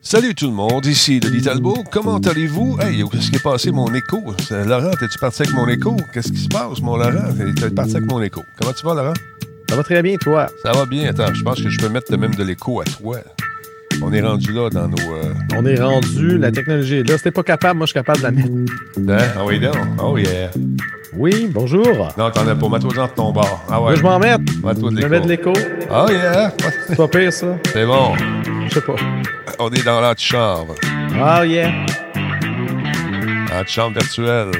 Salut 0.00 0.34
tout 0.34 0.46
le 0.46 0.52
monde, 0.52 0.86
ici 0.86 1.20
Denis 1.20 1.42
Talbot. 1.42 1.84
Comment 1.90 2.18
allez-vous? 2.18 2.78
Hey, 2.80 3.02
qu'est-ce 3.10 3.30
qui 3.30 3.36
est 3.36 3.42
passé, 3.42 3.70
mon 3.72 3.92
écho? 3.92 4.18
Laurent, 4.50 4.90
t'es-tu 4.98 5.18
parti 5.18 5.42
avec 5.42 5.54
mon 5.54 5.68
écho? 5.68 5.96
Qu'est-ce 6.14 6.32
qui 6.32 6.38
se 6.38 6.48
passe, 6.48 6.80
mon 6.80 6.96
Laurent? 6.96 7.28
T'es 7.60 7.70
parti 7.70 7.96
avec 7.96 8.08
mon 8.10 8.22
écho. 8.22 8.42
Comment 8.58 8.72
tu 8.72 8.86
vas, 8.86 8.94
Laurent? 8.94 9.14
Ça 9.68 9.76
va 9.76 9.82
très 9.82 10.00
bien, 10.02 10.16
toi? 10.16 10.46
Ça 10.62 10.72
va 10.72 10.86
bien. 10.86 11.10
Attends, 11.10 11.34
je 11.34 11.42
pense 11.42 11.60
que 11.60 11.68
je 11.68 11.78
peux 11.78 11.88
mettre 11.88 12.16
même 12.16 12.34
de 12.34 12.42
l'écho 12.44 12.80
à 12.80 12.84
toi. 12.84 13.18
On 14.00 14.12
est 14.12 14.22
rendu 14.22 14.52
là 14.52 14.70
dans 14.70 14.88
nos. 14.88 14.96
euh, 14.98 15.34
On 15.56 15.66
est 15.66 15.80
rendu, 15.80 16.38
la 16.38 16.52
technologie 16.52 16.96
est 16.98 17.08
là. 17.08 17.18
Si 17.18 17.24
t'es 17.24 17.30
pas 17.32 17.42
capable, 17.42 17.78
moi, 17.78 17.86
je 17.86 17.90
suis 17.90 17.94
capable 17.94 18.18
de 18.18 18.22
la 18.24 18.30
mettre. 18.30 18.48
Hein? 18.48 19.32
Ah 19.36 19.44
oui, 19.44 19.58
non. 19.58 19.72
Oh 20.02 20.16
yeah. 20.16 20.50
Oui, 21.16 21.48
bonjour. 21.52 21.84
Non, 22.16 22.30
t'en 22.30 22.46
as 22.46 22.54
pas. 22.54 22.68
Mets-toi 22.68 22.92
dans 22.94 23.08
ton 23.08 23.32
bar. 23.32 23.64
Ah 23.68 23.82
ouais. 23.82 23.92
Là, 23.92 23.96
je 23.98 24.02
m'en 24.02 24.18
mets. 24.20 24.36
Mets-toi 24.38 24.90
de 24.92 25.00
Je 25.00 25.06
mets 25.06 25.20
de 25.20 25.28
l'écho. 25.28 25.52
l'écho. 25.52 25.68
Oh 25.90 26.06
yeah. 26.10 26.52
C'est 26.86 26.96
pas 26.96 27.08
pire, 27.08 27.32
ça. 27.32 27.46
C'est 27.72 27.84
bon. 27.84 28.12
Je 28.68 28.74
sais 28.74 28.80
pas. 28.80 28.94
On 29.58 29.70
est 29.70 29.84
dans 29.84 30.00
l'antichambre. 30.00 30.74
Ah, 31.20 31.44
yeah. 31.44 31.70
Antichambre 33.52 33.98
virtuelle. 33.98 34.52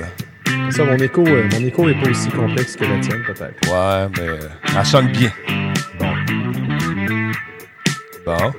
Ça, 0.70 0.84
mon 0.84 0.96
écho, 0.96 1.24
euh, 1.26 1.48
mon 1.52 1.66
écho 1.66 1.88
est 1.88 1.94
pas 1.94 2.10
aussi 2.10 2.28
complexe 2.28 2.76
que 2.76 2.84
la 2.84 2.98
tienne, 3.00 3.22
peut-être. 3.26 3.70
Ouais, 3.70 4.08
mais 4.16 4.38
elle 4.78 4.86
sonne 4.86 5.08
bien. 5.08 5.30
Bon. 5.98 6.12
Bon. 8.26 8.52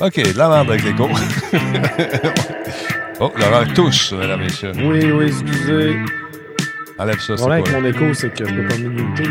OK, 0.00 0.16
de 0.32 0.38
la 0.38 0.48
merde 0.48 0.70
avec 0.70 0.84
l'écho. 0.84 1.08
oh, 3.20 3.32
Laurent 3.38 3.66
tousse, 3.74 4.12
mesdames 4.12 4.40
et 4.40 4.44
messieurs. 4.44 4.72
Oui, 4.76 5.12
oui, 5.12 5.26
excusez. 5.26 5.96
Enlève 6.98 7.20
ça, 7.20 7.32
Le 7.32 7.36
c'est 7.36 7.42
problème 7.42 7.64
quoi? 7.64 7.74
avec 7.74 8.00
mon 8.00 8.06
écho, 8.06 8.14
c'est 8.14 8.32
que 8.34 8.48
je 8.48 8.54
peux 8.54 8.66
pas 8.68 8.78
me 8.78 8.88
muter. 8.88 9.24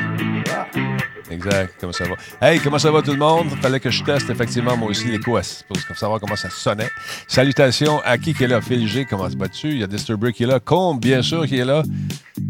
Exact, 1.32 1.74
comment 1.80 1.92
ça 1.94 2.04
va? 2.06 2.16
Hey, 2.48 2.60
comment 2.60 2.78
ça 2.78 2.92
va 2.92 3.02
tout 3.02 3.12
le 3.12 3.18
monde? 3.18 3.48
Fallait 3.62 3.80
que 3.80 3.90
je 3.90 4.04
teste 4.04 4.30
effectivement 4.30 4.78
moi 4.78 4.90
aussi 4.90 5.08
l'écho 5.08 5.36
à- 5.38 5.42
pour 5.68 5.98
savoir 5.98 6.20
comment 6.20 6.36
ça 6.36 6.50
sonnait. 6.52 6.90
Salutations 7.28 8.00
à 8.06 8.18
qui 8.20 8.34
qui 8.34 8.44
est 8.44 8.48
là? 8.48 8.62
Phil 8.62 8.88
G, 8.88 9.06
comment 9.10 9.28
se 9.30 9.36
battu? 9.36 9.70
Il 9.70 9.80
y 9.80 9.84
a 9.84 9.88
Disturber 9.88 10.32
qui 10.34 10.44
est 10.44 10.48
là. 10.48 10.60
Combe, 10.60 11.00
bien 11.02 11.22
sûr, 11.24 11.48
qui 11.48 11.58
est 11.58 11.66
là. 11.66 11.82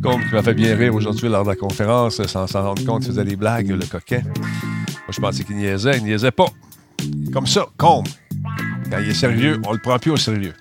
Combe 0.04 0.22
qui 0.28 0.36
m'a 0.36 0.44
fait 0.44 0.54
bien 0.54 0.76
rire 0.76 0.94
aujourd'hui 0.94 1.30
lors 1.30 1.44
de 1.44 1.50
la 1.50 1.56
conférence 1.56 2.22
sans 2.26 2.48
s'en 2.48 2.64
rendre 2.64 2.84
compte 2.86 3.04
qu'il 3.04 3.12
faisait 3.12 3.24
des 3.24 3.36
blagues, 3.38 3.70
le 3.70 3.86
coquet. 3.86 4.24
Moi, 4.26 5.12
je 5.12 5.22
pensais 5.22 5.44
qu'il 5.44 5.56
niaisait. 5.56 5.98
Il 5.98 6.04
niaisait 6.04 6.32
pas. 6.32 6.48
Comme 7.32 7.48
ça, 7.48 7.66
Combe. 7.78 8.08
Quand 8.92 9.00
il 9.00 9.10
est 9.10 9.14
sérieux, 9.14 9.60
on 9.66 9.72
le 9.74 9.80
prend 9.80 9.98
plus 10.00 10.12
au 10.12 10.18
sérieux. 10.18 10.54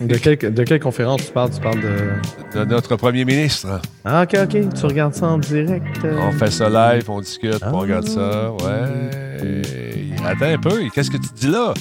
De, 0.00 0.16
quelle, 0.16 0.54
de 0.54 0.62
quelle 0.64 0.80
conférence 0.80 1.26
tu 1.26 1.32
parles? 1.32 1.50
Tu 1.50 1.60
parles 1.60 1.80
de... 1.80 2.58
De 2.60 2.64
notre 2.64 2.96
premier 2.96 3.24
ministre. 3.24 3.80
Ah, 4.04 4.22
OK, 4.24 4.36
OK. 4.42 4.56
Tu 4.74 4.86
regardes 4.86 5.14
ça 5.14 5.26
en 5.26 5.38
direct. 5.38 6.04
euh. 6.04 6.18
On 6.28 6.32
fait 6.32 6.50
ça 6.50 6.68
live, 6.68 7.08
on 7.10 7.20
discute, 7.20 7.58
Ah. 7.62 7.70
on 7.72 7.78
regarde 7.80 8.06
ça. 8.08 8.52
Ouais. 8.52 9.62
Attends 10.24 10.46
un 10.46 10.58
peu. 10.58 10.82
Qu'est-ce 10.94 11.10
que 11.10 11.16
tu 11.18 11.28
dis 11.34 11.48
là? 11.48 11.72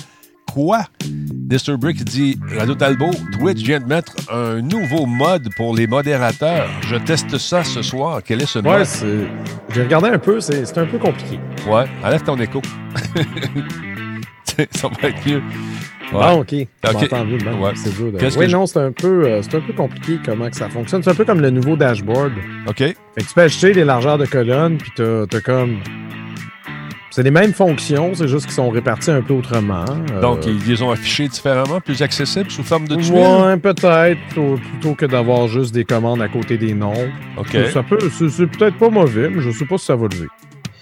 Quoi? 0.54 0.84
Disturbrick 1.04 2.04
dit 2.06 2.40
Radio 2.58 2.76
Talbot, 2.76 3.12
Twitch 3.38 3.62
vient 3.64 3.80
de 3.80 3.86
mettre 3.86 4.14
un 4.32 4.62
nouveau 4.62 5.06
mode 5.06 5.50
pour 5.58 5.76
les 5.76 5.86
modérateurs. 5.88 6.70
Je 6.88 6.96
teste 6.96 7.38
ça 7.38 7.64
ce 7.64 7.82
soir. 7.82 8.22
Quel 8.26 8.42
est 8.42 8.46
ce 8.46 8.60
Ouais, 8.60 8.78
mode? 8.78 8.86
c'est... 8.86 9.28
J'ai 9.74 9.84
regardé 9.84 10.10
un 10.10 10.18
peu, 10.18 10.40
c'est 10.40 10.66
c'est 10.66 10.78
un 10.78 10.86
peu 10.86 10.98
compliqué. 10.98 11.40
Ouais, 11.68 11.86
enlève 12.04 12.24
ton 12.24 12.38
écho. 12.40 12.62
ça 14.72 14.88
va 14.88 15.10
être 15.10 15.28
mieux. 15.28 15.42
Ah, 16.14 16.36
OK. 16.36 16.48
Je 16.52 16.90
Ok. 16.90 16.94
m'entends 17.02 17.26
mieux 17.26 17.38
de 17.38 17.44
même. 17.46 17.60
Ouais. 17.62 17.74
Dur. 17.74 18.12
de- 18.12 18.38
Oui, 18.40 18.48
non, 18.52 18.66
c'est 18.66 18.80
un, 18.80 18.92
peu, 18.92 19.26
euh, 19.28 19.42
un 19.42 19.60
peu 19.62 19.74
compliqué 19.74 20.20
comment 20.24 20.50
que 20.50 20.56
ça 20.56 20.70
fonctionne. 20.70 21.02
C'est 21.04 21.10
un 21.12 21.16
peu 21.16 21.26
comme 21.26 21.42
le 21.42 21.50
nouveau 21.50 21.76
dashboard. 21.76 22.32
OK. 22.68 22.78
Fait 22.78 22.94
que 23.18 23.22
tu 23.22 23.34
peux 23.34 23.42
acheter 23.42 23.72
des 23.74 23.84
largeurs 23.84 24.18
de 24.18 24.26
colonnes, 24.26 24.78
puis 24.78 24.92
t'as 24.96 25.42
comme... 25.42 25.80
C'est 27.12 27.24
les 27.24 27.32
mêmes 27.32 27.54
fonctions, 27.54 28.14
c'est 28.14 28.28
juste 28.28 28.44
qu'ils 28.46 28.56
sont 28.56 28.70
répartis 28.70 29.10
un 29.10 29.22
peu 29.22 29.34
autrement. 29.34 29.86
Euh, 30.12 30.20
Donc, 30.20 30.46
ils 30.46 30.60
les 30.68 30.82
ont 30.82 30.92
affichés 30.92 31.30
différemment, 31.30 31.80
plus 31.80 32.02
accessibles, 32.02 32.52
sous 32.52 32.62
forme 32.64 32.90
de 32.90 32.96
tuiles? 32.98 33.14
Ouais, 33.14 33.56
peut-être, 33.56 34.20
plutôt, 34.28 34.96
que 34.96 35.06
d'avoir 35.06 35.48
juste 35.48 35.74
des 35.74 35.86
commandes 35.86 36.22
à 36.22 36.28
côté 36.28 36.58
des 36.58 36.74
noms. 36.74 37.08
OK. 37.38 37.56
Ça 37.72 37.84
peut, 37.84 38.00
c'est 38.12 38.28
c'est 38.28 38.48
peut-être 38.48 38.78
pas 38.78 38.90
mauvais, 38.90 39.30
mais 39.30 39.42
je 39.42 39.50
sais 39.52 39.64
pas 39.66 39.78
si 39.78 39.86
ça 39.86 39.96
va 39.96 40.08
lever. 40.12 40.28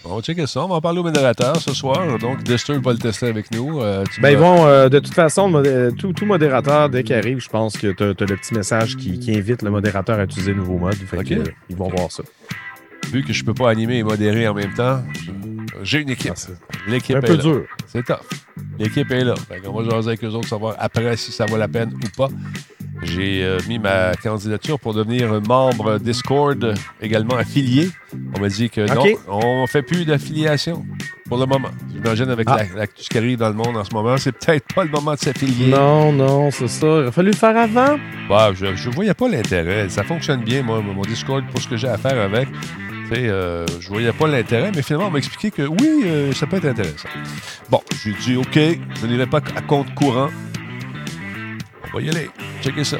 On 0.06 0.16
va 0.18 0.22
checker 0.22 0.46
ça. 0.48 0.64
On 0.66 0.68
va 0.68 0.76
en 0.76 0.82
parler 0.82 1.00
au 1.00 1.04
modérateur 1.04 1.56
ce 1.58 1.74
soir. 1.74 2.18
Donc, 2.20 2.44
Disturb 2.44 2.84
va 2.84 2.92
le 2.92 2.98
tester 3.00 3.28
avec 3.28 3.52
nous. 3.52 3.82
Euh, 3.82 4.04
tu 4.14 4.20
Ben, 4.20 4.32
ils 4.32 4.38
vont, 4.38 4.66
euh, 4.66 4.90
de 4.90 5.00
toute 5.00 5.14
façon, 5.14 5.50
modé- 5.50 5.92
tout, 5.98 6.12
tout 6.12 6.26
modérateur, 6.26 6.90
dès 6.90 7.04
qu'il 7.04 7.16
arrive, 7.16 7.40
je 7.40 7.48
pense 7.50 7.78
que 7.78 7.88
tu 7.94 8.04
as, 8.04 8.08
le 8.08 8.36
petit 8.36 8.54
message 8.54 8.98
qui, 8.98 9.18
qui 9.18 9.34
invite 9.36 9.62
le 9.62 9.72
modérateur 9.72 10.20
à 10.20 10.24
utiliser 10.26 10.52
le 10.52 10.58
nouveau 10.58 10.78
mode. 10.78 10.96
Fait 10.96 11.18
Ok. 11.20 11.26
que, 11.30 11.34
euh, 11.36 11.44
ils 11.70 11.76
vont 11.78 11.88
voir 11.88 12.12
ça. 12.12 12.24
Vu 13.12 13.24
que 13.24 13.32
je 13.32 13.44
peux 13.46 13.54
pas 13.54 13.70
animer 13.70 13.98
et 14.00 14.04
modérer 14.04 14.48
en 14.48 14.54
même 14.54 14.74
temps, 14.74 15.02
j'ai 15.84 16.02
une 16.02 16.10
équipe. 16.10 16.32
Ah, 16.34 16.38
c'est 16.38 16.54
L'équipe 16.88 17.16
un 17.16 17.20
est 17.20 17.26
peu 17.28 17.36
là. 17.38 17.44
dur. 17.44 17.66
C'est 17.88 18.04
tough. 18.06 18.18
L'équipe 18.80 19.10
est 19.12 19.24
là. 19.24 19.36
Fait 19.48 19.62
on 19.68 19.82
va 19.82 19.90
jaser 19.90 20.08
avec 20.10 20.24
eux 20.24 20.30
autres, 20.30 20.48
savoir 20.50 20.76
après 20.80 21.16
si 21.16 21.32
ça 21.32 21.46
vaut 21.46 21.58
la 21.58 21.68
peine 21.68 21.94
ou 21.94 22.08
pas. 22.18 22.28
J'ai 23.02 23.44
euh, 23.44 23.58
mis 23.68 23.80
ma 23.80 24.14
candidature 24.22 24.80
pour 24.80 24.94
devenir 24.94 25.42
membre 25.48 25.98
Discord, 26.00 26.74
également 27.02 27.36
affilié. 27.36 27.90
On 28.38 28.40
m'a 28.40 28.48
dit 28.50 28.70
que 28.70 28.82
non, 28.94 29.18
on 29.28 29.68
fait 29.68 29.82
plus 29.82 30.06
d'affiliation 30.06 30.86
pour 31.28 31.38
le 31.40 31.46
moment. 31.46 31.70
J'imagine 31.94 32.30
avec 32.30 32.48
Ah. 32.50 32.58
la, 32.76 32.82
la- 32.82 32.88
ce 32.96 33.10
qui 33.10 33.18
arrive 33.18 33.40
dans 33.40 33.50
le 33.50 33.56
monde 33.56 33.76
en 33.76 33.84
ce 33.84 33.94
moment, 33.94 34.16
c'est 34.18 34.32
peut-être 34.32 34.74
pas 34.74 34.84
le 34.84 34.92
moment 34.92 35.14
de 35.16 35.20
s'affilier. 35.20 35.68
Non, 35.72 36.12
non, 36.14 36.52
c'est 36.52 36.68
ça. 36.68 37.00
Il 37.02 37.08
a 37.08 37.12
fallu 37.12 37.32
le 37.32 37.36
faire 37.36 37.58
avant. 37.58 37.98
Bah, 38.30 38.52
je 38.54 38.68
ne 38.68 38.94
voyais 38.94 39.14
pas 39.14 39.28
l'intérêt. 39.28 39.90
Ça 39.90 40.04
fonctionne 40.04 40.42
bien, 40.44 40.62
moi, 40.62 40.80
mon 40.82 41.02
Discord, 41.02 41.44
pour 41.50 41.60
ce 41.62 41.68
que 41.68 41.76
j'ai 41.78 41.88
à 41.90 41.98
faire 41.98 42.20
avec. 42.22 42.48
Euh, 43.16 43.66
je 43.80 43.90
voyais 43.90 44.12
pas 44.12 44.28
l'intérêt, 44.28 44.72
mais 44.76 44.82
finalement, 44.82 45.08
on 45.08 45.12
m'a 45.12 45.20
expliqué 45.20 45.52
que 45.52 45.68
oui, 45.68 46.02
euh, 46.06 46.32
ça 46.34 46.48
peut 46.48 46.58
être 46.58 46.66
intéressant. 46.66 47.10
Bon, 47.70 47.80
j'ai 48.04 48.12
dit 48.14 48.36
OK, 48.38 48.56
je 48.56 49.06
n'irai 49.08 49.28
pas 49.28 49.38
à 49.56 49.62
compte 49.62 49.94
courant. 49.94 50.30
On 51.94 51.98
va 51.98 52.04
y 52.04 52.10
aller. 52.10 52.30
Checker 52.62 52.84
ça. 52.84 52.98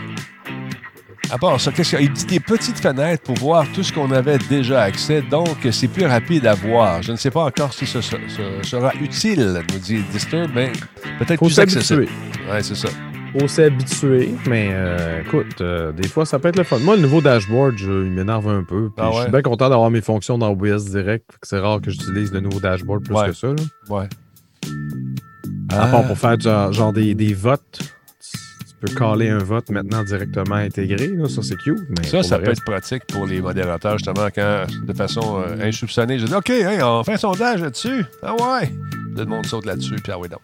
À 1.32 1.38
part 1.38 1.60
ça, 1.60 1.72
qu'est-ce 1.72 1.92
qu'il 1.96 2.00
y 2.00 2.02
a? 2.04 2.06
Il 2.06 2.14
dit 2.14 2.26
des 2.26 2.40
petites 2.40 2.80
fenêtres 2.80 3.24
pour 3.24 3.36
voir 3.38 3.66
tout 3.74 3.82
ce 3.82 3.92
qu'on 3.92 4.12
avait 4.12 4.38
déjà 4.38 4.84
accès, 4.84 5.22
donc 5.24 5.48
c'est 5.72 5.88
plus 5.88 6.06
rapide 6.06 6.46
à 6.46 6.54
voir. 6.54 7.02
Je 7.02 7.12
ne 7.12 7.18
sais 7.18 7.32
pas 7.32 7.46
encore 7.46 7.74
si 7.74 7.88
ce, 7.88 8.02
ce- 8.02 8.16
ce 8.28 8.70
sera 8.70 8.94
utile, 9.02 9.62
nous 9.72 9.80
dit 9.80 10.04
Disturb, 10.12 10.52
mais 10.54 10.72
peut-être 11.18 11.44
plus 11.44 11.58
accessible. 11.60 12.08
Ouais, 12.52 12.62
c'est 12.62 12.76
ça. 12.76 12.90
Faut 13.40 13.48
s'habituer, 13.48 14.32
mais 14.48 14.70
euh, 14.74 15.22
écoute, 15.22 15.60
euh, 15.62 15.92
des 15.92 16.08
fois, 16.08 16.24
ça 16.24 16.38
peut 16.38 16.50
être 16.50 16.58
le 16.58 16.64
fun. 16.64 16.78
Moi, 16.78 16.98
le 16.98 17.02
nouveau 17.02 17.20
dashboard, 17.20 17.78
je- 17.78 18.06
il 18.06 18.12
m'énerve 18.12 18.48
un 18.48 18.64
peu. 18.64 18.90
puis 18.96 19.04
Ah 19.04 19.10
Je 19.16 19.22
suis 19.22 19.32
bien 19.32 19.42
content 19.42 19.70
d'avoir 19.70 19.90
mes 19.90 20.02
fonctions 20.02 20.38
dans 20.38 20.52
OBS 20.52 20.86
direct. 20.92 21.32
C'est 21.42 21.58
rare 21.58 21.82
que 21.82 21.90
j'utilise 21.90 22.32
le 22.32 22.42
nouveau 22.42 22.60
dashboard 22.60 23.04
plus 23.06 23.16
Ouais. 23.16 23.28
que 23.30 23.34
ça. 23.34 23.48
là. 23.48 23.56
Ouais. 23.90 24.08
À 25.70 25.88
part 25.88 26.06
pour 26.06 26.18
faire 26.18 26.40
genre, 26.40 26.72
genre 26.74 26.94
des, 26.94 27.16
des 27.16 27.34
votes. 27.34 27.80
Peux 28.86 28.94
caller 28.96 29.30
un 29.30 29.38
vote 29.38 29.70
maintenant 29.70 30.04
directement 30.04 30.56
intégré. 30.56 31.08
là. 31.08 31.30
Ça, 31.30 31.42
c'est 31.42 31.56
cute. 31.58 31.80
Mais 31.98 32.06
Ça, 32.06 32.22
ça 32.22 32.38
peut 32.38 32.48
reste- 32.50 32.62
être 32.62 32.66
pratique 32.66 33.04
pour 33.08 33.26
les 33.26 33.40
modérateurs, 33.40 33.98
justement, 33.98 34.28
quand, 34.36 34.66
de 34.86 34.94
façon 34.94 35.42
euh, 35.48 35.68
insoupçonnée, 35.70 36.20
je 36.20 36.26
dis 36.26 36.34
OK, 36.34 36.50
hein, 36.50 36.80
on 36.82 37.04
fait 37.04 37.14
un 37.14 37.18
sondage 37.18 37.62
là-dessus. 37.62 38.04
Ah 38.22 38.34
ouais. 38.34 38.68
Tout 39.16 39.20
le 39.22 39.26
monde 39.26 39.46
saute 39.46 39.66
là-dessus, 39.66 39.96
puis 39.96 40.12
ah 40.12 40.20
oui, 40.20 40.28
donc. 40.28 40.42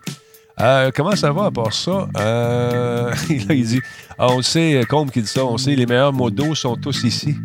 Euh, 0.62 0.91
comment 0.95 1.15
ça 1.15 1.31
va 1.31 1.45
à 1.45 1.51
part 1.51 1.74
ça? 1.74 2.07
Euh, 2.18 3.09
là, 3.30 3.53
il 3.53 3.65
dit 3.65 3.81
ah, 4.18 4.27
On 4.30 4.42
sait, 4.42 4.81
Combe 4.89 5.09
qui 5.12 5.21
dit 5.21 5.27
ça, 5.27 5.44
on 5.45 5.57
sait, 5.57 5.75
les 5.75 5.85
meilleurs 5.85 6.13
modos 6.13 6.56
sont 6.56 6.75
tous 6.75 7.03
ici. 7.03 7.35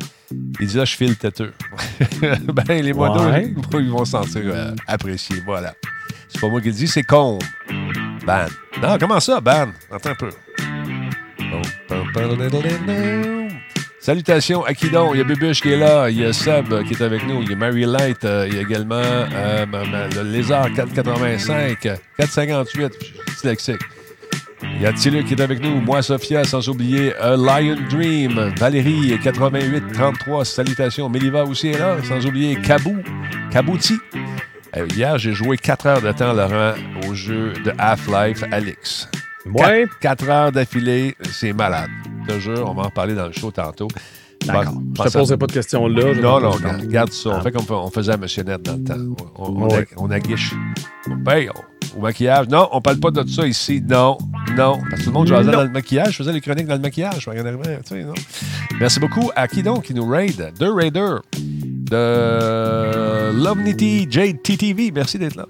Il 0.61 0.67
dit 0.67 0.77
là, 0.77 0.85
je 0.85 0.95
file 0.97 1.17
têteux. 1.17 1.53
ben, 2.21 2.83
les 2.83 2.93
modos, 2.93 3.25
Ouais. 3.25 3.53
ils 3.75 3.91
vont 3.91 4.05
se 4.05 4.13
sentir 4.13 4.43
euh, 4.47 4.73
appréciés. 4.87 5.43
Voilà. 5.45 5.75
C'est 6.29 6.41
pas 6.41 6.49
moi 6.49 6.61
qui 6.61 6.69
le 6.69 6.75
dis, 6.75 6.89
c'est 6.89 7.03
Combe. 7.05 7.43
Ban. 8.27 8.47
Non, 8.83 8.97
comment 8.99 9.21
ça, 9.21 9.41
Ban? 9.41 9.69
Attends 9.93 10.11
un 10.11 10.15
peu. 10.15 10.31
Salutations 14.01 14.65
à 14.65 14.75
qui 14.75 14.91
donc? 14.91 15.13
Il 15.15 15.19
y 15.19 15.21
a 15.21 15.25
Bébuche 15.25 15.63
qui 15.63 15.73
est 15.73 15.79
là, 15.79 16.11
il 16.11 16.21
y 16.21 16.25
a 16.25 16.33
Seb 16.33 16.85
qui 16.85 16.93
est 16.93 17.03
avec 17.03 17.27
nous, 17.27 17.41
il 17.43 17.51
y 17.51 17.53
a 17.55 17.57
Mary 17.57 17.87
Light, 17.87 18.25
euh, 18.25 18.47
il 18.49 18.57
y 18.57 18.59
a 18.59 18.63
également 18.63 18.97
euh, 18.97 19.65
le 20.15 20.23
Lézard 20.31 20.73
485, 20.75 21.79
458, 22.19 22.93
je 23.01 23.05
suis 23.05 23.15
dyslexique. 23.29 23.81
Il 24.77 24.83
y 24.83 24.87
a 24.87 24.93
Tilu 24.93 25.25
qui 25.25 25.35
est 25.35 25.41
avec 25.41 25.61
nous, 25.63 25.81
moi 25.81 26.03
Sophia, 26.03 26.45
sans 26.45 26.69
oublier 26.69 27.13
Lion 27.21 27.77
Dream, 27.91 28.53
Valérie 28.59 29.13
8833, 29.13 30.45
salutations. 30.45 31.09
Méliva 31.09 31.45
aussi 31.45 31.69
est 31.69 31.79
là, 31.79 31.97
sans 32.07 32.25
oublier 32.27 32.57
Kabou, 32.57 32.97
Kabouti. 33.51 33.99
Euh, 34.77 34.87
hier, 34.95 35.19
j'ai 35.19 35.33
joué 35.33 35.57
4 35.57 35.87
heures 35.87 36.03
de 36.03 36.13
temps, 36.13 36.33
Laurent, 36.33 36.75
au 37.09 37.15
jeu 37.15 37.53
de 37.65 37.73
Half-Life 37.79 38.43
Alix. 38.51 39.09
Ouais. 39.53 39.87
4 40.01 40.29
heures 40.29 40.53
d'affilée, 40.53 41.15
c'est 41.33 41.53
malade. 41.53 41.91
Je 42.29 42.35
te 42.35 42.41
jure, 42.41 42.65
on 42.71 42.75
va 42.75 42.85
en 42.85 42.91
parler 42.91 43.15
dans 43.15 43.27
le 43.27 43.33
show 43.33 43.51
tantôt. 43.51 43.89
D'accord. 44.47 44.75
Je 44.99 45.03
te 45.05 45.19
posais 45.19 45.37
pas 45.37 45.47
de 45.47 45.53
questions 45.53 45.87
là. 45.87 46.13
je 46.15 46.21
Non, 46.21 46.41
non, 46.41 46.51
te 46.51 46.57
poser 46.57 46.65
garde, 46.65 46.77
tantôt. 46.79 46.89
garde 46.91 47.13
ça. 47.13 47.31
On 47.31 47.41
fait 47.41 47.53
comme 47.53 47.65
on 47.71 47.91
faisait 47.91 48.13
à 48.13 48.17
Monsieur 48.17 48.43
Net 48.43 48.63
dans 48.63 48.77
le 48.77 48.85
temps. 48.85 49.25
On, 49.37 49.45
on, 49.49 49.69
Ouais. 49.69 49.87
on 49.97 50.11
aguiche. 50.11 50.53
On 51.11 51.19
paye 51.23 51.49
on- 51.51 51.99
au 51.99 52.03
maquillage. 52.03 52.49
Non, 52.49 52.69
on 52.73 52.81
parle 52.81 52.99
pas 52.99 53.11
de 53.11 53.27
ça 53.29 53.47
ici. 53.47 53.81
Non, 53.87 54.19
non. 54.57 54.81
Parce 54.91 55.01
que 55.01 55.05
tout 55.05 55.11
le 55.11 55.13
monde 55.13 55.29
jasait 55.29 55.51
dans 55.51 55.63
le 55.63 55.71
maquillage. 55.71 56.11
Je 56.13 56.17
faisais 56.17 56.33
les 56.33 56.41
chroniques 56.41 56.67
dans 56.67 56.75
le 56.75 56.81
maquillage. 56.81 57.21
Je 57.21 57.31
regardais, 57.31 57.53
tu 57.53 57.89
sais, 57.89 58.05
non. 58.05 58.15
Merci 58.81 59.01
beaucoup 59.01 59.31
à 59.37 59.47
qui 59.49 59.63
donc 59.63 59.85
qui 59.85 59.95
nous 59.95 60.07
raid? 60.07 60.53
Deux 60.59 60.73
raiders. 60.73 61.23
The 61.87 61.91
de 61.91 63.45
Lovenity 63.45 64.07
JTTV. 64.11 64.91
Merci 64.95 65.19
d'être 65.19 65.37
là. 65.37 65.47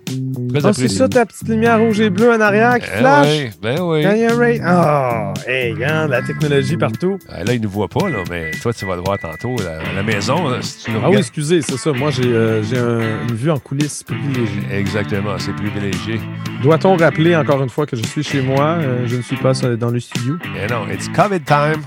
C'est 0.73 0.89
ça 0.89 1.09
ta 1.09 1.27
petite 1.27 1.49
lumière 1.49 1.79
rouge 1.81 2.01
et 2.01 2.11
bleue 2.11 2.31
en 2.33 2.41
arrière 2.41 2.75
qui 2.79 2.89
Ben 2.91 2.99
flash? 2.99 3.29
oui, 3.29 3.51
ben 3.63 3.81
oui. 3.83 4.03
Quand 4.03 4.13
il 4.13 4.19
y 4.21 4.25
a 4.25 4.33
un 4.33 4.39
ray- 4.39 4.61
Oh, 4.67 5.33
hey, 5.49 5.73
regarde, 5.75 6.11
la 6.11 6.23
technologie 6.23 6.77
partout. 6.77 7.19
Ah, 7.29 7.45
Là, 7.45 7.55
il 7.55 7.61
ne 7.61 7.65
nous 7.65 7.71
voit 7.71 7.89
pas, 7.89 8.09
là, 8.09 8.19
mais 8.31 8.51
toi, 8.63 8.73
tu 8.73 8.85
vas 8.87 8.97
le 8.97 9.03
voir 9.03 9.19
tantôt 9.19 9.55
à 9.63 9.95
la 9.95 10.03
maison. 10.03 10.49
là, 10.49 10.59
si 10.63 10.85
tu 10.85 10.91
nous 10.93 11.01
Ah 11.05 11.11
oui, 11.11 11.17
excusez, 11.19 11.63
c'est 11.63 11.77
ça. 11.77 11.93
Moi, 11.93 12.11
j'ai 12.11 12.23
euh, 12.27 12.63
un- 12.75 13.29
une 13.29 13.35
vue 13.35 13.51
en 13.51 13.59
coulisses 13.59 14.03
privilégiée. 14.03 14.63
Exactement, 14.73 15.39
c'est 15.39 15.55
privilégié. 15.55 16.21
Doit-on 16.63 16.97
rappeler 16.97 17.37
encore 17.37 17.63
une 17.63 17.71
fois 17.71 17.87
que 17.87 17.97
je 17.97 18.03
suis 18.05 18.23
chez 18.23 18.41
moi? 18.43 18.77
euh, 18.81 19.07
je 19.07 19.17
ne 19.17 19.23
suis 19.23 19.37
pas 19.37 19.53
euh, 19.65 19.77
dans 19.77 19.91
le 19.91 20.01
studio? 20.01 20.37
Mais 20.55 20.67
non, 20.67 20.87
it's 20.93 21.09
COVID 21.09 21.41
time. 21.41 21.83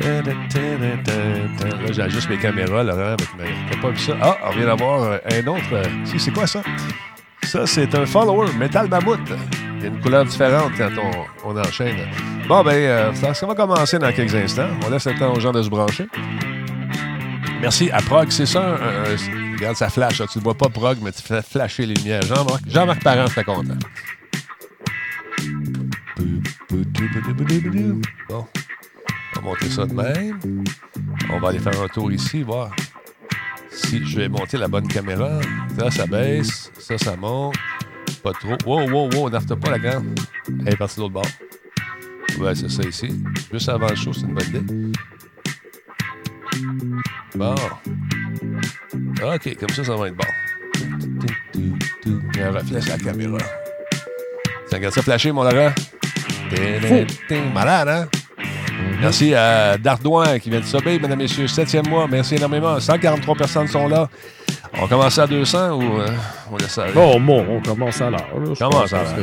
Là, 0.00 1.92
j'ajuste 1.92 2.28
mes 2.28 2.38
caméras, 2.38 2.82
Laurent, 2.82 3.12
avec 3.12 3.28
ma... 3.36 3.44
T'as 3.70 3.80
pas 3.80 3.90
vu 3.90 3.98
ça? 3.98 4.16
Ah, 4.20 4.36
on 4.46 4.50
vient 4.56 4.66
d'avoir 4.66 5.02
euh, 5.02 5.18
un 5.30 5.46
autre. 5.46 5.72
euh, 5.72 5.84
Si, 6.04 6.18
c'est 6.18 6.32
quoi 6.32 6.46
ça? 6.46 6.62
Ça, 7.42 7.66
c'est 7.66 7.94
un 7.94 8.06
follower, 8.06 8.52
Metal 8.58 8.88
Mammouth. 8.88 9.20
Il 9.76 9.82
y 9.82 9.84
a 9.84 9.88
une 9.88 10.00
couleur 10.00 10.24
différente 10.24 10.72
quand 10.76 10.88
on, 11.44 11.56
enchaîne. 11.56 11.96
Bon, 12.48 12.62
ben, 12.64 12.72
euh, 12.72 13.12
ça, 13.14 13.46
va 13.46 13.54
commencer 13.54 13.98
dans 13.98 14.12
quelques 14.12 14.34
instants. 14.34 14.68
On 14.84 14.90
laisse 14.90 15.06
le 15.06 15.14
temps 15.14 15.32
aux 15.32 15.40
gens 15.40 15.52
de 15.52 15.62
se 15.62 15.68
brancher. 15.68 16.06
Merci 17.60 17.90
à 17.90 17.98
Prog. 17.98 18.30
C'est 18.30 18.46
ça, 18.46 18.76
regarde, 19.56 19.76
ça 19.76 19.88
flash. 19.90 20.22
Tu 20.30 20.38
ne 20.38 20.42
vois 20.42 20.54
pas 20.54 20.68
Prog, 20.68 20.98
mais 21.02 21.12
tu 21.12 21.22
fais 21.22 21.42
flasher 21.42 21.86
les 21.86 21.94
lumières. 21.94 22.22
Jean-Marc 22.22 22.62
Jean 22.68 22.86
Parent, 23.02 23.26
serait 23.28 23.44
content. 23.44 23.78
Bon. 28.28 28.46
On 29.44 29.48
va 29.48 29.50
monter 29.50 29.70
ça 29.70 29.84
de 29.84 29.92
même. 29.92 30.64
On 31.30 31.38
va 31.38 31.48
aller 31.50 31.58
faire 31.58 31.78
un 31.82 31.88
tour 31.88 32.10
ici, 32.10 32.42
voir 32.42 32.74
si 33.70 34.02
je 34.06 34.16
vais 34.16 34.28
monter 34.28 34.56
la 34.56 34.68
bonne 34.68 34.88
caméra. 34.88 35.38
Ça, 35.78 35.90
ça 35.90 36.06
baisse. 36.06 36.70
Ça, 36.78 36.96
ça 36.96 37.14
monte. 37.14 37.54
Pas 38.22 38.32
trop. 38.32 38.56
Wow, 38.64 38.88
wow, 38.90 39.10
wow, 39.12 39.28
n'arrête 39.28 39.54
pas 39.54 39.70
la 39.70 39.78
grande. 39.78 40.18
Elle 40.60 40.72
est 40.72 40.76
partie 40.76 40.96
de 40.96 41.02
l'autre 41.02 41.14
bord. 41.14 41.26
Ouais, 42.38 42.54
c'est 42.54 42.70
ça 42.70 42.82
ici. 42.84 43.08
Juste 43.52 43.68
avant 43.68 43.88
le 43.88 43.96
show, 43.96 44.14
c'est 44.14 44.22
une 44.22 44.34
bonne 44.34 44.48
idée. 44.48 44.92
Bon. 47.34 47.54
OK, 49.22 49.56
comme 49.58 49.68
ça, 49.70 49.84
ça 49.84 49.94
va 49.94 50.08
être 50.08 50.16
bon. 50.16 50.24
Il 51.54 52.38
y 52.38 52.40
a 52.40 52.48
un 52.48 52.52
reflet 52.52 52.80
sur 52.80 52.96
la 52.96 52.98
caméra. 52.98 53.38
Ça 54.70 54.76
regarde 54.76 54.94
ça 54.94 55.02
flasher, 55.02 55.32
mon 55.32 55.42
Laurent? 55.44 55.72
Malade, 57.52 57.88
hein? 57.88 58.08
Merci 59.00 59.34
à 59.34 59.76
Dardouin 59.78 60.38
qui 60.38 60.50
vient 60.50 60.60
de 60.60 60.64
subir, 60.64 61.00
mesdames 61.00 61.12
et 61.20 61.24
messieurs. 61.24 61.46
Septième 61.46 61.86
mois, 61.88 62.06
merci 62.10 62.36
énormément. 62.36 62.78
143 62.80 63.34
personnes 63.34 63.68
sont 63.68 63.88
là. 63.88 64.08
On 64.80 64.86
commence 64.88 65.18
à 65.18 65.26
200 65.26 65.72
ou 65.72 66.00
euh, 66.00 66.06
on 66.50 66.56
laisse 66.56 66.70
ça 66.70 66.84
aller? 66.84 66.92
Bon, 66.92 67.20
bon, 67.20 67.44
on 67.48 67.60
commence 67.60 68.00
à 68.00 68.10
l'heure. 68.10 68.26
Je 68.54 68.58
Commence 68.58 68.92
à 68.92 69.02
l'heure. 69.02 69.14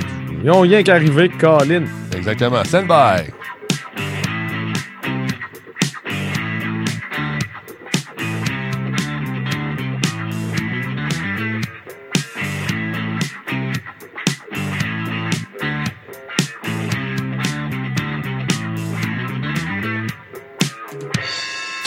Ils 0.43 0.49
ont 0.51 0.61
rien 0.61 0.83
qu'arrivé, 0.83 1.29
Colin. 1.29 1.83
Exactement. 2.15 2.63
Stand 2.63 2.87
by. 2.87 3.31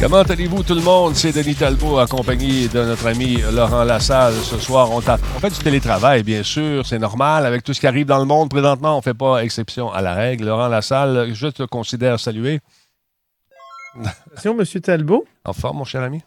Comment 0.00 0.22
allez-vous 0.22 0.62
tout 0.62 0.76
le 0.76 0.80
monde? 0.80 1.16
C'est 1.16 1.32
Denis 1.32 1.56
Talbot 1.56 1.98
accompagné 1.98 2.68
de 2.68 2.84
notre 2.84 3.08
ami 3.08 3.38
Laurent 3.52 3.82
Lassalle. 3.82 4.32
Ce 4.32 4.56
soir, 4.56 4.92
on, 4.92 5.00
fait 5.00 5.50
du 5.50 5.58
télétravail, 5.58 6.22
bien 6.22 6.44
sûr. 6.44 6.86
C'est 6.86 7.00
normal. 7.00 7.44
Avec 7.44 7.64
tout 7.64 7.74
ce 7.74 7.80
qui 7.80 7.86
arrive 7.88 8.06
dans 8.06 8.20
le 8.20 8.24
monde 8.24 8.48
présentement, 8.48 8.94
on 8.94 8.98
ne 8.98 9.02
fait 9.02 9.12
pas 9.12 9.42
exception 9.42 9.90
à 9.90 10.00
la 10.00 10.14
règle. 10.14 10.44
Laurent 10.46 10.68
Lassalle, 10.68 11.34
je 11.34 11.48
te 11.48 11.64
considère 11.64 12.20
salué. 12.20 12.60
Monsieur 14.56 14.80
Talbot. 14.80 15.26
En 15.44 15.52
forme, 15.52 15.78
mon 15.78 15.84
cher 15.84 16.02
ami? 16.02 16.22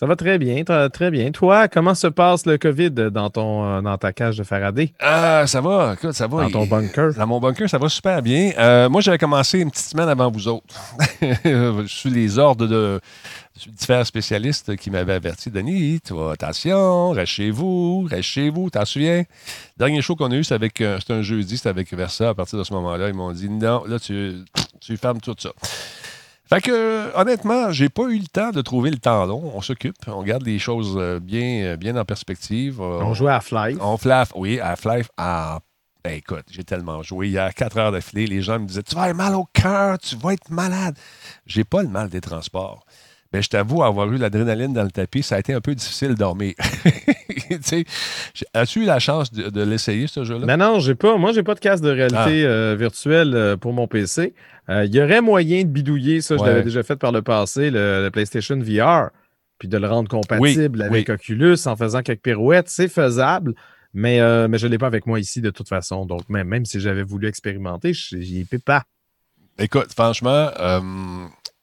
Ça 0.00 0.06
va 0.06 0.16
très 0.16 0.38
bien, 0.38 0.64
très, 0.64 1.10
bien. 1.10 1.30
Toi, 1.30 1.68
comment 1.68 1.94
se 1.94 2.06
passe 2.06 2.46
le 2.46 2.56
COVID 2.56 2.90
dans, 2.90 3.28
ton, 3.28 3.66
euh, 3.66 3.82
dans 3.82 3.98
ta 3.98 4.14
cage 4.14 4.38
de 4.38 4.44
Faraday, 4.44 4.94
Ah, 4.98 5.44
ça 5.46 5.60
va. 5.60 5.92
Écoute, 5.92 6.12
ça 6.12 6.26
va. 6.26 6.44
dans 6.44 6.50
ton 6.50 6.64
bunker? 6.64 7.12
Dans 7.12 7.26
mon 7.26 7.38
bunker, 7.38 7.68
ça 7.68 7.76
va 7.76 7.90
super 7.90 8.22
bien. 8.22 8.50
Euh, 8.58 8.88
moi, 8.88 9.02
j'avais 9.02 9.18
commencé 9.18 9.58
une 9.58 9.70
petite 9.70 9.84
semaine 9.84 10.08
avant 10.08 10.30
vous 10.30 10.48
autres. 10.48 10.74
je 11.20 11.84
suis 11.86 12.08
les 12.08 12.38
ordres 12.38 12.66
de 12.66 12.98
différents 13.66 14.06
spécialistes 14.06 14.74
qui 14.76 14.90
m'avaient 14.90 15.12
averti 15.12 15.50
Denis, 15.50 16.00
tu 16.02 16.14
vas, 16.14 16.30
attention, 16.30 17.10
reste 17.10 17.32
chez 17.32 17.50
vous, 17.50 18.06
reste 18.10 18.22
chez 18.22 18.48
vous. 18.48 18.70
T'en 18.70 18.86
souviens? 18.86 19.24
Dernier 19.76 20.00
show 20.00 20.16
qu'on 20.16 20.30
a 20.30 20.34
eu, 20.34 20.44
c'était 20.44 20.54
avec 20.54 20.80
euh, 20.80 20.98
c'était 20.98 21.12
un 21.12 21.20
jeudi, 21.20 21.58
c'était 21.58 21.68
avec 21.68 21.92
Versa. 21.92 22.30
À 22.30 22.34
partir 22.34 22.58
de 22.58 22.64
ce 22.64 22.72
moment-là, 22.72 23.08
ils 23.08 23.14
m'ont 23.14 23.32
dit 23.32 23.50
non, 23.50 23.84
là, 23.86 23.98
tu, 23.98 24.36
tu 24.80 24.96
fermes 24.96 25.20
tout 25.20 25.34
ça. 25.36 25.50
Fait 26.52 26.60
que, 26.60 27.16
honnêtement, 27.16 27.70
j'ai 27.70 27.88
pas 27.88 28.02
eu 28.08 28.18
le 28.18 28.26
temps 28.26 28.50
de 28.50 28.60
trouver 28.60 28.90
le 28.90 28.96
temps 28.98 29.24
long. 29.24 29.52
On 29.54 29.60
s'occupe, 29.60 29.94
on 30.08 30.22
garde 30.24 30.44
les 30.44 30.58
choses 30.58 30.96
euh, 30.98 31.20
bien, 31.20 31.62
euh, 31.64 31.76
bien 31.76 31.96
en 31.96 32.04
perspective. 32.04 32.80
Euh, 32.80 33.00
On 33.02 33.14
jouait 33.14 33.30
à 33.32 33.40
Fly. 33.40 33.76
on 33.80 33.96
flaffe, 33.96 34.32
oui, 34.34 34.58
à 34.58 34.74
Flife. 34.74 35.08
Ah, 35.16 35.60
ben 36.02 36.14
écoute, 36.14 36.44
j'ai 36.50 36.64
tellement 36.64 37.02
joué. 37.04 37.28
Il 37.28 37.32
y 37.34 37.38
a 37.38 37.52
4 37.52 37.78
heures 37.78 37.92
d'affilée, 37.92 38.26
les 38.26 38.42
gens 38.42 38.58
me 38.58 38.66
disaient 38.66 38.82
Tu 38.82 38.96
vas 38.96 39.02
avoir 39.02 39.30
mal 39.30 39.38
au 39.38 39.44
cœur, 39.52 39.98
tu 39.98 40.16
vas 40.16 40.32
être 40.32 40.50
malade. 40.50 40.96
J'ai 41.46 41.62
pas 41.62 41.82
le 41.82 41.88
mal 41.88 42.08
des 42.08 42.20
transports. 42.20 42.84
Mais 43.32 43.42
je 43.42 43.48
t'avoue, 43.48 43.84
avoir 43.84 44.12
eu 44.12 44.16
l'adrénaline 44.16 44.72
dans 44.72 44.82
le 44.82 44.90
tapis, 44.90 45.22
ça 45.22 45.36
a 45.36 45.38
été 45.38 45.54
un 45.54 45.60
peu 45.60 45.72
difficile 45.76 46.08
de 46.08 46.14
dormir. 46.14 46.54
As-tu 48.54 48.80
eu 48.82 48.84
la 48.86 48.98
chance 48.98 49.32
de, 49.32 49.50
de 49.50 49.62
l'essayer, 49.62 50.08
ce 50.08 50.24
jeu-là? 50.24 50.46
Mais 50.46 50.56
non, 50.56 50.80
j'ai 50.80 50.96
pas. 50.96 51.16
Moi, 51.16 51.32
j'ai 51.32 51.44
pas 51.44 51.54
de 51.54 51.60
casque 51.60 51.84
de 51.84 51.90
Ah. 51.90 51.94
réalité 51.94 52.44
euh, 52.44 52.74
virtuelle 52.76 53.56
pour 53.60 53.72
mon 53.72 53.86
PC. 53.86 54.34
Euh, 54.70 54.84
Il 54.84 54.94
y 54.94 55.02
aurait 55.02 55.20
moyen 55.20 55.62
de 55.62 55.68
bidouiller, 55.68 56.20
ça, 56.20 56.36
je 56.36 56.42
Ouais. 56.42 56.48
l'avais 56.48 56.62
déjà 56.62 56.82
fait 56.82 56.96
par 56.96 57.12
le 57.12 57.22
passé, 57.22 57.70
le, 57.70 58.02
le 58.04 58.10
PlayStation 58.10 58.56
VR, 58.58 59.10
puis 59.58 59.68
de 59.68 59.76
le 59.76 59.86
rendre 59.88 60.08
compatible 60.08 60.78
Oui, 60.80 60.86
avec 60.86 61.08
oui. 61.08 61.14
Oculus 61.14 61.56
en 61.66 61.76
faisant 61.76 62.02
quelques 62.02 62.22
pirouettes. 62.22 62.68
C'est 62.68 62.88
faisable, 62.88 63.54
mais, 63.92 64.20
euh, 64.20 64.46
mais 64.48 64.58
je 64.58 64.66
ne 64.66 64.72
l'ai 64.72 64.78
pas 64.78 64.86
avec 64.86 65.06
moi 65.06 65.18
ici 65.20 65.40
de 65.40 65.50
toute 65.50 65.68
façon. 65.68 66.06
Donc, 66.06 66.28
même, 66.28 66.46
même 66.48 66.64
si 66.64 66.78
j'avais 66.80 67.02
voulu 67.02 67.26
expérimenter, 67.28 67.92
je 67.92 68.16
n'y 68.16 68.44
peux 68.44 68.58
pas. 68.60 68.84
Écoute, 69.58 69.92
franchement, 69.92 70.48
euh, 70.58 70.80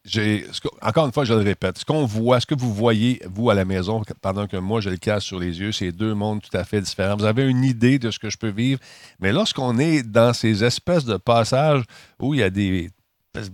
j'ai, 0.06 0.46
encore 0.82 1.06
une 1.08 1.12
fois, 1.12 1.24
je 1.26 1.34
le 1.34 1.40
répète, 1.42 1.80
ce 1.80 1.86
qu'on 1.86 2.06
voit, 2.06 2.40
ce 2.40 2.46
que 2.46 2.54
vous 2.56 2.72
voyez, 2.74 3.20
vous, 3.26 3.50
à 3.50 3.56
la 3.56 3.66
maison, 3.66 4.04
pendant 4.22 4.46
que 4.48 4.58
moi, 4.58 4.80
je 4.82 4.90
le 4.90 4.98
casse 4.98 5.24
sur 5.24 5.40
les 5.40 5.60
yeux, 5.60 5.72
c'est 5.72 5.92
deux 5.92 6.14
mondes 6.14 6.42
tout 6.42 6.56
à 6.56 6.64
fait 6.64 6.82
différents. 6.82 7.18
Vous 7.18 7.26
avez 7.26 7.44
une 7.50 7.64
idée 7.64 7.98
de 8.00 8.12
ce 8.12 8.20
que 8.20 8.30
je 8.30 8.38
peux 8.38 8.50
vivre, 8.50 8.80
mais 9.20 9.32
lorsqu'on 9.34 9.80
est 9.80 10.04
dans 10.04 10.34
ces 10.34 10.64
espèces 10.64 11.06
de 11.06 11.18
passages 11.18 11.84
où 12.20 12.34
il 12.36 12.42
y 12.42 12.44
a 12.44 12.50
des, 12.50 12.90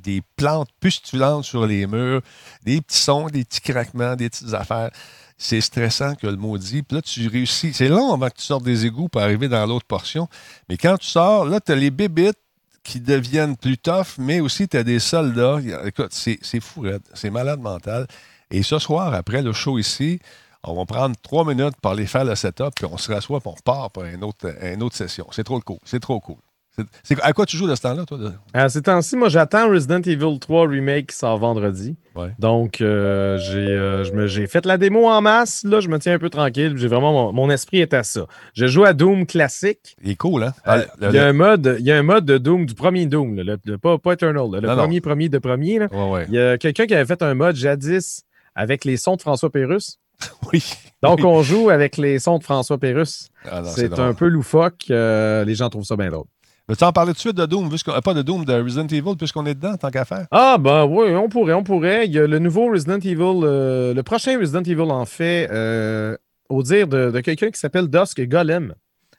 des 0.01 0.21
plantes 0.35 0.69
pustulantes 0.79 1.45
sur 1.45 1.65
les 1.65 1.87
murs, 1.87 2.21
des 2.63 2.81
petits 2.81 2.99
sons, 2.99 3.27
des 3.27 3.43
petits 3.43 3.61
craquements, 3.61 4.15
des 4.15 4.29
petites 4.29 4.53
affaires, 4.53 4.91
c'est 5.37 5.61
stressant 5.61 6.15
que 6.15 6.27
le 6.27 6.37
maudit. 6.37 6.83
Puis 6.83 6.95
là, 6.95 7.01
tu 7.01 7.27
réussis. 7.27 7.73
C'est 7.73 7.89
long 7.89 8.13
avant 8.13 8.29
que 8.29 8.37
tu 8.37 8.43
sortes 8.43 8.63
des 8.63 8.85
égouts 8.85 9.09
pour 9.09 9.21
arriver 9.21 9.47
dans 9.47 9.65
l'autre 9.65 9.85
portion. 9.85 10.27
Mais 10.69 10.77
quand 10.77 10.97
tu 10.97 11.07
sors, 11.07 11.45
là, 11.45 11.59
tu 11.59 11.71
as 11.71 11.75
les 11.75 11.91
bébites 11.91 12.37
qui 12.83 12.99
deviennent 12.99 13.55
plus 13.57 13.77
tough, 13.77 14.17
mais 14.17 14.39
aussi 14.39 14.67
tu 14.67 14.77
as 14.77 14.83
des 14.83 14.99
soldats. 14.99 15.59
Écoute, 15.85 16.13
c'est 16.13 16.59
fou, 16.59 16.85
c'est 17.13 17.29
malade 17.29 17.59
mental. 17.59 18.07
Et 18.51 18.61
ce 18.61 18.77
soir, 18.77 19.13
après 19.13 19.41
le 19.41 19.53
show 19.53 19.79
ici, 19.79 20.19
on 20.63 20.75
va 20.75 20.85
prendre 20.85 21.15
trois 21.21 21.43
minutes 21.45 21.75
pour 21.81 21.91
aller 21.91 22.05
faire 22.05 22.25
le 22.25 22.35
setup, 22.35 22.75
puis 22.75 22.85
on 22.85 22.97
se 22.97 23.11
rassoit, 23.11 23.39
puis 23.39 23.49
on 23.49 23.55
repart 23.55 23.93
pour 23.93 24.03
une 24.03 24.23
autre 24.23 24.95
session. 24.95 25.27
C'est 25.31 25.43
trop 25.43 25.59
cool. 25.59 25.79
C'est 25.83 25.99
trop 25.99 26.19
cool. 26.19 26.37
C'est- 27.03 27.21
à 27.21 27.33
quoi 27.33 27.45
tu 27.45 27.55
joues 27.55 27.67
de 27.67 27.75
ce 27.75 27.81
temps-là, 27.81 28.03
toi? 28.05 28.17
À 28.53 28.67
ces 28.67 28.81
temps-ci, 28.81 29.15
moi, 29.15 29.29
j'attends 29.29 29.69
Resident 29.69 30.01
Evil 30.01 30.39
3 30.39 30.67
Remake 30.67 31.07
qui 31.07 31.15
sort 31.15 31.37
vendredi. 31.37 31.95
Ouais. 32.15 32.29
Donc, 32.39 32.81
euh, 32.81 33.37
j'ai 33.37 33.57
euh, 33.69 34.27
j'ai 34.27 34.47
fait 34.47 34.65
la 34.65 34.77
démo 34.77 35.07
en 35.07 35.21
masse. 35.21 35.63
Là, 35.65 35.79
je 35.81 35.87
me 35.87 35.99
tiens 35.99 36.15
un 36.15 36.19
peu 36.19 36.29
tranquille. 36.31 36.73
J'ai 36.77 36.87
vraiment 36.87 37.11
mon, 37.13 37.31
mon 37.33 37.49
esprit 37.51 37.79
est 37.81 37.93
à 37.93 38.01
ça. 38.03 38.25
Je 38.55 38.65
joue 38.65 38.85
à 38.85 38.93
Doom 38.93 39.25
classique. 39.27 39.95
Il 40.03 40.11
est 40.11 40.15
cool, 40.15 40.43
hein? 40.43 40.53
Ah, 40.65 40.77
Euh, 40.77 40.85
le- 40.99 41.09
Il 41.09 41.15
y, 41.15 41.19
a 41.19 41.27
un 41.27 41.33
mode, 41.33 41.75
il 41.79 41.85
y 41.85 41.91
a 41.91 41.97
un 41.97 42.03
mode 42.03 42.25
de 42.25 42.37
Doom, 42.39 42.65
du 42.65 42.73
premier 42.73 43.05
Doom, 43.05 43.35
là, 43.35 43.43
le, 43.43 43.57
le- 43.65 43.77
pas, 43.77 43.97
pas 43.99 44.13
Eternal, 44.13 44.47
là, 44.51 44.59
le 44.59 44.67
Non, 44.67 44.75
non. 44.75 44.81
premier, 44.81 45.01
premier 45.01 45.29
de 45.29 45.37
premier. 45.37 45.77
là. 45.79 45.87
Ouais, 45.91 46.09
ouais. 46.11 46.25
Il 46.29 46.33
y 46.33 46.39
a 46.39 46.57
quelqu'un 46.57 46.87
qui 46.87 46.95
avait 46.95 47.05
fait 47.05 47.21
un 47.21 47.35
mode 47.35 47.55
jadis 47.55 48.23
avec 48.55 48.83
les 48.85 48.97
sons 48.97 49.15
de 49.15 49.21
François 49.21 49.51
Pérusse. 49.51 49.99
Oui. 50.53 50.63
Donc, 51.03 51.19
Oui. 51.19 51.25
on 51.25 51.43
joue 51.43 51.69
avec 51.69 51.97
les 51.97 52.17
sons 52.17 52.37
de 52.39 52.43
François 52.43 52.77
Pérusse. 52.77 53.27
Ah, 53.49 53.61
C'est 53.65 53.99
un 53.99 54.13
peu 54.13 54.27
loufoque. 54.27 54.85
les 54.89 55.53
gens 55.55 55.69
trouvent 55.69 55.83
ça 55.85 55.95
bien 55.97 56.09
drôle. 56.09 56.25
Veux-tu 56.69 56.83
en 56.85 56.93
parler 56.93 57.11
tout 57.11 57.15
de 57.15 57.19
suite 57.19 57.35
de 57.37 57.45
Doom, 57.45 57.67
puisqu'on- 57.69 57.91
euh, 57.91 57.99
pas 57.99 58.13
de 58.13 58.21
Doom, 58.21 58.45
de 58.45 58.53
Resident 58.53 58.87
Evil, 58.87 59.15
puisqu'on 59.17 59.45
est 59.45 59.53
dedans, 59.53 59.75
tant 59.75 59.89
qu'à 59.89 60.05
faire? 60.05 60.27
Ah, 60.31 60.57
ben 60.59 60.85
oui, 60.85 61.13
on 61.13 61.27
pourrait, 61.27 61.53
on 61.53 61.63
pourrait. 61.63 62.05
Il 62.05 62.13
y 62.13 62.19
a 62.19 62.25
le 62.25 62.39
nouveau 62.39 62.67
Resident 62.71 62.99
Evil, 62.99 63.41
euh, 63.43 63.93
le 63.93 64.03
prochain 64.03 64.39
Resident 64.39 64.61
Evil, 64.63 64.89
en 64.89 65.05
fait, 65.05 65.49
euh, 65.51 66.15
au 66.49 66.63
dire 66.63 66.87
de, 66.87 67.11
de 67.11 67.19
quelqu'un 67.19 67.49
qui 67.51 67.59
s'appelle 67.59 67.87
Dusk 67.89 68.21
Golem. 68.27 68.73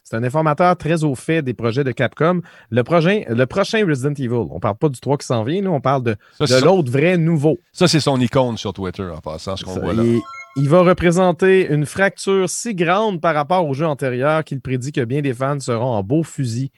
C'est 0.04 0.16
un 0.16 0.22
informateur 0.22 0.76
très 0.76 1.02
au 1.04 1.14
fait 1.14 1.40
des 1.42 1.54
projets 1.54 1.82
de 1.84 1.90
Capcom. 1.90 2.40
Le 2.70 2.82
prochain, 2.82 3.22
le 3.28 3.44
prochain 3.46 3.86
Resident 3.86 4.12
Evil, 4.14 4.32
on 4.50 4.60
parle 4.60 4.76
pas 4.76 4.88
du 4.90 5.00
3 5.00 5.16
qui 5.18 5.26
s'en 5.26 5.44
vient, 5.44 5.62
là, 5.62 5.70
on 5.70 5.80
parle 5.80 6.02
de, 6.02 6.16
Ça, 6.38 6.44
de 6.44 6.48
c'est 6.50 6.60
son, 6.60 6.66
l'autre 6.66 6.90
vrai 6.92 7.16
nouveau. 7.18 7.58
ça, 7.72 7.88
c'est 7.88 8.00
son 8.00 8.18
icône 8.20 8.56
sur 8.58 8.72
Twitter, 8.74 9.02
en 9.14 9.18
passant, 9.20 9.56
ce 9.56 9.64
qu'on 9.64 9.72
voit 9.80 9.92
là. 9.94 10.02
il, 10.02 10.20
il 10.56 10.68
va 10.68 10.80
représenter 10.82 11.66
une 11.72 11.84
fracture 11.86 12.48
si 12.50 12.74
grande 12.74 13.20
par 13.20 13.34
rapport 13.34 13.66
au 13.66 13.72
jeu 13.74 13.86
antérieur 13.86 14.44
qu'il 14.44 14.60
prédit 14.60 14.92
que 14.92 15.02
bien 15.04 15.20
des 15.22 15.32
fans 15.34 15.58
seront 15.60 15.92
en 15.94 16.02
beau 16.02 16.22
fusil. 16.22 16.70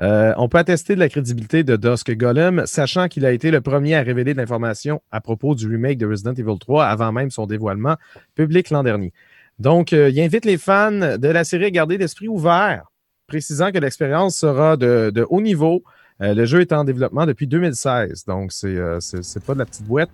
Euh, 0.00 0.32
on 0.38 0.48
peut 0.48 0.58
attester 0.58 0.94
de 0.94 1.00
la 1.00 1.10
crédibilité 1.10 1.62
de 1.62 1.76
Dusk 1.76 2.10
Golem, 2.16 2.62
sachant 2.64 3.08
qu'il 3.08 3.26
a 3.26 3.32
été 3.32 3.50
le 3.50 3.60
premier 3.60 3.96
à 3.96 4.02
révéler 4.02 4.32
de 4.32 4.38
l'information 4.38 5.02
à 5.10 5.20
propos 5.20 5.54
du 5.54 5.68
remake 5.68 5.98
de 5.98 6.06
Resident 6.06 6.32
Evil 6.32 6.58
3 6.58 6.86
avant 6.86 7.12
même 7.12 7.30
son 7.30 7.46
dévoilement 7.46 7.96
public 8.34 8.70
l'an 8.70 8.82
dernier. 8.82 9.12
Donc, 9.58 9.92
euh, 9.92 10.08
il 10.08 10.18
invite 10.20 10.46
les 10.46 10.56
fans 10.56 11.18
de 11.18 11.28
la 11.28 11.44
série 11.44 11.66
à 11.66 11.70
garder 11.70 11.98
l'esprit 11.98 12.28
ouvert, 12.28 12.90
précisant 13.26 13.72
que 13.72 13.78
l'expérience 13.78 14.36
sera 14.36 14.78
de, 14.78 15.26
haut 15.28 15.42
niveau. 15.42 15.82
Euh, 16.22 16.32
le 16.32 16.46
jeu 16.46 16.62
est 16.62 16.72
en 16.72 16.84
développement 16.84 17.26
depuis 17.26 17.46
2016, 17.46 18.24
donc 18.26 18.52
c'est 18.52 18.78
c'est 19.00 19.44
pas 19.44 19.52
de 19.52 19.58
la 19.58 19.66
petite 19.66 19.86
boîte. 19.86 20.10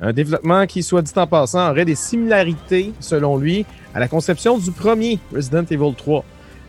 Un 0.00 0.12
développement 0.12 0.66
qui, 0.66 0.82
soit 0.82 1.02
dit 1.02 1.12
en 1.16 1.26
passant, 1.26 1.70
aurait 1.70 1.84
des 1.84 1.96
similarités, 1.96 2.92
selon 3.00 3.36
lui, 3.36 3.66
à 3.94 4.00
la 4.00 4.08
conception 4.08 4.58
du 4.58 4.70
premier 4.70 5.18
Resident 5.32 5.64
Evil 5.64 5.94
3. 5.96 6.24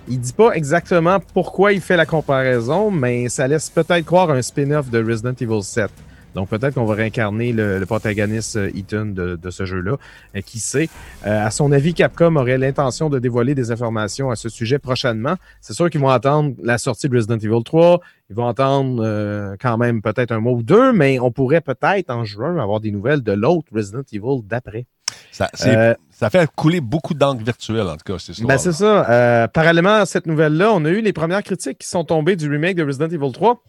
Il 0.07 0.19
dit 0.19 0.33
pas 0.33 0.51
exactement 0.53 1.19
pourquoi 1.33 1.71
il 1.73 1.81
fait 1.81 1.97
la 1.97 2.05
comparaison, 2.05 2.89
mais 2.89 3.29
ça 3.29 3.47
laisse 3.47 3.69
peut-être 3.69 4.05
croire 4.05 4.31
un 4.31 4.41
spin-off 4.41 4.89
de 4.89 5.03
Resident 5.03 5.33
Evil 5.39 5.61
7. 5.61 5.89
Donc 6.35 6.47
peut-être 6.47 6.75
qu'on 6.75 6.85
va 6.85 6.93
réincarner 6.93 7.53
le, 7.53 7.79
le 7.79 7.85
protagoniste 7.87 8.55
euh, 8.55 8.69
Ethan 8.75 9.07
de, 9.07 9.35
de 9.35 9.49
ce 9.49 9.65
jeu-là. 9.65 9.97
Euh, 10.35 10.41
qui 10.41 10.59
sait? 10.59 10.87
Euh, 11.25 11.45
à 11.45 11.49
son 11.49 11.71
avis, 11.71 11.95
Capcom 11.95 12.35
aurait 12.35 12.59
l'intention 12.59 13.09
de 13.09 13.17
dévoiler 13.17 13.55
des 13.55 13.71
informations 13.71 14.29
à 14.29 14.35
ce 14.35 14.47
sujet 14.47 14.77
prochainement. 14.77 15.35
C'est 15.59 15.73
sûr 15.73 15.89
qu'ils 15.89 16.01
vont 16.01 16.09
attendre 16.09 16.53
la 16.61 16.77
sortie 16.77 17.09
de 17.09 17.15
Resident 17.15 17.37
Evil 17.37 17.63
3. 17.63 17.99
Ils 18.29 18.35
vont 18.35 18.47
attendre 18.47 19.01
euh, 19.03 19.55
quand 19.59 19.77
même 19.79 20.03
peut-être 20.03 20.31
un 20.31 20.39
mois 20.39 20.53
ou 20.53 20.61
deux, 20.61 20.93
mais 20.93 21.19
on 21.19 21.31
pourrait 21.31 21.61
peut-être 21.61 22.11
en 22.11 22.25
juin 22.25 22.57
avoir 22.59 22.79
des 22.79 22.91
nouvelles 22.91 23.21
de 23.23 23.31
l'autre 23.31 23.67
Resident 23.73 24.03
Evil 24.13 24.43
d'après. 24.47 24.85
Ça, 25.31 25.49
c'est- 25.55 25.75
ça 26.19 26.29
fait 26.29 26.49
couler 26.55 26.81
beaucoup 26.81 27.13
d'encre 27.13 27.43
virtuelle, 27.43 27.87
en 27.87 27.95
tout 27.95 28.03
cas, 28.13 28.19
cette 28.19 28.29
histoire. 28.37 28.47
Ben, 28.49 28.57
c'est 28.57 28.73
ça. 28.73 29.09
Euh, 29.09 29.47
parallèlement 29.47 30.01
à 30.01 30.05
cette 30.05 30.25
nouvelle-là, 30.27 30.71
on 30.73 30.83
a 30.85 30.89
eu 30.89 31.01
les 31.01 31.13
premières 31.13 31.43
critiques 31.43 31.77
qui 31.79 31.87
sont 31.87 32.03
tombées 32.03 32.35
du 32.35 32.49
remake 32.49 32.75
de 32.75 32.83
Resident 32.83 33.07
Evil 33.07 33.31
3. 33.31 33.63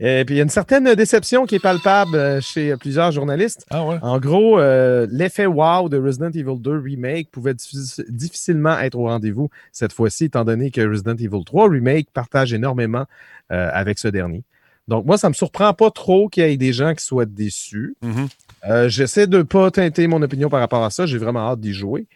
Et 0.00 0.24
puis, 0.24 0.34
il 0.34 0.38
y 0.38 0.40
a 0.40 0.42
une 0.42 0.48
certaine 0.48 0.94
déception 0.94 1.46
qui 1.46 1.54
est 1.54 1.60
palpable 1.60 2.16
euh, 2.16 2.40
chez 2.40 2.74
plusieurs 2.76 3.12
journalistes. 3.12 3.64
Ah 3.70 3.84
ouais? 3.84 3.98
En 4.02 4.18
gros, 4.18 4.58
euh, 4.58 5.06
l'effet 5.12 5.46
wow 5.46 5.88
de 5.88 5.96
Resident 5.96 6.30
Evil 6.30 6.58
2 6.58 6.78
Remake 6.80 7.30
pouvait 7.30 7.52
diffi- 7.52 8.02
difficilement 8.08 8.78
être 8.80 8.96
au 8.98 9.04
rendez-vous 9.04 9.48
cette 9.70 9.92
fois-ci, 9.92 10.24
étant 10.24 10.44
donné 10.44 10.70
que 10.72 10.80
Resident 10.80 11.14
Evil 11.14 11.44
3 11.44 11.68
Remake 11.68 12.08
partage 12.12 12.52
énormément 12.52 13.04
euh, 13.52 13.70
avec 13.72 13.98
ce 14.00 14.08
dernier. 14.08 14.42
Donc, 14.88 15.04
moi, 15.06 15.18
ça 15.18 15.28
me 15.28 15.34
surprend 15.34 15.72
pas 15.74 15.90
trop 15.92 16.28
qu'il 16.28 16.42
y 16.42 16.46
ait 16.46 16.56
des 16.56 16.72
gens 16.72 16.94
qui 16.94 17.04
soient 17.04 17.26
déçus. 17.26 17.94
Mhm. 18.02 18.26
Euh, 18.68 18.88
J'essaie 18.88 19.26
de 19.26 19.38
ne 19.38 19.42
pas 19.42 19.70
teinter 19.70 20.06
mon 20.06 20.22
opinion 20.22 20.48
par 20.48 20.60
rapport 20.60 20.84
à 20.84 20.90
ça. 20.90 21.06
J'ai 21.06 21.18
vraiment 21.18 21.40
hâte 21.50 21.60
d'y 21.60 21.72
jouer. 21.72 22.06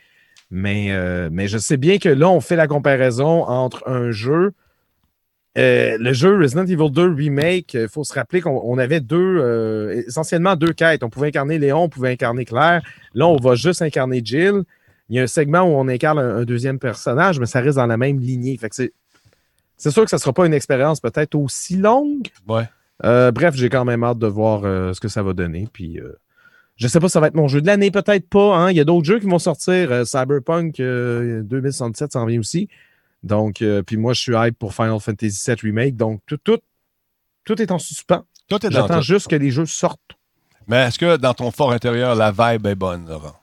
Mais, 0.51 0.93
euh, 0.93 1.29
mais 1.33 1.49
je 1.49 1.59
sais 1.59 1.77
bien 1.77 1.99
que 1.99 2.09
là, 2.09 2.29
on 2.31 2.41
fait 2.41 2.55
la 2.57 2.69
comparaison 2.69 3.43
entre 3.45 3.89
un 3.89 4.13
jeu. 4.13 4.53
euh, 5.59 5.97
le 5.99 6.13
jeu 6.13 6.39
Resident 6.39 6.65
Evil 6.67 6.91
2 6.91 7.15
Remake, 7.15 7.75
il 7.75 7.89
faut 7.89 8.05
se 8.05 8.13
rappeler 8.13 8.41
qu'on 8.43 8.61
on 8.65 8.79
avait 8.79 9.01
deux, 9.01 10.05
essentiellement 10.07 10.55
deux 10.55 10.73
quêtes. 10.73 11.03
On 11.03 11.11
pouvait 11.11 11.29
incarner 11.29 11.59
Léon, 11.59 11.85
on 11.85 11.89
pouvait 11.89 12.11
incarner 12.13 12.45
Claire. 12.45 12.83
Là, 13.15 13.27
on 13.27 13.37
va 13.37 13.55
juste 13.57 13.83
incarner 13.83 14.21
Jill. 14.25 14.63
Il 15.09 15.17
y 15.17 15.19
a 15.19 15.23
un 15.23 15.27
segment 15.29 15.63
où 15.63 15.69
on 15.75 15.89
incarne 15.89 16.19
un, 16.19 16.37
un 16.39 16.45
deuxième 16.45 16.79
personnage, 16.79 17.41
mais 17.41 17.47
ça 17.47 17.61
reste 17.61 17.77
dans 17.77 17.87
la 17.87 17.97
même 17.97 18.19
lignée. 18.21 18.57
Fait 18.57 18.69
que 18.69 18.75
c'est, 18.75 18.93
c'est 19.77 19.91
sûr 19.91 20.05
que 20.05 20.11
ça 20.11 20.17
ne 20.17 20.21
sera 20.21 20.33
pas 20.33 20.47
une 20.47 20.55
expérience 20.55 21.01
peut-être 21.01 21.35
aussi 21.35 21.77
longue. 21.77 22.29
Ouais. 22.49 22.69
Euh, 23.05 23.31
bref, 23.31 23.55
j'ai 23.57 23.69
quand 23.69 23.85
même 23.85 24.05
hâte 24.05 24.19
de 24.19 24.27
voir 24.27 24.63
euh, 24.65 24.93
ce 24.93 25.01
que 25.01 25.09
ça 25.09 25.23
va 25.23 25.33
donner. 25.33 25.69
Puis, 25.73 25.99
euh, 26.01 26.13
je 26.77 26.89
sais 26.89 27.01
pas 27.01 27.09
si 27.09 27.13
ça 27.13 27.21
va 27.21 27.29
être 27.29 27.35
mon 27.35 27.49
jeu 27.49 27.61
de 27.61 27.67
l'année, 27.67 27.91
peut-être 27.91 28.29
pas. 28.29 28.57
hein. 28.57 28.71
Il 28.71 28.77
y 28.77 28.81
a 28.81 28.85
d'autres 28.85 29.05
jeux 29.07 29.19
qui 29.19 29.27
vont 29.27 29.39
sortir. 29.39 29.91
Euh, 29.93 30.05
Cyberpunk 30.05 30.79
euh, 30.81 31.43
2067 31.43 32.13
s'en 32.13 32.27
vient 32.27 32.39
aussi. 32.41 32.69
Donc, 33.23 33.63
euh, 33.63 33.83
puis 33.83 33.97
moi, 33.97 34.13
je 34.13 34.21
suis 34.21 34.33
hype 34.37 34.59
pour 34.59 34.75
Final 34.75 35.01
Fantasy 35.01 35.43
VII 35.47 35.57
Remake. 35.63 35.97
Donc, 35.97 36.21
tout, 36.27 36.37
tout, 36.45 36.59
tout 37.45 37.61
est 37.61 37.71
en 37.73 37.79
suspens. 37.79 38.25
Toi, 38.49 38.59
t'es 38.59 38.69
dans 38.71 38.83
J'attends 38.83 38.97
tout. 38.99 39.03
juste 39.07 39.29
que 39.29 39.37
les 39.37 39.51
jeux 39.51 39.67
sortent. 39.67 40.01
Mais 40.69 40.77
est-ce 40.87 40.99
que 40.99 41.17
dans 41.17 41.35
ton 41.35 41.51
fort 41.51 41.73
intérieur, 41.73 42.15
la 42.15 42.31
vibe 42.31 42.67
est 42.67 42.75
bonne, 42.75 43.09
Laurent? 43.09 43.35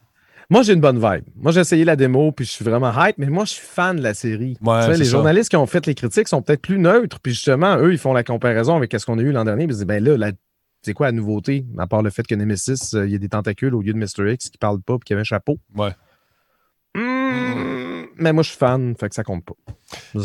Moi, 0.50 0.62
j'ai 0.62 0.74
une 0.74 0.82
bonne 0.82 0.98
vibe. 1.00 1.24
Moi, 1.36 1.52
j'ai 1.52 1.62
essayé 1.62 1.84
la 1.86 1.96
démo, 1.96 2.32
puis 2.32 2.46
je 2.46 2.52
suis 2.52 2.66
vraiment 2.66 2.92
hype, 2.96 3.18
mais 3.18 3.28
moi, 3.28 3.46
je 3.46 3.52
suis 3.54 3.66
fan 3.66 3.96
de 3.98 4.04
la 4.04 4.14
série. 4.14 4.58
Ouais, 4.62 4.80
Tu 4.82 4.86
sais, 4.86 4.92
c'est 4.94 5.00
les 5.00 5.06
ça. 5.06 5.12
journalistes 5.12 5.50
qui 5.50 5.56
ont 5.56 5.66
fait 5.66 5.86
les 5.88 5.96
critiques 5.96 6.28
sont 6.28 6.42
peut-être 6.42 6.62
plus 6.62 6.78
neutres, 6.78 7.20
puis 7.22 7.34
justement, 7.34 7.78
eux, 7.78 7.92
ils 7.94 7.98
font 7.98 8.14
la 8.14 8.24
comparaison 8.24 8.76
avec 8.76 8.94
ce 8.98 9.06
qu'on 9.06 9.18
a 9.18 9.22
eu 9.22 9.32
l'an 9.32 9.46
dernier. 9.46 9.66
Puis 9.66 9.76
ils 9.76 9.78
disent, 9.80 9.86
ben 9.88 10.04
là, 10.04 10.18
la- 10.18 10.32
c'est 10.84 10.94
quoi 10.94 11.08
la 11.08 11.12
nouveauté, 11.14 11.66
à 11.78 11.88
part 11.88 12.02
le 12.02 12.10
fait 12.10 12.26
que 12.28 12.36
Nemesis, 12.36 12.94
euh, 12.94 13.06
il 13.06 13.12
y 13.12 13.16
a 13.16 13.18
des 13.18 13.30
tentacules 13.30 13.74
au 13.74 13.82
lieu 13.82 13.94
de 13.94 13.98
Mr. 13.98 14.32
X 14.34 14.50
qui 14.50 14.58
parle 14.58 14.82
pas, 14.82 14.98
qu'il 15.00 15.12
y 15.12 15.14
avait 15.14 15.22
un 15.22 15.24
chapeau? 15.24 15.58
Ouais. 15.76 15.96
Hmm, 16.96 18.06
Mais 18.18 18.34
moi, 18.34 18.44
je 18.44 18.50
suis 18.50 18.58
fan, 18.58 18.96
fait 19.00 19.10
que 19.10 19.16
ça 19.16 19.24
compte 19.24 19.44
pas. 19.46 19.54
Je. 20.14 20.20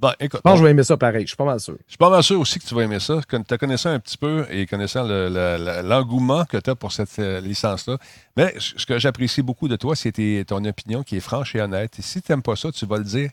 Bon, 0.00 0.10
écoute, 0.18 0.40
Je 0.40 0.42
pense 0.42 0.52
que 0.54 0.58
je 0.58 0.64
vais 0.64 0.70
aimer 0.72 0.82
ça 0.82 0.96
pareil, 0.96 1.22
je 1.22 1.28
suis 1.28 1.36
pas 1.36 1.44
mal 1.44 1.60
sûr. 1.60 1.76
je 1.86 1.92
suis 1.92 1.96
pas 1.96 2.10
mal 2.10 2.24
sûr 2.24 2.40
aussi 2.40 2.58
que 2.58 2.66
tu 2.66 2.74
vas 2.74 2.82
aimer 2.82 2.98
ça. 2.98 3.20
Tu 3.28 3.56
connaissant 3.58 3.90
un 3.90 4.00
petit 4.00 4.18
peu 4.18 4.44
et 4.50 4.66
connaissant 4.66 5.04
le- 5.04 5.28
le- 5.28 5.64
le- 5.82 5.88
l'engouement 5.88 6.44
que 6.44 6.56
tu 6.56 6.70
as 6.70 6.74
pour 6.74 6.90
cette 6.90 7.16
euh, 7.20 7.40
licence-là. 7.40 7.98
Mais 8.36 8.52
ce 8.58 8.84
que 8.84 8.98
j'apprécie 8.98 9.42
beaucoup 9.42 9.68
de 9.68 9.76
toi, 9.76 9.94
c'est 9.94 10.44
ton 10.44 10.64
opinion 10.64 11.04
qui 11.04 11.16
est 11.18 11.20
franche 11.20 11.54
et 11.54 11.60
honnête. 11.60 12.00
Et 12.00 12.02
si 12.02 12.20
tu 12.20 12.32
n'aimes 12.32 12.42
pas 12.42 12.56
ça, 12.56 12.72
tu 12.72 12.84
vas 12.84 12.98
le 12.98 13.04
dire 13.04 13.30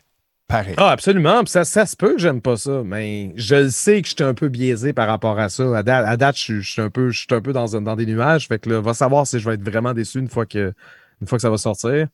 pareil. 0.49 0.73
Ah, 0.77 0.89
absolument. 0.89 1.39
Puis 1.43 1.51
ça, 1.51 1.63
ça 1.63 1.85
se 1.85 1.95
peut 1.95 2.15
que 2.15 2.19
j'aime 2.19 2.41
pas 2.41 2.57
ça, 2.57 2.81
mais 2.83 3.31
je 3.37 3.55
le 3.55 3.69
sais 3.69 4.01
que 4.01 4.07
je 4.09 4.15
suis 4.15 4.23
un 4.25 4.33
peu 4.33 4.49
biaisé 4.49 4.91
par 4.91 5.07
rapport 5.07 5.39
à 5.39 5.47
ça. 5.47 5.77
À 5.77 5.83
date, 5.83 6.05
à 6.05 6.17
date, 6.17 6.35
je, 6.35 6.41
suis- 6.41 6.61
je 6.61 6.71
suis 6.71 6.81
un 6.81 6.89
peu, 6.89 7.09
je 7.11 7.19
suis 7.19 7.27
un 7.31 7.39
peu 7.41 7.53
dans, 7.53 7.95
des 7.95 8.05
nuages. 8.05 8.47
Fait 8.49 8.59
que 8.59 8.69
là, 8.69 8.81
va 8.81 8.93
savoir 8.93 9.25
si 9.25 9.39
je 9.39 9.47
vais 9.47 9.53
être 9.55 9.63
vraiment 9.63 9.93
déçu 9.93 10.19
une 10.19 10.27
fois 10.27 10.45
que, 10.45 10.73
une 11.21 11.27
fois 11.27 11.37
que 11.37 11.41
ça 11.43 11.49
va 11.49 11.57
sortir. 11.57 12.07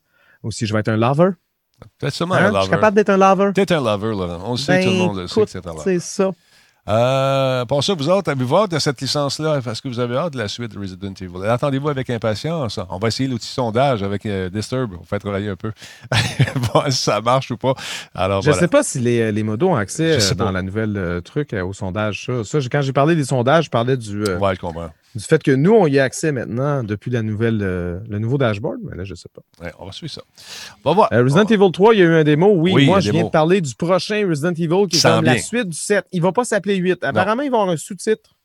Ou 0.44 0.52
si 0.52 0.66
je 0.66 0.72
vais 0.72 0.78
être 0.80 0.88
un 0.88 0.96
lover. 0.96 1.30
T'es 1.98 2.10
sûrement 2.10 2.34
Hein? 2.36 2.38
un 2.38 2.40
Je 2.42 2.46
suis 2.50 2.54
lover. 2.56 2.70
capable 2.70 2.94
d'être 2.96 3.10
un 3.10 3.16
lover. 3.16 3.50
T'es 3.54 3.72
un 3.72 3.80
lover, 3.82 4.10
Laurent. 4.10 4.42
On 4.46 4.52
le 4.52 4.56
sait, 4.58 4.78
Ben, 4.78 4.84
tout 4.84 4.90
le 4.92 4.96
monde 4.96 5.16
le 5.18 5.26
sait 5.26 5.44
que 5.44 5.50
c'est 5.50 5.66
un 5.66 5.70
lover. 5.70 5.82
C'est 5.84 5.98
ça. 6.00 6.30
Euh, 6.88 7.64
pour 7.64 7.82
ça, 7.82 7.94
vous 7.94 8.08
autres, 8.08 8.30
avez-vous 8.30 8.56
hâte 8.56 8.70
de 8.70 8.78
cette 8.78 9.00
licence-là? 9.00 9.58
Est-ce 9.58 9.82
que 9.82 9.88
vous 9.88 9.98
avez 9.98 10.16
hâte 10.16 10.34
de 10.34 10.38
la 10.38 10.46
suite 10.48 10.72
de 10.72 10.78
Resident 10.78 11.12
Evil? 11.20 11.44
Attendez-vous 11.48 11.88
avec 11.88 12.08
impatience. 12.10 12.78
On 12.90 12.98
va 12.98 13.08
essayer 13.08 13.28
l'outil 13.28 13.48
sondage 13.48 14.02
avec 14.04 14.24
euh, 14.26 14.48
Disturb. 14.50 14.92
On 15.00 15.04
fait 15.04 15.18
travailler 15.18 15.48
un 15.48 15.56
peu. 15.56 15.72
voir 16.72 16.92
si 16.92 16.98
ça 17.02 17.20
marche 17.20 17.50
ou 17.50 17.56
pas. 17.56 17.74
Alors, 18.14 18.40
Je 18.42 18.46
voilà. 18.50 18.60
sais 18.60 18.68
pas 18.68 18.82
si 18.84 19.00
les, 19.00 19.32
les 19.32 19.42
modos 19.42 19.70
ont 19.70 19.76
accès 19.76 20.12
euh, 20.20 20.34
dans 20.34 20.46
pas. 20.46 20.52
la 20.52 20.62
nouvelle 20.62 20.96
euh, 20.96 21.20
truc 21.20 21.52
au 21.54 21.72
sondage. 21.72 22.24
Ça, 22.26 22.44
Ça, 22.44 22.60
j'ai- 22.60 22.68
quand 22.68 22.82
j'ai 22.82 22.92
parlé 22.92 23.16
des 23.16 23.24
sondages, 23.24 23.64
je 23.64 23.70
parlais 23.70 23.96
du, 23.96 24.22
Ouais, 24.22 24.54
je 24.54 24.60
comprends. 24.60 24.90
Du 25.16 25.24
fait 25.24 25.42
que 25.42 25.50
nous, 25.50 25.72
on 25.72 25.86
y 25.86 25.98
a 25.98 26.04
accès 26.04 26.30
maintenant 26.30 26.84
depuis 26.84 27.10
la 27.10 27.22
nouvelle, 27.22 27.60
euh, 27.62 27.98
le 28.08 28.18
nouveau 28.18 28.36
dashboard. 28.36 28.80
Mais 28.82 28.94
là, 28.96 29.04
je 29.04 29.14
sais 29.14 29.30
pas. 29.32 29.40
Ouais, 29.64 29.72
on 29.78 29.86
va 29.86 29.92
suivre 29.92 30.12
ça. 30.12 30.22
On 30.84 30.90
va 30.90 30.94
voir. 30.94 31.12
Euh, 31.12 31.22
Resident 31.24 31.44
On- 31.44 31.48
Evil 31.48 31.72
3, 31.72 31.94
il 31.94 31.98
y 31.98 32.02
a 32.02 32.04
eu 32.04 32.14
un 32.14 32.24
démo. 32.24 32.52
Oui, 32.54 32.72
Oui, 32.74 32.86
moi, 32.86 33.00
je 33.00 33.10
viens 33.10 33.24
de 33.24 33.30
parler 33.30 33.60
du 33.62 33.74
prochain 33.74 34.28
Resident 34.28 34.52
Evil 34.52 34.86
qui 34.88 34.98
est 34.98 35.02
comme 35.02 35.24
la 35.24 35.38
suite 35.38 35.70
du 35.70 35.76
7. 35.76 36.04
Il 36.12 36.20
va 36.20 36.32
pas 36.32 36.44
s'appeler 36.44 36.76
8. 36.76 37.02
Apparemment, 37.02 37.42
il 37.42 37.50
va 37.50 37.58
avoir 37.58 37.72
un 37.72 37.76
sous-titre. 37.78 38.36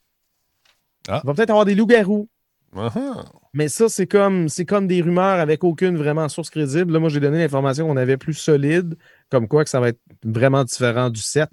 Ah. 1.10 1.22
Il 1.24 1.28
va 1.28 1.34
peut-être 1.34 1.50
avoir 1.50 1.66
des 1.66 1.76
loups-garous. 1.76 2.30
Uh-huh. 2.76 3.26
Mais 3.54 3.68
ça, 3.68 3.90
c'est 3.90 4.08
comme, 4.08 4.48
c'est 4.48 4.66
comme 4.66 4.88
des 4.88 5.02
rumeurs 5.02 5.40
avec 5.42 5.66
aucune 5.66 5.98
vraiment 5.98 6.30
source 6.30 6.50
crédible. 6.50 6.94
Là, 6.94 7.00
moi, 7.00 7.10
j'ai 7.10 7.20
donné 7.20 7.40
l'information 7.40 7.86
qu'on 7.86 7.98
avait 7.98 8.16
plus 8.16 8.34
solide, 8.34 8.96
comme 9.30 9.50
quoi 9.50 9.66
que 9.66 9.70
ça 9.70 9.82
va 9.82 9.90
être 9.90 10.00
vraiment 10.24 10.64
différent 10.64 11.10
du 11.10 11.20
7 11.20 11.50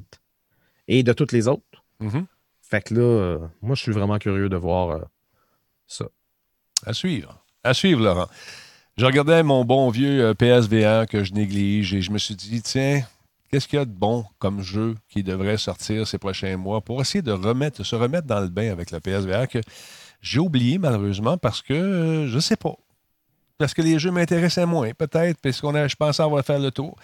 et 0.87 1.03
de 1.03 1.13
toutes 1.13 1.33
les 1.33 1.49
autres. 1.49 1.65
Mhm. 1.99 2.27
Fait 2.69 2.83
que 2.83 2.95
là, 2.95 3.01
euh, 3.01 3.39
moi, 3.63 3.75
je 3.75 3.83
suis 3.83 3.93
vraiment 3.93 4.19
curieux 4.19 4.51
de 4.51 4.57
voir 4.57 4.91
euh, 4.91 5.01
ça. 5.87 6.05
À 6.85 6.93
suivre. 6.93 7.43
À 7.65 7.73
suivre, 7.73 8.03
Laurent. 8.03 8.29
Je 8.99 9.07
regardais 9.07 9.43
mon 9.43 9.65
bon 9.65 9.89
vieux 9.89 10.23
euh, 10.23 10.35
PSVR 10.35 11.07
que 11.07 11.25
je 11.25 11.33
néglige 11.33 11.95
et 11.95 12.03
je 12.03 12.11
me 12.11 12.19
suis 12.19 12.35
dit, 12.35 12.61
tiens, 12.61 13.03
qu'est-ce 13.51 13.67
qu'il 13.67 13.79
y 13.79 13.83
a 13.83 13.87
de 13.87 13.91
bon 13.91 14.27
comme 14.39 14.61
jeu 14.61 14.97
qui 15.09 15.23
devrait 15.23 15.57
sortir 15.57 16.07
ces 16.07 16.19
prochains 16.19 16.59
mois 16.59 16.83
pour 16.83 17.01
essayer 17.01 17.23
de 17.23 17.33
remettre, 17.33 17.85
se 17.85 17.97
remettre 17.97 18.27
dans 18.27 18.41
le 18.41 18.49
bain 18.49 18.71
avec 18.71 18.91
le 18.91 19.01
PSVR 19.01 19.49
que 19.49 19.61
j'ai 20.21 20.41
oublié 20.41 20.79
malheureusement 20.79 21.39
parce 21.39 21.63
que 21.63 22.27
je 22.29 22.39
sais 22.39 22.57
pas. 22.57 22.75
Parce 23.59 23.75
que 23.75 23.83
les 23.83 23.99
jeux 23.99 24.13
m'intéressaient 24.13 24.67
moins, 24.67 24.93
peut-être, 24.93 25.39
parce 25.43 25.61
qu'on 25.61 25.75
a, 25.75 25.89
je 25.89 25.97
pensais 25.97 26.23
avoir 26.23 26.45
fait 26.45 26.61
le 26.61 26.71
tour. 26.71 26.97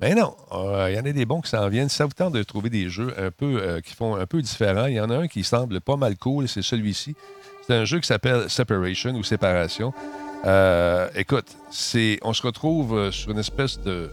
Mais 0.00 0.14
non, 0.14 0.36
euh, 0.52 0.86
il 0.88 0.94
y 0.94 1.00
en 1.00 1.04
a 1.04 1.12
des 1.12 1.26
bons 1.26 1.40
qui 1.40 1.50
s'en 1.50 1.68
viennent. 1.68 1.88
Ça 1.88 2.04
vous 2.04 2.12
tente 2.12 2.32
de 2.32 2.44
trouver 2.44 2.70
des 2.70 2.88
jeux 2.88 3.12
un 3.18 3.32
peu 3.32 3.60
euh, 3.60 3.80
qui 3.80 3.92
font 3.92 4.14
un 4.14 4.24
peu 4.24 4.40
différents. 4.40 4.86
Il 4.86 4.94
y 4.94 5.00
en 5.00 5.10
a 5.10 5.16
un 5.16 5.26
qui 5.26 5.42
semble 5.42 5.80
pas 5.80 5.96
mal 5.96 6.16
cool, 6.16 6.48
c'est 6.48 6.62
celui-ci. 6.62 7.16
C'est 7.66 7.74
un 7.74 7.84
jeu 7.84 7.98
qui 7.98 8.06
s'appelle 8.06 8.48
Separation 8.48 9.14
ou 9.16 9.24
Séparation. 9.24 9.92
Euh, 10.44 11.08
écoute, 11.16 11.56
on 12.22 12.32
se 12.32 12.42
retrouve 12.42 13.10
sur 13.10 13.32
une 13.32 13.38
espèce 13.38 13.80
de 13.80 14.08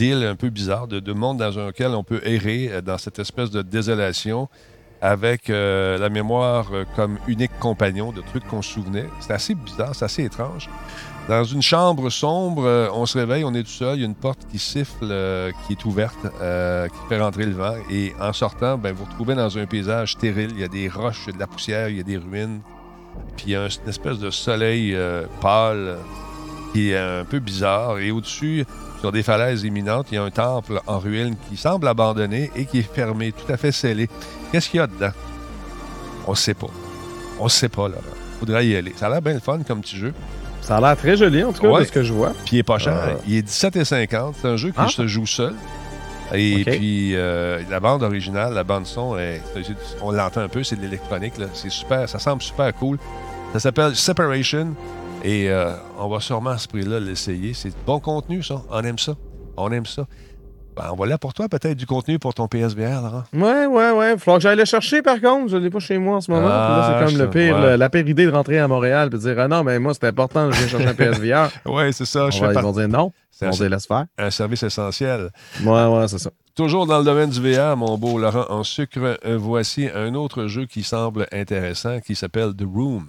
un 0.00 0.34
peu 0.34 0.50
bizarre, 0.50 0.88
de 0.88 1.12
monde 1.12 1.38
dans 1.38 1.66
lequel 1.66 1.92
on 1.92 2.02
peut 2.02 2.20
errer 2.24 2.82
dans 2.82 2.98
cette 2.98 3.20
espèce 3.20 3.50
de 3.52 3.62
désolation 3.62 4.48
avec 5.04 5.50
euh, 5.50 5.98
la 5.98 6.08
mémoire 6.08 6.68
euh, 6.72 6.86
comme 6.96 7.18
unique 7.28 7.50
compagnon 7.60 8.10
de 8.10 8.22
trucs 8.22 8.48
qu'on 8.48 8.62
se 8.62 8.72
souvenait. 8.72 9.04
C'est 9.20 9.34
assez 9.34 9.54
bizarre, 9.54 9.94
c'est 9.94 10.06
assez 10.06 10.24
étrange. 10.24 10.70
Dans 11.28 11.44
une 11.44 11.60
chambre 11.60 12.08
sombre, 12.08 12.64
euh, 12.64 12.88
on 12.90 13.04
se 13.04 13.18
réveille, 13.18 13.44
on 13.44 13.52
est 13.52 13.64
tout 13.64 13.68
seul, 13.68 13.98
il 13.98 14.00
y 14.00 14.04
a 14.04 14.06
une 14.06 14.14
porte 14.14 14.46
qui 14.50 14.58
siffle, 14.58 15.14
qui 15.66 15.74
est 15.74 15.84
ouverte, 15.84 16.22
qui 16.22 17.08
fait 17.08 17.20
rentrer 17.20 17.44
le 17.44 17.52
vent. 17.52 17.74
Et 17.90 18.14
en 18.18 18.32
sortant, 18.32 18.78
ben, 18.78 18.94
vous 18.94 19.04
vous 19.04 19.10
retrouvez 19.10 19.34
dans 19.34 19.58
un 19.58 19.66
paysage 19.66 20.12
stérile. 20.12 20.52
Il 20.54 20.60
y 20.60 20.64
a 20.64 20.68
des 20.68 20.88
roches, 20.88 21.24
il 21.26 21.26
y 21.26 21.30
a 21.30 21.34
de 21.34 21.40
la 21.40 21.46
poussière, 21.48 21.88
il 21.90 21.98
y 21.98 22.00
a 22.00 22.04
des 22.04 22.16
ruines. 22.16 22.60
Puis 23.36 23.48
il 23.48 23.52
y 23.52 23.56
a 23.56 23.60
une 23.60 23.88
espèce 23.88 24.18
de 24.18 24.30
soleil 24.30 24.96
pâle 25.42 25.98
qui 26.72 26.92
est 26.92 26.98
un 26.98 27.26
peu 27.26 27.40
bizarre. 27.40 27.98
Et 27.98 28.10
au-dessus, 28.10 28.64
sur 29.04 29.12
des 29.12 29.22
falaises 29.22 29.64
imminentes, 29.64 30.06
il 30.12 30.14
y 30.14 30.16
a 30.16 30.22
un 30.22 30.30
temple 30.30 30.80
en 30.86 30.98
ruine 30.98 31.36
qui 31.50 31.58
semble 31.58 31.86
abandonné 31.88 32.50
et 32.56 32.64
qui 32.64 32.78
est 32.78 32.94
fermé, 32.94 33.32
tout 33.32 33.52
à 33.52 33.58
fait 33.58 33.70
scellé. 33.70 34.08
Qu'est-ce 34.50 34.70
qu'il 34.70 34.78
y 34.78 34.82
a 34.82 34.86
dedans? 34.86 35.12
On 36.26 36.30
ne 36.30 36.36
sait 36.36 36.54
pas. 36.54 36.70
On 37.38 37.44
ne 37.44 37.48
sait 37.50 37.68
pas, 37.68 37.86
là. 37.86 37.96
Faudrait 38.40 38.66
y 38.66 38.74
aller. 38.74 38.94
Ça 38.96 39.08
a 39.08 39.10
l'air 39.10 39.20
bien 39.20 39.34
le 39.34 39.40
fun 39.40 39.58
comme 39.68 39.82
petit 39.82 39.98
jeu. 39.98 40.14
Ça 40.62 40.78
a 40.78 40.80
l'air 40.80 40.96
très 40.96 41.18
joli, 41.18 41.44
en 41.44 41.52
tout 41.52 41.60
cas, 41.60 41.80
de 41.80 41.84
ce 41.84 41.92
que 41.92 42.02
je 42.02 42.14
vois. 42.14 42.32
Puis 42.46 42.56
il 42.56 42.58
est 42.60 42.62
pas 42.62 42.78
cher. 42.78 42.94
Euh. 42.94 43.14
Il 43.28 43.34
est 43.36 43.46
17,50. 43.46 44.36
C'est 44.40 44.48
un 44.48 44.56
jeu 44.56 44.70
qui 44.70 44.78
ah. 44.78 44.88
se 44.88 45.06
joue 45.06 45.26
seul. 45.26 45.52
Et 46.32 46.64
puis, 46.64 47.14
euh, 47.14 47.60
la 47.68 47.80
bande 47.80 48.02
originale, 48.02 48.54
la 48.54 48.64
bande 48.64 48.86
son, 48.86 49.18
on 50.00 50.12
l'entend 50.12 50.40
un 50.40 50.48
peu, 50.48 50.64
c'est 50.64 50.76
de 50.76 50.80
l'électronique. 50.80 51.34
C'est 51.52 51.70
super, 51.70 52.08
ça 52.08 52.18
semble 52.18 52.40
super 52.40 52.74
cool. 52.76 52.96
Ça 53.52 53.60
s'appelle 53.60 53.94
Separation. 53.94 54.74
Et 55.24 55.48
euh, 55.48 55.72
on 55.98 56.08
va 56.08 56.20
sûrement 56.20 56.50
à 56.50 56.58
ce 56.58 56.68
prix-là 56.68 57.00
l'essayer. 57.00 57.54
C'est 57.54 57.72
bon 57.86 57.98
contenu, 57.98 58.42
ça. 58.42 58.60
On 58.70 58.82
aime 58.82 58.98
ça. 58.98 59.14
On 59.56 59.72
aime 59.72 59.86
ça. 59.86 60.06
Ben, 60.76 60.90
on 60.92 60.96
va 60.96 61.06
là 61.06 61.18
pour 61.18 61.32
toi, 61.32 61.48
peut-être 61.48 61.78
du 61.78 61.86
contenu 61.86 62.18
pour 62.18 62.34
ton 62.34 62.46
PSVR, 62.46 63.00
Laurent. 63.00 63.22
Ouais, 63.32 63.64
ouais, 63.64 63.90
ouais. 63.92 64.12
Il 64.14 64.18
faudra 64.18 64.38
que 64.38 64.42
j'aille 64.42 64.56
le 64.56 64.64
chercher, 64.64 65.02
par 65.02 65.20
contre. 65.20 65.48
Je 65.48 65.56
ne 65.56 65.62
l'ai 65.62 65.70
pas 65.70 65.78
chez 65.78 65.96
moi 65.96 66.16
en 66.16 66.20
ce 66.20 66.30
moment. 66.30 66.48
Ah, 66.50 66.98
c'est 67.00 67.06
comme 67.06 67.16
le 67.16 67.30
pire, 67.30 67.76
la 67.78 67.88
pire 67.88 68.06
idée 68.06 68.26
de 68.26 68.32
rentrer 68.32 68.58
à 68.58 68.68
Montréal 68.68 69.06
et 69.06 69.10
de 69.10 69.16
dire 69.16 69.38
Ah 69.38 69.48
non, 69.48 69.64
mais 69.64 69.78
moi, 69.78 69.94
c'est 69.94 70.04
important, 70.04 70.50
je 70.50 70.58
viens 70.58 70.68
chercher 70.68 70.88
un 70.88 70.94
PSVR. 70.94 71.50
ouais, 71.72 71.92
c'est 71.92 72.04
ça. 72.04 72.28
je 72.28 72.40
va, 72.40 72.52
ils 72.52 72.58
vont 72.58 72.72
dire 72.72 72.88
non. 72.88 73.12
Dire 73.40 73.70
laisse 73.70 73.86
faire. 73.86 74.04
Un 74.18 74.30
service 74.30 74.62
essentiel. 74.62 75.30
Ouais, 75.64 75.86
ouais, 75.86 76.08
c'est 76.08 76.18
ça. 76.18 76.30
Toujours 76.54 76.86
dans 76.86 76.98
le 76.98 77.04
domaine 77.04 77.30
du 77.30 77.40
VR, 77.40 77.76
mon 77.76 77.96
beau 77.96 78.18
Laurent, 78.18 78.46
en 78.48 78.62
sucre, 78.62 79.18
euh, 79.24 79.38
voici 79.38 79.88
un 79.92 80.14
autre 80.14 80.46
jeu 80.46 80.66
qui 80.66 80.82
semble 80.82 81.26
intéressant 81.32 82.00
qui 82.00 82.14
s'appelle 82.14 82.52
The 82.54 82.64
Room. 82.64 83.06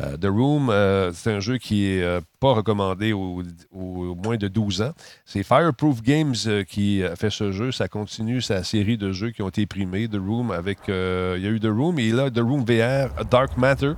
Euh, 0.00 0.16
The 0.16 0.26
Room, 0.26 0.70
euh, 0.70 1.12
c'est 1.12 1.30
un 1.30 1.38
jeu 1.38 1.58
qui 1.58 1.82
n'est 1.82 2.02
euh, 2.02 2.20
pas 2.40 2.52
recommandé 2.52 3.12
aux, 3.12 3.44
moins 3.72 4.36
de 4.36 4.48
12 4.48 4.82
ans. 4.82 4.92
C'est 5.24 5.44
Fireproof 5.44 6.02
Games 6.02 6.34
qui 6.68 7.02
fait 7.16 7.30
ce 7.30 7.52
jeu. 7.52 7.70
Ça 7.70 7.86
continue 7.86 8.40
sa 8.40 8.64
série 8.64 8.98
de 8.98 9.12
jeux 9.12 9.30
qui 9.30 9.42
ont 9.42 9.48
été 9.48 9.66
primés. 9.66 10.08
The 10.08 10.16
Room 10.16 10.50
avec. 10.50 10.78
Il 10.88 10.92
y 11.42 11.46
a 11.46 11.50
eu 11.50 11.60
The 11.60 11.70
Room 11.70 11.98
et 11.98 12.10
là, 12.10 12.30
The 12.30 12.40
Room 12.40 12.64
VR, 12.64 13.24
Dark 13.30 13.56
Matter. 13.56 13.92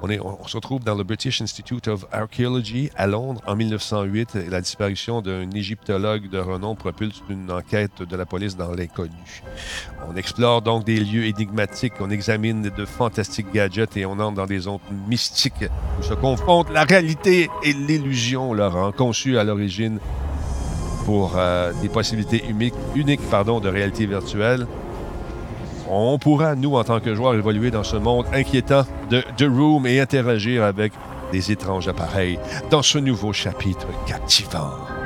On, 0.00 0.46
se 0.46 0.56
retrouve 0.56 0.84
dans 0.84 0.94
le 0.94 1.02
British 1.02 1.42
Institute 1.42 1.88
of 1.88 2.06
Archaeology 2.12 2.90
à 2.96 3.06
Londres 3.06 3.40
en 3.46 3.56
1908. 3.56 4.36
Et 4.36 4.50
la 4.50 4.60
disparition 4.60 5.20
d'un 5.20 5.50
égyptologue 5.50 6.28
de 6.30 6.38
renom 6.38 6.76
propulse 6.76 7.22
une 7.28 7.50
enquête 7.50 8.02
de 8.02 8.16
la 8.16 8.24
police 8.24 8.56
dans 8.56 8.72
l'inconnu. 8.72 9.42
On 10.08 10.14
explore 10.14 10.62
donc 10.62 10.84
des 10.84 11.00
lieux 11.00 11.24
énigmatiques, 11.24 11.94
on 12.00 12.10
examine 12.10 12.62
de 12.62 12.84
fantastiques 12.84 13.52
gadgets 13.52 13.96
et 13.96 14.06
on 14.06 14.12
entre 14.12 14.34
dans 14.34 14.46
des 14.46 14.60
zones 14.60 14.78
mystiques 15.08 15.64
où 15.98 16.02
se 16.02 16.14
confondent 16.14 16.70
la 16.70 16.84
réalité 16.84 17.50
et 17.64 17.72
l'illusion, 17.72 18.54
Laurent, 18.54 18.92
conçu 18.92 19.36
à 19.36 19.44
l'origine 19.44 19.98
pour 21.04 21.32
euh, 21.36 21.72
des 21.82 21.88
possibilités 21.88 22.44
uniques, 22.48 22.74
uniques 22.94 23.28
pardon, 23.30 23.60
de 23.60 23.68
réalité 23.68 24.06
virtuelle 24.06 24.66
on 25.88 26.18
pourra, 26.18 26.54
nous, 26.54 26.76
en 26.76 26.84
tant 26.84 27.00
que 27.00 27.14
joueurs, 27.14 27.34
évoluer 27.34 27.70
dans 27.70 27.84
ce 27.84 27.96
monde 27.96 28.26
inquiétant 28.32 28.84
de 29.10 29.22
The 29.36 29.48
Room 29.48 29.86
et 29.86 30.00
interagir 30.00 30.64
avec 30.64 30.92
des 31.32 31.52
étranges 31.52 31.88
appareils 31.88 32.38
dans 32.70 32.82
ce 32.82 32.98
nouveau 32.98 33.32
chapitre 33.32 33.86
captivant. 34.06 34.97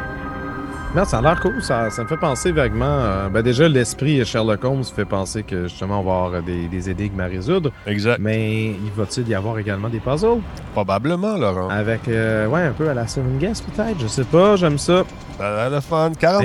Non, 0.95 1.07
ça 1.07 1.19
a 1.19 1.23
l'air 1.23 1.41
cool. 1.41 1.63
Ça, 1.63 1.89
me 1.99 2.07
fait 2.07 2.19
penser 2.19 2.53
vaguement. 2.53 2.85
Euh, 2.85 3.29
ben 3.31 3.41
déjà, 3.41 3.67
l'esprit 3.67 4.23
Sherlock 4.27 4.63
Holmes 4.63 4.85
fait 4.85 5.07
penser 5.07 5.43
que 5.43 5.63
justement, 5.63 6.01
on 6.01 6.03
va 6.03 6.13
avoir 6.13 6.43
des, 6.43 6.91
énigmes 6.91 7.21
à 7.21 7.27
résoudre. 7.27 7.73
Exact. 7.87 8.19
Mais 8.21 8.67
il 8.67 8.91
va-t-il 8.95 9.27
y 9.27 9.35
avoir 9.35 9.59
également 9.59 9.89
des 9.89 10.01
puzzles? 10.01 10.43
Probablement, 10.75 11.39
Laurent. 11.39 11.71
Avec, 11.71 12.09
euh, 12.09 12.47
ouais, 12.47 12.61
un 12.61 12.73
peu 12.73 12.91
à 12.91 12.95
la 12.95 13.07
Seven 13.07 13.39
Guess, 13.39 13.63
peut-être? 13.63 13.99
Je 14.01 14.07
sais 14.07 14.25
pas, 14.25 14.57
j'aime 14.57 14.77
ça. 14.77 15.05
Ça 15.39 15.65
a 15.65 15.71
l'air 15.71 15.83
fun. 15.83 16.13
40 16.19 16.45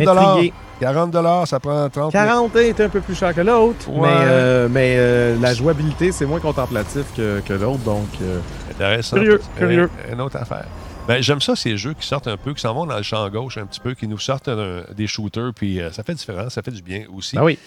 40 0.80 1.48
ça 1.48 1.60
prend 1.60 1.90
30 1.90 2.12
40 2.12 2.56
est 2.58 2.80
un 2.80 2.90
peu 2.90 3.02
plus 3.02 3.16
cher 3.16 3.34
que 3.34 3.42
l'autre, 3.42 3.90
mais, 3.90 4.08
euh, 4.08 4.68
mais 4.70 5.36
la 5.42 5.54
jouabilité, 5.56 6.12
c'est 6.12 6.26
moins 6.26 6.40
contemplatif 6.40 7.04
que, 7.18 7.42
que 7.42 7.54
l'autre, 7.54 7.84
donc... 7.84 8.08
Intéressant. 8.72 9.18
Curieux, 9.18 9.42
curieux. 9.58 9.90
Une 10.12 10.22
autre 10.22 10.38
affaire. 10.38 10.68
Ben, 11.08 11.24
j'aime 11.24 11.40
ça, 11.40 11.56
ces 11.56 11.78
jeux 11.78 11.94
qui 11.94 12.06
sortent 12.06 12.28
un 12.28 12.36
peu, 12.36 12.54
qui 12.54 12.60
s'en 12.60 12.74
vont 12.74 12.86
dans 12.86 12.98
le 12.98 13.04
champ 13.04 13.28
gauche 13.30 13.58
un 13.58 13.66
petit 13.66 13.80
peu, 13.80 13.94
qui 13.94 14.10
nous 14.10 14.20
sortent 14.20 14.50
des 14.94 15.08
shooters, 15.08 15.54
puis 15.56 15.80
euh, 15.80 15.90
ça 15.92 16.04
fait 16.04 16.14
différent, 16.14 16.50
ça 16.50 16.62
fait 16.62 16.72
du 16.72 16.82
bien 16.82 17.06
aussi. 17.16 17.38
Ah 17.38 17.46
oui. 17.46 17.58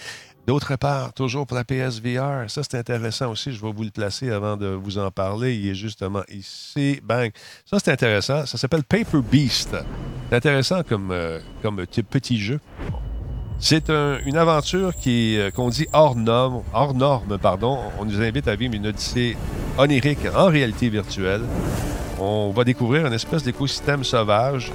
D'autre 0.47 0.77
part, 0.77 1.15
toujours 1.15 1.47
pour 1.47 1.57
la 1.57 1.65
PSVR, 1.65 2.49
ça 2.49 2.63
c'est 2.63 2.75
intéressant 2.75 3.31
aussi, 3.31 3.53
je 3.53 3.61
vais 3.61 3.73
vous 3.73 3.85
le 3.85 3.91
placer 3.91 4.31
avant 4.31 4.57
de 4.57 4.67
vous 4.67 4.99
en 4.99 5.11
parler. 5.11 5.55
Il 5.55 5.69
est 5.69 5.75
justement 5.75 6.23
ici. 6.29 7.01
Bang. 7.03 7.31
Ça 7.65 7.79
c'est 7.79 7.93
intéressant. 7.93 8.45
Ça 8.47 8.59
s'appelle 8.59 8.85
Paper 8.85 9.21
Beast. 9.23 9.77
C'est 10.29 10.37
intéressant 10.37 10.83
comme, 10.83 11.11
euh, 11.11 11.41
comme 11.63 11.87
petit 11.87 12.39
jeu. 12.39 12.59
C'est 13.61 13.91
une 13.91 14.37
aventure 14.37 14.97
qui 14.97 15.39
euh, 15.39 15.51
qu'on 15.51 15.69
dit 15.69 15.87
hors 15.93 16.17
norme, 16.17 16.63
hors 16.73 16.95
norme, 16.95 17.39
pardon. 17.39 17.79
On 17.99 18.05
nous 18.05 18.21
invite 18.21 18.49
à 18.49 18.57
vivre 18.57 18.75
une 18.75 18.87
odyssée 18.87 19.37
onirique 19.79 20.27
en 20.35 20.47
réalité 20.47 20.89
virtuelle 20.89 21.43
on 22.21 22.51
va 22.51 22.65
découvrir 22.65 23.07
une 23.07 23.13
espèce 23.13 23.43
d'écosystème 23.43 24.05
sauvage. 24.05 24.71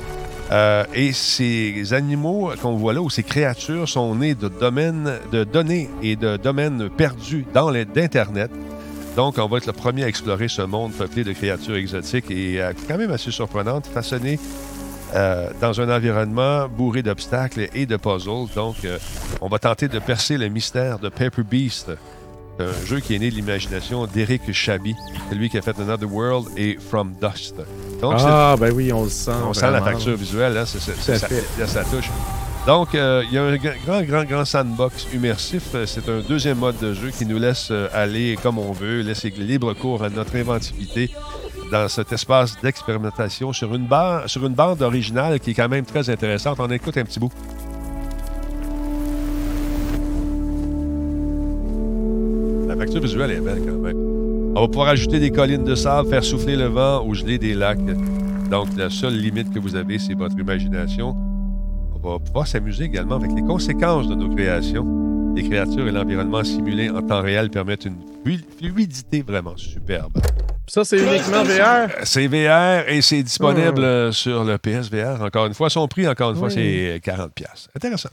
Euh, 0.51 0.83
et 0.93 1.11
ces 1.11 1.93
animaux 1.93 2.51
qu'on 2.61 2.75
voit 2.75 2.93
là, 2.93 3.01
ou 3.01 3.09
ces 3.09 3.23
créatures, 3.23 3.89
sont 3.89 4.15
nés 4.15 4.35
de 4.35 4.47
domaines, 4.47 5.19
de 5.31 5.43
données 5.43 5.89
et 6.03 6.15
de 6.15 6.37
domaines 6.37 6.89
perdus 6.89 7.45
dans 7.53 7.71
d'Internet. 7.71 8.51
Donc, 9.15 9.37
on 9.37 9.47
va 9.47 9.57
être 9.57 9.65
le 9.65 9.73
premier 9.73 10.03
à 10.03 10.07
explorer 10.07 10.47
ce 10.47 10.61
monde 10.61 10.91
peuplé 10.91 11.23
de 11.23 11.31
créatures 11.31 11.77
exotiques 11.77 12.29
et 12.29 12.61
euh, 12.61 12.73
quand 12.87 12.97
même 12.97 13.11
assez 13.11 13.31
surprenantes, 13.31 13.87
façonnées 13.87 14.39
euh, 15.13 15.49
dans 15.61 15.79
un 15.81 15.95
environnement 15.95 16.67
bourré 16.67 17.03
d'obstacles 17.03 17.69
et 17.73 17.85
de 17.85 17.97
puzzles. 17.97 18.53
Donc, 18.55 18.75
on 19.41 19.47
va 19.47 19.59
tenter 19.59 19.87
de 19.87 19.99
percer 19.99 20.37
le 20.37 20.49
mystère 20.49 20.99
de 20.99 21.09
Paper 21.09 21.43
Beast, 21.43 21.91
un 22.59 22.85
jeu 22.85 22.99
qui 22.99 23.15
est 23.15 23.19
né 23.19 23.29
de 23.29 23.35
l'imagination 23.35 24.05
d'Eric 24.07 24.51
Chabi, 24.53 24.95
celui 25.29 25.49
qui 25.49 25.57
a 25.57 25.61
fait 25.61 25.77
Another 25.79 26.11
World 26.11 26.47
et 26.57 26.77
From 26.79 27.13
Dust. 27.21 27.55
ah, 28.01 28.55
ben 28.59 28.71
oui, 28.73 28.93
on 28.93 29.03
le 29.03 29.09
sent. 29.09 29.31
On 29.45 29.53
sent 29.53 29.71
la 29.71 29.81
facture 29.81 30.15
visuelle, 30.15 30.57
hein, 30.57 30.65
c'est, 30.65 31.17
ça, 31.17 31.83
touche. 31.83 32.09
Donc, 32.65 32.95
euh, 32.95 33.23
il 33.27 33.35
y 33.35 33.37
a 33.37 33.43
un 33.43 33.55
grand, 33.57 34.01
grand, 34.01 34.23
grand 34.23 34.45
sandbox 34.45 35.07
immersif. 35.13 35.75
C'est 35.85 36.09
un 36.09 36.21
deuxième 36.21 36.57
mode 36.57 36.79
de 36.79 36.93
jeu 36.93 37.11
qui 37.11 37.25
nous 37.25 37.37
laisse 37.37 37.67
euh, 37.69 37.87
aller 37.93 38.37
comme 38.41 38.57
on 38.57 38.71
veut, 38.71 39.01
laisser 39.01 39.29
libre 39.29 39.73
cours 39.73 40.03
à 40.03 40.09
notre 40.09 40.35
inventivité 40.35 41.11
dans 41.71 41.87
cet 41.87 42.11
espace 42.11 42.59
d'expérimentation 42.61 43.53
sur 43.53 43.73
une, 43.75 43.87
sur 44.27 44.45
une 44.45 44.53
bande 44.53 44.81
originale 44.81 45.39
qui 45.39 45.51
est 45.51 45.53
quand 45.53 45.69
même 45.69 45.85
très 45.85 46.09
intéressante. 46.09 46.59
On 46.59 46.69
écoute 46.69 46.97
un 46.97 47.03
petit 47.03 47.19
bout. 47.19 47.31
La 52.67 52.75
facture 52.75 53.01
visuelle 53.01 53.31
est 53.31 53.41
belle 53.41 53.61
quand 53.65 53.79
même. 53.79 53.97
On 54.55 54.61
va 54.61 54.67
pouvoir 54.67 54.87
ajouter 54.89 55.19
des 55.19 55.31
collines 55.31 55.63
de 55.63 55.75
sable, 55.75 56.09
faire 56.09 56.23
souffler 56.23 56.55
le 56.55 56.67
vent 56.67 57.05
ou 57.05 57.13
geler 57.13 57.37
des 57.37 57.53
lacs. 57.53 57.79
Donc, 58.49 58.67
la 58.77 58.89
seule 58.89 59.17
limite 59.17 59.53
que 59.53 59.59
vous 59.59 59.75
avez, 59.75 59.99
c'est 59.99 60.13
votre 60.13 60.37
imagination. 60.39 61.15
On 61.93 62.09
va 62.09 62.19
pouvoir 62.19 62.47
s'amuser 62.47 62.85
également 62.85 63.15
avec 63.15 63.31
les 63.35 63.41
conséquences 63.41 64.07
de 64.07 64.15
nos 64.15 64.33
créations. 64.33 65.33
Les 65.35 65.43
créatures 65.43 65.87
et 65.87 65.91
l'environnement 65.91 66.43
simulé 66.43 66.89
en 66.89 67.01
temps 67.01 67.21
réel 67.21 67.49
permettent 67.49 67.85
une 67.85 67.97
fluidité 68.57 69.23
vraiment 69.23 69.57
superbe. 69.57 70.13
Ça, 70.67 70.83
c'est 70.83 70.97
uniquement 70.97 71.43
VR? 71.43 71.89
C'est 72.03 72.27
VR 72.27 72.89
et 72.89 73.01
c'est 73.01 73.23
disponible 73.23 73.83
ah. 73.83 74.11
sur 74.11 74.43
le 74.43 74.57
PSVR. 74.57 75.21
Encore 75.21 75.45
une 75.45 75.53
fois, 75.53 75.69
son 75.69 75.87
prix, 75.87 76.07
encore 76.07 76.31
une 76.31 76.37
fois, 76.37 76.49
c'est 76.49 77.01
40$. 77.03 77.29
Intéressant. 77.75 78.09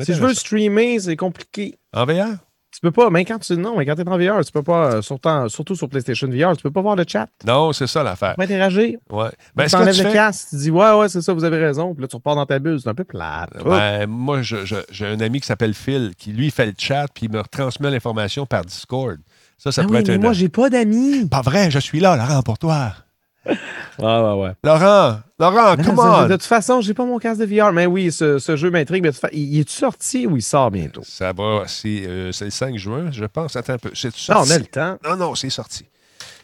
Si 0.00 0.14
je 0.14 0.20
veux 0.20 0.34
streamer, 0.34 1.00
c'est 1.00 1.16
compliqué. 1.16 1.78
En 1.92 2.04
VR? 2.04 2.38
Tu 2.70 2.80
peux 2.80 2.90
pas, 2.90 3.08
mais 3.08 3.24
quand 3.24 3.38
tu 3.38 3.56
non, 3.56 3.76
mais 3.76 3.86
quand 3.86 3.98
es 3.98 4.08
en 4.08 4.18
VR, 4.18 4.44
tu 4.44 4.52
peux 4.52 4.62
pas, 4.62 4.92
euh, 4.92 5.02
surtout, 5.02 5.48
surtout, 5.48 5.74
sur 5.74 5.88
PlayStation 5.88 6.28
VR, 6.28 6.54
tu 6.54 6.62
peux 6.62 6.70
pas 6.70 6.82
voir 6.82 6.96
le 6.96 7.04
chat. 7.08 7.26
Non, 7.44 7.72
c'est 7.72 7.86
ça 7.86 8.02
l'affaire. 8.02 8.32
Tu 8.32 8.36
peux 8.36 8.42
interagir. 8.42 8.98
Ouais. 9.10 9.30
Ben, 9.56 9.66
tu 9.66 9.74
enlèves 9.74 10.00
le 10.00 10.12
casque, 10.12 10.50
tu 10.50 10.56
dis 10.56 10.70
ouais, 10.70 10.92
ouais, 10.92 11.08
c'est 11.08 11.22
ça, 11.22 11.32
vous 11.32 11.44
avez 11.44 11.58
raison. 11.58 11.94
Puis 11.94 12.02
là, 12.02 12.08
tu 12.08 12.16
repars 12.16 12.36
dans 12.36 12.44
ta 12.44 12.58
bulle, 12.58 12.78
c'est 12.78 12.88
un 12.88 12.94
peu 12.94 13.04
plate. 13.04 13.50
Ben, 13.64 14.06
moi, 14.06 14.42
j'ai 14.42 15.06
un 15.06 15.20
ami 15.20 15.40
qui 15.40 15.46
s'appelle 15.46 15.74
Phil, 15.74 16.12
qui 16.16 16.32
lui 16.32 16.50
fait 16.50 16.66
le 16.66 16.74
chat, 16.76 17.06
puis 17.12 17.26
il 17.26 17.32
me 17.32 17.40
retransmet 17.40 17.90
l'information 17.90 18.44
par 18.44 18.64
Discord. 18.64 19.18
Ça, 19.58 19.72
ça 19.72 19.82
ah 19.82 19.84
pourrait 19.84 19.98
oui, 19.98 20.02
être 20.02 20.08
mais 20.10 20.18
moi, 20.18 20.32
j'ai 20.32 20.48
pas 20.48 20.70
d'amis. 20.70 21.26
Pas 21.26 21.42
vrai, 21.42 21.70
je 21.70 21.80
suis 21.80 21.98
là, 21.98 22.16
Laurent, 22.16 22.42
pour 22.42 22.58
toi. 22.58 22.92
ouais, 23.46 23.54
ouais, 23.98 24.32
ouais. 24.34 24.52
Laurent, 24.62 25.20
Laurent, 25.38 25.76
comment? 25.84 26.26
De 26.26 26.32
toute 26.32 26.44
façon, 26.44 26.80
j'ai 26.80 26.94
pas 26.94 27.04
mon 27.04 27.18
casque 27.18 27.40
de 27.40 27.46
VR, 27.46 27.72
mais 27.72 27.86
oui, 27.86 28.12
ce, 28.12 28.38
jeu 28.56 28.70
m'intrigue. 28.70 29.02
Mais 29.02 29.10
il 29.32 29.58
est 29.58 29.68
sorti 29.68 30.26
ou 30.26 30.36
il 30.36 30.42
sort 30.42 30.70
bientôt? 30.70 31.02
Ça 31.04 31.32
va, 31.32 31.64
c'est 31.66 32.04
euh, 32.06 32.30
le 32.40 32.50
5 32.50 32.76
juin, 32.76 33.10
je 33.10 33.24
pense. 33.24 33.56
Attends 33.56 33.74
un 33.74 33.78
peu. 33.78 33.90
C'est 33.94 34.10
Non, 34.28 34.42
on 34.46 34.50
a 34.50 34.58
le 34.58 34.66
temps. 34.66 34.98
Non, 35.04 35.16
non, 35.16 35.34
c'est 35.34 35.50
sorti. 35.50 35.86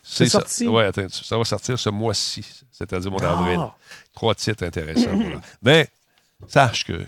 C'est 0.02 0.26
sorti? 0.26 0.66
Oui, 0.66 0.82
attends, 0.82 1.06
ça 1.08 1.38
va 1.38 1.44
sortir 1.44 1.78
ce 1.78 1.90
mois-ci, 1.90 2.44
c'est-à-dire 2.70 3.10
mon 3.10 3.18
avril. 3.18 3.60
Trois 4.12 4.34
titres 4.34 4.64
intéressants. 4.64 5.18
Mais 5.62 5.88
sache 6.48 6.84
que, 6.84 7.00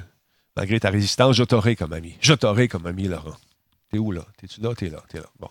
malgré 0.57 0.81
ta 0.81 0.91
résistance, 0.91 1.37
je 1.37 1.45
t'aurai 1.45 1.77
comme 1.77 1.93
ami. 1.93 2.17
Je 2.21 2.33
t'aurai 2.33 2.69
comme 2.69 2.87
ami, 2.87 3.09
Laurent. 3.09 3.37
T'es 3.91 3.99
où, 3.99 4.13
là? 4.13 4.23
T'es-tu 4.37 4.61
là? 4.61 4.75
T'es 4.75 4.89
là, 4.89 5.03
t'es 5.09 5.19
là. 5.19 5.27
Bon. 5.39 5.49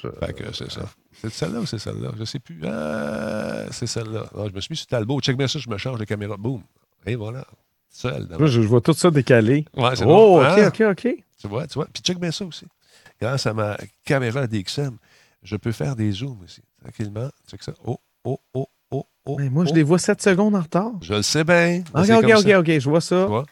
Fait 0.00 0.32
que 0.32 0.52
c'est 0.54 0.70
ça. 0.70 0.88
C'est 1.12 1.30
celle-là 1.30 1.60
ou 1.60 1.66
c'est 1.66 1.78
celle-là? 1.78 2.12
Je 2.14 2.20
ne 2.20 2.24
sais 2.24 2.38
plus. 2.38 2.60
Ah, 2.64 3.66
c'est 3.72 3.86
celle-là. 3.86 4.30
Ah, 4.34 4.44
je 4.48 4.54
me 4.54 4.60
suis 4.60 4.72
mis 4.72 4.76
sur 4.76 4.86
Talbot. 4.86 5.20
Check 5.20 5.36
bien 5.36 5.48
ça, 5.48 5.58
je 5.58 5.68
me 5.68 5.76
change 5.76 5.98
de 5.98 6.04
caméra. 6.04 6.36
Boum. 6.36 6.62
Et 7.06 7.16
voilà. 7.16 7.44
Seul. 7.90 8.28
je, 8.38 8.46
je, 8.46 8.60
vois 8.60 8.80
tout 8.80 8.92
ça 8.92 9.10
décalé. 9.10 9.64
Ouais, 9.76 9.96
c'est 9.96 10.04
oh, 10.04 10.06
bon. 10.06 10.40
OK, 10.40 10.58
hein? 10.58 10.68
OK, 10.68 10.80
OK. 10.80 11.24
Tu 11.38 11.48
vois, 11.48 11.66
tu 11.66 11.74
vois. 11.74 11.88
Puis 11.92 12.02
check 12.02 12.18
bien 12.18 12.30
ça 12.30 12.44
aussi. 12.44 12.66
Grâce 13.20 13.46
à 13.46 13.54
ma 13.54 13.76
caméra 14.04 14.46
DXM, 14.46 14.96
je 15.42 15.56
peux 15.56 15.72
faire 15.72 15.96
des 15.96 16.12
zooms 16.12 16.40
aussi. 16.44 16.62
Tranquillement. 16.80 17.30
Check 17.50 17.62
ça. 17.62 17.72
Oh, 17.84 17.98
oh, 18.24 18.38
oh, 18.54 18.68
oh, 19.28 19.38
moi, 19.50 19.64
je 19.64 19.70
oh. 19.70 19.74
les 19.74 19.82
vois 19.82 19.98
7 19.98 20.20
secondes 20.22 20.54
en 20.54 20.60
retard. 20.60 20.92
Je 21.02 21.14
le 21.14 21.22
sais 21.22 21.44
bien. 21.44 21.82
OK, 21.94 22.10
OK, 22.10 22.32
OK, 22.38 22.54
OK. 22.58 22.78
Je 22.78 22.88
vois 22.88 23.00
ça. 23.00 23.22
Tu 23.22 23.28
vois? 23.28 23.44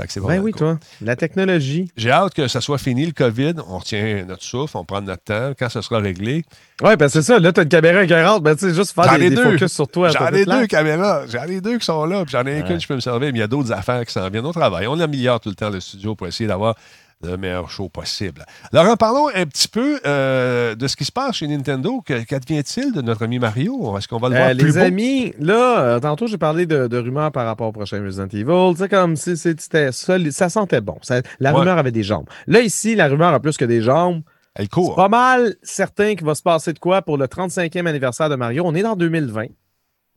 Fait 0.00 0.06
que 0.06 0.12
c'est 0.12 0.20
bon, 0.20 0.28
ben 0.28 0.40
oui, 0.40 0.52
toi. 0.52 0.78
La 1.00 1.16
technologie. 1.16 1.90
J'ai 1.96 2.10
hâte 2.10 2.34
que 2.34 2.48
ça 2.48 2.60
soit 2.60 2.78
fini, 2.78 3.06
le 3.06 3.12
COVID. 3.12 3.54
On 3.68 3.78
retient 3.78 4.24
notre 4.26 4.42
souffle, 4.42 4.76
on 4.76 4.84
prend 4.84 5.02
notre 5.02 5.24
temps. 5.24 5.52
Quand 5.58 5.68
ça 5.68 5.82
sera 5.82 5.98
réglé. 5.98 6.44
Oui, 6.82 6.96
ben 6.96 7.08
c'est 7.08 7.22
ça. 7.22 7.38
Là, 7.38 7.52
tu 7.52 7.60
as 7.60 7.62
une 7.62 7.68
caméra 7.68 8.04
éclairante. 8.04 8.42
Ben, 8.42 8.54
tu 8.54 8.68
sais, 8.68 8.74
juste 8.74 8.92
faire 8.92 9.18
des, 9.18 9.30
des 9.30 9.36
focus 9.36 9.72
sur 9.72 9.88
toi. 9.88 10.10
J'en 10.10 10.28
ai 10.28 10.44
deux 10.44 10.66
caméras. 10.66 11.26
J'en 11.26 11.44
ai 11.44 11.60
deux 11.60 11.78
qui 11.78 11.84
sont 11.84 12.04
là. 12.04 12.24
Puis 12.24 12.32
j'en 12.32 12.44
ai 12.46 12.62
qu'une, 12.62 12.80
je 12.80 12.86
peux 12.86 12.94
me 12.94 13.00
servir. 13.00 13.32
Mais 13.32 13.38
il 13.38 13.40
y 13.40 13.42
a 13.42 13.48
d'autres 13.48 13.72
affaires 13.72 14.04
qui 14.04 14.12
s'en 14.12 14.28
viennent. 14.28 14.46
au 14.46 14.52
travail. 14.52 14.86
On 14.86 15.00
améliore 15.00 15.40
tout 15.40 15.48
le 15.48 15.54
temps 15.54 15.70
le 15.70 15.80
studio 15.80 16.14
pour 16.14 16.26
essayer 16.26 16.46
d'avoir 16.46 16.76
le 17.22 17.36
meilleur 17.36 17.70
show 17.70 17.88
possible. 17.88 18.44
Laurent, 18.72 18.96
parlons 18.96 19.28
un 19.34 19.46
petit 19.46 19.68
peu 19.68 20.00
euh, 20.04 20.74
de 20.74 20.86
ce 20.86 20.96
qui 20.96 21.04
se 21.04 21.12
passe 21.12 21.36
chez 21.36 21.48
Nintendo. 21.48 22.02
Qu'advient-il 22.02 22.92
de 22.92 23.00
notre 23.00 23.24
ami 23.24 23.38
Mario? 23.38 23.96
Est-ce 23.96 24.06
qu'on 24.06 24.18
va 24.18 24.28
le 24.28 24.36
voir 24.36 24.48
euh, 24.48 24.54
plus 24.54 24.66
Les 24.66 24.78
amis, 24.78 25.32
là, 25.38 25.80
euh, 25.80 26.00
tantôt, 26.00 26.26
j'ai 26.26 26.38
parlé 26.38 26.66
de, 26.66 26.96
rumeurs 26.96 27.32
par 27.32 27.46
rapport 27.46 27.68
au 27.68 27.72
prochain 27.72 28.02
Resident 28.02 28.28
Evil. 28.28 28.88
Comme 28.88 29.16
si 29.16 29.36
c'était 29.36 29.92
ça 29.92 30.48
sentait 30.48 30.80
bon. 30.80 30.98
la 31.40 31.52
rumeur 31.52 31.78
avait 31.78 31.92
des 31.92 32.02
jambes. 32.02 32.26
Là, 32.46 32.60
ici, 32.60 32.94
la 32.94 33.08
rumeur 33.08 33.32
a 33.32 33.40
plus 33.40 33.56
que 33.56 33.64
des 33.64 33.82
jambes. 33.82 34.22
Elle 34.54 34.68
court. 34.68 34.94
C'est 34.96 35.02
pas 35.02 35.08
mal 35.08 35.54
certain 35.62 36.14
qu'il 36.14 36.24
va 36.26 36.34
se 36.34 36.42
passer 36.42 36.72
de 36.72 36.78
quoi 36.78 37.02
pour 37.02 37.18
le 37.18 37.26
35e 37.26 37.86
anniversaire 37.86 38.30
de 38.30 38.36
Mario. 38.36 38.62
On 38.64 38.74
est 38.74 38.82
dans 38.82 38.96
2020. 38.96 39.46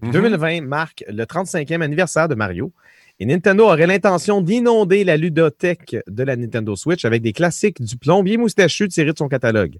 2020 0.01 0.61
mhm. 0.61 0.67
marque 0.67 1.03
le 1.09 1.25
35e 1.25 1.81
anniversaire 1.81 2.29
de 2.29 2.35
Mario. 2.35 2.71
Et 3.21 3.25
Nintendo 3.25 3.65
aurait 3.65 3.87
l'intention 3.87 4.41
d'inonder 4.41 5.03
la 5.03 5.17
ludothèque 5.17 5.97
de 6.07 6.23
la 6.23 6.37
Nintendo 6.37 6.75
Switch 6.77 7.03
avec 7.03 7.21
des 7.21 7.33
classiques 7.33 7.81
du 7.81 7.97
plombier 7.97 8.37
moustachu 8.37 8.87
tirés 8.87 9.11
de 9.11 9.17
son 9.17 9.27
catalogue. 9.27 9.77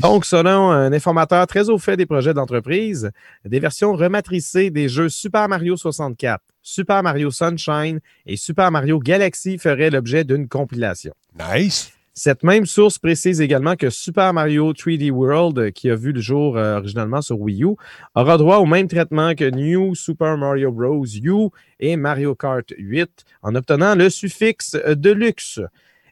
Donc, 0.00 0.24
selon 0.24 0.70
un 0.70 0.92
informateur 0.92 1.46
très 1.46 1.68
au 1.68 1.78
fait 1.78 1.96
des 1.96 2.06
projets 2.06 2.34
d'entreprise, 2.34 3.10
des 3.44 3.60
versions 3.60 3.94
rematricées 3.94 4.70
des 4.70 4.88
jeux 4.88 5.08
Super 5.08 5.48
Mario 5.48 5.76
64, 5.76 6.42
Super 6.62 7.02
Mario 7.02 7.30
Sunshine 7.30 8.00
et 8.26 8.36
Super 8.36 8.70
Mario 8.70 8.98
Galaxy 8.98 9.58
feraient 9.58 9.90
l'objet 9.90 10.24
d'une 10.24 10.48
compilation. 10.48 11.12
Nice! 11.38 11.92
Cette 12.22 12.42
même 12.42 12.66
source 12.66 12.98
précise 12.98 13.40
également 13.40 13.76
que 13.76 13.88
Super 13.88 14.34
Mario 14.34 14.74
3D 14.74 15.10
World, 15.10 15.58
euh, 15.58 15.70
qui 15.70 15.88
a 15.88 15.94
vu 15.94 16.12
le 16.12 16.20
jour 16.20 16.58
euh, 16.58 16.76
originalement 16.76 17.22
sur 17.22 17.40
Wii 17.40 17.64
U, 17.64 17.76
aura 18.14 18.36
droit 18.36 18.58
au 18.58 18.66
même 18.66 18.88
traitement 18.88 19.34
que 19.34 19.48
New 19.50 19.94
Super 19.94 20.36
Mario 20.36 20.70
Bros. 20.70 21.06
U 21.06 21.48
et 21.78 21.96
Mario 21.96 22.34
Kart 22.34 22.74
8 22.76 23.24
en 23.40 23.54
obtenant 23.54 23.94
le 23.94 24.10
suffixe 24.10 24.76
euh, 24.84 24.94
de 24.94 25.10
luxe. 25.10 25.60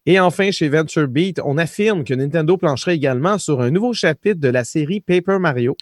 Et 0.07 0.18
enfin, 0.18 0.51
chez 0.51 0.71
Venture 0.71 1.09
Beat, 1.09 1.42
on 1.44 1.59
affirme 1.59 2.05
que 2.05 2.14
Nintendo 2.14 2.57
plancherait 2.57 2.97
également 2.97 3.37
sur 3.37 3.61
un 3.61 3.71
nouveau 3.71 3.92
chapitre 3.92 4.40
de 4.40 4.49
la 4.49 4.64
série 4.64 5.01
Paper 5.01 5.38
Mario, 5.38 5.77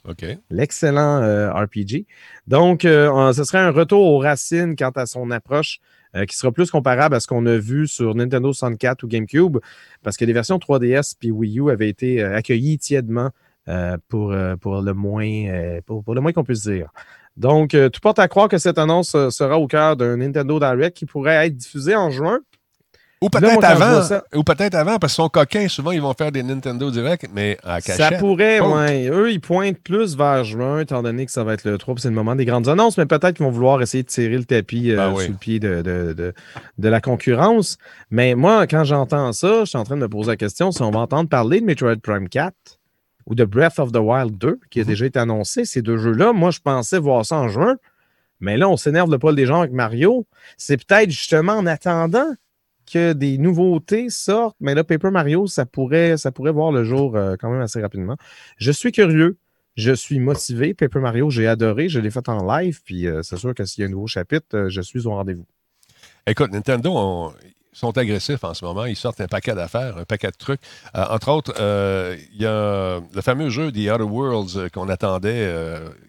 l'excellent 0.50 1.20
RPG. 1.54 2.04
Donc, 2.48 2.80
ce 2.82 3.44
serait 3.44 3.58
un 3.58 3.70
retour 3.70 4.04
aux 4.04 4.18
racines 4.18 4.74
quant 4.74 4.90
à 4.96 5.06
son 5.06 5.30
approche 5.30 5.78
euh, 6.14 6.24
qui 6.24 6.36
sera 6.36 6.52
plus 6.52 6.70
comparable 6.70 7.14
à 7.14 7.20
ce 7.20 7.26
qu'on 7.26 7.46
a 7.46 7.56
vu 7.56 7.86
sur 7.86 8.14
Nintendo 8.14 8.52
64 8.52 9.02
ou 9.02 9.08
GameCube, 9.08 9.58
parce 10.02 10.16
que 10.16 10.24
les 10.24 10.32
versions 10.32 10.58
3DS 10.58 11.14
puis 11.18 11.30
Wii 11.30 11.58
U 11.58 11.70
avaient 11.70 11.88
été 11.88 12.22
euh, 12.22 12.36
accueillies 12.36 12.78
tièdement 12.78 13.30
euh, 13.68 13.96
pour, 14.08 14.30
le 14.30 14.92
moins 14.92 15.80
pour, 15.84 16.14
le 16.14 16.20
moins 16.20 16.32
qu'on 16.32 16.44
puisse 16.44 16.62
dire. 16.62 16.90
Donc, 17.36 17.76
tout 17.92 18.00
porte 18.00 18.18
à 18.18 18.28
croire 18.28 18.48
que 18.48 18.56
cette 18.56 18.78
annonce 18.78 19.10
sera 19.10 19.58
au 19.58 19.66
cœur 19.66 19.96
d'un 19.96 20.16
Nintendo 20.16 20.58
Direct 20.58 20.96
qui 20.96 21.04
pourrait 21.04 21.46
être 21.46 21.56
diffusé 21.56 21.94
en 21.94 22.10
juin. 22.10 22.40
Ou 23.22 23.30
peut-être 23.30 23.64
avant. 23.64 24.20
Ou 24.34 24.44
peut-être 24.44 24.74
avant, 24.74 24.98
parce 24.98 25.14
qu'ils 25.14 25.22
sont 25.22 25.28
coquins. 25.30 25.68
Souvent, 25.68 25.90
ils 25.90 26.02
vont 26.02 26.12
faire 26.12 26.30
des 26.30 26.42
Nintendo 26.42 26.90
Direct, 26.90 27.28
mais 27.32 27.56
à 27.64 27.80
cachette. 27.80 27.96
Ça 27.96 28.18
pourrait, 28.18 28.60
ouais. 28.60 29.08
Eux, 29.08 29.32
ils 29.32 29.40
pointent 29.40 29.78
plus 29.78 30.16
vers 30.16 30.44
juin, 30.44 30.80
étant 30.80 31.02
donné 31.02 31.24
que 31.24 31.32
ça 31.32 31.42
va 31.42 31.54
être 31.54 31.64
le 31.64 31.78
3, 31.78 31.94
c'est 31.98 32.08
le 32.08 32.14
moment 32.14 32.36
des 32.36 32.44
grandes 32.44 32.68
annonces, 32.68 32.98
mais 32.98 33.06
peut-être 33.06 33.36
qu'ils 33.36 33.46
vont 33.46 33.52
vouloir 33.52 33.80
essayer 33.80 34.02
de 34.02 34.08
tirer 34.08 34.36
le 34.36 34.44
tapis 34.44 34.90
euh, 34.90 34.96
ben 34.96 35.16
sous 35.16 35.32
le 35.32 35.38
pied 35.38 35.58
de, 35.58 35.80
de, 35.80 36.34
de, 36.78 36.88
la 36.88 37.00
concurrence. 37.00 37.78
Mais 38.10 38.34
moi, 38.34 38.66
quand 38.66 38.84
j'entends 38.84 39.32
ça, 39.32 39.60
je 39.60 39.70
suis 39.70 39.78
en 39.78 39.84
train 39.84 39.96
de 39.96 40.02
me 40.02 40.08
poser 40.08 40.32
la 40.32 40.36
question 40.36 40.70
si 40.70 40.82
on 40.82 40.90
va 40.90 41.00
entendre 41.00 41.30
parler 41.30 41.60
de 41.60 41.64
Metroid 41.64 41.96
Prime 41.96 42.28
4 42.28 42.54
ou 43.24 43.34
de 43.34 43.44
Breath 43.44 43.78
of 43.78 43.92
the 43.92 43.98
Wild 43.98 44.36
2, 44.36 44.60
qui 44.70 44.80
a 44.80 44.82
mhm. 44.82 44.88
déjà 44.88 45.06
été 45.06 45.18
annoncé. 45.18 45.64
Ces 45.64 45.80
deux 45.80 45.96
jeux-là, 45.96 46.34
moi, 46.34 46.50
je 46.50 46.60
pensais 46.60 46.98
voir 46.98 47.24
ça 47.24 47.36
en 47.36 47.48
juin. 47.48 47.76
Mais 48.40 48.58
là, 48.58 48.68
on 48.68 48.76
s'énerve 48.76 49.10
le 49.10 49.18
poil 49.18 49.34
des 49.34 49.46
gens 49.46 49.60
avec 49.60 49.72
Mario. 49.72 50.26
C'est 50.58 50.76
peut-être 50.76 51.10
justement 51.10 51.54
en 51.54 51.64
attendant 51.64 52.34
que 52.90 53.12
des 53.12 53.38
nouveautés 53.38 54.08
sortent, 54.10 54.56
mais 54.60 54.74
là, 54.74 54.84
Paper 54.84 55.10
Mario, 55.10 55.46
ça 55.46 55.66
pourrait, 55.66 56.16
voir 56.52 56.72
le 56.72 56.84
jour 56.84 57.16
euh, 57.16 57.36
quand 57.38 57.50
même 57.50 57.60
assez 57.60 57.80
rapidement. 57.80 58.16
Je 58.56 58.70
suis 58.70 58.92
curieux. 58.92 59.38
Je 59.76 59.92
suis 59.92 60.18
motivé. 60.20 60.72
Paper 60.72 61.00
Mario, 61.00 61.28
j'ai 61.28 61.46
adoré. 61.46 61.90
Je 61.90 62.00
l'ai 62.00 62.10
fait 62.10 62.28
en 62.30 62.46
live. 62.46 62.80
Puis 62.82 63.06
euh, 63.06 63.22
c'est 63.22 63.36
sûr 63.36 63.54
que 63.54 63.64
s'il 63.66 63.82
y 63.82 63.84
a 63.84 63.88
un 63.88 63.90
nouveau 63.90 64.06
chapitre, 64.06 64.56
euh, 64.56 64.68
je 64.70 64.80
suis 64.80 65.06
au 65.06 65.10
rendez-vous. 65.10 65.46
Écoute, 66.26 66.50
Nintendo, 66.50 67.32
sont 67.76 67.96
agressifs 67.98 68.42
en 68.44 68.54
ce 68.54 68.64
moment. 68.64 68.86
Ils 68.86 68.96
sortent 68.96 69.20
un 69.20 69.26
paquet 69.26 69.54
d'affaires, 69.54 69.96
un 69.98 70.04
paquet 70.04 70.28
de 70.28 70.36
trucs. 70.36 70.60
entre 70.94 71.28
autres, 71.30 71.52
il 71.58 72.42
y 72.42 72.46
a 72.46 73.00
le 73.14 73.20
fameux 73.22 73.50
jeu 73.50 73.70
The 73.70 73.90
Outer 73.92 74.02
Worlds 74.02 74.70
qu'on 74.70 74.88
attendait 74.88 75.52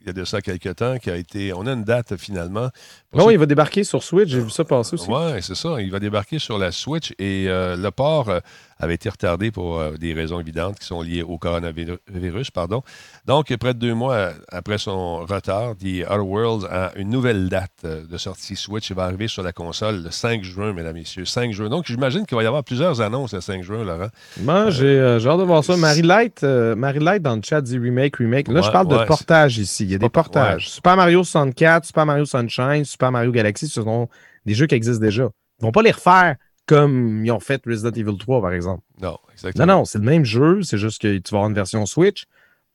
il 0.02 0.08
y 0.08 0.10
a 0.10 0.14
de 0.14 0.26
ça 0.26 0.42
quelques 0.42 0.76
temps, 0.76 0.98
qui 0.98 1.10
a 1.10 1.16
été. 1.16 1.54
On 1.54 1.66
a 1.68 1.74
une 1.74 1.84
date 1.84 2.16
finalement 2.18 2.70
non, 3.14 3.30
il 3.30 3.38
va 3.38 3.46
débarquer 3.46 3.84
sur 3.84 4.04
Switch, 4.04 4.30
j'ai 4.30 4.42
vu 4.42 4.50
ça 4.50 4.66
passer 4.66 4.96
aussi. 4.96 5.10
Oui, 5.10 5.42
c'est 5.42 5.56
ça. 5.56 5.82
Il 5.82 5.92
va 5.92 6.00
débarquer 6.00 6.40
sur 6.40 6.58
la 6.58 6.72
Switch 6.72 7.14
et 7.18 7.46
euh, 7.48 7.78
le 7.78 7.90
port 7.90 8.30
euh, 8.30 8.40
avait 8.80 8.96
été 8.96 9.10
retardé 9.10 9.52
pour 9.52 9.80
euh, 9.80 9.92
des 9.98 10.14
raisons 10.14 10.40
évidentes 10.40 10.80
qui 10.80 10.86
sont 10.86 11.02
liées 11.02 11.24
au 11.24 11.38
coronavirus. 11.38 12.52
Pardon. 12.52 12.84
Donc, 13.26 13.56
près 13.58 13.74
de 13.74 13.80
deux 13.80 13.94
mois 13.94 14.32
après 14.52 14.78
son 14.78 15.26
retard, 15.26 15.76
The 15.76 16.06
Outer 16.10 16.20
Worlds 16.20 16.68
a 16.70 16.92
une 16.96 17.10
nouvelle 17.10 17.50
date 17.50 17.86
de 17.86 18.18
sortie 18.18 18.56
Switch. 18.56 18.90
Il 18.90 18.96
va 18.96 19.04
arriver 19.06 19.28
sur 19.28 19.44
la 19.44 19.52
console 19.52 20.04
le 20.04 20.12
5 20.12 20.44
juin, 20.44 20.74
mesdames 20.74 20.98
et 20.98 21.00
messieurs. 21.00 21.26
5 21.26 21.52
juin. 21.52 21.70
Donc, 21.70 21.86
j'imagine 21.88 22.26
qu'il 22.26 22.36
va 22.36 22.44
y 22.44 22.48
avoir 22.48 22.64
plusieurs 22.64 23.02
annonces 23.02 23.34
le 23.34 23.42
5 23.42 23.64
juin, 23.64 23.84
Laurent. 23.84 24.10
Moi, 24.42 24.70
j'ai 24.70 25.00
hâte 25.00 25.40
de 25.40 25.44
voir 25.44 25.64
ça. 25.64 25.78
Marie 25.78 26.02
Light, 26.02 26.44
Marie 26.44 27.00
Light 27.00 27.22
dans 27.22 27.36
le 27.36 27.42
chat 27.44 27.62
dit 27.62 27.78
remake, 27.78 28.18
remake. 28.18 28.48
Là, 28.48 28.62
je 28.62 28.72
parle 28.72 28.88
de 28.88 29.06
portage 29.06 29.58
ici. 29.58 29.84
Il 29.84 29.92
y 29.92 29.96
a 29.96 29.98
des 29.98 30.10
portages. 30.10 30.70
Super 30.70 30.96
Mario 30.96 31.24
64, 31.24 31.86
Super 31.86 32.06
Mario 32.06 32.26
Sunshine, 32.26 32.86
Super 32.86 33.12
Mario 33.12 33.32
Galaxy, 33.32 33.68
ce 33.68 33.82
sont 33.82 34.08
des 34.46 34.54
jeux 34.54 34.68
qui 34.68 34.76
existent 34.76 35.04
déjà. 35.04 35.30
Ils 35.60 35.64
vont 35.64 35.72
pas 35.72 35.82
les 35.82 35.92
refaire 35.92 36.36
comme 36.68 37.26
ils 37.26 37.32
ont 37.32 37.40
fait 37.40 37.62
Resident 37.66 37.92
Evil 37.92 38.18
3, 38.18 38.42
par 38.42 38.54
exemple. 38.54 38.84
Non, 39.02 39.18
exactement. 39.32 39.66
Non, 39.66 39.78
non, 39.78 39.86
c'est 39.86 39.98
le 39.98 40.04
même 40.04 40.26
jeu, 40.26 40.62
c'est 40.62 40.78
juste 40.78 41.02
que 41.02 41.18
tu 41.18 41.32
vas 41.32 41.40
avoir 41.40 41.50
une 41.50 41.56
version 41.56 41.86
Switch 41.86 42.26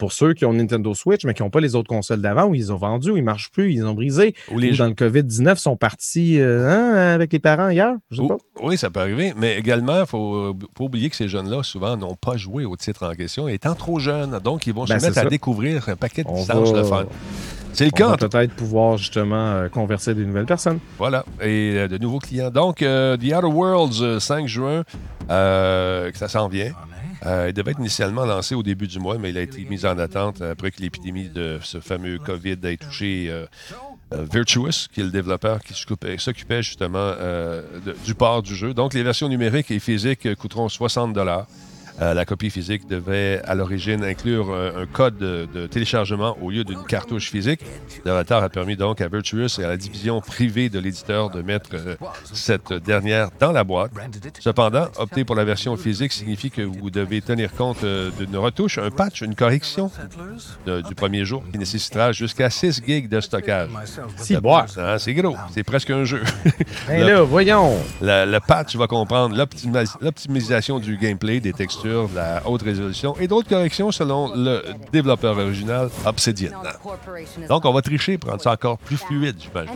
pour 0.02 0.12
ceux 0.12 0.35
qui 0.35 0.44
ont 0.44 0.52
Nintendo 0.52 0.94
Switch, 0.94 1.24
mais 1.24 1.33
qui 1.33 1.42
n'ont 1.42 1.50
pas 1.50 1.61
les 1.61 1.76
autres 1.76 1.88
consoles 1.88 2.20
d'avant, 2.20 2.46
où 2.46 2.57
ils 2.57 2.72
ont 2.72 2.76
vendu, 2.76 3.11
où 3.11 3.16
ils 3.16 3.20
ne 3.20 3.24
marchent 3.24 3.52
plus, 3.52 3.72
ils 3.72 3.87
ont 3.87 3.94
brisé, 3.94 4.35
ou, 4.50 4.59
les 4.59 4.72
dans 4.72 4.88
le 4.88 4.94
COVID-19 4.94 5.57
sont 5.57 5.76
partis 5.76 6.40
euh, 6.40 6.68
hein, 6.68 7.14
avec 7.14 7.33
les 7.33 7.38
parents 7.38 7.68
hier. 7.68 7.94
Je 8.11 8.20
sais 8.20 8.26
pas. 8.26 8.38
Oui, 8.61 8.76
ça 8.76 8.90
peut 8.90 8.98
arriver, 8.98 9.33
mais 9.37 9.57
également, 9.57 9.98
il 9.98 10.00
ne 10.00 10.07
faut 10.07 10.55
pas 10.74 10.83
oublier 10.83 11.09
que 11.09 11.14
ces 11.14 11.28
jeunes-là, 11.28 11.62
souvent, 11.62 11.96
n'ont 11.96 12.16
pas 12.16 12.37
joué 12.37 12.64
au 12.64 12.74
titre 12.74 13.07
en 13.07 13.14
question, 13.14 13.46
étant 13.46 13.76
trop 13.76 14.00
jeunes. 14.00 14.40
Donc, 14.42 14.66
ils 14.66 14.74
vont 14.74 14.87
se 14.87 14.92
ben, 14.92 15.00
mettre 15.00 15.18
à 15.18 15.26
découvrir 15.26 15.88
un 15.88 15.94
paquet 15.94 16.24
de 16.24 16.31
licences 16.31 16.72
de 16.72 16.83
fun. 16.83 17.07
C'est 17.72 17.85
le 17.87 17.90
On 17.94 17.96
cas. 17.96 18.08
va 18.08 18.16
peut-être 18.28 18.54
pouvoir 18.54 18.96
justement 18.98 19.37
euh, 19.52 19.68
converser 19.68 20.14
des 20.14 20.24
nouvelles 20.26 20.44
personnes. 20.46 20.78
Voilà, 20.98 21.24
et 21.40 21.74
euh, 21.76 21.88
de 21.88 21.96
nouveaux 21.98 22.18
clients. 22.18 22.50
Donc, 22.50 22.82
euh, 22.82 23.16
The 23.16 23.24
Outer 23.35 23.46
Worlds, 23.46 24.02
euh, 24.02 24.20
5 24.20 24.46
juin, 24.46 24.85
que 25.28 26.12
ça 26.18 26.28
s'en 26.28 26.48
vient. 26.48 26.72
Euh, 27.24 27.46
il 27.48 27.52
devait 27.54 27.70
être 27.70 27.78
initialement 27.78 28.24
lancé 28.24 28.54
au 28.56 28.62
début 28.64 28.88
du 28.88 28.98
mois, 28.98 29.16
mais 29.16 29.30
il 29.30 29.38
a 29.38 29.42
été 29.42 29.64
mis 29.64 29.87
en 29.87 29.96
attente 29.98 30.42
après 30.42 30.70
que 30.72 30.82
l'épidémie 30.82 31.28
de 31.28 31.61
ce 31.62 31.78
fameux 31.80 32.18
COVID 32.18 32.56
ait 32.64 32.76
touché 32.76 33.28
euh, 33.30 33.46
euh, 34.12 34.26
Virtuous, 34.30 34.88
qui 34.92 35.00
est 35.00 35.04
le 35.04 35.11
développeur 35.11 35.61
qui 35.62 35.72
s'occupait 36.18 36.62
justement 36.62 37.12
de- 37.12 37.96
du 38.04 38.14
port 38.14 38.42
du 38.42 38.54
jeu. 38.56 38.74
Donc, 38.74 38.92
les 38.92 39.02
versions 39.04 39.28
numériques 39.28 39.70
et 39.70 39.78
physiques 39.78 40.35
coûteront 40.35 40.68
60 40.68 41.14
euh, 42.00 42.14
la 42.14 42.24
copie 42.24 42.50
physique 42.50 42.87
devait 42.88 43.40
à 43.44 43.55
l'origine 43.55 44.02
inclure 44.05 44.50
euh, 44.50 44.83
un 44.83 44.87
code 44.87 45.18
de, 45.18 45.46
de 45.52 45.66
téléchargement 45.66 46.37
au 46.40 46.50
lieu 46.50 46.64
d'une 46.64 46.83
cartouche 46.85 47.31
physique. 47.31 47.61
Le 48.05 48.16
retard 48.16 48.42
a 48.42 48.48
permis 48.48 48.76
donc 48.76 49.00
à 49.00 49.09
Virtuous 49.09 49.61
et 49.61 49.64
à 49.64 49.68
la 49.68 49.76
division 49.76 50.20
privée 50.20 50.68
de 50.68 50.78
l'éditeur 50.78 51.31
de 51.31 51.42
mettre 51.42 51.70
euh, 51.74 51.94
cette 52.33 52.72
dernière 52.72 53.28
dans 53.38 53.52
la 53.52 53.64
boîte. 53.64 53.90
Cependant, 54.40 54.87
opter 54.98 55.24
pour 55.24 55.37
la 55.37 55.44
version 55.44 55.76
physique 55.76 56.12
signifie 56.12 56.50
que 56.50 56.62
vous 56.62 56.90
devez 56.90 57.20
tenir 57.20 57.52
compte 57.52 57.85
euh, 57.85 58.11
d'une 58.18 58.37
retouche, 58.37 58.78
un 58.78 58.90
patch, 58.90 59.20
une 59.22 59.35
correction 59.35 59.90
de- 60.66 60.81
du 60.83 60.94
premier 60.94 61.24
jour 61.24 61.42
qui 61.52 61.59
nécessitera 61.59 62.12
jusqu'à 62.12 62.50
6 62.50 62.83
gigs 62.87 63.09
de 63.09 63.20
stockage. 63.20 63.68
Boire. 64.40 64.66
Ah, 64.78 64.98
c'est 64.98 65.14
gros, 65.14 65.37
c'est 65.52 65.62
presque 65.62 65.90
un 65.90 66.05
jeu. 66.05 66.22
Ben 66.88 67.00
Le- 67.00 67.07
là, 67.12 67.22
voyons. 67.22 67.76
le, 68.00 68.31
le 68.31 68.40
patch 68.40 68.74
va 68.76 68.87
comprendre 68.87 69.37
l'optimis- 69.37 69.85
l'optimisation 70.00 70.78
du 70.78 70.96
gameplay, 70.96 71.40
des 71.40 71.52
textures, 71.52 71.81
de 71.88 72.14
la 72.16 72.42
haute 72.46 72.62
résolution 72.62 73.14
et 73.20 73.28
d'autres 73.28 73.48
corrections 73.48 73.90
selon 73.92 74.34
le 74.34 74.62
développeur 74.92 75.36
original 75.38 75.88
Obsidian. 76.06 76.50
Donc, 77.48 77.64
on 77.64 77.72
va 77.72 77.82
tricher 77.82 78.18
pour 78.18 78.30
rendre 78.30 78.42
ça 78.42 78.52
encore 78.52 78.78
plus 78.78 78.96
fluide, 78.96 79.36
j'imagine. 79.40 79.72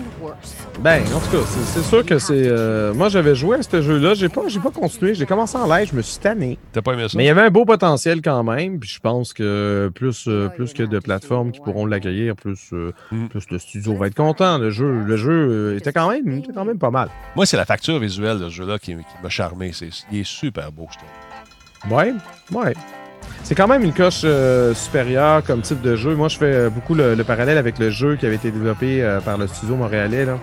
Ben, 0.81 1.03
en 1.15 1.21
tout 1.21 1.31
cas, 1.39 1.45
c'est 1.47 1.83
sûr 1.83 2.05
que 2.05 2.19
c'est. 2.19 2.47
euh, 2.47 2.93
moi, 2.95 3.09
j'avais 3.09 3.35
joué 3.35 3.59
à 3.59 3.63
ce 3.63 3.81
jeu-là. 3.83 4.15
J'ai 4.15 4.29
pas, 4.29 4.43
j'ai 4.49 4.61
pas 4.61 4.71
continué. 4.71 5.15
J'ai 5.15 5.27
commencé 5.27 5.57
en 5.57 5.67
live. 5.67 5.89
Je 5.91 5.97
me 5.97 6.03
suis 6.03 6.19
tanné. 6.19 6.59
T'as 6.73 6.83
pas 6.83 6.93
aimé 6.93 7.09
ça? 7.09 7.17
Mais 7.17 7.25
il 7.25 7.27
y 7.27 7.31
avait 7.31 7.43
un 7.43 7.51
beau 7.51 7.65
potentiel 7.65 8.21
quand 8.23 8.43
même. 8.45 8.79
Puis 8.79 8.91
je 8.91 9.01
pense 9.01 9.33
que 9.33 9.91
plus, 9.95 10.25
euh, 10.29 10.49
plus 10.49 10.73
que 10.73 10.83
de 10.83 10.99
plateformes 10.99 11.53
qui 11.53 11.61
pourront 11.61 11.87
l'accueillir, 11.87 12.37
plus, 12.37 12.71
euh, 12.73 12.93
Mm. 13.11 13.27
plus 13.29 13.45
le 13.51 13.59
studio 13.59 13.95
va 13.97 14.07
être 14.09 14.15
content. 14.15 14.59
Le 14.59 14.71
jeu, 14.71 15.03
le 15.05 15.17
jeu 15.17 15.77
était, 15.77 15.93
quand 15.93 16.11
même, 16.11 16.39
était 16.39 16.53
quand 16.53 16.65
même 16.65 16.79
pas 16.79 16.91
mal. 16.91 17.09
Moi, 17.35 17.47
c'est 17.47 17.57
la 17.57 17.65
facture 17.65 17.99
visuelle 17.99 18.39
de 18.39 18.45
ce 18.49 18.55
jeu-là 18.55 18.79
qui, 18.79 18.95
qui 18.95 19.05
m'a 19.23 19.29
charmé. 19.29 19.71
C'est, 19.73 19.89
il 20.13 20.21
est 20.21 20.25
super 20.27 20.73
beau, 20.73 20.87
je 20.91 20.97
trouve. 20.99 21.09
Ouais, 21.91 22.15
ouais. 22.53 22.75
C'est 23.43 23.55
quand 23.55 23.69
même 23.69 23.85
une 23.85 23.93
coche 23.93 24.23
euh, 24.25 24.75
supérieure 24.75 25.43
comme 25.45 25.61
type 25.63 25.81
de 25.81 25.95
jeu. 25.95 26.15
Moi, 26.17 26.29
je 26.29 26.37
fais 26.37 26.45
euh, 26.53 26.71
beaucoup 26.71 26.95
le, 26.95 27.15
le 27.15 27.25
parallèle 27.25 27.59
avec 27.59 27.79
le 27.79 27.91
jeu 27.91 28.17
qui 28.17 28.27
avait 28.27 28.35
été 28.35 28.51
développé 28.51 29.03
euh, 29.03 29.21
par 29.21 29.39
le 29.39 29.47
studio 29.47 29.77
montréalais. 29.77 30.25
Là. 30.25 30.39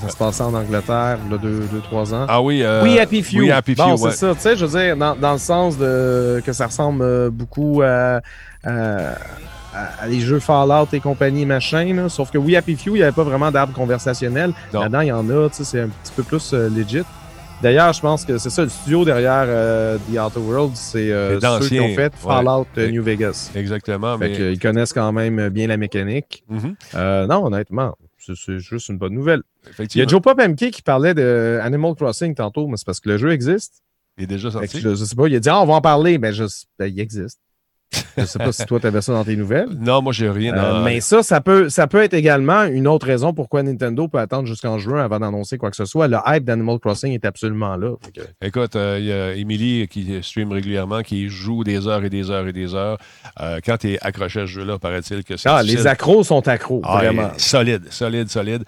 Ça 0.00 0.08
se 0.08 0.16
passait 0.16 0.42
en 0.42 0.54
Angleterre, 0.54 1.18
il 1.26 1.32
y 1.32 1.34
a 1.34 1.38
deux, 1.38 1.60
deux, 1.70 1.80
trois 1.80 2.14
ans. 2.14 2.24
Ah 2.28 2.40
oui, 2.40 2.62
euh, 2.62 2.82
We 2.82 2.98
Happy 2.98 3.22
Few. 3.22 3.40
We 3.42 3.50
Happy 3.50 3.74
bon, 3.74 3.96
Few, 3.96 3.96
c'est 3.98 4.04
ouais. 4.06 4.12
ça. 4.12 4.34
Tu 4.34 4.40
sais, 4.40 4.56
je 4.56 4.64
veux 4.64 4.80
dire, 4.80 4.96
dans, 4.96 5.14
dans 5.14 5.32
le 5.32 5.38
sens 5.38 5.76
de 5.76 6.42
que 6.44 6.52
ça 6.52 6.66
ressemble 6.66 7.30
beaucoup 7.30 7.82
à, 7.82 8.20
à, 8.64 8.70
à- 8.70 10.02
à 10.02 10.06
les 10.08 10.20
jeux 10.20 10.38
Fallout 10.40 10.88
et 10.94 11.00
compagnie, 11.00 11.44
machin. 11.46 11.94
là. 11.94 12.08
Sauf 12.08 12.30
que 12.30 12.38
We 12.38 12.56
Happy 12.56 12.76
Few, 12.76 12.88
il 12.88 12.94
n'y 12.94 13.02
avait 13.02 13.12
pas 13.12 13.22
vraiment 13.24 13.50
d'arbre 13.50 13.74
conversationnel. 13.74 14.52
Là-dedans, 14.72 15.00
il 15.02 15.08
y 15.08 15.12
en 15.12 15.28
a. 15.28 15.48
Tu 15.50 15.56
sais, 15.56 15.64
c'est 15.64 15.80
un 15.82 15.88
petit 15.88 16.12
peu 16.16 16.22
plus 16.22 16.52
euh, 16.54 16.68
legit. 16.70 17.02
D'ailleurs, 17.62 17.92
je 17.92 18.00
pense 18.00 18.24
que 18.24 18.38
c'est 18.38 18.50
ça, 18.50 18.64
le 18.64 18.68
studio 18.68 19.04
derrière 19.04 19.44
euh, 19.46 19.96
The 20.12 20.18
Outer 20.18 20.40
Worlds, 20.40 20.74
c'est 20.74 21.12
euh, 21.12 21.38
C'est 21.38 21.60
ceux 21.62 21.68
qui 21.68 21.80
ont 21.80 21.94
fait 21.94 22.12
Fallout 22.16 22.66
euh, 22.76 22.86
Ouais. 22.86 22.90
New 22.90 23.04
Vegas. 23.04 23.52
Exactement. 23.54 24.18
Fait 24.18 24.30
Mais... 24.30 24.36
qu'ils 24.36 24.58
connaissent 24.58 24.92
quand 24.92 25.12
même 25.12 25.48
bien 25.48 25.68
la 25.68 25.76
mécanique. 25.76 26.42
Mhm, 26.48 26.74
Euh, 26.96 27.26
non, 27.28 27.46
honnêtement, 27.46 27.96
c'est 28.18 28.58
juste 28.58 28.88
une 28.88 28.98
bonne 28.98 29.14
nouvelle. 29.14 29.42
Il 29.78 29.96
y 29.96 30.02
a. 30.02 30.06
Joe 30.08 30.20
Pop 30.20 30.40
MK 30.40 30.70
qui 30.72 30.82
parlait 30.82 31.14
de 31.14 31.60
Animal 31.62 31.94
Crossing 31.94 32.34
tantôt, 32.34 32.66
mais 32.66 32.76
c'est 32.76 32.86
parce 32.86 32.98
que 32.98 33.08
le 33.10 33.16
jeu 33.16 33.30
existe. 33.30 33.82
Il 34.18 34.24
est 34.24 34.26
déjà 34.26 34.48
que 34.48 34.54
sorti. 34.54 34.80
je, 34.80 34.90
je 34.96 35.04
sais 35.04 35.14
pas, 35.14 35.28
il 35.28 35.34
a 35.36 35.40
dit 35.40 35.48
ah, 35.48 35.60
on 35.62 35.66
va 35.66 35.74
en 35.74 35.80
parler, 35.80 36.18
mais 36.18 36.32
je, 36.32 36.44
ben, 36.78 36.86
il 36.86 36.98
existe. 36.98 37.38
Je 38.16 38.24
sais 38.24 38.38
pas 38.38 38.52
si 38.52 38.64
toi 38.66 38.78
t'avais 38.80 39.00
ça 39.02 39.12
dans 39.12 39.24
tes 39.24 39.36
nouvelles. 39.36 39.68
Non, 39.78 40.02
moi, 40.02 40.12
j'ai 40.12 40.28
rien. 40.30 40.54
Euh, 40.54 40.72
dans- 40.78 40.84
mais 40.84 41.00
ça, 41.00 41.22
ça 41.22 41.40
peut, 41.40 41.68
ça 41.68 41.86
peut 41.86 42.02
être 42.02 42.14
également 42.14 42.64
une 42.64 42.86
autre 42.86 43.06
raison 43.06 43.32
pourquoi 43.32 43.62
Nintendo 43.62 44.08
peut 44.08 44.18
attendre 44.18 44.46
jusqu'en 44.46 44.78
juin 44.78 45.02
avant 45.02 45.18
d'annoncer 45.20 45.58
quoi 45.58 45.70
que 45.70 45.76
ce 45.76 45.84
soit. 45.84 46.08
Le 46.08 46.18
hype 46.26 46.44
d'Animal 46.44 46.78
Crossing 46.78 47.12
est 47.12 47.24
absolument 47.24 47.76
là. 47.76 47.94
Que- 48.14 48.20
Écoute, 48.46 48.76
euh, 48.76 48.96
il 49.00 49.06
y 49.06 49.12
a 49.12 49.32
Émilie 49.34 49.88
qui 49.88 50.18
stream 50.22 50.52
régulièrement, 50.52 51.02
qui 51.02 51.28
joue 51.28 51.64
des 51.64 51.86
heures 51.86 52.04
et 52.04 52.10
des 52.10 52.30
heures 52.30 52.46
et 52.46 52.52
des 52.52 52.74
heures. 52.74 52.98
Euh, 53.40 53.60
quand 53.64 53.76
tu 53.78 53.92
es 53.92 53.98
accroché 54.02 54.40
à 54.40 54.46
ce 54.46 54.50
jeu-là, 54.52 54.78
paraît-il 54.78 55.24
que 55.24 55.36
c'est. 55.36 55.48
Ah, 55.48 55.60
difficile. 55.62 55.80
les 55.80 55.86
accros 55.86 56.22
sont 56.24 56.46
accros, 56.48 56.80
Ah, 56.84 56.98
vraiment. 56.98 57.30
solide, 57.38 57.90
solide, 57.90 58.28
solide. 58.28 58.64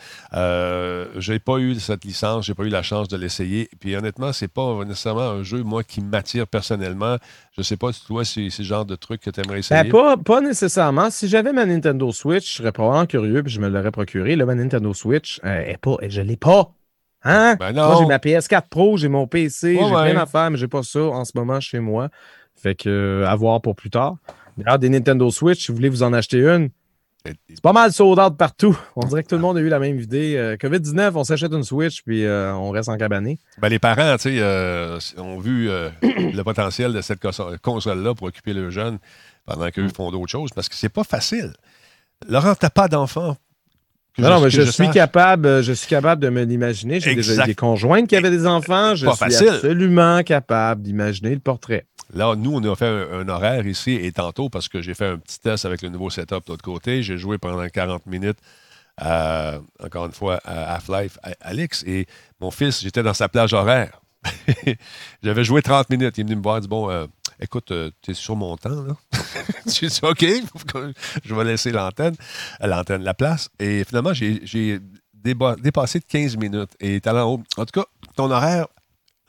J'ai 1.19 1.39
pas 1.39 1.59
eu 1.59 1.75
cette 1.77 2.05
licence, 2.05 2.47
j'ai 2.47 2.55
pas 2.55 2.65
eu 2.65 2.69
la 2.69 2.83
chance 2.83 3.09
de 3.09 3.17
l'essayer. 3.17 3.69
Puis 3.81 3.97
honnêtement, 3.97 4.33
c'est 4.33 4.49
pas 4.49 4.85
nécessairement 4.85 5.31
un 5.31 5.43
jeu, 5.43 5.63
moi, 5.63 5.83
qui 5.85 6.01
m'attire 6.01 6.47
personnellement. 6.47 7.17
Je 7.57 7.63
sais 7.63 7.77
pas 7.77 7.93
si 7.93 8.05
toi, 8.05 8.25
c'est 8.25 8.51
le 8.59 8.65
genre 8.65 8.85
de 8.85 8.97
truc 8.97 9.21
que 9.21 9.31
tu 9.31 9.41
aimerais 9.41 9.61
essayer. 9.61 9.85
Ben, 9.85 9.91
pas, 9.91 10.17
pas 10.17 10.41
nécessairement. 10.41 11.09
Si 11.11 11.29
j'avais 11.29 11.53
ma 11.53 11.65
Nintendo 11.65 12.11
Switch, 12.11 12.51
je 12.51 12.57
serais 12.57 12.73
probablement 12.73 13.07
curieux 13.07 13.45
puis 13.45 13.53
je 13.53 13.61
me 13.61 13.69
l'aurais 13.69 13.93
procuré. 13.93 14.35
Là, 14.35 14.45
ma 14.45 14.57
Nintendo 14.57 14.93
Switch, 14.93 15.41
euh, 15.45 15.61
est 15.61 15.77
pas, 15.77 15.97
je 16.09 16.21
l'ai 16.21 16.37
pas. 16.37 16.73
Hein? 17.23 17.55
Ben 17.61 17.73
Moi, 17.73 17.95
non. 17.95 17.99
j'ai 18.01 18.07
ma 18.07 18.19
PS4 18.19 18.69
Pro, 18.69 18.97
j'ai 18.97 19.09
mon 19.09 19.29
PC, 19.29 19.77
j'ai 19.77 19.85
ouais. 19.85 20.11
plein 20.11 20.15
d'affaires, 20.15 20.51
mais 20.51 20.59
j'ai 20.59 20.69
pas 20.69 20.83
ça 20.83 21.01
en 21.01 21.25
ce 21.25 21.33
moment 21.37 21.61
chez 21.61 21.79
moi. 21.79 22.09
Fait 22.57 22.75
que, 22.75 22.89
euh, 22.89 23.29
à 23.29 23.37
voir 23.37 23.61
pour 23.63 23.77
plus 23.77 23.91
tard. 23.91 24.17
D'ailleurs, 24.57 24.79
des 24.79 24.89
Nintendo 24.89 25.31
Switch, 25.31 25.65
si 25.65 25.73
vous 25.73 25.77
voulez 25.77 25.89
vous 25.89 26.03
en 26.03 26.13
acheter 26.13 26.41
une, 26.45 26.71
c'est 27.25 27.61
pas 27.63 27.73
mal 27.73 27.93
sold 27.93 28.19
out 28.19 28.37
partout. 28.37 28.79
On 28.97 29.07
dirait 29.07 29.23
que 29.23 29.29
tout 29.29 29.35
le 29.37 29.41
monde 29.41 29.57
a 29.57 29.61
eu 29.61 29.69
la 29.69 29.79
même 29.79 29.99
idée. 29.99 30.37
Euh, 30.37 30.57
COVID-19, 30.57 31.13
on 31.15 31.25
s'achète 31.25 31.53
une 31.53 31.65
Switch 31.65 32.03
puis 32.03 32.25
euh, 32.25 32.53
on 32.55 32.71
reste 32.71 32.89
en 32.91 32.97
cabané. 32.99 33.39
Ben, 33.59 33.69
les 33.69 33.79
parents, 33.79 34.17
tu 34.17 34.23
sais, 34.25 34.37
euh, 34.41 34.99
ont 35.17 35.39
vu 35.39 35.69
le 36.03 36.43
potentiel 36.43 36.93
de 36.93 37.01
cette 37.01 37.23
conso- 37.23 37.57
console-là 37.59 38.15
pour 38.15 38.27
occuper 38.29 38.53
leurs 38.53 38.71
jeunes 38.71 38.99
pendant 39.47 39.71
qu'eux 39.71 39.89
font 39.89 40.11
d'autres 40.11 40.31
choses, 40.31 40.51
parce 40.55 40.69
que 40.69 40.75
c'est 40.75 40.89
pas 40.89 41.05
facile. 41.05 41.53
Laurent, 42.29 42.55
t'as 42.55 42.71
pas 42.71 42.89
d'enfant. 42.89 43.37
Non, 44.17 44.31
non, 44.31 44.41
mais 44.41 44.49
je, 44.51 44.63
suis 44.63 44.85
sache. 44.87 44.95
capable, 44.95 45.63
je 45.63 45.73
suis 45.73 45.89
capable 45.89 46.23
de 46.23 46.29
me 46.29 46.45
l'imaginer. 46.45 47.01
J'ai 47.01 47.17
déjà 47.17 47.43
eu 47.43 47.47
des 47.47 47.55
conjointes 47.57 48.07
qui 48.09 48.15
avaient 48.15 48.31
des 48.31 48.47
enfants. 48.47 48.95
Je 48.95 49.07
Pas 49.07 49.13
suis 49.17 49.25
facile. 49.25 49.49
absolument 49.49 50.23
capable 50.23 50.83
d'imaginer 50.83 51.31
le 51.35 51.41
portrait. 51.41 51.87
Là, 52.15 52.37
nous, 52.37 52.55
on 52.55 52.73
a 52.73 52.77
fait 52.77 52.87
un, 52.87 53.29
horaire 53.29 53.67
ici 53.67 53.93
et 53.93 54.13
tantôt 54.13 54.49
parce 54.49 54.69
que 54.69 54.81
j'ai 54.81 54.95
fait 54.95 55.09
un 55.09 55.19
petit 55.19 55.41
test 55.41 55.65
avec 55.65 55.83
le 55.83 55.89
nouveau 55.89 56.11
setup 56.11 56.47
de 56.47 56.53
l'autre 56.53 56.63
côté. 56.63 57.03
J'ai 57.03 57.19
joué 57.19 57.39
pendant 57.39 57.67
40 57.67 58.07
minutes, 58.07 58.39
à, 58.97 59.59
encore 59.83 60.07
une 60.07 60.13
fois, 60.13 60.41
à 60.45 60.75
Half-Life 60.75 61.19
à 61.25 61.33
Alex. 61.41 61.83
Et 61.87 62.07
mon 62.41 62.53
fils, 62.53 62.83
j'étais 62.83 63.03
dans 63.03 63.15
sa 63.15 63.29
plage 63.29 63.53
horaire. 63.53 64.01
J'avais 65.23 65.43
joué 65.43 65.61
30 65.61 65.91
minutes. 65.91 66.17
Il 66.17 66.21
est 66.21 66.25
venu 66.25 66.37
me 66.37 66.43
voir, 66.43 66.61
dit 66.61 66.69
Bon, 66.69 66.89
euh, 66.89 67.07
écoute, 67.41 67.73
tu 68.01 68.11
es 68.13 68.15
sur 68.15 68.37
mon 68.37 68.57
temps, 68.57 68.85
là. 68.85 68.97
J'ai 69.67 69.89
dit 69.89 70.01
OK, 70.03 70.25
je 71.25 71.35
vais 71.35 71.45
laisser 71.45 71.73
l'antenne, 71.73 72.15
euh, 72.63 72.67
l'antenne, 72.69 73.03
la 73.03 73.15
place. 73.15 73.51
Et 73.59 73.83
finalement, 73.83 74.15
j'ai 74.15 74.81
dépassé 75.13 75.99
de 75.99 76.05
15 76.05 76.37
minutes. 76.37 76.71
Et 76.79 77.01
en 77.07 77.23
haut. 77.23 77.43
En 77.57 77.65
tout 77.65 77.81
cas, 77.81 77.87
ton 78.15 78.31
horaire, 78.31 78.69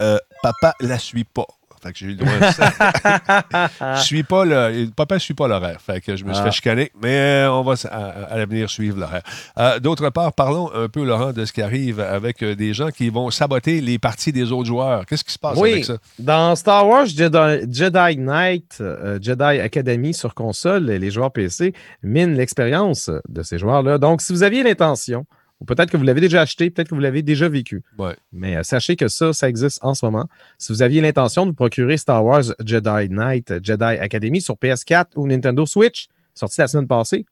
euh, 0.01 0.17
papa 0.43 0.75
la 0.81 0.99
suit 0.99 1.23
pas. 1.23 1.47
Fait 1.85 1.91
que 1.93 1.97
j'ai 1.99 2.05
eu 2.07 2.09
le 2.09 2.15
droit 2.15 2.31
de- 2.33 3.95
Je 3.97 4.01
suis 4.01 4.23
pas 4.23 4.43
le. 4.45 4.87
Papa 4.95 5.15
ne 5.15 5.19
suit 5.19 5.33
pas 5.35 5.47
l'horaire. 5.47 5.79
Fait 5.81 6.01
que 6.01 6.15
je 6.15 6.23
me 6.25 6.33
suis 6.33 6.41
Ah. 6.41 6.45
fait 6.45 6.51
chicaner, 6.51 6.91
mais 7.01 7.15
euh, 7.45 7.51
on 7.51 7.61
va 7.63 7.73
à, 7.91 7.97
à 8.33 8.37
l'avenir 8.37 8.69
suivre 8.69 8.99
l'horaire. 8.99 9.21
Euh, 9.59 9.79
D'autre 9.79 10.09
part, 10.09 10.33
parlons 10.33 10.71
un 10.73 10.87
peu, 10.89 11.03
Laurent, 11.05 11.31
de 11.31 11.45
ce 11.45 11.53
qui 11.53 11.61
arrive 11.61 11.99
avec 11.99 12.41
euh, 12.43 12.55
des 12.55 12.73
gens 12.73 12.89
qui 12.89 13.09
vont 13.09 13.29
saboter 13.29 13.81
les 13.81 13.99
parties 13.99 14.31
des 14.31 14.51
autres 14.51 14.65
joueurs. 14.67 15.05
Qu'est-ce 15.05 15.23
qui 15.23 15.33
se 15.33 15.39
passe 15.39 15.57
Oui, 15.57 15.73
avec 15.73 15.85
ça? 15.85 15.97
dans 16.17 16.55
Star 16.55 16.87
Wars 16.87 17.05
Jedi, 17.05 17.67
Jedi 17.71 18.17
Knight, 18.17 18.77
euh, 18.81 19.19
Jedi 19.21 19.43
Academy 19.59 20.13
sur 20.13 20.33
console, 20.33 20.85
les 20.85 21.11
joueurs 21.11 21.31
PC 21.31 21.73
minent 22.01 22.35
l'expérience 22.35 23.11
de 23.29 23.43
ces 23.43 23.57
joueurs-là. 23.59 23.97
Donc, 23.99 24.21
si 24.21 24.33
vous 24.33 24.41
aviez 24.43 24.63
l'intention, 24.63 25.25
ou 25.61 25.65
peut-être 25.65 25.89
que 25.89 25.97
vous 25.97 26.03
l'avez 26.03 26.21
déjà 26.21 26.41
acheté, 26.41 26.69
peut-être 26.69 26.89
que 26.89 26.95
vous 26.95 27.01
l'avez 27.01 27.21
déjà 27.21 27.47
vécu, 27.47 27.81
Ouais. 27.97 28.15
mais 28.33 28.57
euh, 28.57 28.63
sachez 28.63 28.95
que 28.95 29.07
ça, 29.07 29.31
ça 29.33 29.47
existe 29.47 29.79
en 29.83 29.93
ce 29.93 30.05
moment. 30.05 30.27
Si 30.57 30.71
vous 30.73 30.81
aviez 30.81 31.01
l'intention 31.01 31.45
de 31.45 31.51
vous 31.51 31.55
procurer 31.55 31.97
Star 31.97 32.23
Wars 32.25 32.43
Jedi 32.63 33.09
Knight, 33.09 33.51
euh, 33.51 33.59
Jedi 33.63 33.83
Academy 33.83 34.41
sur 34.41 34.55
PS4 34.55 35.05
ou 35.15 35.27
Nintendo 35.27 35.65
Switch, 35.65 36.07
sorti 36.33 36.59
la 36.61 36.67
semaine 36.67 36.87
passée, 36.87 37.25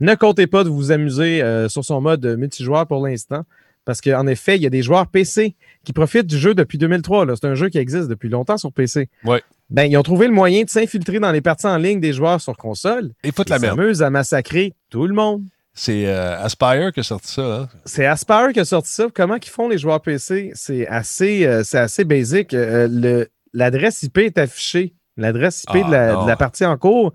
ne 0.00 0.14
comptez 0.14 0.46
pas 0.46 0.64
de 0.64 0.68
vous 0.68 0.92
amuser 0.92 1.42
euh, 1.42 1.68
sur 1.68 1.84
son 1.84 2.00
mode 2.00 2.24
multijoueur 2.38 2.86
pour 2.86 3.06
l'instant. 3.06 3.44
Parce 3.84 4.00
qu'en 4.00 4.28
effet, 4.28 4.54
il 4.56 4.62
y 4.62 4.66
a 4.66 4.70
des 4.70 4.82
joueurs 4.82 5.08
PC 5.08 5.56
qui 5.82 5.92
profitent 5.92 6.28
du 6.28 6.38
jeu 6.38 6.54
depuis 6.54 6.78
2003. 6.78 7.26
là. 7.26 7.34
C'est 7.34 7.48
un 7.48 7.56
jeu 7.56 7.68
qui 7.68 7.78
existe 7.78 8.06
depuis 8.08 8.28
longtemps 8.28 8.56
sur 8.56 8.72
PC. 8.72 9.08
Ouais. 9.24 9.42
Ben, 9.70 9.84
ils 9.90 9.96
ont 9.96 10.04
trouvé 10.04 10.28
le 10.28 10.32
moyen 10.32 10.62
de 10.62 10.70
s'infiltrer 10.70 11.18
dans 11.18 11.32
les 11.32 11.40
parties 11.40 11.66
en 11.66 11.78
ligne 11.78 11.98
des 11.98 12.12
joueurs 12.12 12.40
sur 12.40 12.56
console. 12.56 13.10
Et 13.24 13.32
foutre 13.32 13.48
Ils 13.50 13.54
la 13.54 13.58
merde. 13.58 13.76
s'amusent 13.80 14.02
à 14.04 14.10
massacrer 14.10 14.74
tout 14.88 15.06
le 15.08 15.14
monde. 15.14 15.42
C'est 15.74 16.06
euh, 16.06 16.38
Aspire 16.38 16.92
qui 16.92 17.00
a 17.00 17.02
sorti 17.02 17.32
ça. 17.32 17.42
Hein? 17.42 17.68
C'est 17.84 18.04
Aspire 18.04 18.52
qui 18.52 18.60
a 18.60 18.64
sorti 18.64 18.90
ça. 18.90 19.06
Comment 19.12 19.38
qu'ils 19.38 19.52
font 19.52 19.68
les 19.68 19.78
joueurs 19.78 20.02
PC? 20.02 20.52
C'est 20.54 20.86
assez, 20.86 21.46
euh, 21.46 21.62
c'est 21.64 21.78
assez 21.78 22.04
basique. 22.04 22.52
Euh, 22.52 23.24
L'adresse 23.54 24.02
IP 24.02 24.18
est 24.18 24.38
affichée. 24.38 24.94
L'adresse 25.16 25.64
IP 25.64 25.82
Ah, 25.84 25.86
de, 25.86 25.90
la, 25.90 26.22
de 26.22 26.28
la 26.28 26.36
partie 26.36 26.64
en 26.64 26.76
cours 26.76 27.12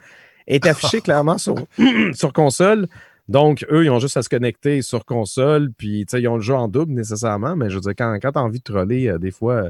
est 0.48 0.66
affichée 0.66 1.02
clairement 1.02 1.38
sur, 1.38 1.56
sur 2.14 2.34
console. 2.34 2.88
Donc, 3.28 3.66
eux, 3.72 3.84
ils 3.84 3.90
ont 3.90 4.00
juste 4.00 4.18
à 4.18 4.24
se 4.24 4.30
connecter 4.30 4.82
sur 4.82 5.04
console, 5.04 5.72
puis 5.78 6.06
ils 6.12 6.28
ont 6.28 6.38
le 6.38 6.42
jeu 6.42 6.54
en 6.56 6.68
double 6.70 6.94
nécessairement, 6.94 7.56
mais 7.56 7.70
je 7.70 7.76
veux 7.76 7.82
dire, 7.82 7.94
quand, 7.98 8.18
quand 8.22 8.32
tu 8.32 8.40
as 8.40 8.42
envie 8.42 8.60
de 8.60 8.64
troller, 8.64 9.10
euh, 9.10 9.18
des 9.18 9.32
fois, 9.32 9.70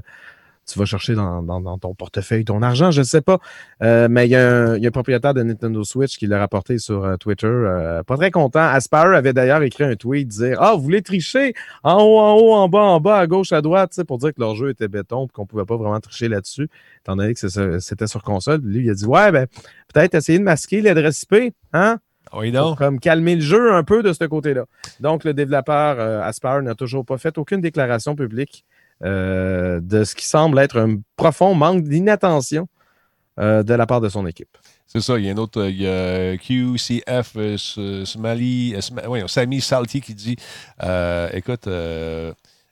tu 0.67 0.77
vas 0.77 0.85
chercher 0.85 1.15
dans, 1.15 1.77
ton 1.79 1.95
portefeuille 1.95 2.43
ton 2.43 2.61
argent, 2.61 2.91
je 2.91 2.99
ne 2.99 3.05
sais 3.05 3.21
pas. 3.21 3.39
Euh, 3.81 4.07
mais 4.09 4.27
il 4.27 4.31
y, 4.31 4.35
a 4.35 4.73
un 4.73 4.91
propriétaire 4.91 5.33
de 5.33 5.41
Nintendo 5.41 5.83
Switch 5.83 6.17
qui 6.17 6.27
l'a 6.27 6.39
rapporté 6.39 6.77
sur 6.77 7.05
euh, 7.05 7.15
Twitter. 7.15 7.47
Euh, 7.47 8.03
pas 8.03 8.17
très 8.17 8.31
content. 8.31 8.59
Aspire 8.59 9.13
avait 9.13 9.33
d'ailleurs 9.33 9.63
écrit 9.63 9.85
un 9.85 9.95
tweet 9.95 10.27
dire 10.27 10.57
Ah, 10.61 10.73
vous 10.75 10.83
voulez 10.83 11.01
tricher? 11.01 11.53
En 11.83 12.01
haut, 12.03 12.19
en 12.19 12.33
haut, 12.33 12.53
en 12.53 12.67
bas, 12.67 12.81
en 12.81 12.99
bas, 12.99 13.17
à 13.17 13.27
gauche, 13.27 13.53
à 13.53 13.61
droite, 13.61 13.97
pour 14.03 14.17
dire 14.17 14.33
que 14.33 14.41
leur 14.41 14.55
jeu 14.55 14.69
était 14.69 14.89
béton 14.89 15.25
et 15.25 15.29
qu'on 15.29 15.43
ne 15.43 15.47
pouvait 15.47 15.65
pas 15.65 15.77
vraiment 15.77 15.99
tricher 15.99 16.27
là-dessus, 16.27 16.69
étant 16.99 17.15
donné 17.15 17.33
que 17.33 17.79
c'était 17.79 18.07
sur 18.07 18.23
console. 18.23 18.59
Lui, 18.61 18.85
il 18.85 18.89
a 18.89 18.93
dit 18.93 19.05
Ouais, 19.05 19.31
ben, 19.31 19.47
peut-être 19.93 20.15
essayer 20.15 20.37
de 20.37 20.43
masquer 20.43 20.81
l'adresse 20.81 21.23
IP, 21.23 21.53
hein? 21.73 21.99
Oui, 22.33 22.51
non. 22.51 22.69
Pour, 22.69 22.77
comme 22.77 22.99
calmer 22.99 23.35
le 23.35 23.41
jeu 23.41 23.73
un 23.73 23.83
peu 23.83 24.03
de 24.03 24.11
ce 24.11 24.25
côté-là. 24.25 24.65
Donc, 24.99 25.23
le 25.23 25.33
développeur 25.33 25.97
Aspire 26.25 26.61
n'a 26.61 26.75
toujours 26.75 27.05
pas 27.05 27.17
fait 27.17 27.37
aucune 27.37 27.61
déclaration 27.61 28.17
publique 28.17 28.65
euh, 29.03 29.79
de 29.81 30.03
ce 30.03 30.15
qui 30.15 30.25
semble 30.25 30.59
être 30.59 30.79
un 30.79 30.97
profond 31.15 31.53
manque 31.53 31.83
d'inattention 31.83 32.67
euh, 33.39 33.63
de 33.63 33.73
la 33.73 33.85
part 33.85 34.01
de 34.01 34.09
son 34.09 34.25
équipe. 34.25 34.57
C'est 34.87 35.01
ça, 35.01 35.19
il 35.19 35.25
y 35.25 35.29
a 35.29 35.33
un 35.33 35.37
autre, 35.37 35.65
il 35.65 35.81
y 35.81 35.87
a 35.87 36.37
QCF, 36.37 37.33
euh, 37.35 38.05
Smally, 38.05 38.75
Sammy 39.27 39.61
Salty 39.61 40.01
qui 40.01 40.15
dit 40.15 40.37
écoute, 41.33 41.67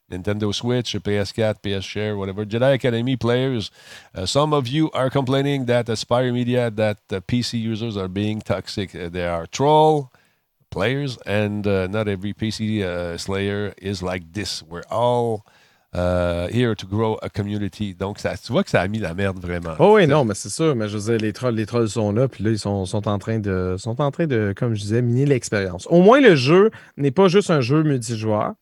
Nintendo 0.10 0.52
Switch, 0.52 0.96
PS4, 0.98 1.56
PS 1.62 1.84
Share, 1.84 2.18
whatever, 2.18 2.46
Jedi 2.46 2.74
Academy 2.74 3.18
players, 3.18 3.72
uh, 4.16 4.26
some 4.26 4.54
of 4.54 4.68
you 4.68 4.90
are 4.94 5.10
complaining 5.10 5.66
that 5.66 5.90
Aspire 5.90 6.32
Media, 6.32 6.70
that 6.70 6.98
uh, 7.12 7.20
PC 7.22 7.60
users 7.60 7.98
are 7.98 8.08
being 8.08 8.40
toxic. 8.40 8.92
they 8.92 9.26
are 9.26 9.48
troll 9.48 10.12
players, 10.70 11.18
and 11.26 11.66
uh, 11.66 11.88
not 11.88 12.08
every 12.08 12.34
PC 12.34 13.20
slayer 13.20 13.74
is 13.78 14.04
like 14.04 14.34
this. 14.34 14.62
We're 14.62 14.84
all 14.92 15.46
Uh, 15.96 16.50
here 16.52 16.76
to 16.76 16.86
grow 16.86 17.18
a 17.22 17.30
community. 17.30 17.94
Donc, 17.94 18.20
ça, 18.20 18.36
tu 18.36 18.52
vois 18.52 18.66
que 18.66 18.70
ça 18.70 18.82
a 18.82 18.88
mis 18.88 19.00
la 19.00 19.14
merde 19.14 19.40
vraiment. 19.40 19.76
Oh 19.80 19.96
oui, 19.96 20.08
non, 20.08 20.26
mais 20.26 20.34
c'est 20.34 20.50
sûr. 20.50 20.76
Mais 20.76 20.90
je 20.90 20.98
veux 20.98 21.12
dire, 21.12 21.26
les 21.26 21.32
trolls, 21.32 21.56
les 21.56 21.66
trolls 21.66 21.88
sont 21.88 22.12
là, 22.12 22.28
puis 22.28 22.44
là, 22.44 22.50
ils 22.50 22.60
sont, 22.60 22.86
sont, 22.86 23.08
en 23.08 23.18
train 23.18 23.40
de, 23.40 23.76
sont 23.78 24.02
en 24.02 24.12
train 24.12 24.28
de, 24.28 24.54
comme 24.58 24.76
je 24.76 24.82
disais, 24.82 25.02
miner 25.02 25.26
l'expérience. 25.26 25.88
Au 25.90 26.02
moins, 26.02 26.20
le 26.20 26.36
jeu 26.36 26.70
n'est 26.98 27.12
pas 27.12 27.30
juste 27.30 27.50
un 27.50 27.62
jeu 27.62 27.82
multijoueur. 27.84 28.56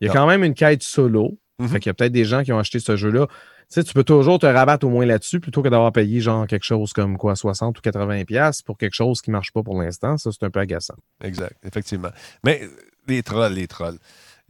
Il 0.00 0.06
y 0.06 0.10
a 0.10 0.12
quand 0.12 0.26
même 0.28 0.44
une 0.44 0.54
quête 0.54 0.84
solo. 0.84 1.36
Mm 1.58 1.66
Fait 1.66 1.80
qu'il 1.80 1.90
y 1.90 1.90
a 1.90 1.94
peut-être 1.94 2.12
des 2.12 2.24
gens 2.24 2.44
qui 2.44 2.52
ont 2.52 2.58
acheté 2.60 2.78
ce 2.78 2.94
jeu-là. 2.94 3.26
Tu 3.26 3.34
sais, 3.70 3.82
tu 3.82 3.92
peux 3.92 4.04
toujours 4.04 4.38
te 4.38 4.46
rabattre 4.46 4.86
au 4.86 4.90
moins 4.90 5.04
là-dessus 5.04 5.40
plutôt 5.40 5.62
que 5.62 5.68
d'avoir 5.68 5.92
payé 5.92 6.20
genre 6.20 6.46
quelque 6.46 6.64
chose 6.64 6.92
comme 6.92 7.18
quoi 7.18 7.34
60 7.34 7.76
ou 7.76 7.80
80 7.82 8.24
pièces 8.24 8.62
pour 8.62 8.78
quelque 8.78 8.94
chose 8.94 9.20
qui 9.20 9.30
ne 9.30 9.32
marche 9.32 9.52
pas 9.52 9.64
pour 9.64 9.82
l'instant. 9.82 10.16
Ça, 10.16 10.30
c'est 10.30 10.44
un 10.44 10.50
peu 10.50 10.60
agaçant. 10.60 10.94
Exact, 11.24 11.56
effectivement. 11.66 12.10
Mais 12.44 12.62
les 13.08 13.24
trolls, 13.24 13.54
les 13.54 13.66
trolls. 13.66 13.98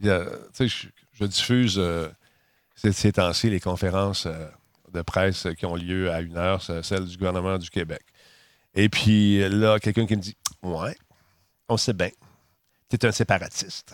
Tu 0.01 0.09
sais, 0.53 0.67
je, 0.67 0.87
je, 1.13 1.25
diffuse 1.25 1.75
euh, 1.79 2.07
ces 2.91 3.11
temps-ci 3.11 3.49
les 3.49 3.59
conférences 3.59 4.25
euh, 4.25 4.47
de 4.93 5.01
presse 5.01 5.47
qui 5.57 5.65
ont 5.65 5.75
lieu 5.75 6.11
à 6.11 6.21
une 6.21 6.37
heure, 6.37 6.61
celle 6.61 7.05
du 7.05 7.17
gouvernement 7.17 7.57
du 7.57 7.69
Québec. 7.69 8.01
Et 8.75 8.89
puis 8.89 9.47
là, 9.49 9.79
quelqu'un 9.79 10.05
qui 10.05 10.15
me 10.15 10.21
dit 10.21 10.35
Ouais, 10.63 10.95
on 11.67 11.77
sait 11.77 11.93
bien. 11.93 12.09
Tu 12.89 12.95
es 12.95 13.05
un 13.05 13.11
séparatiste. 13.11 13.91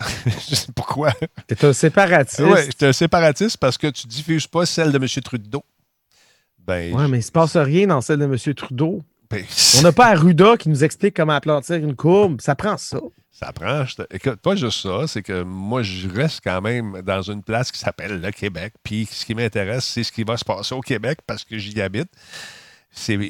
je 0.48 0.54
sais 0.54 0.72
pourquoi? 0.74 1.12
Tu 1.48 1.54
es 1.54 1.64
un 1.64 1.72
séparatiste. 1.72 2.40
Oui, 2.40 2.68
tu 2.78 2.84
es 2.84 2.88
un 2.88 2.92
séparatiste 2.92 3.58
parce 3.58 3.76
que 3.76 3.88
tu 3.88 4.06
diffuses 4.06 4.46
pas 4.46 4.64
celle 4.64 4.90
de 4.90 4.96
M. 4.96 5.06
Trudeau. 5.22 5.64
Ben, 6.58 6.94
oui, 6.94 7.02
mais 7.02 7.18
il 7.18 7.20
ne 7.20 7.24
se 7.24 7.30
passe 7.30 7.56
rien 7.56 7.86
dans 7.86 8.00
celle 8.00 8.18
de 8.18 8.24
M. 8.24 8.54
Trudeau. 8.54 9.02
Ben, 9.30 9.44
on 9.78 9.82
n'a 9.82 9.92
pas 9.92 10.06
Arruda 10.06 10.56
qui 10.56 10.68
nous 10.68 10.84
explique 10.84 11.16
comment 11.16 11.32
aplantir 11.34 11.76
une 11.76 11.96
courbe. 11.96 12.40
Ça 12.40 12.54
prend 12.54 12.76
ça. 12.76 12.98
Ça 13.32 13.52
prend. 13.52 13.84
Écoute, 14.10 14.36
pas 14.36 14.56
juste 14.56 14.80
ça, 14.80 15.06
c'est 15.06 15.22
que 15.22 15.42
moi, 15.42 15.82
je 15.82 16.08
reste 16.08 16.40
quand 16.42 16.62
même 16.62 17.02
dans 17.02 17.20
une 17.22 17.42
place 17.42 17.70
qui 17.70 17.78
s'appelle 17.78 18.20
le 18.20 18.30
Québec. 18.30 18.72
Puis 18.82 19.06
ce 19.10 19.26
qui 19.26 19.34
m'intéresse, 19.34 19.84
c'est 19.84 20.04
ce 20.04 20.12
qui 20.12 20.24
va 20.24 20.36
se 20.36 20.44
passer 20.44 20.74
au 20.74 20.80
Québec 20.80 21.18
parce 21.26 21.44
que 21.44 21.58
j'y 21.58 21.78
habite. 21.80 22.08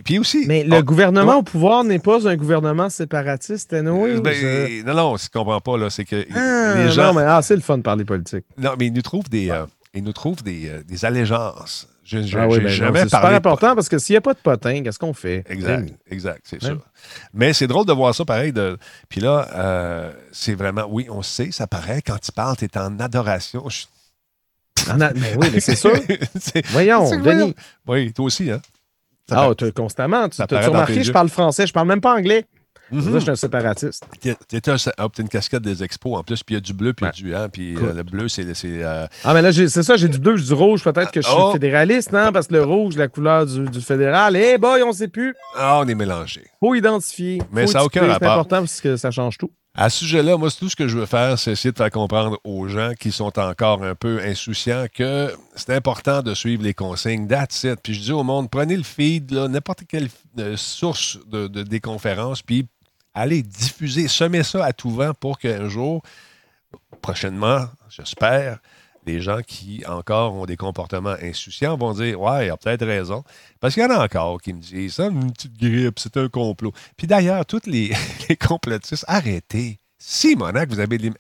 Puis 0.05 0.19
aussi. 0.19 0.45
Mais 0.47 0.63
le 0.63 0.81
gouvernement 0.83 1.39
au 1.39 1.43
pouvoir 1.43 1.83
n'est 1.83 1.99
pas 1.99 2.29
un 2.29 2.37
gouvernement 2.37 2.89
séparatiste, 2.89 3.73
anyway, 3.73 4.21
ben, 4.21 4.85
Non, 4.87 4.95
non, 4.95 5.17
ce 5.17 5.29
qu'on 5.29 5.41
comprend 5.41 5.61
pas, 5.61 5.77
là, 5.77 5.91
c'est 5.91 6.05
que 6.05 6.25
ah, 6.33 6.75
les 6.77 6.93
gens. 6.93 7.13
Non, 7.13 7.15
mais 7.15 7.27
ah, 7.27 7.43
c'est 7.43 7.57
le 7.57 7.63
fun 7.63 7.79
de 7.79 7.83
parler 7.83 8.05
politique. 8.05 8.45
Non, 8.59 8.75
mais 8.79 8.87
ils 8.87 8.93
nous 8.93 9.03
trouvent 9.03 9.29
des, 9.29 9.51
euh, 9.51 9.67
ils 9.93 10.05
nous 10.05 10.13
trouvent 10.13 10.45
des, 10.45 10.69
euh, 10.69 10.83
des 10.85 11.05
allégeances 11.05 11.89
je, 12.07 12.39
ah 12.39 12.47
oui, 12.47 12.61
ben 12.61 12.95
c'est 12.95 13.05
super 13.05 13.27
important 13.27 13.75
parce 13.75 13.89
que 13.89 13.99
s'il 13.99 14.13
n'y 14.13 14.19
a 14.19 14.21
pas 14.21 14.33
de 14.33 14.39
potin, 14.39 14.85
qu'est-ce 14.85 14.99
qu'on 14.99 15.13
fait? 15.13 15.45
Exact, 15.49 15.93
exact, 16.09 16.43
c'est 16.45 16.63
ça. 16.63 16.75
Mais 17.35 17.53
c'est 17.53 17.67
drôle 17.67 17.85
de 17.85 17.93
voir 17.93 18.15
ça 18.15 18.25
pareil. 18.25 18.53
De... 18.53 18.79
Puis 19.09 19.21
là, 19.21 19.49
euh, 19.55 20.13
c'est 20.31 20.55
vraiment, 20.55 20.87
oui, 20.89 21.09
on 21.11 21.23
sait, 21.23 21.51
ça 21.51 21.67
paraît, 21.67 22.03
quand 22.03 22.19
tu 22.19 22.31
parles, 22.31 22.57
tu 22.57 22.65
es 22.65 22.79
en 22.79 23.01
adoration. 23.01 23.67
Mais 24.97 25.35
oui, 25.37 25.49
mais 25.53 25.59
c'est 25.59 25.75
sûr. 25.75 25.95
Voyons, 26.71 27.11
Denis. 27.19 27.55
Oui, 27.89 28.13
toi 28.13 28.27
aussi, 28.27 28.53
hein? 28.53 28.61
ah, 29.33 29.51
constamment. 29.75 30.29
Tu 30.29 30.41
as 30.41 30.69
remarqué, 30.69 31.03
je 31.03 31.11
parle 31.11 31.29
français, 31.29 31.67
je 31.67 31.73
parle 31.73 31.89
même 31.89 32.01
pas 32.01 32.15
anglais. 32.15 32.45
Mm 32.91 33.01
je 33.17 33.19
suis 33.19 33.31
un 33.31 33.37
séparatiste. 33.37 34.05
Tu 34.21 34.31
as 34.31 35.09
une 35.19 35.29
casquette 35.29 35.63
des 35.63 35.83
expos 35.83 36.17
en 36.17 36.23
plus, 36.23 36.43
puis 36.43 36.55
il 36.55 36.59
y 36.59 36.59
a 36.59 36.61
du 36.61 36.73
bleu, 36.73 36.93
puis 36.93 37.07
du. 37.15 37.35
Hein, 37.35 37.49
puis 37.49 37.77
euh, 37.77 37.93
le 37.93 38.03
bleu, 38.03 38.29
c'est. 38.29 38.47
Euh, 38.65 39.07
ah, 39.25 39.35
mais 39.35 39.43
là, 39.43 39.53
c'est 39.53 39.83
ça, 39.83 39.97
j'ai 39.97 40.09
du 40.09 40.19
bleu, 40.19 40.39
du 40.39 40.53
rouge. 40.53 40.85
Peut-être 40.85 41.11
que 41.11 41.21
je 41.21 41.27
suis 41.27 41.37
oh. 41.37 41.53
fédéraliste, 41.53 42.13
non? 42.13 42.31
Parce 42.33 42.47
que 42.47 42.55
le 42.55 42.65
rouge, 42.65 42.97
la 42.97 43.09
couleur 43.09 43.47
du, 43.47 43.81
fédéral. 43.81 44.37
Eh, 44.37 44.53
hey 44.53 44.59
boy, 44.59 44.83
on 44.83 44.93
sait 44.93 45.09
plus. 45.09 45.35
Ah, 45.57 45.81
on 45.83 45.89
est 45.89 45.95
mélangé. 45.95 46.45
Faut 46.61 46.75
identifier. 46.75 47.43
Mais 47.53 47.67
ça 47.67 47.79
n'a 47.79 47.85
aucun 47.85 48.07
rapport. 48.07 48.19
C'est 48.21 48.27
important 48.27 48.59
parce 48.61 48.81
que 48.81 48.97
ça 48.97 49.11
change 49.11 49.39
tout. 49.39 49.51
À 49.79 49.91
ce 49.91 49.99
sujet-là, 49.99 50.39
moi, 50.39 50.49
tout 50.51 50.71
ce 50.71 50.77
que 50.77 50.89
je 50.89 50.97
veux 50.97 51.05
faire, 51.05 51.39
c'est 51.39 51.53
essayer 51.53 51.71
de 51.71 51.77
faire 51.77 51.91
comprendre 51.91 52.41
aux 52.45 52.67
gens 52.67 52.93
qui 52.99 53.13
sont 53.13 53.39
encore 53.39 53.85
un 53.85 53.95
peu 53.95 54.21
insouciants 54.25 54.87
que 54.93 55.31
c'est 55.55 55.75
important 55.75 56.23
de 56.23 56.33
suivre 56.33 56.63
les 56.63 56.73
consignes. 56.73 57.29
That's 57.29 57.63
it. 57.65 57.81
Puis 57.83 57.93
je 57.93 58.01
dis 58.01 58.13
au 58.13 58.23
monde, 58.23 58.49
prenez 58.49 58.75
le 58.75 58.83
feed, 58.83 59.33
n'importe 59.33 59.83
quelle 59.87 60.09
euh, 60.39 60.57
source 60.57 61.19
de, 61.31 61.47
des 61.47 61.81
conférences, 61.81 62.41
puis 62.41 62.67
allez 63.17 63.43
diffuser, 63.43 64.07
semer 64.07 64.45
ça 64.45 64.65
à 64.65 64.73
tout 64.73 64.91
vent 64.91 65.13
pour 65.19 65.39
qu'un 65.39 65.69
jour, 65.69 66.03
prochainement, 67.01 67.67
j'espère, 67.89 68.59
les 69.07 69.21
gens 69.21 69.41
qui 69.47 69.83
encore 69.87 70.35
ont 70.35 70.47
des 70.47 70.57
comportements 70.57 71.15
insouciants 71.23 71.77
vont 71.77 71.93
dire 71.93 72.21
Ouais, 72.21 72.47
il 72.47 72.51
a 72.51 72.57
peut-être 72.57 72.85
raison. 72.85 73.25
Parce 73.61 73.75
qu'il 73.75 73.83
y 73.83 73.87
en 73.87 73.91
a 73.91 74.05
encore 74.05 74.41
qui 74.41 74.53
me 74.53 74.61
disent 74.61 74.95
Ça, 74.95 75.07
une 75.07 75.33
petite 75.33 75.59
grippe, 75.59 75.99
c'est 75.99 76.17
un 76.17 76.29
complot. 76.29 76.73
Puis 76.97 77.07
d'ailleurs, 77.07 77.47
tous 77.47 77.67
les, 77.67 77.93
complotistes, 78.47 79.05
arrêtez. 79.09 79.79
Si, 79.99 80.37
Monac, 80.37 80.69
vous 80.69 80.79
avez 80.79 80.99
des. 80.99 81.11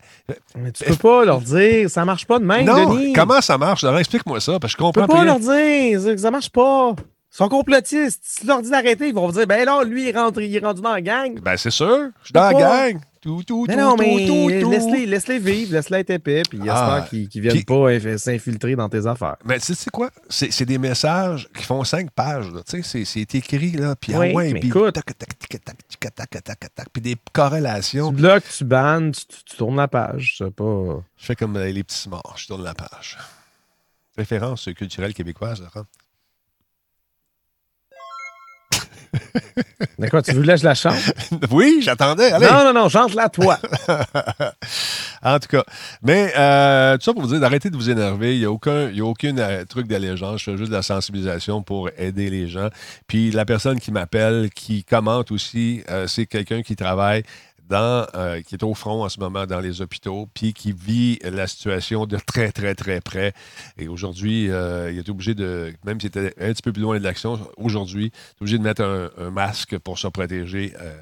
Mais 0.56 0.70
tu 0.72 0.84
peux 0.84 0.96
pas 0.96 1.24
leur 1.24 1.40
dire, 1.40 1.88
ça 1.88 2.04
marche 2.04 2.26
pas 2.26 2.38
de 2.38 2.44
même, 2.44 2.66
non, 2.66 2.94
Denis. 2.94 3.12
Comment 3.14 3.40
ça 3.40 3.56
marche? 3.56 3.84
explique-moi 3.84 4.40
ça, 4.40 4.60
parce 4.60 4.74
que 4.74 4.82
je 4.82 4.84
comprends 4.84 5.02
tu 5.02 5.08
peux 5.08 5.14
pas 5.14 5.24
leur 5.24 5.40
dire, 5.40 6.18
ça 6.18 6.30
marche 6.30 6.50
pas. 6.50 6.94
Ils 7.36 7.44
sont 7.44 7.48
complotistes. 7.50 8.22
Si 8.22 8.46
leur 8.46 8.62
dis 8.62 8.70
d'arrêter, 8.70 9.08
ils 9.08 9.14
vont 9.14 9.26
vous 9.26 9.32
dire 9.32 9.46
Ben 9.46 9.66
non, 9.66 9.82
lui, 9.82 10.08
il, 10.08 10.16
rentre, 10.16 10.40
il 10.40 10.56
est 10.56 10.64
rendu 10.64 10.80
dans 10.80 10.94
la 10.94 11.02
gang. 11.02 11.38
Ben 11.38 11.58
c'est 11.58 11.70
sûr. 11.70 12.08
Je 12.22 12.24
suis 12.24 12.32
dans 12.32 12.44
la 12.44 12.54
gang. 12.54 12.98
Tout, 13.20 13.42
tout, 13.42 13.66
mais 13.68 13.74
tout, 13.74 13.80
non, 13.80 13.96
mais 13.98 14.26
tout, 14.26 14.70
laisse-les, 14.70 15.04
laisse-les 15.04 15.38
vivre, 15.38 15.72
laisse-les 15.74 15.98
être 15.98 16.10
épais, 16.10 16.42
puis 16.48 16.60
il 16.62 16.70
ah, 16.70 17.04
qu'ils 17.10 17.28
ne 17.34 17.40
viennent 17.40 17.64
pas 17.64 18.18
s'infiltrer 18.18 18.74
dans 18.74 18.88
tes 18.88 19.06
affaires. 19.06 19.36
Mais 19.44 19.58
tu 19.58 19.74
sais 19.74 19.90
quoi? 19.90 20.10
C'est, 20.30 20.64
des 20.64 20.78
messages 20.78 21.48
qui 21.54 21.64
font 21.64 21.82
cinq 21.84 22.10
pages. 22.12 22.46
Tu 22.70 22.82
sais, 22.82 23.04
c'est, 23.04 23.34
écrit, 23.34 23.72
là, 23.72 23.96
puis 23.96 24.16
oui, 24.16 24.32
ouais, 24.32 24.54
puis 24.54 24.68
écoute, 24.68 24.96
puis 26.92 27.02
des 27.02 27.16
corrélations. 27.32 28.10
Tu 28.10 28.14
bloques, 28.14 28.44
tu 28.56 28.64
bannes, 28.64 29.10
tu, 29.10 29.56
tournes 29.56 29.76
la 29.76 29.88
page. 29.88 30.36
C'est 30.38 30.54
pas... 30.54 31.02
Je 31.16 31.26
fais 31.26 31.34
comme 31.34 31.58
les 31.58 31.82
petits 31.82 32.08
morts, 32.08 32.34
je 32.36 32.46
tourne 32.46 32.62
la 32.62 32.74
page. 32.74 33.18
Référence 34.16 34.70
culturelle 34.74 35.12
québécoise, 35.12 35.60
là. 35.60 35.82
D'accord, 39.98 40.22
tu 40.22 40.32
voulais 40.32 40.54
que 40.54 40.60
je 40.60 40.64
la 40.64 40.74
chante? 40.74 40.94
oui, 41.50 41.80
j'attendais. 41.82 42.30
Non, 42.32 42.64
non, 42.64 42.72
non, 42.72 42.88
chante-la 42.88 43.28
toi. 43.28 43.58
en 45.22 45.38
tout 45.38 45.48
cas. 45.48 45.64
Mais 46.02 46.32
euh, 46.36 46.96
tout 46.96 47.04
ça 47.04 47.12
pour 47.12 47.22
vous 47.22 47.28
dire 47.28 47.40
d'arrêter 47.40 47.70
de 47.70 47.76
vous 47.76 47.90
énerver. 47.90 48.34
Il 48.34 48.40
n'y 48.40 48.44
a 48.44 48.50
aucun, 48.50 48.90
il 48.90 48.96
y 48.96 49.00
a 49.00 49.48
euh, 49.48 49.64
truc 49.64 49.86
d'allégeance. 49.86 50.40
Je 50.40 50.50
fais 50.50 50.56
juste 50.56 50.70
de 50.70 50.76
la 50.76 50.82
sensibilisation 50.82 51.62
pour 51.62 51.90
aider 51.96 52.30
les 52.30 52.48
gens. 52.48 52.68
Puis 53.06 53.30
la 53.30 53.44
personne 53.44 53.80
qui 53.80 53.92
m'appelle, 53.92 54.50
qui 54.54 54.84
commente 54.84 55.30
aussi, 55.30 55.82
euh, 55.90 56.06
c'est 56.06 56.26
quelqu'un 56.26 56.62
qui 56.62 56.76
travaille 56.76 57.22
euh, 57.72 58.42
qui 58.42 58.54
est 58.54 58.62
au 58.62 58.74
front 58.74 59.04
en 59.04 59.08
ce 59.08 59.18
moment 59.18 59.46
dans 59.46 59.60
les 59.60 59.80
hôpitaux, 59.80 60.28
puis 60.34 60.52
qui 60.52 60.72
vit 60.72 61.18
la 61.22 61.46
situation 61.46 62.06
de 62.06 62.16
très, 62.16 62.52
très, 62.52 62.74
très 62.74 63.00
près. 63.00 63.32
Et 63.76 63.88
aujourd'hui, 63.88 64.50
euh, 64.50 64.90
il 64.92 64.98
est 64.98 65.08
obligé 65.08 65.34
de, 65.34 65.74
même 65.84 66.00
s'il 66.00 66.08
était 66.08 66.32
un 66.38 66.52
petit 66.52 66.62
peu 66.62 66.72
plus 66.72 66.82
loin 66.82 66.98
de 66.98 67.04
l'action, 67.04 67.40
aujourd'hui, 67.56 68.12
il 68.12 68.38
est 68.38 68.42
obligé 68.42 68.58
de 68.58 68.62
mettre 68.62 68.82
un, 68.82 69.30
masque 69.30 69.78
pour 69.78 69.98
se 69.98 70.06
protéger. 70.08 70.74
Euh, 70.80 70.96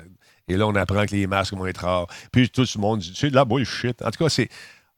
et 0.49 0.57
là, 0.57 0.67
on 0.67 0.75
apprend 0.75 1.05
que 1.07 1.15
les 1.15 1.27
masques 1.27 1.55
vont 1.55 1.67
être 1.67 1.85
rares. 1.85 2.07
Puis 2.33 2.49
tout 2.49 2.63
le 2.63 2.81
monde 2.81 3.01
dit, 3.01 3.13
c'est 3.15 3.31
de 3.31 3.35
la 3.35 3.45
bullshit. 3.45 4.01
En 4.03 4.11
tout 4.11 4.25
cas, 4.25 4.31
c'est. 4.31 4.49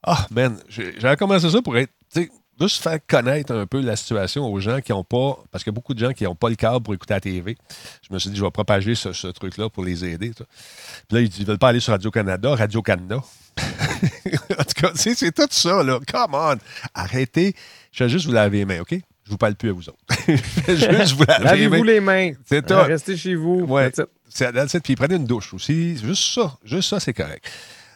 Ah, 0.02 0.26
man, 0.30 0.58
j'avais 0.68 1.16
commencé 1.16 1.50
ça 1.50 1.62
pour 1.62 1.76
être 1.76 1.92
juste 2.60 2.82
faire 2.82 2.98
connaître 3.06 3.54
un 3.54 3.66
peu 3.66 3.80
la 3.80 3.96
situation 3.96 4.50
aux 4.50 4.60
gens 4.60 4.80
qui 4.80 4.92
n'ont 4.92 5.04
pas, 5.04 5.38
parce 5.50 5.62
qu'il 5.62 5.70
y 5.70 5.74
a 5.74 5.76
beaucoup 5.76 5.94
de 5.94 5.98
gens 5.98 6.12
qui 6.12 6.24
n'ont 6.24 6.34
pas 6.34 6.48
le 6.48 6.54
câble 6.54 6.82
pour 6.82 6.94
écouter 6.94 7.14
la 7.14 7.20
TV. 7.20 7.56
Je 8.08 8.12
me 8.12 8.18
suis 8.18 8.30
dit, 8.30 8.36
je 8.36 8.44
vais 8.44 8.50
propager 8.50 8.94
ce, 8.94 9.26
truc-là 9.28 9.68
pour 9.68 9.84
les 9.84 10.04
aider. 10.04 10.30
Puis 10.30 10.44
là, 11.10 11.20
ils 11.20 11.40
ne 11.40 11.44
veulent 11.44 11.58
pas 11.58 11.68
aller 11.68 11.80
sur 11.80 11.92
Radio-Canada, 11.92 12.54
Radio-Canada. 12.54 13.16
en 13.58 14.64
tout 14.64 14.80
cas, 14.82 14.90
c'est 14.94 15.34
tout 15.34 15.48
ça, 15.50 15.82
là. 15.82 15.98
Come 16.10 16.34
on! 16.34 16.56
Arrêtez. 16.94 17.54
Je 17.92 18.04
vais 18.04 18.10
juste 18.10 18.26
vous 18.26 18.32
laver 18.32 18.58
les 18.58 18.64
mains, 18.64 18.80
OK? 18.80 18.92
Je 19.24 19.30
vous 19.30 19.38
parle 19.38 19.56
plus 19.56 19.70
à 19.70 19.72
vous 19.72 19.88
autres. 19.88 19.98
je 20.28 20.86
vais 20.86 21.00
juste 21.00 21.14
vous 21.14 21.24
laver 21.24 21.44
Lavez-vous 21.44 21.82
les 21.82 22.00
mains. 22.00 22.32
C'est 22.44 22.64
tout. 22.64 22.74
Restez 22.74 23.16
chez 23.16 23.34
vous. 23.34 23.64
Ouais. 23.68 23.90
C'est 24.28 24.80
Puis 24.80 24.94
prenez 24.94 25.16
une 25.16 25.26
douche 25.26 25.52
aussi. 25.52 25.96
Juste 25.98 26.34
ça. 26.34 26.56
Juste 26.64 26.90
ça, 26.90 27.00
c'est 27.00 27.14
correct. 27.14 27.44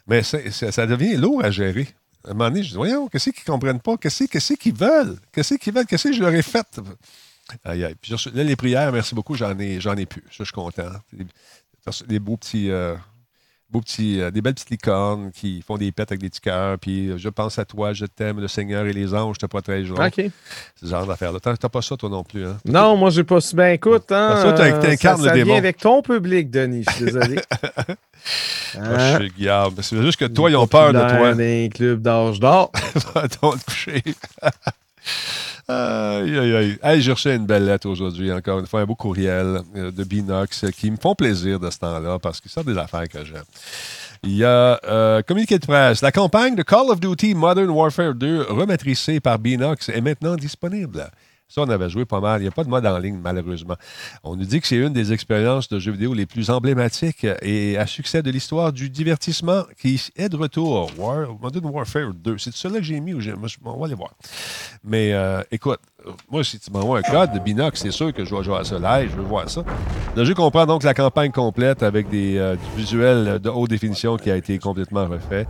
Mais 0.06 0.22
ça 0.22 0.86
devient 0.86 1.16
lourd 1.16 1.44
à 1.44 1.50
gérer. 1.50 1.86
À 2.25 2.31
un 2.31 2.35
moment 2.35 2.51
donné, 2.51 2.62
je 2.62 2.71
dis, 2.71 2.75
voyons, 2.75 3.09
qu'est-ce 3.09 3.31
qu'ils 3.31 3.43
ne 3.47 3.53
comprennent 3.53 3.81
pas? 3.81 3.97
Qu'est-ce 3.97 4.55
qu'ils 4.55 4.75
veulent? 4.75 5.18
Qu'est-ce 5.33 5.55
qu'ils 5.55 5.73
veulent? 5.73 5.87
Qu'est-ce 5.87 6.09
que 6.09 6.12
je 6.12 6.21
leur 6.21 6.35
ai 6.35 6.43
fait? 6.43 6.81
Aïe, 7.64 7.85
aïe. 7.85 7.95
Puis 8.01 8.12
là, 8.12 8.45
les 8.45 8.57
prières, 8.57 8.93
merci 8.93 9.14
beaucoup, 9.14 9.35
j'en 9.35 9.59
ai, 9.59 9.79
ai 9.79 10.07
plus. 10.07 10.25
Je 10.31 10.45
suis 10.45 10.53
content. 10.53 10.91
Des, 12.07 12.18
beaux 12.18 12.37
petits. 12.37 12.71
Euh, 12.71 12.97
beaux 13.71 13.81
petits, 13.81 14.21
euh, 14.21 14.31
des 14.31 14.41
belles 14.41 14.55
petites 14.55 14.71
licornes 14.71 15.31
qui 15.33 15.62
font 15.62 15.77
des 15.77 15.93
pets 15.93 16.11
avec 16.11 16.21
des 16.21 16.29
petits 16.29 16.41
cœurs. 16.41 16.79
Puis 16.79 17.18
je 17.18 17.29
pense 17.29 17.59
à 17.59 17.64
toi, 17.64 17.93
je 17.93 18.07
t'aime, 18.07 18.41
le 18.41 18.49
Seigneur 18.49 18.87
et 18.87 18.93
les 18.93 19.14
anges 19.14 19.39
te 19.39 19.47
protègeront. 19.47 20.05
OK. 20.05 20.14
C'est 20.16 20.31
ce 20.83 20.87
genre 20.87 21.07
d'affaire-là. 21.07 21.39
T'as, 21.41 21.68
pas 21.68 21.83
ça, 21.83 21.97
toi 21.97 22.09
non 22.09 22.25
plus. 22.25 22.47
Hein? 22.47 22.59
Non, 22.64 22.97
moi, 22.97 23.11
j'ai 23.11 23.25
pas. 23.25 23.39
Ben, 23.55 23.73
écoute, 23.75 24.11
hein, 24.12 24.37
ça, 24.43 24.53
t'incarnes 24.53 25.25
le 25.25 25.31
démon. 25.33 25.39
Ça 25.39 25.45
vient 25.45 25.57
avec 25.57 25.79
ton 25.79 26.03
public, 26.03 26.51
Denis. 26.51 26.85
Je 26.89 26.95
suis 26.95 27.05
désolé. 27.07 27.37
Ah, 28.79 29.14
je 29.14 29.23
suis 29.23 29.33
Guillaume. 29.33 29.75
C'est 29.81 30.01
juste 30.03 30.18
que 30.18 30.27
toi, 30.27 30.51
ils 30.51 30.57
ont 30.57 30.66
peur 30.66 30.93
de 30.93 30.99
toi. 30.99 31.31
un 31.31 31.68
club 31.68 32.03
d'âge 32.03 32.39
d'or. 32.39 32.71
Va 33.14 33.29
te 33.29 33.39
coucher. 33.64 34.03
Aïe, 35.71 36.39
aïe, 36.39 36.79
aïe. 36.83 37.01
j'ai 37.01 37.12
reçu 37.12 37.31
une 37.31 37.47
belle 37.47 37.64
lettre 37.64 37.89
aujourd'hui, 37.89 38.33
encore 38.33 38.59
une 38.59 38.66
fois, 38.66 38.81
un 38.81 38.87
beau 38.87 38.95
courriel 38.95 39.61
euh, 39.77 39.91
de 39.91 40.05
Binox 40.05 40.66
qui 40.73 40.91
me 40.91 40.97
font 40.97 41.14
plaisir 41.14 41.61
de 41.61 41.71
ce 41.71 41.79
temps-là 41.79 42.18
parce 42.18 42.41
que 42.41 42.49
c'est 42.49 42.64
des 42.64 42.77
affaires 42.77 43.09
que 43.09 43.25
j'aime. 43.25 43.45
Il 44.25 44.37
y 44.37 44.45
a 44.45 44.81
euh, 44.85 45.23
communiqué 45.23 45.59
de 45.59 45.66
presse. 45.66 46.03
La 46.03 46.12
campagne 46.12 46.57
de 46.57 46.62
Call 46.62 46.91
of 46.91 47.01
Duty 47.01 47.35
Modern 47.35 47.71
Warfare 47.71 48.14
2, 48.14 48.47
rematricée 48.49 49.21
par 49.21 49.39
Binox, 49.39 49.89
est 49.89 50.01
maintenant 50.01 50.35
disponible. 50.35 51.09
Ça, 51.51 51.62
on 51.62 51.68
avait 51.68 51.90
joué 51.90 52.05
pas 52.05 52.20
mal. 52.20 52.40
Il 52.40 52.44
n'y 52.44 52.48
a 52.48 52.53
pas 52.53 52.62
de 52.62 52.68
mode 52.68 52.86
en 52.86 52.96
ligne, 52.96 53.18
malheureusement. 53.20 53.74
On 54.22 54.36
nous 54.36 54.44
dit 54.44 54.61
que 54.61 54.68
c'est 54.68 54.76
une 54.76 54.92
des 54.92 55.12
expériences 55.12 55.68
de 55.68 55.80
jeux 55.80 55.90
vidéo 55.90 56.14
les 56.14 56.24
plus 56.24 56.48
emblématiques 56.48 57.26
et 57.42 57.76
à 57.76 57.88
succès 57.88 58.22
de 58.22 58.30
l'histoire 58.30 58.72
du 58.72 58.88
divertissement 58.88 59.64
qui 59.76 60.01
est 60.14 60.28
de 60.28 60.36
retour. 60.36 60.92
Modern 61.40 61.66
Warfare 61.66 62.14
2. 62.14 62.38
C'est 62.38 62.55
celui-là 62.55 62.78
que 62.80 62.86
j'ai 62.86 63.01
mis 63.01 63.14
ou 63.14 63.20
j'ai. 63.20 63.34
On 63.64 63.78
va 63.78 63.86
aller 63.86 63.96
voir. 63.96 64.14
Mais 64.84 65.12
euh, 65.12 65.42
écoute, 65.51 65.80
moi, 66.30 66.44
si 66.44 66.61
tu 66.61 66.70
m'envoies 66.70 67.01
un 67.01 67.03
code 67.03 67.32
de 67.32 67.40
Binox, 67.40 67.80
c'est 67.80 67.90
sûr 67.90 68.12
que 68.12 68.24
je 68.24 68.32
vais 68.32 68.44
jouer 68.44 68.59
à 68.59 68.64
ça 68.64 68.78
live. 68.78 69.11
Je 69.11 69.16
veux 69.16 69.26
voir 69.26 69.51
ça. 69.51 69.64
Le 70.16 70.24
jeu 70.24 70.34
comprend 70.34 70.66
donc 70.66 70.84
la 70.84 70.94
campagne 70.94 71.32
complète 71.32 71.82
avec 71.82 72.09
des, 72.09 72.38
euh, 72.38 72.55
du 72.55 72.80
visuel 72.80 73.40
de 73.40 73.51
haute 73.51 73.70
définition 73.70 74.16
qui 74.16 74.30
a 74.30 74.36
été 74.36 74.57
complètement 74.61 75.07
refait. 75.07 75.46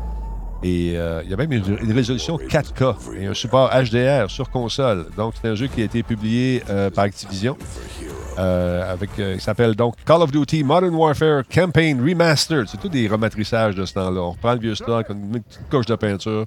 Et 0.63 0.93
euh, 0.97 1.23
il 1.25 1.31
y 1.31 1.35
a 1.35 1.37
même 1.37 1.53
une, 1.53 1.93
résolution 1.93 2.37
4K 2.37 3.17
et 3.19 3.27
un 3.27 3.35
support 3.35 3.71
HDR 3.71 4.31
sur 4.31 4.51
console. 4.51 5.07
Donc, 5.17 5.35
c'est 5.41 5.49
un 5.49 5.55
jeu 5.55 5.69
qui 5.69 5.81
a 5.81 5.85
été 5.85 6.03
publié 6.03 6.63
euh, 6.69 6.91
par 6.91 7.05
Activision. 7.05 7.57
Euh, 8.39 8.93
avec, 8.93 9.11
il 9.19 9.41
s'appelle 9.41 9.75
donc 9.75 9.95
Call 10.05 10.23
of 10.23 10.31
Duty 10.31 10.63
Modern 10.63 10.95
Warfare 10.95 11.43
Campaign 11.53 12.01
Remastered. 12.07 12.69
C'est 12.69 12.81
tout 12.81 12.89
des 12.89 13.09
rematrissages 13.09 13.75
de 13.75 13.85
ce 13.85 13.95
temps-là. 13.95 14.21
On 14.21 14.31
reprend 14.33 14.53
le 14.53 14.61
vieux 14.61 14.75
stock, 14.75 15.07
on 15.09 15.15
met 15.15 15.39
une 15.39 15.43
petite 15.43 15.69
couche 15.71 15.87
de 15.87 15.95
peinture. 15.95 16.47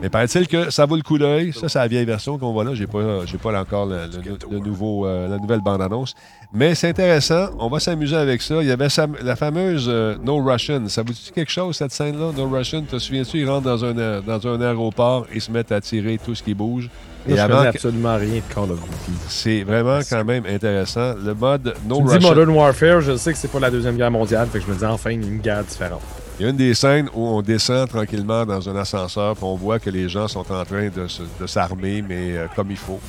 Mais 0.00 0.08
paraît-il 0.08 0.48
que 0.48 0.70
ça 0.70 0.86
vaut 0.86 0.96
le 0.96 1.02
coup 1.02 1.18
d'œil. 1.18 1.52
Ça, 1.52 1.68
c'est 1.68 1.78
la 1.78 1.86
vieille 1.86 2.04
version 2.04 2.38
qu'on 2.38 2.52
voit 2.52 2.64
là. 2.64 2.74
J'ai 2.74 2.88
pas, 2.88 3.24
j'ai 3.24 3.38
pas 3.38 3.60
encore 3.60 3.86
le, 3.86 4.58
nouveau, 4.58 5.06
la 5.06 5.38
nouvelle 5.38 5.60
bande-annonce. 5.60 6.14
Mais 6.54 6.74
c'est 6.74 6.88
intéressant. 6.88 7.48
On 7.58 7.68
va 7.68 7.80
s'amuser 7.80 8.16
avec 8.16 8.42
ça. 8.42 8.56
Il 8.60 8.68
y 8.68 8.70
avait 8.70 8.88
la 9.22 9.36
fameuse 9.36 9.86
euh, 9.88 10.16
No 10.22 10.42
Russian. 10.42 10.86
Ça 10.88 11.02
vous 11.02 11.12
dit 11.12 11.30
quelque 11.34 11.50
chose, 11.50 11.76
cette 11.76 11.92
scène-là? 11.92 12.32
No 12.36 12.48
Russian, 12.48 12.82
te 12.82 12.98
souviens-tu? 12.98 13.38
Ils 13.38 13.48
rentrent 13.48 13.64
dans 13.64 13.84
un, 13.84 13.96
euh, 13.96 14.20
dans 14.20 14.46
un 14.46 14.60
aéroport 14.60 15.26
et 15.32 15.40
se 15.40 15.50
mettent 15.50 15.72
à 15.72 15.80
tirer 15.80 16.18
tout 16.22 16.34
ce 16.34 16.42
qui 16.42 16.52
bouge. 16.52 16.90
Et 17.26 17.36
je 17.36 17.46
connais 17.46 17.68
absolument 17.68 18.16
rien 18.16 18.36
de 18.36 18.54
Call 18.54 18.70
of 18.70 18.80
Duty. 18.80 19.18
C'est 19.28 19.62
vraiment 19.62 20.00
quand 20.08 20.24
même 20.24 20.44
intéressant. 20.46 21.14
Le 21.14 21.34
mode 21.34 21.74
No 21.86 21.96
tu 21.96 22.02
Russian. 22.02 22.18
Dis 22.18 22.26
Modern 22.26 22.50
Warfare, 22.50 23.00
je 23.00 23.16
sais 23.16 23.32
que 23.32 23.38
c'est 23.38 23.50
pas 23.50 23.60
la 23.60 23.70
Deuxième 23.70 23.96
Guerre 23.96 24.10
mondiale, 24.10 24.48
fait 24.48 24.58
que 24.58 24.66
je 24.66 24.70
me 24.70 24.76
dis 24.76 24.84
enfin 24.84 25.10
une 25.10 25.38
guerre 25.38 25.64
différente. 25.64 26.02
Il 26.38 26.42
y 26.44 26.46
a 26.46 26.50
une 26.50 26.56
des 26.56 26.74
scènes 26.74 27.08
où 27.14 27.26
on 27.26 27.42
descend 27.42 27.88
tranquillement 27.88 28.44
dans 28.44 28.68
un 28.68 28.74
ascenseur, 28.76 29.36
puis 29.36 29.44
on 29.44 29.54
voit 29.54 29.78
que 29.78 29.90
les 29.90 30.08
gens 30.08 30.28
sont 30.28 30.40
en 30.40 30.64
train 30.64 30.88
de, 30.88 31.46
s'armer, 31.46 32.02
mais 32.02 32.36
euh, 32.36 32.46
comme 32.56 32.70
il 32.70 32.76
faut. 32.76 33.00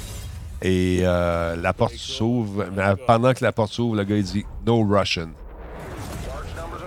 Et 0.64 1.01
euh, 1.03 1.55
la 1.57 1.74
porte 1.74 1.95
s'ouvre. 1.95 2.66
Pendant 3.05 3.34
que 3.34 3.43
la 3.43 3.51
porte 3.51 3.74
s'ouvre, 3.74 3.97
le 3.97 4.03
gars 4.05 4.16
il 4.16 4.24
dit 4.24 4.45
No 4.66 4.82
Russian. 4.84 5.28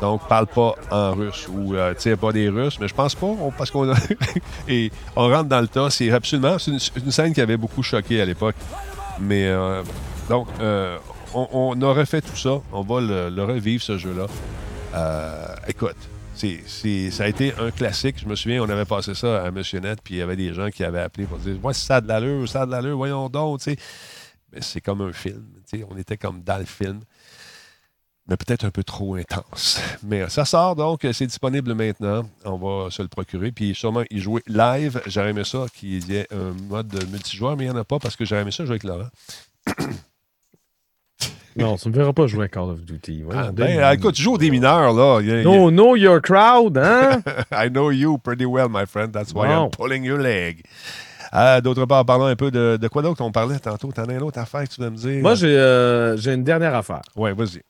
Donc, 0.00 0.26
parle 0.28 0.46
pas 0.46 0.74
en 0.90 1.12
russe 1.12 1.48
ou 1.48 1.74
euh, 1.74 1.94
tire 1.94 2.18
pas 2.18 2.32
des 2.32 2.48
Russes, 2.48 2.78
mais 2.80 2.88
je 2.88 2.94
pense 2.94 3.14
pas, 3.14 3.34
parce 3.56 3.70
qu'on 3.70 3.92
et 4.68 4.90
on 5.14 5.28
rentre 5.28 5.48
dans 5.48 5.60
le 5.60 5.68
tas. 5.68 5.90
C'est 5.90 6.10
absolument 6.10 6.58
c'est 6.58 6.70
une, 6.70 7.10
scène 7.10 7.32
qui 7.32 7.40
avait 7.40 7.56
beaucoup 7.56 7.82
choqué 7.82 8.20
à 8.20 8.24
l'époque. 8.24 8.56
Mais 9.20 9.46
euh, 9.46 9.82
donc, 10.28 10.48
euh, 10.60 10.98
on, 11.34 11.80
aurait 11.80 12.06
fait 12.06 12.20
tout 12.20 12.36
ça. 12.36 12.60
On 12.72 12.82
va 12.82 13.00
le 13.00 13.42
revivre 13.42 13.82
ce 13.82 13.96
jeu-là. 13.96 14.26
écoute, 15.66 15.96
c'est, 16.36 17.10
ça 17.10 17.24
a 17.24 17.28
été 17.28 17.54
un 17.58 17.70
classique. 17.70 18.16
Je 18.18 18.26
me 18.26 18.34
souviens, 18.34 18.62
on 18.62 18.68
avait 18.68 18.84
passé 18.84 19.14
ça 19.14 19.44
à 19.44 19.50
Monsieur 19.50 19.80
Net, 19.80 20.00
puis 20.02 20.14
il 20.14 20.18
y 20.18 20.22
avait 20.22 20.36
des 20.36 20.52
gens 20.52 20.70
qui 20.70 20.84
avaient 20.84 21.00
appelé 21.00 21.26
pour 21.26 21.38
dire 21.38 21.62
Ouais, 21.64 21.74
ça 21.74 21.96
a 21.96 22.00
de 22.00 22.08
l'allure, 22.08 22.48
ça 22.48 22.62
a 22.62 22.66
de 22.66 22.70
l'allure, 22.70 22.96
voyons 22.96 23.28
donc. 23.28 23.60
Mais 23.66 24.60
c'est 24.60 24.80
comme 24.80 25.00
un 25.00 25.12
film. 25.12 25.44
On 25.90 25.96
était 25.96 26.16
comme 26.16 26.42
dans 26.42 26.58
le 26.58 26.64
film. 26.64 27.00
Mais 28.28 28.36
peut-être 28.36 28.64
un 28.64 28.70
peu 28.70 28.82
trop 28.82 29.14
intense. 29.14 29.80
Mais 30.02 30.28
ça 30.28 30.44
sort 30.44 30.74
donc, 30.74 31.06
c'est 31.12 31.26
disponible 31.26 31.74
maintenant. 31.74 32.28
On 32.44 32.56
va 32.56 32.90
se 32.90 33.00
le 33.00 33.08
procurer. 33.08 33.52
Puis 33.52 33.74
sûrement 33.74 34.02
y 34.10 34.18
jouer 34.18 34.42
live. 34.48 35.00
J'aurais 35.06 35.30
aimé 35.30 35.44
ça 35.44 35.66
qu'il 35.72 36.10
y 36.10 36.16
ait 36.16 36.26
un 36.32 36.52
mode 36.68 36.92
multijoueur, 37.10 37.56
mais 37.56 37.64
il 37.64 37.70
n'y 37.70 37.74
en 37.76 37.80
a 37.80 37.84
pas 37.84 37.98
parce 37.98 38.16
que 38.16 38.24
j'aurais 38.24 38.42
aimé 38.42 38.50
ça 38.50 38.64
jouer 38.64 38.72
avec 38.72 38.84
Laurent. 38.84 39.08
Non, 41.56 41.76
tu 41.76 41.88
ne 41.88 41.92
me 41.92 41.98
verras 41.98 42.12
pas 42.12 42.26
jouer 42.26 42.44
à 42.44 42.48
Call 42.48 42.70
of 42.70 42.84
Duty. 42.84 43.24
ah, 43.32 43.50
ben, 43.52 43.92
écoute, 43.92 44.14
tu 44.14 44.22
joues 44.22 44.38
des 44.38 44.50
mineurs, 44.50 44.92
là. 44.92 45.20
no, 45.42 45.70
know 45.70 45.96
your 45.96 46.20
crowd, 46.20 46.76
hein? 46.78 47.22
I 47.52 47.68
know 47.70 47.90
you 47.90 48.18
pretty 48.18 48.44
well, 48.44 48.68
my 48.68 48.86
friend. 48.86 49.12
That's 49.12 49.32
why 49.32 49.46
I'm 49.48 49.70
pulling 49.70 50.04
your 50.04 50.18
leg. 50.18 50.62
Euh, 51.34 51.60
d'autre 51.60 51.84
part, 51.86 52.04
parlons 52.04 52.26
un 52.26 52.36
peu 52.36 52.50
de, 52.50 52.78
de 52.80 52.88
quoi 52.88 53.02
d'autre 53.02 53.22
on 53.22 53.32
parlait 53.32 53.58
tantôt. 53.58 53.90
T'en 53.92 54.04
as 54.04 54.14
une 54.14 54.22
autre 54.22 54.38
affaire 54.38 54.62
que 54.62 54.74
tu 54.74 54.80
veux 54.80 54.90
me 54.90 54.96
dire? 54.96 55.22
Moi, 55.22 55.34
j'ai 55.34 55.56
euh, 55.58 56.16
une 56.16 56.44
dernière 56.44 56.74
affaire. 56.74 57.02
Oui, 57.16 57.30
vas-y. 57.36 57.60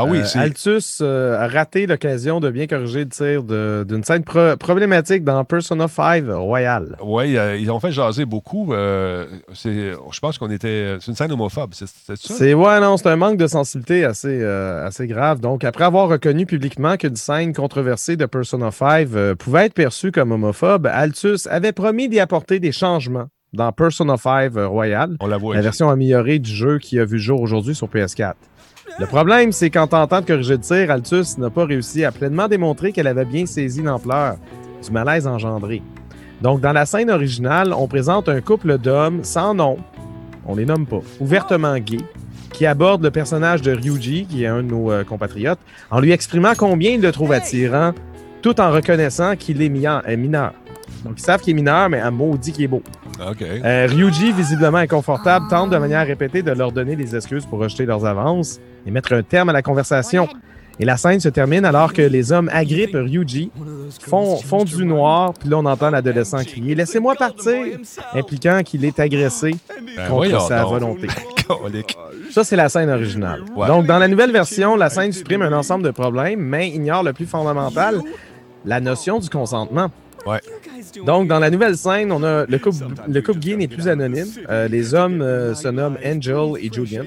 Ah 0.00 0.04
oui, 0.04 0.20
euh, 0.20 0.40
Altus 0.40 1.00
euh, 1.02 1.40
a 1.40 1.48
raté 1.48 1.88
l'occasion 1.88 2.38
de 2.38 2.50
bien 2.50 2.68
corriger 2.68 3.00
le 3.00 3.08
tir 3.08 3.42
d'une 3.42 4.04
scène 4.04 4.22
problématique 4.22 5.24
dans 5.24 5.44
Persona 5.44 5.88
5 5.88 6.24
Royal. 6.28 6.96
Oui, 7.02 7.36
euh, 7.36 7.56
ils 7.56 7.68
ont 7.72 7.80
fait 7.80 7.90
jaser 7.90 8.24
beaucoup. 8.24 8.68
je 8.70 10.20
pense 10.20 10.38
qu'on 10.38 10.52
était. 10.52 10.98
C'est 11.00 11.08
une 11.10 11.16
scène 11.16 11.32
homophobe, 11.32 11.70
c'est 11.72 11.88
ça? 11.88 12.14
C'est 12.14 12.54
ouais, 12.54 12.80
non, 12.80 12.96
c'est 12.96 13.08
un 13.08 13.16
manque 13.16 13.38
de 13.38 13.48
sensibilité 13.48 14.04
assez, 14.04 14.44
assez 14.44 15.08
grave. 15.08 15.40
Donc, 15.40 15.64
après 15.64 15.84
avoir 15.84 16.08
reconnu 16.08 16.46
publiquement 16.46 16.96
qu'une 16.96 17.16
scène 17.16 17.52
controversée 17.52 18.16
de 18.16 18.26
Persona 18.26 18.70
5 18.70 19.08
pouvait 19.34 19.66
être 19.66 19.74
perçue 19.74 20.12
comme 20.12 20.30
homophobe, 20.30 20.86
Altus 20.86 21.48
avait 21.48 21.72
promis 21.72 22.08
d'y 22.08 22.20
apporter 22.20 22.60
des 22.60 22.70
changements 22.70 23.26
dans 23.52 23.72
Persona 23.72 24.16
5 24.16 24.52
Royal, 24.54 25.16
On 25.18 25.26
la, 25.26 25.38
la 25.38 25.60
version 25.60 25.88
améliorée 25.88 26.38
du 26.38 26.50
jeu 26.50 26.78
qui 26.78 27.00
a 27.00 27.04
vu 27.04 27.18
jour 27.18 27.40
aujourd'hui 27.40 27.74
sur 27.74 27.88
PS4. 27.88 28.34
Le 28.98 29.06
problème, 29.06 29.52
c'est 29.52 29.70
qu'en 29.70 29.86
tentant 29.86 30.20
de 30.20 30.26
corriger 30.26 30.54
le 30.54 30.60
tir, 30.60 30.90
Altus 30.90 31.38
n'a 31.38 31.50
pas 31.50 31.64
réussi 31.64 32.04
à 32.04 32.10
pleinement 32.10 32.48
démontrer 32.48 32.92
qu'elle 32.92 33.06
avait 33.06 33.24
bien 33.24 33.46
saisi 33.46 33.82
l'ampleur 33.82 34.36
du 34.84 34.90
malaise 34.90 35.26
engendré. 35.26 35.82
Donc, 36.42 36.60
dans 36.60 36.72
la 36.72 36.86
scène 36.86 37.10
originale, 37.10 37.72
on 37.72 37.86
présente 37.88 38.28
un 38.28 38.40
couple 38.40 38.78
d'hommes 38.78 39.24
sans 39.24 39.54
nom, 39.54 39.78
on 40.46 40.54
les 40.54 40.64
nomme 40.64 40.86
pas, 40.86 41.00
ouvertement 41.20 41.78
gays, 41.78 42.04
qui 42.52 42.66
aborde 42.66 43.02
le 43.02 43.10
personnage 43.10 43.62
de 43.62 43.72
Ryuji, 43.72 44.26
qui 44.26 44.44
est 44.44 44.46
un 44.46 44.62
de 44.62 44.68
nos 44.68 44.90
euh, 44.90 45.04
compatriotes, 45.04 45.60
en 45.90 46.00
lui 46.00 46.12
exprimant 46.12 46.54
combien 46.56 46.92
il 46.92 47.00
le 47.00 47.12
trouve 47.12 47.32
attirant, 47.32 47.92
tout 48.42 48.60
en 48.60 48.70
reconnaissant 48.70 49.36
qu'il 49.36 49.62
est 49.62 49.68
mineur. 49.68 50.52
Donc, 51.04 51.14
ils 51.16 51.22
savent 51.22 51.40
qu'il 51.40 51.52
est 51.52 51.54
mineur, 51.54 51.88
mais 51.88 52.00
un 52.00 52.10
maudit 52.10 52.52
qu'il 52.52 52.64
est 52.64 52.68
beau. 52.68 52.82
Euh, 53.20 53.86
Ryuji, 53.88 54.32
visiblement 54.32 54.78
inconfortable, 54.78 55.46
tente 55.48 55.70
de 55.70 55.78
manière 55.78 56.06
répétée 56.06 56.42
de 56.42 56.52
leur 56.52 56.72
donner 56.72 56.96
des 56.96 57.16
excuses 57.16 57.46
pour 57.46 57.58
rejeter 57.58 57.84
leurs 57.84 58.04
avances 58.04 58.60
et 58.86 58.90
mettre 58.90 59.12
un 59.12 59.22
terme 59.22 59.48
à 59.48 59.52
la 59.52 59.62
conversation. 59.62 60.28
Et 60.80 60.84
la 60.84 60.96
scène 60.96 61.18
se 61.18 61.28
termine 61.28 61.64
alors 61.64 61.92
que 61.92 62.02
les 62.02 62.30
hommes 62.30 62.48
agrippent 62.52 62.94
Ryuji, 62.94 63.50
font, 64.00 64.36
font 64.36 64.62
du 64.62 64.84
noir, 64.84 65.34
puis 65.34 65.48
là 65.48 65.58
on 65.58 65.64
entend 65.64 65.90
l'adolescent 65.90 66.44
crier 66.44 66.76
Laissez-moi 66.76 67.16
partir 67.16 67.78
impliquant 68.14 68.60
qu'il 68.64 68.84
est 68.84 69.00
agressé 69.00 69.56
ben 69.96 70.08
contre 70.08 70.40
sa 70.42 70.64
volonté. 70.64 71.08
Ça, 72.30 72.44
c'est 72.44 72.56
la 72.56 72.68
scène 72.68 72.90
originale. 72.90 73.42
Donc, 73.56 73.86
dans 73.86 73.98
la 73.98 74.06
nouvelle 74.06 74.32
version, 74.32 74.76
la 74.76 74.90
scène 74.90 75.12
supprime 75.12 75.42
un 75.42 75.52
ensemble 75.52 75.82
de 75.82 75.90
problèmes, 75.90 76.40
mais 76.40 76.68
ignore 76.68 77.02
le 77.02 77.12
plus 77.12 77.26
fondamental, 77.26 78.00
la 78.64 78.80
notion 78.80 79.18
du 79.18 79.30
consentement. 79.30 79.90
Ouais. 80.26 80.40
Donc, 81.04 81.28
dans 81.28 81.38
la 81.38 81.50
nouvelle 81.50 81.76
scène, 81.76 82.12
on 82.12 82.22
a 82.22 82.44
le 82.46 82.58
couple, 82.58 82.84
le 83.08 83.22
couple 83.22 83.38
gay 83.38 83.56
n'est 83.56 83.68
plus 83.68 83.88
anonyme. 83.88 84.26
Euh, 84.50 84.68
les 84.68 84.94
hommes 84.94 85.22
euh, 85.22 85.54
se 85.54 85.68
nomment 85.68 85.98
Angel 86.04 86.52
et 86.60 86.70
Julian. 86.72 87.04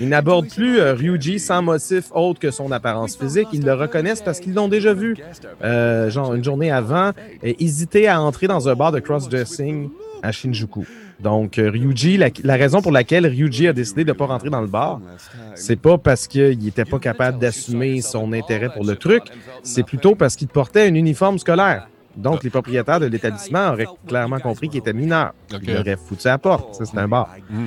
Ils 0.00 0.08
n'abordent 0.08 0.48
plus 0.48 0.78
euh, 0.78 0.94
Ryuji 0.94 1.38
sans 1.38 1.62
motif 1.62 2.06
autre 2.12 2.40
que 2.40 2.50
son 2.50 2.72
apparence 2.72 3.16
physique. 3.16 3.48
Ils 3.52 3.64
le 3.64 3.74
reconnaissent 3.74 4.22
parce 4.22 4.40
qu'ils 4.40 4.54
l'ont 4.54 4.68
déjà 4.68 4.92
vu, 4.94 5.16
euh, 5.62 6.10
genre 6.10 6.34
une 6.34 6.42
journée 6.44 6.70
avant, 6.72 7.12
hésiter 7.42 8.08
à 8.08 8.20
entrer 8.20 8.46
dans 8.46 8.68
un 8.68 8.74
bar 8.74 8.90
de 8.92 8.98
cross-dressing 9.00 9.88
à 10.22 10.32
Shinjuku. 10.32 10.86
Donc, 11.20 11.58
euh, 11.58 11.70
Ryuji, 11.70 12.18
la, 12.18 12.28
la 12.42 12.56
raison 12.56 12.82
pour 12.82 12.92
laquelle 12.92 13.26
Ryuji 13.26 13.68
a 13.68 13.72
décidé 13.72 14.04
de 14.04 14.10
ne 14.10 14.16
pas 14.16 14.26
rentrer 14.26 14.50
dans 14.50 14.60
le 14.60 14.66
bar, 14.66 15.00
c'est 15.54 15.80
pas 15.80 15.96
parce 15.96 16.26
qu'il 16.26 16.58
n'était 16.58 16.84
pas 16.84 16.98
capable 16.98 17.38
d'assumer 17.38 18.02
son 18.02 18.32
intérêt 18.32 18.68
pour 18.70 18.84
le 18.84 18.96
truc, 18.96 19.22
c'est 19.62 19.82
plutôt 19.84 20.14
parce 20.14 20.36
qu'il 20.36 20.48
portait 20.48 20.88
un 20.88 20.94
uniforme 20.94 21.38
scolaire. 21.38 21.88
Donc, 22.16 22.42
les 22.42 22.50
propriétaires 22.50 22.98
de 23.00 23.06
l'établissement 23.06 23.68
auraient 23.72 23.86
clairement 24.06 24.38
compris 24.38 24.68
qu'il 24.68 24.78
était 24.78 24.92
mineur. 24.92 25.32
Ok. 25.52 25.60
Ils 25.64 25.74
l'auraient 25.74 25.96
foutu 25.96 26.26
à 26.26 26.32
la 26.32 26.38
porte. 26.38 26.74
Ça, 26.74 26.84
c'est 26.84 26.96
un 26.98 27.08
bar. 27.08 27.28
Mm. 27.50 27.66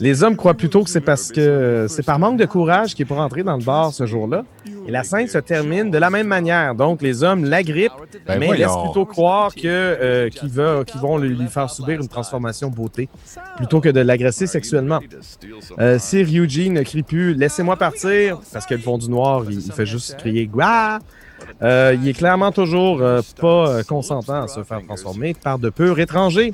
Les 0.00 0.22
hommes 0.24 0.36
croient 0.36 0.54
plutôt 0.54 0.82
que 0.82 0.90
c'est 0.90 1.00
parce 1.00 1.30
que 1.30 1.86
c'est 1.88 2.04
par 2.04 2.18
manque 2.18 2.36
de 2.38 2.44
courage 2.44 2.94
qu'il 2.94 3.04
est 3.06 3.08
pas 3.08 3.14
rentré 3.14 3.42
dans 3.42 3.56
le 3.56 3.62
bar 3.64 3.92
ce 3.92 4.04
jour-là. 4.06 4.44
Et 4.86 4.90
la 4.90 5.02
scène 5.04 5.28
se 5.28 5.38
termine 5.38 5.90
de 5.90 5.98
la 5.98 6.10
même 6.10 6.26
manière. 6.26 6.74
Donc, 6.74 7.02
les 7.02 7.22
hommes 7.22 7.44
l'agrippent, 7.44 7.92
Ben 8.26 8.38
mais 8.38 8.46
voyons. 8.46 8.66
laissent 8.66 8.84
plutôt 8.84 9.06
croire 9.06 9.54
que, 9.54 9.60
euh, 9.64 10.28
qu'ils, 10.28 10.50
veulent- 10.50 10.84
qu'ils 10.84 11.00
vont 11.00 11.16
lui 11.18 11.46
faire 11.46 11.70
subir 11.70 12.00
une 12.00 12.08
transformation 12.08 12.68
beauté 12.70 13.08
plutôt 13.56 13.80
que 13.80 13.88
de 13.88 14.00
l'agresser 14.00 14.46
sexuellement. 14.46 15.00
Euh, 15.78 15.98
si 15.98 16.22
Ryuji 16.22 16.70
ne 16.70 16.82
crie 16.82 17.02
plus 17.02 17.34
«Laissez-moi 17.36 17.76
partir» 17.76 18.40
parce 18.52 18.66
que 18.66 18.74
le 18.74 18.80
fond 18.80 18.98
du 18.98 19.08
noir, 19.08 19.44
il, 19.48 19.60
il 19.60 19.72
fait 19.72 19.86
juste 19.86 20.16
crier 20.18 20.46
«Gua», 20.48 20.98
euh, 21.62 21.96
il 22.00 22.08
est 22.08 22.12
clairement 22.14 22.52
toujours 22.52 23.00
euh, 23.02 23.20
pas 23.40 23.68
euh, 23.68 23.82
consentant 23.82 24.42
à 24.42 24.48
se 24.48 24.62
faire 24.62 24.82
transformer 24.84 25.34
par 25.34 25.58
de 25.58 25.70
purs 25.70 25.98
étrangers. 25.98 26.52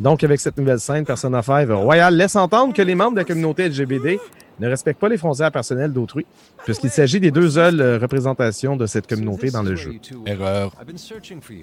Donc, 0.00 0.22
avec 0.22 0.38
cette 0.40 0.56
nouvelle 0.56 0.78
scène, 0.78 1.04
Persona 1.04 1.42
5 1.42 1.68
Royal 1.70 2.14
laisse 2.16 2.36
entendre 2.36 2.72
que 2.72 2.82
les 2.82 2.94
membres 2.94 3.12
de 3.14 3.18
la 3.18 3.24
communauté 3.24 3.68
LGBT 3.68 4.20
ne 4.60 4.68
respectent 4.68 5.00
pas 5.00 5.08
les 5.08 5.16
frontières 5.18 5.50
personnelles 5.52 5.92
d'autrui, 5.92 6.26
puisqu'il 6.64 6.90
s'agit 6.90 7.20
des 7.20 7.30
deux 7.30 7.50
seules 7.50 7.80
euh, 7.80 7.98
représentations 7.98 8.76
de 8.76 8.86
cette 8.86 9.06
communauté 9.08 9.50
dans 9.50 9.62
le 9.62 9.74
jeu. 9.76 9.92
Erreur. 10.26 10.72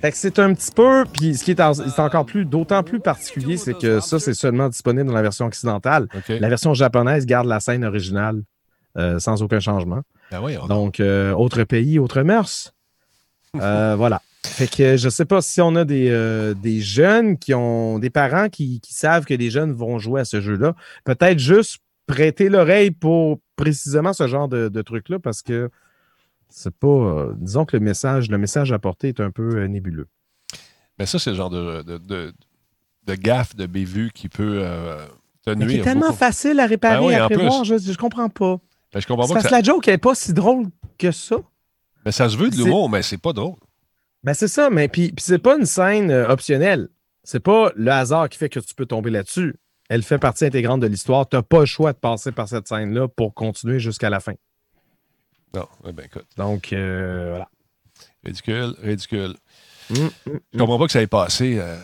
Fait 0.01 0.11
que 0.11 0.18
c'est 0.18 0.39
un 0.39 0.53
petit 0.53 0.72
peu, 0.72 1.03
puis 1.11 1.36
ce 1.36 1.43
qui 1.43 1.51
est, 1.51 1.59
en- 1.61 1.74
c'est 1.74 1.99
encore 2.01 2.26
plus, 2.26 2.45
d'autant 2.45 2.84
plus 2.84 2.99
particulier, 3.01 3.57
c'est 3.57 3.78
que 3.78 3.99
ça, 3.99 4.20
c'est 4.20 4.34
seulement 4.34 4.70
disponible 4.70 5.07
dans 5.07 5.13
la 5.16 5.22
version 5.22 5.45
occidentale. 5.45 6.07
OK. 6.16 6.36
La 6.39 6.47
version 6.49 6.74
japonaise 6.74 7.26
garde 7.26 7.47
la 7.47 7.59
scène 7.59 7.84
originale 7.86 8.41
euh, 8.97 9.20
sans 9.20 9.41
aucun 9.43 9.59
changement. 9.59 10.01
Ben. 10.32 10.67
Donc, 10.67 10.99
euh, 10.99 11.32
autre 11.34 11.63
pays, 11.63 11.99
autre 11.99 12.21
mœurs. 12.21 12.73
Euh, 13.55 13.95
voilà. 13.95 14.21
Fait 14.43 14.67
que 14.67 14.97
je 14.97 15.09
sais 15.09 15.26
pas 15.26 15.41
si 15.41 15.61
on 15.61 15.76
a 15.76 15.86
des, 15.86 16.09
euh, 16.09 16.53
des 16.53 16.82
jeunes 16.82 17.38
qui 17.38 17.53
ont 17.53 17.99
des 17.99 18.09
parents 18.09 18.49
qui, 18.49 18.80
qui 18.80 18.93
savent 18.93 19.26
que 19.26 19.34
les 19.34 19.49
jeunes 19.49 19.71
vont 19.71 19.97
jouer 19.97 20.21
à 20.21 20.26
ce 20.26 20.39
jeu-là. 20.41 20.76
Peut-être 21.03 21.39
juste 21.39 21.78
prêter 22.05 22.49
l'oreille 22.49 22.91
pour 22.91 23.39
précisément 23.55 24.13
ce 24.13 24.28
genre 24.28 24.47
de, 24.47 24.69
de 24.69 24.82
truc-là 24.82 25.19
parce 25.19 25.41
que 25.41 25.69
c'est 26.49 26.73
pas. 26.76 27.30
disons 27.38 27.65
que 27.65 27.76
le 27.76 27.84
message, 27.84 28.30
le 28.30 28.38
message 28.38 28.71
apporté 28.71 29.07
est 29.09 29.19
un 29.19 29.32
peu 29.32 29.63
nébuleux. 29.65 30.07
Mais 30.99 31.05
ça, 31.05 31.17
c'est 31.17 31.32
le 31.32 31.36
genre 31.36 31.49
de, 31.49 31.82
de, 31.82 31.97
de, 31.97 32.34
de 33.07 33.15
gaffe, 33.15 33.55
de 33.55 33.65
bévue 33.65 34.11
qui 34.13 34.30
peut 34.30 34.63
te 35.43 35.49
Mais 35.49 35.55
qui 35.57 35.63
est 35.63 35.65
nuire. 35.76 35.84
tellement 35.84 36.07
beaucoup. 36.07 36.17
facile 36.17 36.59
à 36.59 36.67
réparer, 36.67 36.99
Ben 37.17 37.28
oui, 37.28 37.36
prévoir, 37.36 37.61
plus. 37.63 37.80
je, 37.84 37.91
je 37.91 37.97
comprends 37.97 38.30
pas. 38.30 38.59
Ben, 38.95 39.01
je 39.01 39.07
comprends 39.07 39.27
pas 39.27 39.33
parce 39.33 39.43
que 39.43 39.49
ça... 39.49 39.57
la 39.57 39.61
joke 39.61 39.87
n'est 39.87 39.97
pas 39.97 40.15
si 40.15 40.33
drôle 40.33 40.67
que 40.97 41.11
ça. 41.11 41.35
Ben, 42.05 42.11
ça 42.11 42.29
se 42.29 42.37
veut 42.37 42.49
de 42.49 42.55
l'humour, 42.55 42.89
mais 42.89 43.01
c'est 43.01 43.17
pas 43.17 43.33
drôle. 43.33 43.57
Ben 44.23 44.33
c'est 44.33 44.47
ça, 44.47 44.69
mais 44.69 44.87
puis, 44.87 45.11
puis 45.11 45.23
c'est 45.23 45.37
pas 45.37 45.57
une 45.57 45.65
scène 45.65 46.09
euh, 46.11 46.29
optionnelle. 46.29 46.87
C'est 47.21 47.41
pas 47.41 47.73
le 47.75 47.91
hasard 47.91 48.29
qui 48.29 48.37
fait 48.37 48.47
que 48.47 48.61
tu 48.61 48.73
peux 48.73 48.85
tomber 48.85 49.09
là-dessus. 49.09 49.57
Elle 49.89 50.01
fait 50.01 50.17
partie 50.17 50.45
intégrante 50.45 50.79
de 50.79 50.87
l'histoire. 50.87 51.27
Tu 51.27 51.35
n'as 51.35 51.41
pas 51.41 51.59
le 51.59 51.65
choix 51.65 51.91
de 51.91 51.97
passer 51.97 52.31
par 52.31 52.47
cette 52.47 52.69
scène-là 52.69 53.09
pour 53.09 53.33
continuer 53.33 53.79
jusqu'à 53.79 54.09
la 54.09 54.21
fin. 54.21 54.33
Non, 55.53 55.67
eh 55.85 55.91
ben 55.91 56.05
écoute, 56.05 56.25
Donc, 56.37 56.71
euh, 56.71 57.31
voilà. 57.31 57.49
ridicule, 58.23 58.75
ridicule. 58.81 59.35
Mm, 59.89 59.95
mm, 59.95 60.39
Je 60.53 60.57
comprends 60.57 60.79
pas 60.79 60.85
que 60.85 60.91
ça 60.93 61.01
ait 61.01 61.07
passé 61.07 61.57
euh, 61.59 61.77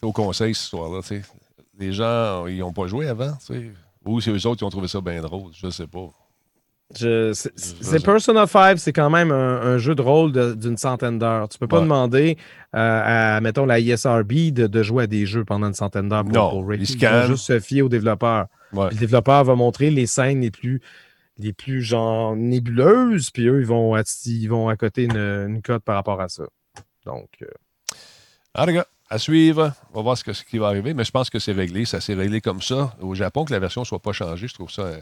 au 0.00 0.12
conseil, 0.12 0.54
cette 0.54 0.64
histoire-là. 0.66 1.00
Les 1.78 1.92
gens, 1.92 2.46
ils 2.46 2.58
n'ont 2.58 2.72
pas 2.72 2.86
joué 2.86 3.08
avant. 3.08 3.36
Ou 4.04 4.20
c'est 4.20 4.30
eux 4.30 4.46
autres 4.46 4.58
qui 4.58 4.64
ont 4.64 4.70
trouvé 4.70 4.86
ça 4.86 5.00
bien 5.00 5.20
drôle. 5.20 5.50
Je 5.54 5.68
sais 5.68 5.88
pas. 5.88 6.08
C'est- 6.94 8.04
Persona 8.04 8.46
5, 8.46 8.78
c'est 8.78 8.92
quand 8.92 9.10
même 9.10 9.30
un, 9.30 9.60
un 9.62 9.78
jeu 9.78 9.94
de 9.94 10.02
rôle 10.02 10.32
d'une 10.56 10.76
centaine 10.76 11.18
d'heures. 11.18 11.48
Tu 11.48 11.58
peux 11.58 11.66
pas 11.66 11.76
Ouais. 11.78 11.82
demander 11.84 12.36
euh, 12.74 13.36
à, 13.36 13.40
mettons, 13.40 13.66
la 13.66 13.78
ISRB 13.80 14.50
de, 14.52 14.66
de 14.66 14.82
jouer 14.82 15.04
à 15.04 15.06
des 15.06 15.26
jeux 15.26 15.44
pendant 15.44 15.66
une 15.68 15.74
centaine 15.74 16.08
d'heures 16.08 16.24
pour, 16.24 16.32
Non, 16.32 16.50
pour 16.50 16.74
ils 16.74 16.78
vont 16.98 17.26
juste 17.26 17.44
se 17.44 17.60
fier 17.60 17.82
aux 17.82 17.88
développeurs. 17.88 18.46
Ouais. 18.72 18.86
Puis 18.88 18.96
le 18.96 19.00
développeur 19.00 19.44
va 19.44 19.54
montrer 19.54 19.90
les 19.90 20.06
scènes 20.06 20.40
les 20.40 20.50
plus, 20.50 20.80
les 21.38 21.52
plus 21.52 21.82
genre 21.82 22.36
nébuleuses, 22.36 23.30
puis 23.30 23.46
eux, 23.48 23.60
ils 23.60 23.66
vont, 23.66 23.94
ils 24.26 24.46
vont 24.48 24.68
accoter 24.68 25.04
une, 25.04 25.16
une 25.16 25.62
cote 25.62 25.82
par 25.82 25.96
rapport 25.96 26.20
à 26.20 26.28
ça. 26.28 26.44
Donc, 27.04 27.28
euh, 27.42 27.46
Ah, 28.54 28.64
les 28.66 28.74
gars, 28.74 28.86
à 29.10 29.18
suivre. 29.18 29.72
On 29.92 29.96
va 29.98 30.02
voir 30.02 30.16
ce, 30.18 30.24
que- 30.24 30.32
ce 30.32 30.44
qui 30.44 30.58
va 30.58 30.68
arriver, 30.68 30.94
mais 30.94 31.04
je 31.04 31.10
pense 31.10 31.28
que 31.30 31.38
c'est 31.38 31.52
réglé. 31.52 31.84
Ça 31.84 32.00
s'est 32.00 32.14
réglé 32.14 32.40
comme 32.40 32.62
ça. 32.62 32.94
Au 33.00 33.14
Japon, 33.14 33.44
que 33.44 33.52
la 33.52 33.58
version 33.58 33.80
ne 33.82 33.86
soit 33.86 33.98
pas 34.00 34.12
changée, 34.12 34.46
je 34.48 34.54
trouve 34.54 34.70
ça, 34.70 34.82
euh, 34.82 34.96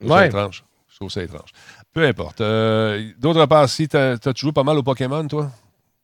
je 0.00 0.06
trouve 0.06 0.16
ça 0.16 0.22
Ouais. 0.22 0.26
étrange. 0.28 0.64
Je 0.98 1.04
trouve 1.04 1.12
ça 1.12 1.22
étrange. 1.22 1.50
Peu 1.94 2.04
importe. 2.04 2.40
Euh, 2.40 3.00
D'autre 3.20 3.46
part, 3.46 3.68
si 3.68 3.86
t'as 3.86 4.14
as 4.14 4.32
joué 4.34 4.50
pas 4.50 4.64
mal 4.64 4.76
au 4.78 4.82
Pokémon, 4.82 5.24
toi, 5.28 5.48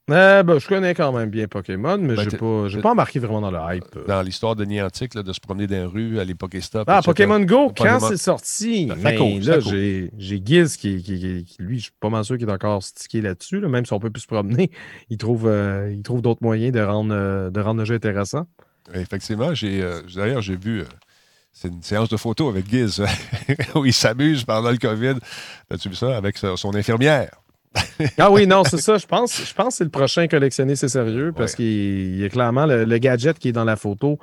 euh, 0.08 0.44
ben, 0.44 0.60
je 0.60 0.68
connais 0.68 0.94
quand 0.94 1.10
même 1.10 1.30
bien 1.30 1.48
Pokémon, 1.48 1.98
mais 1.98 2.14
Ben, 2.14 2.28
j'ai 2.30 2.36
pas, 2.36 2.68
pas 2.80 2.90
embarqué 2.92 3.18
vraiment 3.18 3.40
dans 3.40 3.50
le 3.50 3.58
hype. 3.74 4.06
dans 4.06 4.22
l'histoire 4.22 4.54
de 4.54 4.64
Niantic, 4.64 5.14
là, 5.14 5.24
de 5.24 5.32
se 5.32 5.40
promener 5.40 5.66
dans 5.66 5.74
les 5.74 5.84
rues, 5.84 6.20
aller 6.20 6.36
Pokéstop. 6.36 6.84
Ah. 6.86 7.00
Pokémon 7.04 7.40
Go, 7.40 7.72
quand 7.76 7.98
c'est 7.98 8.18
sorti, 8.18 8.86
ben, 8.86 9.02
là, 9.02 9.56
court. 9.58 9.72
j'ai 9.72 10.12
Giz 10.44 10.76
qui, 10.76 11.02
qui, 11.02 11.18
qui- 11.18 11.44
qui, 11.44 11.56
lui, 11.58 11.78
je 11.78 11.84
suis 11.84 11.92
pas 11.98 12.10
mal 12.10 12.24
sûr 12.24 12.38
qu'il 12.38 12.48
est 12.48 12.52
encore 12.52 12.80
stické 12.84 13.20
là-dessus, 13.20 13.58
là, 13.58 13.66
même 13.68 13.84
si 13.86 13.92
on 13.94 13.98
peut 13.98 14.10
plus 14.10 14.20
se 14.22 14.26
promener, 14.28 14.70
il 15.10 15.16
trouve, 15.18 15.48
euh, 15.48 15.90
il 15.92 16.02
trouve 16.02 16.22
d'autres 16.22 16.42
moyens 16.44 16.70
de 16.72 16.80
rendre, 16.82 17.12
euh, 17.12 17.50
de 17.50 17.60
rendre 17.60 17.80
le 17.80 17.84
jeu 17.84 17.96
intéressant. 17.96 18.46
Effectivement, 18.94 19.54
j'ai 19.54 19.82
d'ailleurs, 20.14 20.40
j'ai 20.42 20.56
vu. 20.56 20.84
C'est 21.56 21.68
une 21.68 21.82
séance 21.82 22.08
de 22.08 22.16
photos 22.16 22.52
avec 22.52 22.68
Giz 22.68 23.02
où 23.76 23.86
il 23.86 23.92
s'amuse 23.94 24.44
pendant 24.44 24.70
le 24.70 24.76
COVID. 24.76 25.14
As-tu 25.70 25.88
vu 25.88 25.94
ça 25.94 26.16
avec 26.16 26.36
son 26.36 26.74
infirmière? 26.74 27.30
Ah 28.18 28.30
oui, 28.30 28.46
non, 28.46 28.62
c'est 28.64 28.80
ça. 28.80 28.98
Je 28.98 29.06
pense, 29.06 29.44
je 29.44 29.54
pense 29.54 29.68
que 29.68 29.74
c'est 29.78 29.84
le 29.84 29.90
prochain 29.90 30.26
collectionné, 30.28 30.76
c'est 30.76 30.88
sérieux, 30.88 31.32
parce 31.34 31.52
Ouais. 31.52 31.56
qu'il 31.56 31.66
il 32.14 32.20
y 32.20 32.24
a 32.24 32.28
clairement 32.28 32.66
le, 32.66 32.84
le 32.84 32.98
gadget 32.98 33.38
qui 33.38 33.48
est 33.48 33.52
dans 33.52 33.64
la 33.64 33.76
photo. 33.76 34.18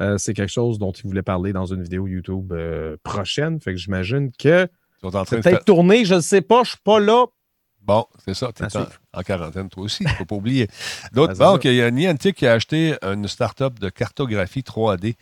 euh, 0.00 0.18
c'est 0.18 0.34
quelque 0.34 0.52
chose 0.52 0.78
dont 0.78 0.92
il 0.92 1.02
voulait 1.04 1.22
parler 1.22 1.52
dans 1.52 1.66
une 1.66 1.82
vidéo 1.82 2.06
YouTube 2.06 2.52
euh, 2.52 2.96
prochaine. 3.02 3.60
Fait 3.60 3.72
que 3.72 3.78
j'imagine 3.78 4.30
que 4.38 4.66
Ils 4.66 5.00
sont 5.00 5.16
en 5.16 5.24
train 5.24 5.24
c'est 5.24 5.36
de 5.38 5.42
peut-être 5.42 5.64
tourné, 5.64 6.04
je 6.04 6.14
ne 6.14 6.20
sais 6.20 6.42
pas, 6.42 6.62
je 6.64 6.70
suis 6.70 6.78
pas 6.84 6.98
là. 7.00 7.26
Bon, 7.82 8.06
c'est 8.24 8.34
ça, 8.34 8.50
tu 8.54 8.62
es 8.62 8.66
en, 9.12 9.22
quarantaine, 9.22 9.68
toi 9.68 9.82
aussi, 9.82 10.04
il 10.04 10.08
ne 10.08 10.12
faut 10.12 10.24
pas 10.24 10.36
oublier. 10.36 10.68
D'autres, 11.12 11.34
Ben, 11.38 11.54
ça. 11.54 11.58
il 11.64 11.74
y 11.74 11.82
a 11.82 11.90
Niantic 11.90 12.36
qui 12.36 12.46
a 12.46 12.52
acheté 12.52 12.94
une 13.02 13.26
start-up 13.26 13.80
de 13.80 13.88
cartographie 13.88 14.60
3D 14.60 15.16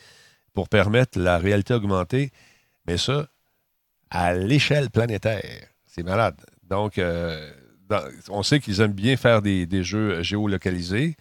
pour 0.54 0.68
permettre 0.68 1.18
la 1.18 1.38
réalité 1.38 1.74
augmentée, 1.74 2.30
mais 2.86 2.96
ça, 2.96 3.26
à 4.10 4.34
l'échelle 4.34 4.90
planétaire. 4.90 5.66
C'est 5.86 6.02
malade. 6.02 6.36
Donc, 6.68 6.98
euh, 6.98 7.50
on 8.28 8.42
sait 8.42 8.60
qu'ils 8.60 8.80
aiment 8.80 8.92
bien 8.92 9.16
faire 9.16 9.42
des, 9.42 9.66
des 9.66 9.82
jeux 9.82 10.22
géolocalisés, 10.22 11.16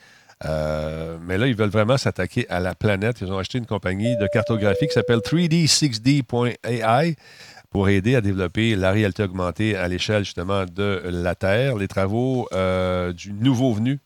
euh, 0.46 1.18
mais 1.22 1.38
là, 1.38 1.48
ils 1.48 1.56
veulent 1.56 1.70
vraiment 1.70 1.98
s'attaquer 1.98 2.48
à 2.50 2.60
la 2.60 2.76
planète. 2.76 3.22
Ils 3.22 3.32
ont 3.32 3.38
acheté 3.38 3.58
une 3.58 3.66
compagnie 3.66 4.16
de 4.18 4.28
cartographie 4.28 4.88
qui 4.88 4.94
s'appelle 4.94 5.20
3D6D.ai 5.20 7.16
pour 7.70 7.90
aider 7.90 8.16
à 8.16 8.22
développer 8.22 8.76
la 8.76 8.92
réalité 8.92 9.24
augmentée 9.24 9.76
à 9.76 9.88
l'échelle 9.88 10.24
justement 10.24 10.66
de 10.66 11.02
la 11.06 11.36
Terre. 11.36 11.76
Les 11.76 11.88
travaux 11.88 12.48
euh, 12.54 13.14
du 13.14 13.34
nouveau 13.34 13.74
venu 13.74 14.00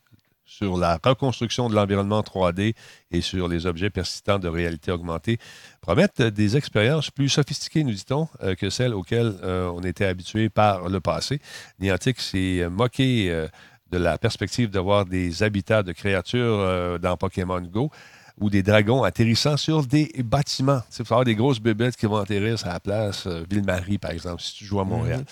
sur 0.58 0.78
la 0.78 0.99
reconstruction 1.04 1.68
de 1.68 1.76
l'environnement 1.76 2.22
3D 2.22 2.76
et 3.12 3.22
sur 3.22 3.47
les 3.47 3.66
objets 3.66 3.89
persistants 3.89 4.39
de 4.39 4.47
réalité 4.47 4.91
augmentée 4.91 5.39
promettent 5.82 6.22
des 6.22 6.58
expériences 6.58 7.10
plus 7.10 7.30
sophistiquées, 7.30 7.84
nous 7.84 7.93
dit-on, 7.93 8.28
euh, 8.43 8.54
que 8.54 8.70
celles 8.70 8.93
auxquelles 8.93 9.34
euh, 9.43 9.72
on 9.74 9.82
était 9.82 10.06
habitué 10.06 10.49
par 10.49 10.89
le 10.89 10.99
passé. 10.99 11.41
Niantic 11.80 12.20
s'est 12.20 12.68
moqué 12.70 13.32
euh, 13.32 13.47
de 13.91 13.97
la 13.97 14.18
perspective 14.18 14.70
de 14.70 14.80
voir 14.80 15.06
des 15.06 15.41
habitats 15.43 15.84
de 15.84 15.91
créatures 15.91 16.99
dans 16.99 17.16
Pokémon 17.16 17.62
Go 17.62 17.91
ou 18.39 18.49
des 18.49 18.64
dragons 18.64 19.04
atterrissant 19.04 19.58
sur 19.58 19.86
des 19.86 20.12
bâtiments. 20.24 20.80
Tu 20.80 20.86
sais, 20.89 21.04
il 21.04 21.06
faut 21.06 21.14
avoir 21.14 21.26
des 21.26 21.36
grosses 21.36 21.60
bébêtes 21.60 21.95
qui 21.95 22.06
vont 22.06 22.18
atterrir 22.18 22.58
sur 22.58 22.68
la 22.68 22.80
place 22.80 23.28
euh, 23.28 23.43
Ville-Marie, 23.49 23.97
par 23.97 24.12
exemple, 24.12 24.41
si 24.41 24.56
tu 24.56 24.66
joues 24.66 24.80
à 24.80 24.86
Montréal. 24.86 25.24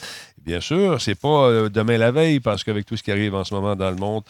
Bien 0.44 0.60
sûr, 0.60 1.02
c'est 1.02 1.16
pas 1.16 1.48
euh, 1.48 1.70
demain 1.70 1.98
la 1.98 2.12
veille, 2.12 2.40
parce 2.40 2.64
qu'avec 2.64 2.86
tout 2.86 2.98
ce 2.98 3.04
qui 3.04 3.12
arrive 3.12 3.34
en 3.36 3.44
ce 3.44 3.54
moment 3.54 3.76
dans 3.76 3.90
le 3.90 3.96
monde, 3.96 4.24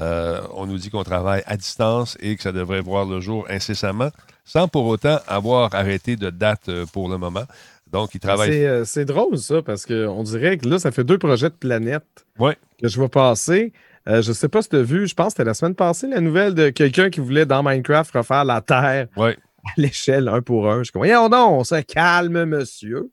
euh, 0.00 0.40
on 0.54 0.66
nous 0.66 0.76
dit 0.78 0.90
qu'on 0.90 1.04
travaille 1.04 1.42
à 1.46 1.56
distance 1.56 2.16
et 2.20 2.36
que 2.36 2.42
ça 2.42 2.52
devrait 2.52 2.80
voir 2.82 3.04
le 3.06 3.20
jour 3.20 3.46
incessamment, 3.48 4.10
sans 4.44 4.68
pour 4.68 4.86
autant 4.86 5.18
avoir 5.26 5.74
arrêté 5.74 6.16
de 6.16 6.30
date 6.30 6.68
euh, 6.68 6.84
pour 6.92 7.08
le 7.08 7.16
moment. 7.18 7.44
Donc, 7.90 8.14
ils 8.14 8.20
travaillent. 8.20 8.50
C'est 8.52 8.66
euh, 8.66 8.84
c'est 8.84 9.04
drôle, 9.04 9.38
ça, 9.38 9.62
parce 9.62 9.86
qu'on 9.86 10.22
dirait 10.24 10.58
que 10.58 10.68
là, 10.68 10.78
ça 10.78 10.90
fait 10.90 11.04
deux 11.04 11.18
projets 11.18 11.50
de 11.50 11.54
planète 11.54 12.04
Ouais. 12.38 12.56
que 12.80 12.88
je 12.88 13.00
vais 13.00 13.08
passer. 13.08 13.72
Euh, 14.08 14.22
je 14.22 14.32
sais 14.32 14.48
pas 14.48 14.62
si 14.62 14.68
tu 14.68 14.76
as 14.76 14.82
vu, 14.82 15.06
je 15.08 15.14
pense 15.14 15.28
que 15.28 15.30
c'était 15.38 15.44
la 15.44 15.54
semaine 15.54 15.74
passée, 15.74 16.06
la 16.08 16.20
nouvelle 16.20 16.54
de 16.54 16.68
quelqu'un 16.70 17.10
qui 17.10 17.20
voulait 17.20 17.46
dans 17.46 17.62
Minecraft 17.62 18.12
refaire 18.12 18.44
la 18.44 18.60
Terre 18.60 19.06
Ouais. 19.16 19.36
à 19.64 19.70
l'échelle 19.76 20.28
un 20.28 20.42
pour 20.42 20.70
un. 20.70 20.82
Je 20.84 20.92
comme, 20.92 21.00
voyons 21.00 21.28
donc, 21.28 21.50
on 21.60 21.64
se 21.64 21.80
calme, 21.82 22.44
monsieur. 22.44 23.10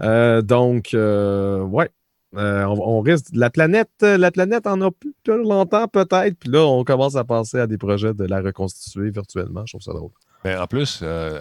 Euh, 0.00 0.42
donc, 0.42 0.94
euh, 0.94 1.60
ouais. 1.62 1.90
Euh, 2.36 2.64
on, 2.64 3.00
risque. 3.00 3.26
La 3.32 3.50
planète, 3.50 3.90
la 4.02 4.30
planète 4.30 4.66
en 4.66 4.80
a 4.82 4.90
plus 4.90 5.14
longtemps, 5.26 5.88
peut-être. 5.88 6.38
Puis 6.38 6.50
là, 6.50 6.66
on 6.66 6.84
commence 6.84 7.16
à 7.16 7.24
penser 7.24 7.58
à 7.58 7.66
des 7.66 7.78
projets 7.78 8.12
de 8.12 8.24
la 8.24 8.40
reconstituer 8.40 9.10
virtuellement. 9.10 9.64
Je 9.66 9.72
trouve 9.72 9.82
ça 9.82 9.92
drôle. 9.92 10.10
Mais 10.44 10.56
en 10.56 10.66
plus, 10.66 11.00
euh, 11.02 11.40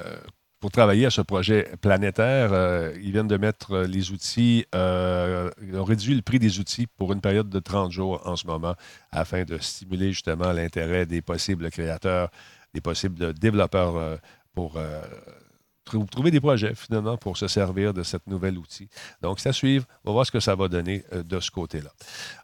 pour 0.60 0.72
travailler 0.72 1.06
à 1.06 1.10
ce 1.10 1.22
projet 1.22 1.70
planétaire, 1.82 2.52
euh, 2.52 2.92
ils 3.02 3.12
viennent 3.12 3.28
de 3.28 3.38
mettre 3.38 3.74
euh, 3.74 3.88
les 3.88 4.12
outils, 4.12 4.66
euh, 4.74 5.52
ils 5.62 5.78
ont 5.78 5.84
réduit 5.84 6.16
le 6.16 6.24
prix 6.24 6.40
des 6.40 6.60
outils 6.60 6.88
pour 6.88 7.14
une 7.14 7.22
période 7.22 7.50
de 7.50 7.60
30 7.60 7.92
jours 7.92 8.22
en 8.26 8.36
ce 8.36 8.48
moment, 8.48 8.76
afin 9.12 9.44
de 9.44 9.58
stimuler 9.60 10.12
justement 10.14 10.52
l'intérêt 10.52 11.06
des 11.06 11.22
possibles 11.22 11.70
créateurs, 11.70 12.32
des 12.74 12.82
possibles 12.82 13.34
développeurs 13.34 13.98
euh, 13.98 14.18
pour 14.56 14.78
euh, 14.78 15.02
trou- 15.88 16.06
trouver 16.12 16.32
des 16.32 16.40
projets 16.40 16.74
finalement 16.76 17.18
pour 17.18 17.38
se 17.38 17.48
servir 17.48 17.94
de 17.94 18.04
cet 18.04 18.28
nouvel 18.28 18.58
outil. 18.58 18.88
Donc, 19.22 19.40
à 19.48 19.54
suivre. 19.54 19.86
On 20.04 20.10
va 20.10 20.14
voir 20.14 20.26
ce 20.26 20.32
que 20.32 20.40
ça 20.40 20.56
va 20.56 20.68
donner 20.68 21.04
euh, 21.14 21.24
de 21.24 21.40
ce 21.40 21.50
côté-là. 21.52 21.90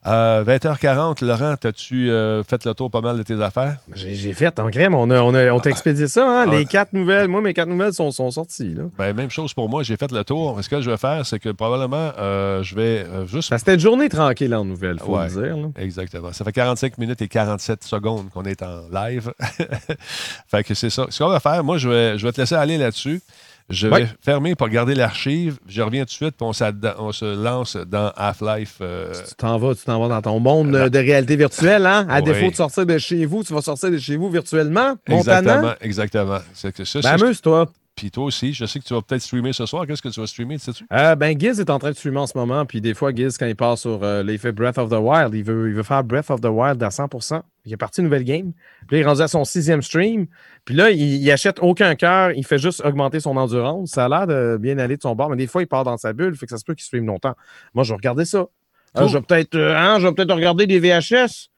Euh, 0.08 0.44
20h40, 0.46 1.24
Laurent, 1.26 1.56
as-tu 1.64 2.10
euh, 2.10 2.44
fait 2.44 2.64
le 2.66 2.74
tour 2.74 2.90
pas 2.90 3.02
mal 3.02 3.18
de 3.18 3.24
tes 3.24 3.42
affaires? 3.42 3.78
J'ai 3.94 4.34
fait 4.34 4.58
en 4.60 4.70
crème. 4.70 4.96
On, 4.96 5.10
a, 5.10 5.20
on, 5.22 5.34
a- 5.34 5.52
on 5.52 5.60
t'a 5.60 5.70
expédié 5.70 6.08
ça, 6.08 6.26
hein? 6.26 6.46
Ah. 6.48 6.52
Les 6.56 6.66
quatre 6.66 6.94
nouvelles. 6.94 7.28
Moi, 7.28 7.42
mes 7.42 7.54
quatre 7.54 7.68
nouvelles 7.68 7.94
sont, 7.94 8.12
sont 8.12 8.32
sorties. 8.32 8.74
Là. 8.74 8.84
Ben, 8.98 9.14
même 9.14 9.30
chose 9.30 9.54
pour 9.54 9.68
moi, 9.70 9.84
j'ai 9.84 9.98
fait 9.98 10.12
le 10.12 10.24
tour. 10.24 10.58
Ce 10.62 10.70
que 10.70 10.82
je 10.82 10.90
vais 10.90 10.98
faire, 10.98 11.26
c'est 11.26 11.40
que 11.40 11.50
probablement, 11.50 12.12
euh, 12.18 12.64
je 12.64 12.76
vais 12.76 13.06
euh, 13.06 13.26
juste. 13.28 13.50
Ça, 13.50 13.58
C'était 13.58 13.74
une 13.74 13.80
journée 13.80 14.08
tranquille 14.10 14.54
en 14.56 14.64
nouvelles, 14.64 15.00
faut 15.00 15.18
Ouais. 15.18 15.28
le 15.28 15.34
dire. 15.34 15.58
là. 15.58 15.68
Exactement. 15.78 16.32
Ça 16.32 16.46
fait 16.46 16.54
45 16.54 16.98
minutes 16.98 17.22
et 17.22 17.28
47 17.28 17.84
secondes 17.84 18.30
qu'on 18.30 18.44
est 18.44 18.62
en 18.64 18.84
live. 18.92 19.34
fait 20.48 20.64
que 20.64 20.74
c'est 20.74 20.90
ça. 20.90 21.08
Ce 21.10 21.22
qu'on 21.22 21.30
va 21.30 21.40
faire, 21.40 21.64
moi, 21.64 21.78
je 21.78 21.90
vais, 21.90 22.18
je 22.18 22.26
vais 22.26 22.32
te 22.32 22.40
laisser 22.42 22.56
aller 22.56 22.78
là-dessus. 22.78 23.22
Je 23.70 23.88
vais 23.88 23.94
Ouais. 23.94 24.08
fermer 24.22 24.56
pour 24.56 24.68
garder 24.70 24.94
l'archive. 24.94 25.58
Je 25.68 25.82
reviens 25.82 26.02
tout 26.02 26.08
de 26.08 26.12
suite, 26.12 26.36
puis 26.38 26.46
on, 26.46 26.54
se 26.54 27.44
lance 27.44 27.78
dans 27.78 28.12
Half-Life. 28.16 28.78
euh, 28.82 29.14
Tu 29.28 29.36
t'en 29.36 29.58
vas, 29.58 29.74
tu 29.74 29.84
t'en 29.86 30.00
vas 30.02 30.10
dans 30.10 30.22
ton 30.22 30.40
monde 30.40 30.76
euh, 30.76 30.90
de 30.90 31.00
réalité 31.00 31.36
virtuelle, 31.36 31.86
hein? 31.86 32.06
À 32.10 32.22
défaut 32.22 32.52
de 32.52 32.56
sortir 32.56 32.86
de 32.86 32.98
chez 32.98 33.26
vous, 33.26 33.44
tu 33.44 33.54
vas 33.54 33.62
sortir 33.62 33.90
de 33.92 33.98
chez 33.98 34.16
vous 34.18 34.30
virtuellement. 34.30 34.96
Montana. 35.08 35.40
exactement, 35.40 35.74
exactement. 35.82 36.40
C'est 36.54 36.74
que 36.76 36.84
ça, 36.84 37.00
Ben, 37.02 37.22
amuse-toi. 37.22 37.68
Puis 37.96 38.10
toi 38.10 38.24
aussi, 38.26 38.54
je 38.54 38.66
sais 38.66 38.80
que 38.80 38.84
tu 38.86 38.94
vas 38.96 39.02
peut-être 39.04 39.22
streamer 39.22 39.54
ce 39.54 39.68
soir. 39.68 39.86
Qu'est-ce 39.86 40.02
que 40.02 40.10
tu 40.10 40.20
vas 40.20 40.26
streamer, 40.26 40.58
sais-tu? 40.58 40.84
Euh, 40.92 41.16
ben, 41.16 41.40
Giz 41.40 41.60
est 41.60 41.70
en 41.70 41.78
train 41.78 41.92
de 41.92 41.96
streamer 41.96 42.18
en 42.18 42.26
ce 42.28 42.36
moment, 42.36 42.66
puis 42.66 42.82
des 42.82 42.96
fois, 42.96 43.14
Giz, 43.14 43.38
quand 43.38 43.46
il 43.46 43.56
passe 43.56 43.82
sur 43.82 44.04
euh, 44.04 44.24
l'effet 44.24 44.52
Breath 44.52 44.80
of 44.80 44.90
the 44.90 44.94
Wild, 45.00 45.34
il 45.36 45.44
veut, 45.44 45.70
il 45.70 45.76
veut 45.76 45.84
faire 45.84 46.04
Breath 46.04 46.32
of 46.32 46.42
the 46.42 46.48
Wild 46.48 46.82
à 46.82 46.90
100%. 46.90 47.42
Il 47.66 47.72
est 47.74 47.78
parti 47.78 48.02
une 48.02 48.06
nouvelle 48.06 48.24
game. 48.24 48.52
Puis 48.88 48.96
là, 48.96 48.98
il 48.98 49.02
est 49.02 49.06
rendu 49.08 49.22
à 49.22 49.28
son 49.28 49.46
sixième 49.46 49.82
stream. 49.84 50.26
Puis 50.66 50.74
là, 50.76 50.90
il, 50.90 51.02
il 51.22 51.32
achète 51.32 51.60
aucun 51.62 51.94
cœur, 51.96 52.32
il 52.32 52.44
fait 52.46 52.58
juste 52.58 52.84
augmenter 52.84 53.20
son 53.20 53.38
endurance. 53.38 53.92
Ça 53.92 54.06
a 54.06 54.10
l'air 54.10 54.26
de 54.28 54.58
bien 54.60 54.80
aller 54.80 54.98
de 54.98 55.02
son 55.04 55.14
bord, 55.16 55.30
mais 55.30 55.38
des 55.38 55.48
fois, 55.48 55.62
il 55.62 55.68
part 55.68 55.84
dans 55.84 55.98
sa 55.98 56.14
bulle, 56.14 56.36
fait 56.36 56.48
que 56.48 56.52
ça 56.52 56.58
se 56.58 56.64
peut 56.66 56.74
qu'il 56.74 56.84
stream 56.86 57.06
longtemps. 57.06 57.36
Moi, 57.76 57.84
je 57.84 57.90
vais 57.92 57.98
regarder 57.98 58.26
ça. 58.26 58.48
Ah, 58.96 59.02
Cool. 59.02 59.10
je 59.10 59.18
vais 59.18 59.24
peut-être 59.24 59.56
euh, 59.56 59.76
hein, 59.78 59.98
regarder 60.00 60.66
des 60.68 60.80
VHS. 60.80 61.50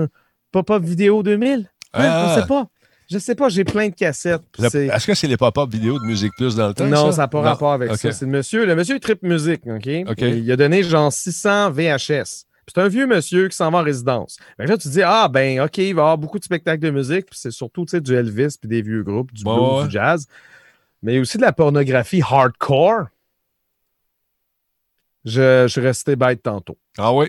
Euh, 0.00 0.06
Pop-up 0.50 0.82
vidéo 0.82 1.22
2000. 1.22 1.70
Hein, 1.92 2.00
Ah. 2.02 2.34
Je 2.36 2.40
sais 2.40 2.46
pas. 2.48 2.66
Je 3.10 3.18
sais 3.18 3.34
pas, 3.34 3.48
j'ai 3.50 3.64
plein 3.64 3.88
de 3.88 3.94
cassettes. 3.94 4.42
Est-ce 4.58 5.06
que 5.06 5.14
c'est 5.14 5.26
les 5.26 5.36
pop-up 5.36 5.70
vidéos 5.70 5.98
de 5.98 6.04
Musique 6.06 6.32
Plus 6.36 6.56
dans 6.56 6.68
le 6.68 6.74
temps? 6.74 6.86
non, 6.86 7.12
ça? 7.12 7.22
n'a 7.22 7.28
pas 7.28 7.38
Non? 7.38 7.44
rapport 7.44 7.72
avec 7.72 7.94
ça. 7.96 8.12
C'est 8.12 8.24
le 8.24 8.30
monsieur. 8.30 8.64
Le 8.64 8.74
monsieur 8.74 8.98
trip 8.98 9.22
musique, 9.22 9.62
OK? 9.66 9.88
OK. 10.08 10.22
Et 10.22 10.38
Il 10.38 10.50
a 10.50 10.56
donné 10.56 10.82
genre 10.82 11.12
600 11.12 11.70
VHS. 11.70 12.46
C'est 12.66 12.78
un 12.80 12.88
vieux 12.88 13.06
monsieur 13.06 13.48
qui 13.48 13.56
s'en 13.56 13.70
va 13.70 13.78
en 13.80 13.82
résidence. 13.82 14.38
Que 14.58 14.62
là, 14.64 14.78
tu 14.78 14.84
te 14.88 14.92
dis, 14.94 15.02
ah, 15.02 15.28
ben, 15.28 15.60
OK, 15.60 15.76
il 15.76 15.94
va 15.94 16.00
y 16.00 16.02
avoir 16.02 16.16
beaucoup 16.18 16.38
de 16.38 16.44
spectacles 16.44 16.82
de 16.82 16.90
musique, 16.90 17.26
puis 17.26 17.38
c'est 17.38 17.50
surtout, 17.50 17.84
du 17.84 18.14
Elvis, 18.14 18.56
puis 18.58 18.68
des 18.68 18.80
vieux 18.80 19.02
groupes, 19.02 19.32
du 19.34 19.44
Ouais, 19.44 19.54
blues, 19.54 19.80
ouais. 19.80 19.84
du 19.84 19.90
jazz. 19.90 20.26
Mais 21.02 21.18
aussi 21.18 21.36
de 21.36 21.42
la 21.42 21.52
pornographie 21.52 22.22
hardcore. 22.22 23.08
Je, 25.26 25.64
je 25.64 25.68
suis 25.68 25.80
resté 25.80 26.16
bête 26.16 26.42
tantôt. 26.42 26.78
Ah 26.98 27.12
oui? 27.12 27.26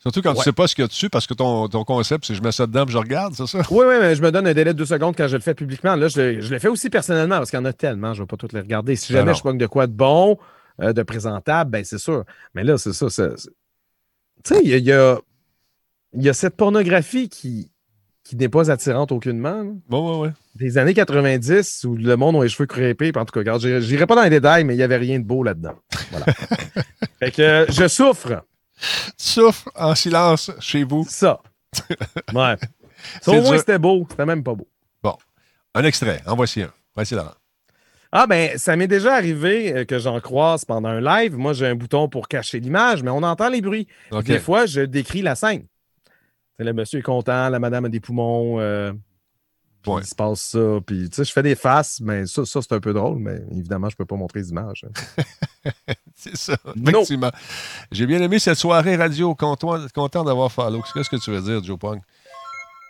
Surtout 0.00 0.22
quand 0.22 0.32
tu 0.32 0.38
Ouais. 0.38 0.44
sais 0.44 0.52
pas 0.52 0.66
ce 0.66 0.74
qu'il 0.74 0.82
y 0.82 0.84
a 0.86 0.88
dessus, 0.88 1.10
parce 1.10 1.26
que 1.26 1.34
ton, 1.34 1.68
ton 1.68 1.84
concept, 1.84 2.24
c'est 2.24 2.34
je 2.34 2.42
mets 2.42 2.52
ça 2.52 2.66
dedans 2.66 2.86
et 2.86 2.90
je 2.90 2.96
regarde, 2.98 3.34
c'est 3.34 3.46
ça? 3.46 3.58
Oui, 3.70 3.84
oui, 3.86 3.94
mais 4.00 4.14
je 4.16 4.22
me 4.22 4.32
donne 4.32 4.46
un 4.46 4.54
délai 4.54 4.72
de 4.72 4.78
deux 4.78 4.86
secondes 4.86 5.14
quand 5.14 5.28
je 5.28 5.36
le 5.36 5.42
fais 5.42 5.54
publiquement. 5.54 5.94
Là, 5.94 6.08
je, 6.08 6.20
le- 6.20 6.40
je 6.40 6.50
le 6.50 6.58
fais 6.58 6.68
aussi 6.68 6.88
personnellement 6.88 7.36
parce 7.36 7.50
qu'il 7.50 7.58
y 7.58 7.62
en 7.62 7.66
a 7.66 7.72
tellement, 7.74 8.14
je 8.14 8.20
ne 8.20 8.24
vais 8.24 8.28
pas 8.28 8.36
toutes 8.38 8.54
les 8.54 8.60
regarder. 8.60 8.96
Si 8.96 9.12
Ben 9.12 9.18
jamais 9.20 9.34
je 9.34 9.42
pogne 9.42 9.58
de 9.58 9.66
quoi 9.66 9.86
de 9.86 9.92
bon, 9.92 10.38
euh, 10.80 10.94
de 10.94 11.02
présentable, 11.02 11.70
ben 11.70 11.84
c'est 11.84 11.98
sûr. 11.98 12.24
Mais 12.54 12.64
là, 12.64 12.78
c'est 12.78 12.94
ça. 12.94 13.06
Tu 13.08 14.54
sais, 14.54 14.60
il 14.64 14.70
y 14.70 14.74
a, 14.74 14.78
il 14.78 14.84
y 14.86 14.92
a- 14.92 15.18
y 16.14 16.28
a 16.30 16.32
cette 16.32 16.56
pornographie 16.56 17.28
qui, 17.28 17.70
qui 18.24 18.36
n'est 18.36 18.48
pas 18.48 18.70
attirante 18.70 19.12
aucunement. 19.12 19.62
là. 19.62 19.70
Bon, 19.88 20.22
ouais, 20.22 20.28
ouais. 20.28 20.32
Des 20.54 20.78
années 20.78 20.94
90 20.94 21.84
où 21.84 21.94
le 21.96 22.16
monde 22.16 22.36
a 22.36 22.42
les 22.42 22.48
cheveux 22.48 22.66
crépés. 22.66 23.12
En 23.16 23.26
tout 23.26 23.32
cas, 23.32 23.40
regarde, 23.40 23.60
j'irai 23.80 24.06
pas 24.06 24.14
dans 24.16 24.22
les 24.22 24.30
détails, 24.30 24.64
mais 24.64 24.72
il 24.74 24.78
n'y 24.78 24.82
avait 24.82 24.96
rien 24.96 25.18
de 25.20 25.24
beau 25.24 25.42
là-dedans. 25.42 25.74
Voilà. 26.10 26.24
fait 27.18 27.30
que 27.32 27.42
euh, 27.42 27.66
je 27.68 27.86
souffre. 27.86 28.44
Tu 29.18 29.24
souffres 29.24 29.70
en 29.74 29.94
silence 29.94 30.50
chez 30.60 30.84
vous. 30.84 31.04
Ça. 31.08 31.40
Ouais. 32.34 32.56
Ça, 33.22 33.32
au 33.32 33.40
moins, 33.40 33.56
c'était 33.56 33.78
beau. 33.78 34.06
C'était 34.10 34.26
même 34.26 34.42
pas 34.42 34.54
beau. 34.54 34.68
Un 35.74 35.84
extrait, 35.84 36.20
en 36.26 36.34
voici 36.34 36.62
un. 36.62 36.72
Voici 36.94 37.14
Laurent. 37.14 37.34
Ah 38.12 38.26
ben, 38.26 38.58
ça 38.58 38.74
m'est 38.74 38.88
déjà 38.88 39.14
arrivé 39.14 39.72
euh, 39.72 39.84
que 39.84 40.00
j'en 40.00 40.18
croise 40.20 40.64
pendant 40.64 40.88
un 40.88 41.00
live. 41.00 41.36
Moi, 41.36 41.52
j'ai 41.52 41.68
un 41.68 41.76
bouton 41.76 42.08
pour 42.08 42.26
cacher 42.26 42.58
l'image, 42.58 43.04
mais 43.04 43.10
on 43.10 43.22
entend 43.22 43.48
les 43.48 43.60
bruits. 43.60 43.86
Des 44.24 44.40
fois, 44.40 44.66
je 44.66 44.80
décris 44.80 45.22
la 45.22 45.36
scène. 45.36 45.66
C'est 46.58 46.64
le 46.64 46.72
monsieur 46.72 46.98
est 46.98 47.02
content, 47.02 47.48
la 47.48 47.60
madame 47.60 47.84
a 47.84 47.88
des 47.88 48.00
poumons, 48.00 48.58
euh, 48.60 48.92
puis 49.82 49.90
Ouais. 49.92 50.00
il 50.02 50.06
se 50.06 50.14
passe 50.14 50.40
ça. 50.40 50.58
Puis, 50.86 51.08
tu 51.10 51.16
sais, 51.16 51.24
je 51.24 51.32
fais 51.32 51.42
des 51.42 51.54
faces, 51.54 52.00
mais 52.00 52.26
ça, 52.26 52.44
ça 52.44 52.60
c'est 52.62 52.72
un 52.74 52.80
peu 52.80 52.92
drôle, 52.92 53.18
mais 53.18 53.40
évidemment, 53.52 53.88
je 53.88 53.96
peux 53.96 54.04
pas 54.04 54.16
montrer 54.16 54.40
les 54.40 54.50
images. 54.50 54.84
hein. 54.86 55.22
C'est 56.14 56.36
ça, 56.36 56.56
Non. 56.76 56.90
effectivement. 56.92 57.30
J'ai 57.90 58.06
bien 58.06 58.20
aimé 58.20 58.38
cette 58.38 58.58
soirée 58.58 58.96
radio. 58.96 59.34
Content, 59.34 59.78
content 59.94 60.22
d'avoir 60.24 60.52
follow. 60.52 60.82
Qu'est-ce 60.94 61.08
que 61.08 61.16
tu 61.16 61.30
veux 61.30 61.40
dire, 61.40 61.64
Joe 61.64 61.78
Pong? 61.78 61.98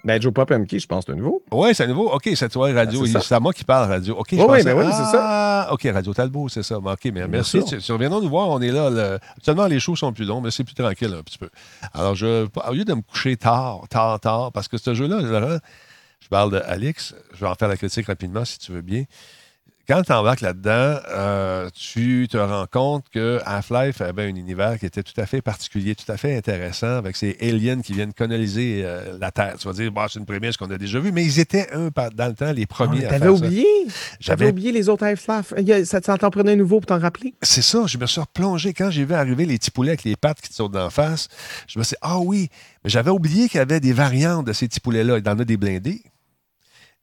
Ben, 0.03 0.21
Joe 0.21 0.33
Pop 0.33 0.51
MK, 0.51 0.79
je 0.79 0.87
pense, 0.87 1.05
c'est 1.07 1.13
un 1.13 1.17
nouveau. 1.17 1.43
Oui, 1.53 1.75
c'est 1.75 1.85
à 1.85 1.87
nouveau. 1.87 2.11
OK, 2.11 2.29
cette 2.35 2.53
soirée 2.55 2.73
radio. 2.73 3.03
Ben, 3.03 3.07
c'est 3.13 3.21
ça. 3.21 3.37
à 3.37 3.41
moi 3.41 3.53
qui 3.53 3.65
parle 3.65 3.87
radio. 3.89 4.17
OK, 4.17 4.29
Oui, 4.33 4.39
pensais- 4.39 4.65
ben 4.65 4.79
oui, 4.79 4.87
c'est 4.91 5.19
Ah, 5.19 5.69
OK, 5.73 5.87
Radio 5.93 6.15
Talbot, 6.15 6.49
c'est 6.49 6.63
ça. 6.63 6.81
Ben, 6.81 6.93
OK, 6.93 7.05
mais 7.13 7.29
merci. 7.29 7.63
Tu, 7.65 7.77
tu 7.79 7.93
reviendras 7.93 8.19
nous 8.21 8.31
voir. 8.31 8.49
On 8.49 8.61
est 8.63 8.73
là. 8.73 8.89
le- 8.89 9.19
Actuellement, 9.37 9.67
les 9.67 9.79
shows 9.79 9.97
sont 9.97 10.13
plus 10.15 10.25
longs, 10.25 10.41
mais 10.41 10.51
c'est 10.51 10.65
plus 10.65 10.75
tranquille 10.75 11.15
un 11.17 11.23
petit 11.23 11.37
peu. 11.37 11.51
Alors, 11.93 12.15
je, 12.15 12.47
au 12.67 12.73
lieu 12.73 12.85
de 12.87 12.95
me 12.95 13.03
coucher 13.03 13.37
tard, 13.37 13.83
tard, 13.91 14.19
tard, 14.21 14.53
parce 14.53 14.69
que 14.69 14.79
ce 14.79 14.95
jeu-là, 14.95 15.59
je 16.23 16.29
parle 16.29 16.53
de 16.53 16.59
Alix, 16.59 17.15
je 17.33 17.41
vais 17.41 17.47
en 17.47 17.55
faire 17.55 17.69
la 17.69 17.77
critique 17.77 18.07
rapidement 18.07 18.45
si 18.45 18.59
tu 18.59 18.73
veux 18.73 18.83
bien. 18.83 19.05
Quand 19.91 20.05
tu 20.05 20.13
embarques 20.13 20.43
là-dedans, 20.43 21.01
euh, 21.09 21.69
tu 21.75 22.29
te 22.31 22.37
rends 22.37 22.67
compte 22.71 23.07
que 23.13 23.41
Half-Life 23.45 24.01
avait 24.01 24.23
un 24.23 24.37
univers 24.37 24.79
qui 24.79 24.87
était 24.87 25.03
tout 25.03 25.21
à 25.21 25.27
fait 25.27 25.43
particulier, 25.43 25.97
tout 25.97 26.13
à 26.13 26.17
fait 26.17 26.37
intéressant, 26.37 26.95
avec 26.99 27.17
ces 27.17 27.37
aliens 27.41 27.81
qui 27.81 27.95
viennent 27.95 28.13
coloniser 28.13 28.83
euh, 28.85 29.19
la 29.19 29.33
Terre. 29.33 29.57
Tu 29.59 29.67
vas 29.67 29.75
dire, 29.75 29.91
bah, 29.91 30.07
c'est 30.09 30.21
une 30.21 30.27
prémisse 30.27 30.57
qu'on 30.57 30.71
a 30.71 30.79
déjà 30.79 31.01
vue, 31.01 31.11
mais 31.11 31.25
ils 31.25 31.41
étaient 31.41 31.73
un, 31.73 31.89
dans 32.15 32.29
le 32.29 32.35
temps 32.35 32.53
les 32.53 32.67
premiers 32.67 33.05
à 33.05 33.09
T'avais 33.09 33.27
faire 33.27 33.37
ça. 33.37 33.45
oublié? 33.45 33.67
J'avais 34.21 34.51
oublié 34.51 34.71
les 34.71 34.89
autres 34.89 35.03
Half-Life. 35.03 35.55
Ça 35.83 36.01
t'en 36.01 36.31
prenait 36.31 36.53
un 36.53 36.57
nouveau 36.57 36.79
pour 36.79 36.87
t'en 36.87 37.01
rappeler? 37.01 37.35
C'est 37.43 37.61
ça, 37.61 37.85
je 37.89 37.99
me 37.99 38.07
suis 38.07 38.21
replongé. 38.21 38.73
Quand 38.73 38.93
j'ai 38.93 39.05
vu 39.05 39.15
arriver 39.15 39.45
les 39.45 39.59
petits 39.59 39.73
poulets 39.73 39.91
avec 39.91 40.05
les 40.05 40.15
pattes 40.15 40.41
qui 40.41 40.51
te 40.51 40.55
sautent 40.55 40.71
d'en 40.71 40.91
face, 40.91 41.27
je 41.67 41.81
me 41.81 41.83
suis 41.83 41.95
dit, 41.95 41.99
ah 42.03 42.21
oui, 42.21 42.49
mais 42.85 42.91
j'avais 42.91 43.11
oublié 43.11 43.49
qu'il 43.49 43.59
y 43.59 43.61
avait 43.61 43.81
des 43.81 43.93
variantes 43.93 44.47
de 44.47 44.53
ces 44.53 44.69
petits 44.69 44.79
poulets-là. 44.79 45.19
Il 45.19 45.27
y 45.27 45.29
en 45.29 45.41
a 45.41 45.45
des 45.45 45.57
blindés. 45.57 46.05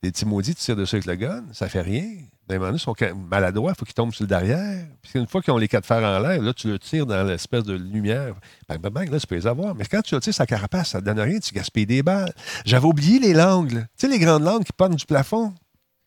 Des 0.01 0.11
petits 0.11 0.25
maudits, 0.25 0.55
tu 0.55 0.61
tires 0.61 0.77
dessus 0.77 0.95
avec 0.95 1.05
le 1.05 1.15
gun, 1.15 1.43
ça 1.51 1.67
fait 1.67 1.81
rien. 1.81 2.05
D'un 2.48 2.56
moment 2.56 2.68
donné, 2.68 2.80
sont 2.80 2.95
maladroits, 3.30 3.74
il 3.76 3.78
faut 3.78 3.84
qu'ils 3.84 3.93
tombent 3.93 4.14
sur 4.14 4.24
le 4.24 4.28
derrière. 4.28 4.86
Puis 5.02 5.20
une 5.20 5.28
fois 5.28 5.41
qu'ils 5.41 5.54
ont 5.54 5.58
les 5.58 5.68
quatre 5.68 5.86
fers 5.86 5.98
en 5.98 6.20
l'air, 6.20 6.41
là, 6.41 6.54
tu 6.54 6.70
le 6.70 6.80
tires 6.80 7.06
dans 7.06 7.24
l'espèce 7.24 7.64
de 7.64 7.74
lumière. 7.74 8.36
Bang, 8.70 8.80
bang, 8.80 8.93
bang, 8.93 9.12
là, 9.12 9.20
tu 9.20 9.28
peux 9.28 9.36
les 9.36 9.48
avoir. 9.48 9.76
Mais 9.76 9.86
quand 9.86 10.02
tu 10.02 10.16
le 10.16 10.22
tires 10.22 10.34
sa 10.34 10.45
carapace, 10.45 10.91
ça 10.91 11.02
ne 11.02 11.06
donne 11.06 11.20
rien, 11.20 11.39
tu 11.39 11.54
gaspilles 11.54 11.86
des 11.86 12.04
balles. 12.04 12.34
J'avais 12.66 12.86
oublié 12.86 13.20
les 13.20 13.34
langues, 13.34 13.74
là. 13.74 13.82
Tu 13.82 13.88
sais, 13.98 14.08
les 14.08 14.20
grandes 14.20 14.43
langues 14.43 14.64
qui 14.64 14.72
partent 14.72 14.95
du 14.95 15.06
plafond? 15.06 15.54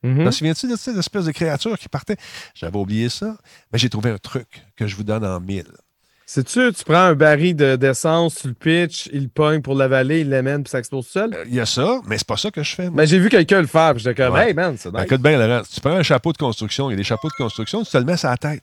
Mhm. 0.02 0.24
Te 0.24 0.30
souviens-tu 0.30 0.68
de 0.68 0.76
cette 0.76 0.96
espèce 0.96 1.26
de 1.26 1.32
créature 1.32 1.78
qui 1.78 1.88
partait? 1.88 2.16
J'avais 2.54 2.78
oublié 2.78 3.10
ça. 3.10 3.36
Mais 3.70 3.78
j'ai 3.78 3.90
trouvé 3.90 4.10
un 4.10 4.18
truc 4.18 4.64
que 4.76 4.86
je 4.86 4.96
vous 4.96 5.04
donne 5.04 5.24
en 5.26 5.40
mille. 5.40 5.70
Sais-tu, 6.32 6.72
tu 6.72 6.84
prends 6.84 6.94
un 7.06 7.14
baril 7.16 7.56
de- 7.56 7.74
d'essence, 7.74 8.36
tu 8.36 8.46
le 8.46 8.54
pitches, 8.54 9.08
il 9.12 9.22
le 9.24 9.28
pogne 9.28 9.62
pour 9.62 9.74
l'avaler, 9.74 10.20
il 10.20 10.28
l'amène, 10.30 10.62
puis 10.62 10.70
ça 10.70 10.78
explose 10.78 11.06
tout 11.06 11.10
seul? 11.12 11.34
Euh, 11.34 11.42
Il 11.48 11.54
y 11.56 11.58
a 11.58 11.66
ça, 11.66 11.98
mais 12.06 12.18
c'est 12.18 12.26
pas 12.26 12.36
ça 12.36 12.52
que 12.52 12.62
je 12.62 12.72
fais. 12.72 12.84
moi. 12.84 12.92
Mais 12.98 13.06
j'ai 13.08 13.18
vu 13.18 13.28
quelqu'un 13.28 13.60
le 13.60 13.66
faire, 13.66 13.94
puis 13.94 14.04
j'étais 14.04 14.22
comme, 14.22 14.34
Ouais. 14.34 14.50
hey 14.50 14.54
man, 14.54 14.76
c'est 14.78 14.92
Ben, 14.92 15.00
nice. 15.00 15.06
écoute 15.10 15.22
bien, 15.22 15.36
Laurent, 15.44 15.62
tu 15.68 15.80
prends 15.80 15.90
un 15.96 16.04
chapeau 16.04 16.32
de 16.32 16.38
construction, 16.38 16.88
il 16.88 16.92
y 16.92 16.94
a 16.94 16.96
des 16.98 17.02
chapeaux 17.02 17.26
de 17.28 17.34
construction, 17.34 17.82
tu 17.82 17.90
te 17.90 17.98
le 17.98 18.04
mets 18.04 18.16
sur 18.16 18.28
la 18.30 18.36
tête. 18.36 18.62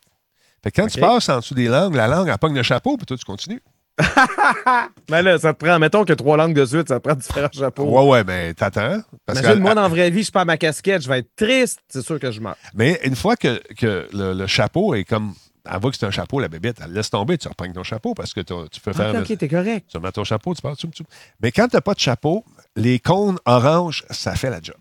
Fait 0.64 0.72
que 0.72 0.82
quand 0.82 0.88
tu 0.88 0.98
passes 1.02 1.28
en 1.28 1.40
dessous 1.40 1.56
des 1.56 1.68
langues, 1.68 1.96
la 1.96 2.08
langue, 2.08 2.30
elle 2.30 2.38
pogne 2.38 2.56
le 2.56 2.64
chapeau, 2.64 2.96
puis 2.96 3.06
toi, 3.06 3.18
tu 3.18 3.26
continues. 3.26 3.62
Mais 5.10 5.22
là, 5.24 5.38
ça 5.38 5.54
te 5.54 5.66
prend, 5.66 5.78
mettons 5.80 6.06
que 6.06 6.14
trois 6.14 6.38
langues 6.38 6.54
de 6.56 6.66
suite, 6.66 6.88
ça 6.88 7.00
te 7.02 7.08
prend 7.08 7.16
différents 7.16 7.50
chapeaux. 7.52 7.84
Ouais, 7.84 8.10
ouais, 8.12 8.24
mais 8.24 8.54
t'attends. 8.54 9.02
Parce 9.26 9.40
Imagine, 9.40 9.58
que- 9.58 9.64
moi, 9.64 9.76
dans 9.76 9.82
la 9.82 9.88
vraie 9.90 10.10
vie, 10.10 10.24
je 10.24 10.32
perds 10.32 10.46
ma 10.46 10.56
casquette, 10.58 11.02
je 11.02 11.10
vais 11.10 11.20
être 11.20 11.36
triste, 11.36 11.80
c'est 11.90 12.02
sûr 12.06 12.20
que 12.20 12.32
je 12.32 12.40
meurs. 12.40 12.56
Mais 12.76 13.00
une 13.04 13.16
fois 13.16 13.36
que, 13.36 13.60
que 13.76 14.08
le, 14.14 14.34
le 14.34 14.48
chapeau 14.48 14.94
est 14.96 15.04
comme 15.04 15.34
elle 15.72 15.80
voit 15.80 15.92
que 15.92 15.98
c'est 15.98 16.06
un 16.06 16.12
chapeau, 16.12 16.40
la 16.40 16.48
bébête, 16.48 16.78
elle 16.84 16.92
laisse 16.94 17.10
tomber, 17.10 17.38
tu 17.38 17.48
reprends 17.48 17.72
ton 17.72 17.84
chapeau 17.84 18.14
parce 18.14 18.34
que 18.34 18.42
tu 18.42 18.82
peux 18.82 18.94
faire. 18.94 19.14
Ok, 19.16 19.30
ok, 19.30 19.38
t'es 19.38 19.48
correct. 19.48 19.88
Tu 19.92 20.00
mets 20.00 20.12
ton 20.12 20.24
chapeau, 20.24 20.54
tu 20.54 20.62
pars, 20.62 20.76
tchoum, 20.76 20.92
tchoum. 20.92 21.06
Mais 21.42 21.52
quand 21.52 21.68
tu 21.68 21.76
n'as 21.76 21.82
pas 21.82 21.94
de 21.94 22.00
chapeau, 22.00 22.44
les 22.76 23.00
cônes 23.00 23.38
orange, 23.46 24.06
ça 24.10 24.36
fait 24.36 24.50
la 24.50 24.62
job. 24.62 24.76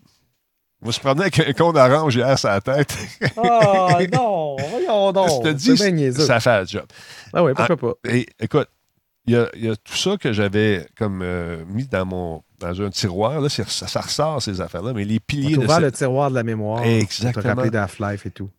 Moi, 0.81 0.91
je 0.91 0.99
prenais 0.99 1.21
avec 1.21 1.39
un 1.39 1.53
cône 1.53 1.75
orange 1.77 2.15
hier 2.15 2.37
sur 2.37 2.49
la 2.49 2.61
tête. 2.61 2.95
Oh 3.35 3.89
non, 4.13 4.55
voyons 4.69 5.11
donc. 5.13 5.29
je 5.43 5.49
te 5.49 5.53
dis, 5.53 6.11
ça 6.21 6.39
fait 6.39 6.49
la 6.49 6.65
job. 6.65 6.85
Ah 7.33 7.43
oui, 7.43 7.53
pourquoi 7.55 7.77
pas. 7.77 7.93
Et 8.09 8.27
écoute, 8.39 8.67
il 9.25 9.33
y 9.33 9.37
a, 9.37 9.49
il 9.55 9.65
y 9.65 9.69
a 9.69 9.75
tout 9.75 9.95
ça 9.97 10.15
que 10.17 10.31
j'avais 10.31 10.85
comme 10.97 11.21
euh, 11.23 11.65
mis 11.67 11.85
dans 11.87 12.05
mon 12.05 12.43
dans 12.59 12.79
un 12.81 12.89
tiroir. 12.91 13.41
Là, 13.41 13.49
ça, 13.49 13.65
ça 13.65 14.01
ressort, 14.01 14.41
ces 14.41 14.61
affaires-là, 14.61 14.93
mais 14.93 15.03
les 15.03 15.15
On 15.17 15.25
piliers 15.25 15.55
t'a 15.55 15.59
de 15.61 15.65
ouvert 15.65 15.75
ce- 15.77 15.81
le 15.81 15.91
tiroir 15.91 16.29
de 16.29 16.35
la 16.35 16.43
mémoire. 16.43 16.77
Pour 16.81 16.85
te 16.91 16.97
Exactement. 16.97 17.45
rappeler 17.55 17.69
d'Half-Life 17.71 18.25
et 18.27 18.31
tout. 18.31 18.49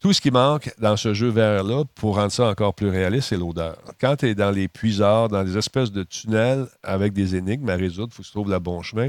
Tout 0.00 0.12
ce 0.12 0.20
qui 0.20 0.30
manque 0.30 0.72
dans 0.78 0.96
ce 0.96 1.12
jeu 1.12 1.28
vert-là, 1.28 1.82
pour 1.96 2.16
rendre 2.16 2.30
ça 2.30 2.46
encore 2.46 2.72
plus 2.74 2.88
réaliste, 2.88 3.30
c'est 3.30 3.36
l'odeur. 3.36 3.76
Quand 4.00 4.14
tu 4.16 4.28
es 4.28 4.34
dans 4.34 4.50
les 4.52 4.68
puisards, 4.68 5.28
dans 5.28 5.42
des 5.42 5.56
espèces 5.58 5.90
de 5.90 6.04
tunnels 6.04 6.66
avec 6.84 7.12
des 7.12 7.34
énigmes 7.34 7.68
à 7.68 7.74
résoudre, 7.74 8.10
il 8.12 8.14
faut 8.16 8.22
que 8.22 8.26
tu 8.28 8.32
trouves 8.32 8.50
le 8.50 8.58
bon 8.60 8.80
chemin, 8.82 9.08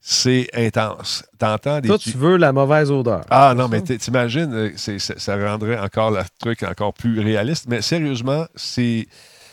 c'est 0.00 0.48
intense. 0.54 1.24
T'entends 1.38 1.80
des... 1.80 1.88
Toi, 1.88 1.98
tu- 1.98 2.10
veux 2.12 2.36
la 2.36 2.52
mauvaise 2.52 2.90
odeur. 2.92 3.24
Ah 3.30 3.54
non, 3.56 3.68
mais 3.68 3.80
t'imagines, 3.82 4.52
euh, 4.52 4.70
ça 4.76 5.36
rendrait 5.50 5.78
encore 5.78 6.10
le 6.12 6.20
truc 6.38 6.62
encore 6.62 6.94
plus 6.94 7.18
réaliste. 7.20 7.66
Mais 7.68 7.82
sérieusement, 7.82 8.46
c'est 8.54 9.08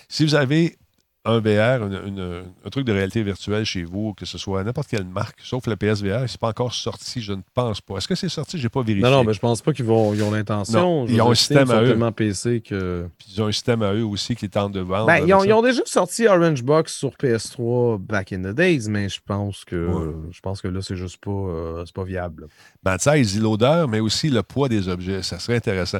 si 0.09 0.25
vous 0.25 0.35
avez 0.35 0.77
un 1.23 1.39
VR, 1.39 1.85
une- 1.85 2.01
une- 2.07 2.43
un 2.65 2.69
truc 2.71 2.83
de 2.85 2.91
réalité 2.91 3.21
virtuelle 3.21 3.63
chez 3.63 3.83
vous, 3.83 4.13
que 4.15 4.25
ce 4.25 4.39
soit 4.39 4.63
n'importe 4.63 4.87
quelle 4.87 5.05
marque, 5.05 5.37
sauf 5.43 5.67
le 5.67 5.75
PSVR, 5.75 6.23
c'est 6.27 6.39
pas 6.39 6.47
encore 6.49 6.73
sorti, 6.73 7.21
je 7.21 7.33
ne 7.33 7.41
pense 7.53 7.79
pas. 7.79 7.97
Est-ce 7.97 8.07
que 8.07 8.15
c'est 8.15 8.27
sorti? 8.29 8.57
J'ai 8.57 8.69
pas 8.69 8.81
vérifié. 8.81 9.03
Non, 9.07 9.17
non, 9.17 9.23
mais 9.23 9.33
je 9.33 9.39
pense 9.39 9.61
pas 9.61 9.71
qu'ils 9.71 9.85
vont, 9.85 10.13
ils 10.15 10.23
ont 10.23 10.31
l'intention. 10.31 11.05
Ils 11.07 11.21
ont 11.21 11.29
un 11.29 11.35
système 11.35 11.69
à 11.69 11.83
eux. 11.83 11.95
PC 12.15 12.61
que. 12.61 13.07
Puis 13.19 13.27
ils 13.35 13.41
ont 13.41 13.45
un 13.47 13.51
système 13.51 13.83
à 13.83 13.93
eux 13.93 14.03
aussi 14.03 14.35
qui 14.35 14.49
tente 14.49 14.71
de 14.71 14.79
vendre. 14.79 15.05
Ben, 15.05 15.17
ils, 15.27 15.33
ont, 15.33 15.41
ça. 15.41 15.45
ils 15.45 15.53
ont 15.53 15.61
déjà 15.61 15.81
sorti 15.85 16.27
Orange 16.27 16.63
Box 16.63 16.95
sur 16.95 17.11
PS3 17.11 17.99
back 17.99 18.33
in 18.33 18.41
the 18.41 18.55
days, 18.55 18.87
mais 18.89 19.07
je 19.07 19.19
pense 19.23 19.63
que 19.63 19.87
Ouais. 19.87 20.13
je 20.31 20.39
pense 20.41 20.59
que 20.61 20.67
là, 20.69 20.81
c'est 20.81 20.95
juste 20.95 21.17
pas, 21.23 21.29
euh, 21.31 21.83
c'est 21.85 21.95
pas 21.95 22.03
viable. 22.03 22.47
Ben, 22.83 22.97
tu 22.97 23.03
sais, 23.03 23.19
il 23.21 23.27
dit 23.27 23.39
l'odeur, 23.39 23.87
mais 23.87 23.99
aussi 23.99 24.29
le 24.29 24.41
poids 24.41 24.69
des 24.69 24.87
objets. 24.87 25.21
Ça 25.21 25.37
serait 25.37 25.57
intéressant. 25.57 25.99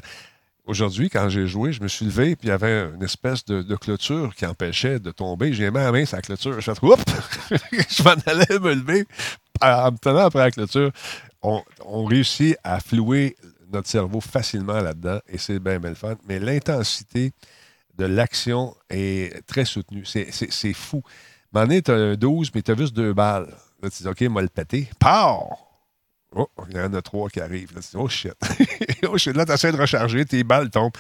Aujourd'hui, 0.66 1.10
quand 1.10 1.28
j'ai 1.28 1.48
joué, 1.48 1.74
je 1.74 1.82
me 1.82 1.88
suis 1.88 2.06
levé, 2.06 2.36
puis 2.36 2.48
il 2.48 2.52
y 2.52 2.54
avait 2.54 2.90
une 2.94 3.04
espèce 3.04 3.44
de, 3.46 3.76
clôture 3.76 4.36
qui 4.36 4.46
empêchait 4.46 5.00
de 5.00 5.10
tomber. 5.12 5.54
J'ai 5.54 5.72
mis 5.72 5.78
la 5.78 5.92
main 5.92 6.06
sur 6.06 6.18
la 6.18 6.22
clôture. 6.22 6.62
Je 6.62 6.72
fais 6.72 6.86
Oups! 6.86 7.04
Je 7.90 8.04
m'en 8.04 8.12
allais 8.28 8.60
me 8.60 8.76
lever. 8.76 9.06
En 9.60 9.92
me 9.92 9.98
tenant 9.98 10.26
après 10.26 10.40
la 10.40 10.52
clôture, 10.52 10.92
on, 11.42 12.06
réussit 12.06 12.56
à 12.64 12.80
flouer 12.80 13.36
notre 13.72 13.88
cerveau 13.88 14.22
facilement 14.22 14.80
là-dedans, 14.82 15.20
et 15.28 15.38
c'est 15.38 15.60
bien, 15.60 15.80
bien 15.80 15.92
le. 15.92 16.16
Mais 16.28 16.40
l'intensité 16.40 17.32
de 17.98 18.06
l'action 18.06 18.76
est 18.90 19.46
très 19.48 19.66
soutenue. 19.66 20.06
C'est, 20.06 20.74
fou. 20.74 21.02
Tu 21.54 21.92
as 21.92 21.94
un 21.94 22.16
12, 22.16 22.52
mais 22.54 22.62
tu 22.62 22.72
as 22.72 22.78
juste 22.78 22.96
deux 22.96 23.14
balles. 23.14 23.48
Là, 23.82 23.90
tu 23.90 24.04
dis, 24.04 24.10
OK, 24.10 24.22
moi 24.22 24.44
le 24.44 24.48
péter. 24.48 24.90
Pow! 25.00 25.71
Oh, 26.34 26.48
il 26.70 26.78
y 26.78 26.80
en 26.80 26.94
a 26.94 27.02
trois 27.02 27.30
qui 27.30 27.42
arrivent. 27.42 27.74
Là, 27.76 27.82
oh 27.96 28.08
shit. 28.08 28.34
oh 29.08 29.18
shit. 29.18 29.36
Là, 29.36 29.46
tu 29.46 29.72
de 29.72 29.78
recharger, 29.78 30.26
tes 30.26 30.44
balles 30.44 30.70
tombent. 30.70 30.94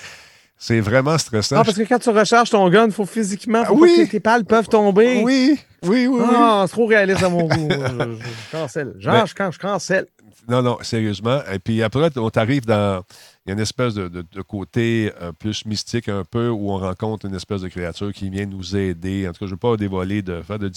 C'est 0.63 0.79
vraiment 0.79 1.17
stressant. 1.17 1.55
Ah, 1.59 1.63
parce 1.63 1.75
que 1.75 1.81
quand 1.81 1.97
tu 1.97 2.11
recharges 2.11 2.51
ton 2.51 2.69
gun, 2.69 2.85
il 2.85 2.91
faut 2.91 3.07
physiquement. 3.07 3.65
Faut 3.65 3.73
Ah 3.73 3.79
pas 3.79 3.81
oui! 3.81 4.05
que 4.05 4.11
tes 4.11 4.19
pales 4.19 4.45
peuvent 4.45 4.69
tomber. 4.69 5.23
Oui, 5.25 5.57
oui, 5.81 6.05
oui, 6.05 6.07
oui. 6.07 6.21
Ah, 6.35 6.65
c'est 6.67 6.73
trop 6.73 6.85
réaliste 6.85 7.23
à 7.23 7.29
mon 7.29 7.47
goût. 7.47 7.67
je, 7.71 7.77
je- 7.77 8.51
cancelle. 8.51 8.93
Genre, 8.99 9.13
Mais- 9.15 9.21
je, 9.25 9.51
je 9.53 9.57
cancelle. 9.57 10.05
Non, 10.47 10.61
non, 10.61 10.77
sérieusement. 10.83 11.39
Et 11.51 11.57
puis 11.57 11.81
après, 11.81 12.09
on 12.15 12.29
t'arrive 12.29 12.65
dans. 12.67 13.03
Il 13.45 13.49
y 13.49 13.51
a 13.51 13.53
une 13.53 13.59
espèce 13.59 13.95
de, 13.95 14.07
de- 14.07 14.23
de 14.31 14.41
côté 14.43 15.11
euh, 15.19 15.31
plus 15.31 15.65
mystique 15.65 16.09
un 16.09 16.23
peu 16.23 16.49
où 16.49 16.71
on 16.71 16.77
rencontre 16.77 17.25
une 17.25 17.33
espèce 17.33 17.61
de 17.61 17.67
créature 17.67 18.13
qui 18.13 18.29
vient 18.29 18.45
nous 18.45 18.75
aider. 18.75 19.27
En 19.27 19.31
tout 19.31 19.39
cas, 19.39 19.45
je 19.45 19.45
ne 19.45 19.51
veux 19.51 19.57
pas 19.57 19.77
dévoiler, 19.77 20.21
de 20.21 20.43
faire 20.43 20.59
de 20.59 20.69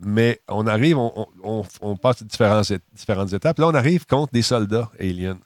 mais 0.00 0.40
on 0.48 0.66
arrive, 0.66 0.98
on, 0.98 1.12
on- 1.14 1.26
on- 1.44 1.64
on 1.80 1.96
passe 1.96 2.24
différentes 2.24 3.32
étapes. 3.32 3.58
Là, 3.60 3.68
on 3.68 3.74
arrive 3.74 4.04
contre 4.04 4.32
des 4.32 4.42
soldats 4.42 4.90
aliens. 4.98 5.38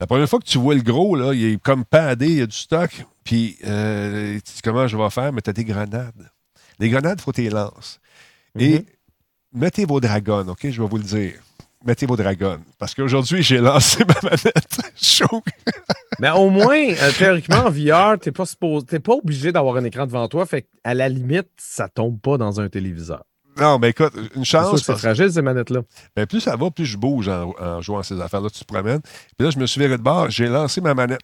La 0.00 0.06
première 0.06 0.28
fois 0.28 0.38
que 0.38 0.44
tu 0.46 0.58
vois 0.58 0.74
le 0.74 0.80
gros, 0.82 1.14
là, 1.14 1.32
il 1.34 1.44
est 1.44 1.62
comme 1.62 1.84
padé, 1.84 2.26
il 2.26 2.38
y 2.38 2.42
a 2.42 2.46
du 2.46 2.56
stock. 2.56 2.90
Puis, 3.22 3.58
euh, 3.66 4.34
tu 4.44 4.52
dis 4.54 4.60
comment 4.64 4.86
je 4.88 4.96
vais 4.96 5.10
faire, 5.10 5.32
mais 5.32 5.42
tu 5.42 5.50
as 5.50 5.52
des 5.52 5.64
grenades. 5.64 6.30
Les 6.78 6.88
grenades, 6.88 7.18
il 7.20 7.22
faut 7.22 7.32
tu 7.32 7.42
les 7.42 7.50
lances. 7.50 8.00
Et 8.58 8.78
Mhm. 8.78 8.84
mettez 9.52 9.84
vos 9.84 10.00
dragons, 10.00 10.48
OK? 10.48 10.70
Je 10.70 10.80
vais 10.82 10.88
vous 10.88 10.96
le 10.96 11.02
dire. 11.04 11.34
Mettez 11.84 12.06
vos 12.06 12.16
dragons. 12.16 12.60
Parce 12.78 12.94
qu'aujourd'hui, 12.94 13.42
j'ai 13.42 13.58
lancé 13.58 14.02
ma 14.08 14.14
manette. 14.22 14.80
Chaud. 14.96 15.42
Mais 16.18 16.30
au 16.30 16.48
moins, 16.50 16.76
euh, 16.78 17.12
théoriquement, 17.16 17.66
en 17.66 17.70
VR, 17.70 18.18
t'es 18.18 18.32
pas, 18.32 18.44
supposé- 18.46 18.86
t'es 18.86 19.00
pas 19.00 19.14
obligé 19.14 19.52
d'avoir 19.52 19.76
un 19.76 19.84
écran 19.84 20.06
devant 20.06 20.28
toi. 20.28 20.44
Fait 20.46 20.66
à 20.84 20.94
la 20.94 21.08
limite, 21.08 21.48
ça 21.58 21.88
tombe 21.88 22.18
pas 22.20 22.36
dans 22.38 22.60
un 22.60 22.68
téléviseur. 22.68 23.24
Non, 23.60 23.78
mais 23.78 23.90
écoute, 23.90 24.12
une 24.34 24.44
chance. 24.44 24.82
c'est 24.82 24.96
fragile, 24.96 25.30
ces 25.32 25.42
manettes-là. 25.42 25.80
ben, 26.16 26.26
plus 26.26 26.40
ça 26.40 26.56
va, 26.56 26.70
plus 26.70 26.86
je 26.86 26.96
bouge 26.96 27.28
en, 27.28 27.52
en 27.60 27.80
jouant 27.82 27.98
à 27.98 28.02
ces 28.02 28.20
affaires-là. 28.20 28.48
Tu 28.50 28.60
te 28.60 28.64
promènes. 28.64 29.00
Puis 29.00 29.46
là, 29.46 29.50
je 29.50 29.58
me 29.58 29.66
suis 29.66 29.80
viré 29.80 29.96
de 29.98 30.02
bord. 30.02 30.30
J'ai 30.30 30.46
lancé 30.46 30.80
ma 30.80 30.94
manette. 30.94 31.20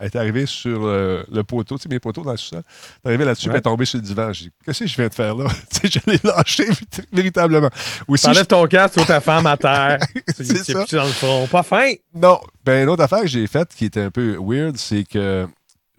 Elle 0.00 0.06
est 0.06 0.16
arrivée 0.16 0.46
sur 0.46 0.86
euh, 0.86 1.24
le 1.28 1.42
poteau, 1.42 1.76
tu 1.76 1.82
sais, 1.82 1.88
mes 1.88 1.98
poteaux 1.98 2.22
dans 2.22 2.30
le 2.30 2.36
sous-sol. 2.36 2.62
Elle 2.62 3.08
est 3.10 3.14
arrivée 3.14 3.24
là-dessus, 3.24 3.48
Ouais. 3.48 3.54
elle 3.54 3.58
est 3.58 3.62
tombée 3.62 3.84
sur 3.84 3.98
le 3.98 4.04
divan. 4.04 4.32
J'ai 4.32 4.44
dit, 4.44 4.50
qu'est-ce 4.64 4.78
que 4.84 4.86
je 4.86 4.94
viens 4.94 5.08
de 5.08 5.12
faire 5.14 5.34
là? 5.34 5.46
tu 5.72 5.88
sais, 5.90 6.00
je 6.06 6.10
l'ai 6.12 6.20
lâché 6.22 6.64
véritablement. 7.12 7.68
Aussi, 8.06 8.26
T'enlèves 8.26 8.46
ton 8.46 8.64
casque, 8.68 8.96
tu 9.00 9.04
ta 9.06 9.20
femme 9.20 9.46
à 9.46 9.56
terre. 9.56 9.98
C'est 10.36 10.44
ça. 10.72 10.84
dans 10.92 11.02
le 11.04 11.08
front. 11.10 11.48
Pas 11.48 11.64
fin. 11.64 11.90
Non. 12.14 12.38
Ben, 12.64 12.84
une 12.84 12.88
autre 12.90 13.02
affaire 13.02 13.22
que 13.22 13.26
j'ai 13.26 13.44
faite 13.48 13.70
qui 13.76 13.86
était 13.86 14.02
un 14.02 14.10
peu 14.12 14.38
weird, 14.40 14.76
c'est 14.76 15.02
que 15.02 15.48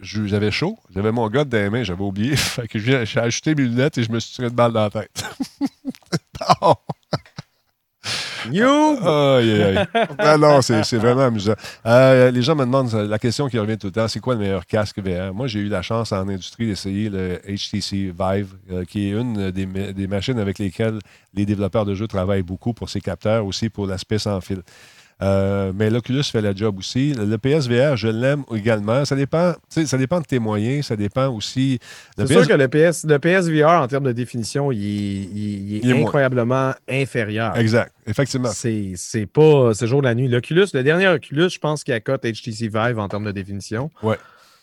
j'avais 0.02 0.52
chaud. 0.52 0.78
J'avais 0.94 1.12
mon 1.12 1.28
gars 1.30 1.44
dans 1.44 1.58
les 1.58 1.70
mains, 1.70 1.84
j'avais 1.84 2.04
oublié. 2.04 2.36
fait 2.38 2.68
que 2.68 2.80
j'ai 2.80 3.20
ajouté 3.20 3.56
mes 3.56 3.64
lunettes 3.64 3.98
et 3.98 4.04
je 4.04 4.12
me 4.12 4.20
suis 4.20 4.34
tiré 4.34 4.48
une 4.48 4.54
balle 4.54 4.74
dans 4.74 4.84
la 4.84 4.90
tête. 4.90 5.24
You! 8.52 8.98
aïe, 9.06 9.52
aïe, 9.52 9.78
aïe. 9.78 9.88
Ah 10.18 10.38
non, 10.38 10.62
c'est 10.62 10.96
vraiment 10.96 11.24
amusant. 11.24 11.56
Euh, 11.86 12.32
les 12.32 12.42
gens 12.42 12.56
me 12.56 12.64
demandent 12.64 12.94
la 12.94 13.20
question 13.20 13.50
qui 13.50 13.60
revient 13.60 13.78
tout 13.78 13.88
le 13.88 13.94
temps 13.94 14.08
c'est 14.08 14.22
quoi 14.22 14.36
le 14.36 14.40
meilleur 14.40 14.66
casque 14.66 15.00
VR 15.00 15.34
Moi, 15.34 15.48
j'ai 15.48 15.60
eu 15.60 15.68
la 15.68 15.82
chance 15.82 16.12
en 16.14 16.28
industrie 16.28 16.66
d'essayer 16.66 17.10
le 17.10 17.42
HTC 17.46 18.14
Vive, 18.18 18.56
euh, 18.72 18.86
qui 18.86 19.08
est 19.08 19.12
une 19.12 19.52
des, 19.52 19.66
des 19.66 20.08
machines 20.08 20.40
avec 20.40 20.58
lesquelles 20.58 21.00
les 21.34 21.46
développeurs 21.46 21.86
de 21.86 21.94
jeux 21.94 22.08
travaillent 22.08 22.44
beaucoup 22.44 22.74
pour 22.74 22.90
ses 22.90 23.02
capteurs, 23.02 23.46
aussi 23.46 23.70
pour 23.70 23.86
l'aspect 23.86 24.20
sans 24.20 24.40
fil. 24.40 24.62
Euh, 25.22 25.74
mais 25.76 25.90
l'Oculus 25.90 26.24
fait 26.24 26.42
la 26.42 26.56
job 26.56 26.78
aussi. 26.80 27.14
Le 27.14 27.38
PSVR, 27.38 27.98
je 27.98 28.08
l'aime 28.08 28.44
également. 28.56 29.04
Ça 29.04 29.16
dépend, 29.18 29.54
ça 29.68 29.98
dépend 29.98 30.22
de 30.22 30.26
tes 30.26 30.40
moyens, 30.40 30.86
ça 30.86 30.96
dépend 30.96 31.28
aussi. 31.28 31.78
C'est 32.18 32.24
PS 32.26 32.32
sûr 32.32 32.48
que 32.48 32.54
le, 32.54 32.68
PS, 32.70 33.04
le 33.06 33.20
PSVR, 33.20 33.82
en 33.82 33.88
termes 33.88 34.06
de 34.06 34.12
définition, 34.14 34.72
il 34.72 34.80
est, 34.80 34.82
il- 34.82 35.70
il 35.72 35.76
est 35.76 35.80
Il 35.84 35.90
est 35.90 35.94
moins. 35.94 36.04
incroyablement 36.04 36.74
inférieur. 36.90 37.58
Exact, 37.58 37.92
effectivement. 38.08 38.50
C'est 38.54 38.94
c'est 38.96 39.26
pas 39.26 39.74
c'est 39.74 39.88
jour 39.88 40.02
la 40.02 40.16
nuit. 40.16 40.30
L'Oculus, 40.30 40.68
le 40.74 40.84
dernier 40.84 41.08
Oculus, 41.10 41.50
je 41.50 41.60
pense 41.60 41.84
qu'il 41.84 41.94
accote 41.94 42.24
HTC 42.24 42.70
Vive 42.70 42.98
en 43.00 43.10
termes 43.10 43.26
de 43.26 43.32
définition. 43.32 43.92
Ouais. 44.02 44.18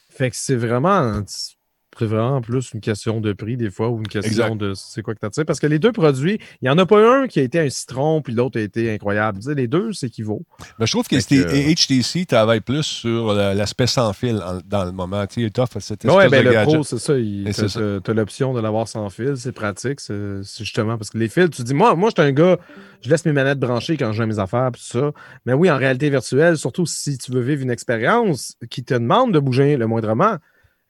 Fait 0.08 0.30
que 0.30 0.36
c'est 0.38 0.56
vraiment, 0.56 1.20
c'est 1.26 1.55
vraiment 2.04 2.40
plus 2.42 2.72
une 2.74 2.80
question 2.80 3.20
de 3.20 3.32
prix 3.32 3.56
des 3.56 3.70
fois 3.70 3.88
ou 3.88 3.98
une 3.98 4.06
question 4.08 4.30
Exact. 4.30 4.56
de 4.58 4.74
c'est 4.74 5.00
quoi 5.02 5.14
que 5.14 5.26
tu 5.26 5.44
Parce 5.44 5.58
que 5.60 5.66
les 5.66 5.78
deux 5.78 5.92
produits, 5.92 6.38
il 6.60 6.64
n'y 6.64 6.68
en 6.68 6.76
a 6.76 6.84
pas 6.84 6.98
un 7.22 7.26
qui 7.26 7.40
a 7.40 7.42
été 7.42 7.58
un 7.58 7.70
citron 7.70 8.20
puis 8.20 8.34
l'autre 8.34 8.58
a 8.58 8.62
été 8.62 8.92
incroyable. 8.92 9.38
Tu 9.38 9.46
sais, 9.46 9.54
les 9.54 9.66
deux 9.68 9.92
s'équivaut. 9.94 10.42
Mais 10.78 10.86
je 10.86 10.92
trouve 10.92 11.08
que, 11.08 11.16
que, 11.16 11.74
HTC 11.74 12.26
travaille 12.26 12.60
plus 12.60 12.82
sur 12.82 13.32
la- 13.32 13.54
l'aspect 13.54 13.86
sans 13.86 14.12
fil 14.12 14.36
en- 14.36 14.58
dans 14.66 14.84
le 14.84 14.92
moment. 14.92 15.26
Tu 15.26 15.42
sais, 15.44 15.50
t'offre 15.50 15.80
cette 15.80 16.04
espèce 16.04 16.14
Ouais, 16.16 16.28
ben, 16.28 16.42
de 16.42 16.48
le 16.48 16.52
gadget. 16.52 16.74
Pro, 16.74 16.82
c'est 16.84 16.98
ça. 16.98 17.14
c'est. 17.14 17.80
T'as 17.80 18.00
t'as 18.00 18.12
l'option 18.12 18.52
de 18.52 18.60
l'avoir 18.60 18.86
sans 18.88 19.08
fil, 19.08 19.34
c'est 19.36 19.52
pratique. 19.52 20.00
C'est 20.00 20.42
c'est 20.42 20.64
justement 20.64 20.98
parce 20.98 21.10
que 21.10 21.16
les 21.18 21.28
fils, 21.28 21.48
tu 21.50 21.62
dis, 21.62 21.72
moi, 21.74 21.94
moi, 21.94 22.10
je 22.14 22.20
suis 22.20 22.28
un 22.28 22.32
gars, 22.32 22.58
je 23.00 23.08
laisse 23.08 23.24
mes 23.24 23.32
manettes 23.32 23.58
branchées 23.60 23.96
quand 23.96 24.12
je 24.12 24.22
mes 24.26 24.38
affaires, 24.38 24.70
puis 24.72 24.82
tout 24.82 24.98
ça. 24.98 25.12
Mais 25.46 25.52
oui, 25.52 25.70
en 25.70 25.76
réalité 25.78 26.10
virtuelle, 26.10 26.56
surtout 26.58 26.84
si 26.86 27.16
tu 27.16 27.30
veux 27.32 27.40
vivre 27.40 27.62
une 27.62 27.70
expérience 27.70 28.56
qui 28.70 28.82
te 28.84 28.94
demande 28.94 29.32
de 29.32 29.38
bouger 29.38 29.76
le 29.76 29.86
moindrement. 29.86 30.36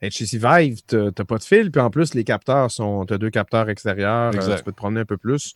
HTC 0.01 0.37
Vive, 0.37 0.81
t'as 0.85 1.09
t'as 1.11 1.23
pas 1.23 1.37
de 1.37 1.43
fil, 1.43 1.71
puis 1.71 1.81
en 1.81 1.89
plus, 1.89 2.13
les 2.13 2.23
capteurs 2.23 2.69
sont. 2.69 3.05
T'as 3.05 3.17
deux 3.17 3.31
capteurs 3.31 3.67
extérieurs, 3.69 4.31
euh, 4.35 4.55
tu 4.57 4.63
peux 4.63 4.71
te 4.71 4.77
promener 4.77 4.99
un 5.01 5.05
peu 5.05 5.17
plus 5.17 5.55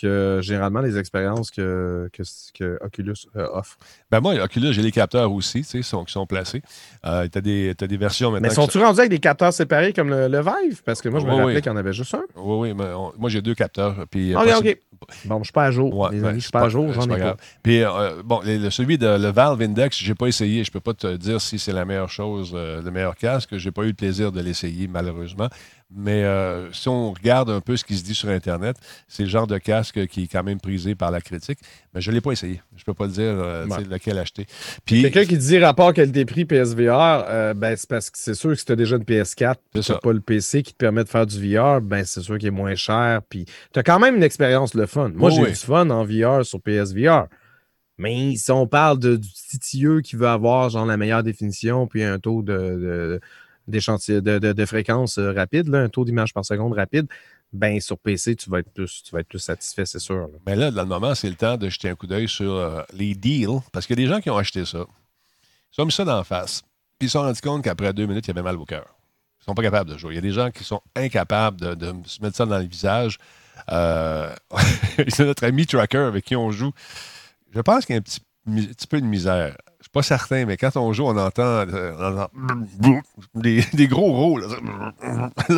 que 0.00 0.40
généralement 0.42 0.80
les 0.80 0.96
expériences 0.96 1.50
que, 1.50 2.08
que, 2.12 2.22
que 2.54 2.78
Oculus 2.82 3.14
euh, 3.36 3.46
offre. 3.52 3.76
Ben 4.10 4.20
moi, 4.20 4.34
Oculus, 4.42 4.72
j'ai 4.72 4.80
les 4.80 4.92
capteurs 4.92 5.30
aussi, 5.30 5.60
tu 5.60 5.64
sais, 5.68 5.82
sont, 5.82 6.04
qui 6.04 6.12
sont 6.12 6.26
placés. 6.26 6.62
Euh, 7.04 7.28
tu 7.30 7.36
as, 7.36 7.40
des 7.42 7.74
t'as 7.76 7.86
des 7.86 7.98
versions 7.98 8.30
maintenant. 8.30 8.48
Mais 8.48 8.54
sont-tu 8.54 8.78
rendus 8.78 9.00
avec 9.00 9.10
des 9.10 9.18
capteurs 9.18 9.52
séparés 9.52 9.92
comme 9.92 10.08
le, 10.08 10.28
le 10.28 10.40
Vive? 10.40 10.82
Parce 10.84 11.02
que 11.02 11.10
moi, 11.10 11.20
je 11.20 11.26
me 11.26 11.30
Oui, 11.32 11.36
rappelais 11.36 11.54
oui. 11.56 11.60
qu'il 11.62 11.70
y 11.70 11.74
en 11.74 11.76
avait 11.76 11.92
juste 11.92 12.14
un. 12.14 12.22
Oui, 12.36 12.70
oui, 12.70 12.74
mais 12.74 12.84
on- 12.94 13.12
moi, 13.18 13.28
j'ai 13.28 13.42
deux 13.42 13.54
capteurs. 13.54 14.06
Puis, 14.10 14.34
euh, 14.34 14.38
Ok, 14.38 14.44
possible- 14.48 14.68
ok. 14.70 14.78
Bon, 15.24 15.38
je 15.38 15.44
suis 15.44 15.52
pas 15.52 15.64
à 15.64 15.70
jour. 15.70 15.96
Ouais, 15.96 16.10
les 16.12 16.20
ben, 16.20 16.28
amis, 16.28 16.40
je 16.40 16.40
c'est 16.40 16.48
suis 16.48 16.52
pas 16.52 16.64
à 16.64 16.68
jour, 16.68 16.92
j'en 16.92 17.04
ai 17.04 17.18
pas. 17.18 17.36
Puis, 17.62 17.82
euh, 17.82 18.22
bon, 18.24 18.40
le, 18.44 18.70
celui 18.70 18.98
de 18.98 19.06
le 19.06 19.28
Valve 19.30 19.60
Index, 19.62 19.98
j'ai 19.98 20.14
pas 20.14 20.26
essayé. 20.26 20.64
Je 20.64 20.70
peux 20.70 20.80
pas 20.80 20.94
te 20.94 21.16
dire 21.16 21.40
si 21.40 21.58
c'est 21.58 21.72
la 21.72 21.84
meilleure 21.84 22.10
chose, 22.10 22.52
euh, 22.54 22.82
le 22.82 22.90
meilleur 22.90 23.16
casque. 23.16 23.56
J'ai 23.56 23.70
pas 23.70 23.82
eu 23.82 23.88
le 23.88 23.94
plaisir 23.94 24.32
de 24.32 24.40
l'essayer, 24.40 24.88
malheureusement. 24.88 25.48
Mais 25.94 26.24
euh, 26.24 26.72
si 26.72 26.88
on 26.88 27.12
regarde 27.12 27.50
un 27.50 27.60
peu 27.60 27.76
ce 27.76 27.84
qui 27.84 27.96
se 27.96 28.04
dit 28.04 28.14
sur 28.14 28.28
Internet, 28.28 28.76
c'est 29.08 29.24
le 29.24 29.28
genre 29.28 29.46
de 29.46 29.58
casque 29.58 30.06
qui 30.06 30.24
est 30.24 30.26
quand 30.26 30.42
même 30.42 30.60
prisé 30.60 30.94
par 30.94 31.10
la 31.10 31.20
critique. 31.20 31.58
Mais 31.94 32.00
je 32.00 32.10
ne 32.10 32.14
l'ai 32.14 32.20
pas 32.20 32.32
essayé. 32.32 32.62
Je 32.76 32.82
ne 32.82 32.84
peux 32.84 32.94
pas 32.94 33.06
te 33.08 33.12
dire 33.12 33.24
euh, 33.24 33.66
lequel 33.90 34.18
acheter. 34.18 34.46
Puis, 34.86 35.02
Quelqu'un 35.02 35.24
qui 35.24 35.36
dit 35.36 35.58
rapport 35.58 35.92
qualité-prix 35.92 36.46
PSVR, 36.46 37.24
euh, 37.28 37.54
ben, 37.54 37.76
c'est 37.76 37.88
parce 37.88 38.10
que 38.10 38.18
c'est 38.18 38.34
sûr 38.34 38.50
que 38.50 38.56
si 38.56 38.64
tu 38.64 38.72
as 38.72 38.76
déjà 38.76 38.96
une 38.96 39.04
PS4 39.04 39.56
tu 39.74 39.92
n'as 39.92 39.98
pas 39.98 40.12
le 40.12 40.20
PC 40.20 40.62
qui 40.62 40.72
te 40.72 40.78
permet 40.78 41.04
de 41.04 41.08
faire 41.08 41.26
du 41.26 41.36
VR, 41.38 41.80
ben, 41.82 42.04
c'est 42.04 42.22
sûr 42.22 42.38
qu'il 42.38 42.48
est 42.48 42.50
moins 42.50 42.74
cher. 42.74 43.20
Puis 43.28 43.44
tu 43.72 43.78
as 43.78 43.82
quand 43.82 43.98
même 43.98 44.16
une 44.16 44.22
expérience 44.22 44.74
le 44.74 44.86
fun. 44.86 45.10
Moi, 45.14 45.30
j'ai 45.30 45.44
du 45.44 45.54
fun 45.54 45.90
en 45.90 46.04
VR 46.04 46.44
sur 46.44 46.60
PSVR. 46.60 47.26
Mais 47.98 48.34
si 48.36 48.50
on 48.50 48.66
parle 48.66 48.98
de, 48.98 49.16
du 49.16 49.28
titilleux 49.28 50.00
qui 50.00 50.16
veut 50.16 50.26
avoir 50.26 50.70
genre 50.70 50.86
la 50.86 50.96
meilleure 50.96 51.22
définition 51.22 51.86
puis 51.86 52.02
un 52.02 52.18
taux 52.18 52.42
de 52.42 53.20
de, 53.68 54.52
de, 54.52 54.66
fréquence 54.66 55.18
euh, 55.18 55.32
rapide, 55.32 55.74
un 55.74 55.88
taux 55.88 56.04
d'image 56.04 56.32
par 56.32 56.44
seconde 56.44 56.72
rapide, 56.74 57.06
ben 57.52 57.80
sur 57.80 57.98
PC, 57.98 58.36
tu 58.36 58.50
vas 58.50 58.60
être 58.60 58.72
plus, 58.72 59.02
tu 59.28 59.38
satisfait, 59.38 59.84
c'est 59.84 59.98
sûr. 59.98 60.28
Mais 60.46 60.56
là, 60.56 60.70
dans 60.70 60.82
le 60.82 60.88
moment, 60.88 61.14
c'est 61.14 61.28
le 61.28 61.36
temps 61.36 61.56
de 61.56 61.68
jeter 61.68 61.88
un 61.88 61.94
coup 61.94 62.06
d'œil 62.06 62.28
sur 62.28 62.52
euh, 62.52 62.82
les 62.94 63.14
deals, 63.14 63.60
parce 63.72 63.86
qu'il 63.86 63.98
y 63.98 64.02
a 64.02 64.06
des 64.06 64.12
gens 64.12 64.20
qui 64.20 64.30
ont 64.30 64.36
acheté 64.36 64.64
ça. 64.64 64.86
Ils 65.76 65.80
ont 65.80 65.84
mis 65.84 65.92
ça 65.92 66.04
la 66.04 66.24
face. 66.24 66.62
Puis 66.98 67.06
ils 67.06 67.08
se 67.08 67.12
sont 67.12 67.22
rendus 67.22 67.40
compte 67.40 67.64
qu'après 67.64 67.92
deux 67.92 68.06
minutes, 68.06 68.26
il 68.26 68.28
y 68.28 68.32
avait 68.32 68.42
mal 68.42 68.56
au 68.56 68.64
cœur. 68.64 68.86
Ils 68.86 69.42
ne 69.42 69.44
sont 69.46 69.54
pas 69.54 69.62
capables 69.62 69.90
de 69.90 69.98
jouer. 69.98 70.12
Il 70.12 70.16
y 70.16 70.18
a 70.18 70.22
des 70.22 70.32
gens 70.32 70.50
qui 70.50 70.64
sont 70.64 70.80
incapables 70.94 71.76
de, 71.76 71.94
se 72.06 72.22
mettre 72.22 72.36
ça 72.36 72.46
dans 72.46 72.58
le 72.58 72.64
visage. 72.64 73.18
Euh, 73.70 74.32
c'est 75.08 75.20
notre 75.26 75.44
ami 75.44 75.66
Tracker 75.66 75.98
avec 75.98 76.24
qui 76.24 76.36
on 76.36 76.50
joue. 76.50 76.72
Je 77.54 77.60
pense 77.60 77.84
qu'il 77.84 77.94
y 77.94 77.96
a 77.96 77.98
un 77.98 78.02
petit, 78.02 78.20
petit 78.46 78.86
peu 78.86 79.00
de 79.00 79.06
misère 79.06 79.56
pas 79.92 80.02
certain, 80.02 80.46
mais 80.46 80.56
quand 80.56 80.74
on 80.76 80.92
joue, 80.92 81.04
on 81.04 81.16
entend, 81.16 81.42
euh, 81.42 82.26
des, 83.34 83.86
gros 83.86 84.12
roues. 84.12 84.38
Là, 84.38 84.48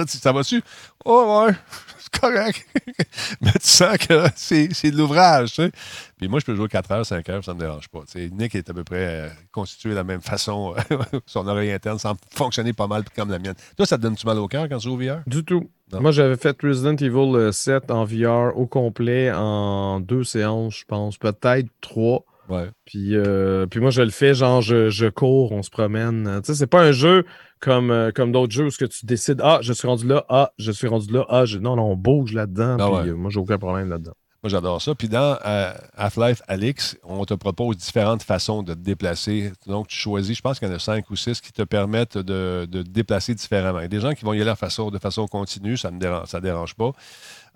ça 0.08 0.32
va-tu? 0.32 0.60
Oh, 1.04 1.44
ouais, 1.46 1.54
c'est 1.98 2.20
correct. 2.20 2.66
mais 3.40 3.52
tu 3.52 3.60
sens 3.68 3.96
que 3.96 4.24
c'est, 4.34 4.68
de 4.90 4.96
l'ouvrage, 4.96 5.50
tu 5.50 5.62
sais. 5.62 5.70
Puis 6.16 6.26
moi, 6.26 6.40
je 6.40 6.44
peux 6.46 6.56
jouer 6.56 6.66
4 6.68 6.90
heures, 6.90 7.06
5 7.06 7.28
heures, 7.28 7.44
ça 7.44 7.52
ne 7.52 7.58
me 7.58 7.60
dérange 7.60 7.88
pas. 7.88 8.00
Nick 8.32 8.56
est 8.56 8.68
à 8.68 8.74
peu 8.74 8.82
près 8.82 9.06
euh, 9.06 9.28
constitué 9.52 9.90
de 9.90 9.94
la 9.94 10.04
même 10.04 10.20
façon. 10.20 10.74
son 11.26 11.46
oreille 11.46 11.70
interne 11.70 12.00
semble 12.00 12.18
fonctionner 12.30 12.72
pas 12.72 12.88
mal 12.88 13.04
comme 13.14 13.30
la 13.30 13.38
mienne. 13.38 13.54
Toi, 13.76 13.86
ça 13.86 13.98
te 13.98 14.02
donne-tu 14.02 14.26
mal 14.26 14.38
au 14.38 14.48
cœur 14.48 14.68
quand 14.68 14.78
tu 14.78 14.88
joues 14.88 14.94
au 14.94 14.98
VR? 14.98 15.20
Du 15.26 15.44
tout. 15.44 15.70
Moi, 15.92 16.10
j'avais 16.10 16.36
fait 16.36 16.56
Resident 16.60 16.96
Evil 16.96 17.52
7 17.52 17.92
en 17.92 18.04
VR 18.04 18.56
au 18.56 18.66
complet 18.66 19.30
en 19.32 20.00
deux 20.00 20.24
séances, 20.24 20.78
je 20.78 20.84
pense, 20.86 21.18
peut-être 21.18 21.68
trois. 21.80 22.24
Puis, 22.84 23.16
euh, 23.16 23.66
puis 23.66 23.80
moi, 23.80 23.90
je 23.90 24.02
le 24.02 24.10
fais, 24.10 24.34
genre, 24.34 24.60
je, 24.60 25.08
cours, 25.08 25.52
on 25.52 25.62
se 25.62 25.70
promène. 25.70 26.40
Tu 26.44 26.52
sais, 26.52 26.58
c'est 26.58 26.66
pas 26.66 26.82
un 26.82 26.92
jeu 26.92 27.24
comme, 27.60 27.90
euh, 27.90 28.10
comme 28.14 28.32
d'autres 28.32 28.52
jeux 28.52 28.66
où 28.66 28.70
que 28.70 28.84
tu 28.84 29.06
décides, 29.06 29.40
ah, 29.42 29.58
je 29.62 29.72
suis 29.72 29.88
rendu 29.88 30.06
là, 30.06 30.24
ah, 30.28 30.52
je 30.58 30.70
suis 30.70 30.86
rendu 30.86 31.12
là, 31.12 31.24
ah, 31.28 31.44
non, 31.60 31.76
non, 31.76 31.92
on 31.92 31.96
bouge 31.96 32.32
là-dedans. 32.32 32.76
Ah 32.78 33.00
puis 33.00 33.10
euh, 33.10 33.14
moi, 33.14 33.30
j'ai 33.30 33.40
aucun 33.40 33.58
problème 33.58 33.88
là-dedans. 33.88 34.14
Moi, 34.44 34.50
j'adore 34.50 34.82
ça. 34.82 34.94
Puis 34.94 35.08
dans 35.08 35.38
Half-Life 35.96 36.42
Alix, 36.48 36.98
on 37.02 37.24
te 37.24 37.32
propose 37.32 37.78
différentes 37.78 38.22
façons 38.22 38.62
de 38.62 38.74
te 38.74 38.78
déplacer. 38.78 39.50
Donc, 39.66 39.88
tu 39.88 39.96
choisis, 39.96 40.36
je 40.36 40.42
pense 40.42 40.58
qu'il 40.58 40.68
y 40.68 40.70
en 40.70 40.74
a 40.74 40.78
cinq 40.78 41.08
ou 41.08 41.16
six 41.16 41.40
qui 41.40 41.50
te 41.50 41.62
permettent 41.62 42.18
de, 42.18 42.68
de 42.70 42.82
te 42.82 42.90
déplacer 42.90 43.34
différemment. 43.34 43.78
Il 43.78 43.84
y 43.84 43.86
a 43.86 43.88
des 43.88 44.00
gens 44.00 44.12
qui 44.12 44.22
vont 44.22 44.34
y 44.34 44.42
aller 44.42 44.50
de 44.50 44.54
façon, 44.54 44.90
de 44.90 44.98
façon 44.98 45.26
continue, 45.26 45.78
ça 45.78 45.90
ne 45.90 45.98
dérange, 45.98 46.26
ça 46.26 46.42
dérange 46.42 46.74
pas. 46.74 46.92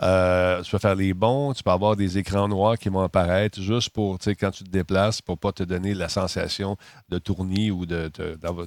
Euh, 0.00 0.62
tu 0.62 0.70
peux 0.70 0.78
faire 0.78 0.94
les 0.94 1.12
bons, 1.12 1.52
tu 1.52 1.62
peux 1.62 1.70
avoir 1.70 1.94
des 1.94 2.16
écrans 2.16 2.48
noirs 2.48 2.78
qui 2.78 2.88
vont 2.88 3.02
apparaître 3.02 3.60
juste 3.60 3.90
pour, 3.90 4.18
tu 4.18 4.24
sais, 4.24 4.34
quand 4.34 4.52
tu 4.52 4.64
te 4.64 4.70
déplaces, 4.70 5.20
pour 5.20 5.36
pas 5.36 5.52
te 5.52 5.64
donner 5.64 5.92
la 5.92 6.08
sensation 6.08 6.78
de 7.10 7.18
tourner 7.18 7.70
ou 7.70 7.84
de. 7.84 8.10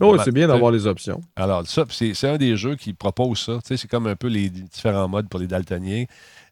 oh, 0.02 0.18
c'est 0.24 0.32
bien 0.32 0.48
d'avoir 0.48 0.72
les 0.72 0.86
options. 0.86 1.22
Alors, 1.36 1.66
ça, 1.66 1.86
c'est 1.90 2.28
un 2.28 2.38
des 2.38 2.56
jeux 2.56 2.76
qui 2.76 2.94
propose 2.94 3.40
ça. 3.40 3.54
Tu 3.54 3.70
sais, 3.70 3.78
c'est 3.78 3.88
comme 3.88 4.06
un 4.06 4.16
peu 4.16 4.28
les 4.28 4.50
différents 4.50 5.08
modes 5.08 5.28
pour 5.28 5.40
les 5.40 5.48
daltoniens. 5.48 6.06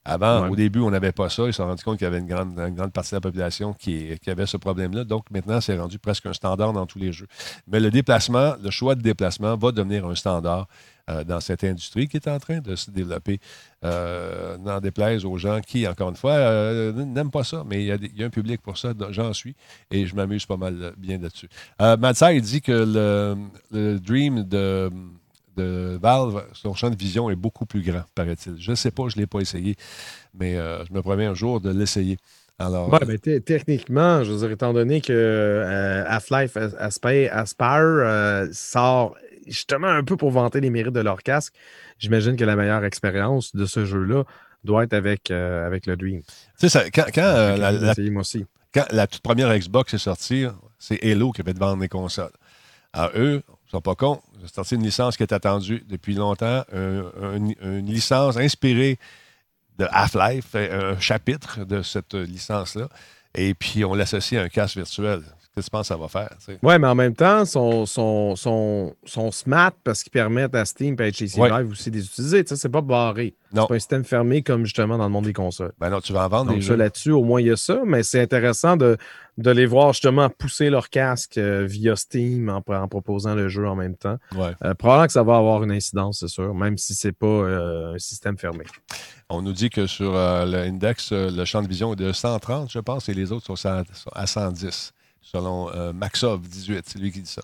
Avant, 0.10 0.50
au 0.50 0.56
début, 0.56 0.80
on 0.80 0.90
n'avait 0.90 1.12
pas 1.12 1.30
ça. 1.30 1.44
Ils 1.44 1.54
se 1.54 1.58
sont 1.58 1.66
rendus 1.66 1.84
compte 1.84 1.98
qu'il 1.98 2.06
y 2.06 2.08
avait 2.08 2.20
une 2.20 2.28
grande, 2.28 2.56
grande 2.56 2.92
partie 2.92 3.12
de 3.12 3.18
la 3.18 3.22
population 3.22 3.74
qui, 3.74 4.18
qui 4.20 4.30
avait 4.30 4.46
ce 4.46 4.58
problème-là. 4.58 5.04
Donc, 5.04 5.30
maintenant, 5.32 5.62
c'est 5.62 5.78
rendu 5.78 6.00
presque 6.00 6.26
un 6.26 6.34
standard 6.34 6.74
dans 6.74 6.86
tous 6.86 7.00
les 7.00 7.12
jeux. 7.12 7.28
Mais 7.68 7.80
le 7.80 7.92
déplacement, 7.92 8.56
le 8.62 8.72
choix 8.72 8.96
de 8.96 9.02
déplacement 9.02 9.56
va 9.56 9.72
devenir 9.72 10.06
un 10.06 10.16
standard 10.16 10.68
euh, 11.10 11.24
dans 11.24 11.40
cette 11.40 11.64
industrie 11.64 12.08
qui 12.08 12.18
est 12.18 12.28
en 12.28 12.40
train 12.40 12.60
de 12.60 12.76
se 12.76 12.92
développer. 12.92 13.40
Euh, 13.84 14.58
n'en 14.58 14.80
déplaise 14.80 15.26
aux 15.26 15.38
gens 15.38 15.60
qui, 15.62 15.88
encore 15.88 16.10
une 16.10 16.16
fois, 16.16 16.34
euh, 16.34 16.92
n'aiment 16.92 17.32
pas 17.32 17.44
ça, 17.44 17.64
mais 17.66 17.84
il 17.84 17.88
y, 18.16 18.24
a 18.24 18.26
un 18.26 18.30
public 18.30 18.62
pour 18.62 18.78
ça, 18.78 18.94
j'en 19.10 19.34
suis, 19.34 19.56
et 19.90 20.06
je 20.06 20.16
m'amuse 20.16 20.46
pas 20.46 20.58
mal 20.58 20.94
bien 20.98 21.18
là-dessus. 21.18 21.50
Il 21.80 22.42
dit 22.42 22.62
que 22.62 23.38
le, 23.72 24.00
Dream 24.00 24.44
de, 24.44 24.92
de, 25.60 26.00
Valve, 26.02 26.44
son 26.54 26.74
champ 26.74 26.90
de 26.90 26.96
vision 26.96 27.30
est 27.30 27.36
beaucoup 27.36 27.66
plus 27.66 27.82
grand, 27.82 28.04
paraît-il. 28.16 28.56
Je 28.60 28.72
ne 28.72 28.76
sais 28.76 28.92
pas, 28.92 29.10
je 29.10 29.18
ne 29.18 29.22
l'ai 29.22 29.28
pas 29.28 29.40
essayé, 29.40 29.76
mais 30.34 30.56
je 30.56 30.94
me 30.94 31.02
promets 31.02 31.26
un 31.26 31.34
jour 31.34 31.62
de 31.62 31.72
l'essayer. 31.72 32.18
Alors, 32.58 32.92
ouais, 32.92 33.00
ben, 33.06 33.18
techniquement, 33.42 34.24
je 34.24 34.32
veux 34.32 34.40
dire, 34.40 34.52
étant 34.52 34.74
donné 34.74 35.00
que 35.02 36.04
Half-Life 36.08 36.58
Aspire 36.58 37.46
sort 38.52 39.16
justement 39.50 39.88
un 39.88 40.04
peu 40.04 40.18
pour 40.18 40.32
vanter 40.32 40.62
les 40.62 40.70
mérites 40.70 40.94
de 40.94 41.00
leur 41.00 41.24
casque, 41.24 41.54
j'imagine 41.98 42.36
que 42.36 42.46
la 42.46 42.56
meilleure 42.56 42.86
expérience 42.86 43.56
de 43.56 43.66
ce 43.66 43.86
jeu-là 43.86 44.24
doit 44.64 44.84
être 44.84 44.94
avec, 44.94 45.32
euh, 45.32 45.66
avec 45.66 45.86
le 45.86 45.96
Dream. 45.96 46.22
Tu 46.60 46.70
sais, 46.70 46.92
quand, 46.92 47.06
euh, 47.18 47.58
la, 47.58 47.94
quand 48.74 48.86
la 48.92 49.08
toute 49.08 49.22
première 49.22 49.58
Xbox 49.58 49.94
est 49.94 50.00
sortie, 50.00 50.46
c'est 50.78 51.04
Halo 51.04 51.32
qui 51.32 51.42
avait 51.42 51.54
de 51.54 51.60
vendre 51.60 51.82
les 51.82 51.88
consoles. 51.88 52.32
Alors, 52.94 53.12
eux, 53.16 53.44
ils 53.70 53.72
sont 53.72 53.82
pas 53.82 53.96
cons. 53.96 54.20
Ils 54.40 54.46
ont 54.46 54.48
sorti 54.48 54.76
une 54.76 54.84
licence 54.84 55.16
qui 55.16 55.24
est 55.24 55.32
attendue 55.32 55.86
depuis 55.88 56.16
longtemps, 56.16 56.64
une 56.74 57.86
licence 57.86 58.36
inspirée 58.36 58.98
de 59.78 59.88
Half-Life, 59.92 60.56
un 60.56 61.00
chapitre 61.00 61.64
de 61.64 61.84
cette 61.84 62.16
licence-là. 62.16 62.90
Et 63.36 63.54
puis, 63.54 63.86
on 63.86 63.94
l'associe 63.94 64.42
à 64.42 64.46
un 64.46 64.50
casque 64.50 64.76
virtuel. 64.78 65.22
Que 65.60 65.66
tu 65.66 65.70
penses 65.70 65.82
que 65.82 65.88
ça 65.88 65.98
va 65.98 66.08
faire? 66.08 66.30
Oui, 66.64 66.80
mais 66.80 66.88
en 66.88 66.96
même 66.96 67.16
temps, 67.16 67.46
son, 67.46 67.86
son, 67.86 68.36
son, 68.36 69.32
smart 69.32 69.72
parce 69.84 70.04
qu'ils 70.04 70.12
permettent 70.12 70.56
à 70.56 70.66
Steam 70.66 70.96
et 71.00 71.04
à 71.04 71.12
HTC 71.12 71.38
Live 71.38 71.72
aussi 71.72 71.92
de 71.92 71.98
les 71.98 72.06
utiliser. 72.06 72.44
C'est 72.46 72.70
pas 72.70 72.82
barré. 72.82 73.36
C'est 73.54 73.68
pas 73.68 73.76
un 73.76 73.80
système 73.80 74.04
fermé 74.04 74.42
comme 74.42 74.66
justement 74.66 74.98
dans 74.98 75.06
le 75.06 75.10
monde 75.10 75.26
des 75.26 75.34
consoles. 75.34 75.74
Ben 75.80 75.90
non, 75.90 76.02
tu 76.02 76.14
vas 76.14 76.26
en 76.26 76.30
vendre 76.30 76.54
des 76.54 76.62
jeux. 76.62 76.76
là-dessus, 76.76 77.12
au 77.12 77.24
moins, 77.24 77.42
il 77.42 77.48
y 77.48 77.52
a 77.52 77.56
ça, 77.56 77.82
mais 77.86 78.04
c'est 78.04 78.22
intéressant 78.22 78.78
de, 78.78 78.98
de 79.38 79.52
les 79.52 79.66
voir 79.66 79.94
justement 79.94 80.30
pousser 80.30 80.70
leur 80.70 80.90
casque 80.90 81.38
euh, 81.38 81.66
via 81.66 81.96
Steam 81.96 82.50
en, 82.50 82.88
proposant 82.88 83.36
le 83.36 83.50
jeu 83.50 83.68
en 83.68 83.76
même 83.76 83.96
temps. 83.96 84.18
Ouais. 84.36 84.52
Euh, 84.64 84.74
probablement 84.76 85.08
que 85.08 85.14
ça 85.14 85.24
va 85.24 85.38
avoir 85.38 85.64
une 85.64 85.72
incidence, 85.72 86.20
c'est 86.20 86.28
sûr, 86.28 86.54
même 86.54 86.78
si 86.78 86.94
c'est 86.94 87.12
pas 87.12 87.28
euh, 87.28 87.96
un 87.96 88.00
système 88.00 88.38
fermé. 88.38 88.66
On 89.30 89.42
nous 89.42 89.54
dit 89.54 89.70
que 89.70 89.88
sur 89.88 90.14
l'index, 90.14 91.12
le 91.12 91.46
champ 91.46 91.62
de 91.62 91.68
vision 91.68 91.94
est 91.94 91.98
de 91.98 92.12
130, 92.12 92.72
je 92.72 92.80
pense, 92.80 93.10
et 93.10 93.14
les 93.14 93.32
autres 93.32 93.46
sont 93.46 93.70
à 94.14 94.28
110 94.28 94.94
selon 95.22 95.70
euh, 95.72 95.94
Maxov 95.94 96.42
18. 96.42 96.86
C'est 96.88 97.00
lui 97.00 97.12
qui 97.12 97.22
dit 97.22 97.30
ça. 97.30 97.42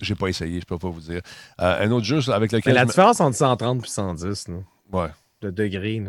J'ai 0.00 0.14
pas 0.14 0.28
essayé, 0.28 0.60
je 0.60 0.64
peux 0.64 0.78
pas 0.78 0.88
vous 0.88 1.00
dire. 1.00 1.20
Euh, 1.60 1.86
un 1.86 1.90
autre 1.90 2.06
jeu 2.06 2.18
avec 2.32 2.52
lequel. 2.52 2.72
Mais 2.72 2.80
la 2.80 2.86
différence 2.86 3.20
entre 3.20 3.36
130 3.36 3.84
et 3.84 3.88
110, 3.88 4.48
là, 4.48 4.54
ouais. 4.92 5.08
de 5.42 5.50
degrés, 5.50 6.02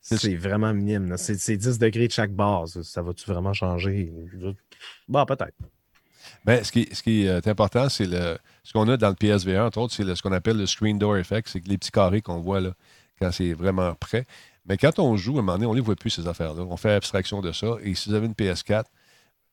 c'est 0.00 0.36
vraiment 0.36 0.72
minime. 0.72 1.16
C'est 1.16 1.56
10 1.56 1.78
degrés 1.78 2.06
de 2.06 2.12
chaque 2.12 2.32
base. 2.32 2.80
Ça 2.82 3.02
va-tu 3.02 3.28
vraiment 3.30 3.52
changer? 3.52 4.12
Bon, 5.08 5.24
peut-être. 5.24 5.56
Ben, 6.44 6.62
ce, 6.62 6.70
qui, 6.72 6.88
ce 6.92 7.02
qui 7.02 7.24
est 7.24 7.48
important, 7.48 7.88
c'est 7.88 8.06
le, 8.06 8.38
ce 8.62 8.72
qu'on 8.72 8.88
a 8.88 8.96
dans 8.96 9.08
le 9.08 9.14
PSVR, 9.14 9.64
entre 9.64 9.78
autres, 9.78 9.94
c'est 9.94 10.14
ce 10.14 10.22
qu'on 10.22 10.32
appelle 10.32 10.58
le 10.58 10.66
screen 10.66 10.98
door 10.98 11.16
effect. 11.16 11.48
C'est 11.48 11.66
les 11.66 11.78
petits 11.78 11.90
carrés 11.90 12.22
qu'on 12.22 12.40
voit 12.40 12.60
là, 12.60 12.74
quand 13.18 13.32
c'est 13.32 13.52
vraiment 13.52 13.94
prêt. 13.94 14.26
Mais 14.66 14.76
quand 14.78 14.98
on 14.98 15.16
joue, 15.16 15.36
à 15.36 15.40
un 15.40 15.42
moment 15.42 15.54
donné, 15.54 15.66
on 15.66 15.72
ne 15.72 15.76
les 15.76 15.82
voit 15.82 15.96
plus, 15.96 16.10
ces 16.10 16.26
affaires-là. 16.26 16.62
On 16.62 16.76
fait 16.76 16.92
abstraction 16.92 17.40
de 17.40 17.52
ça. 17.52 17.76
Et 17.82 17.94
si 17.94 18.08
vous 18.08 18.14
avez 18.14 18.26
une 18.26 18.32
PS4, 18.32 18.84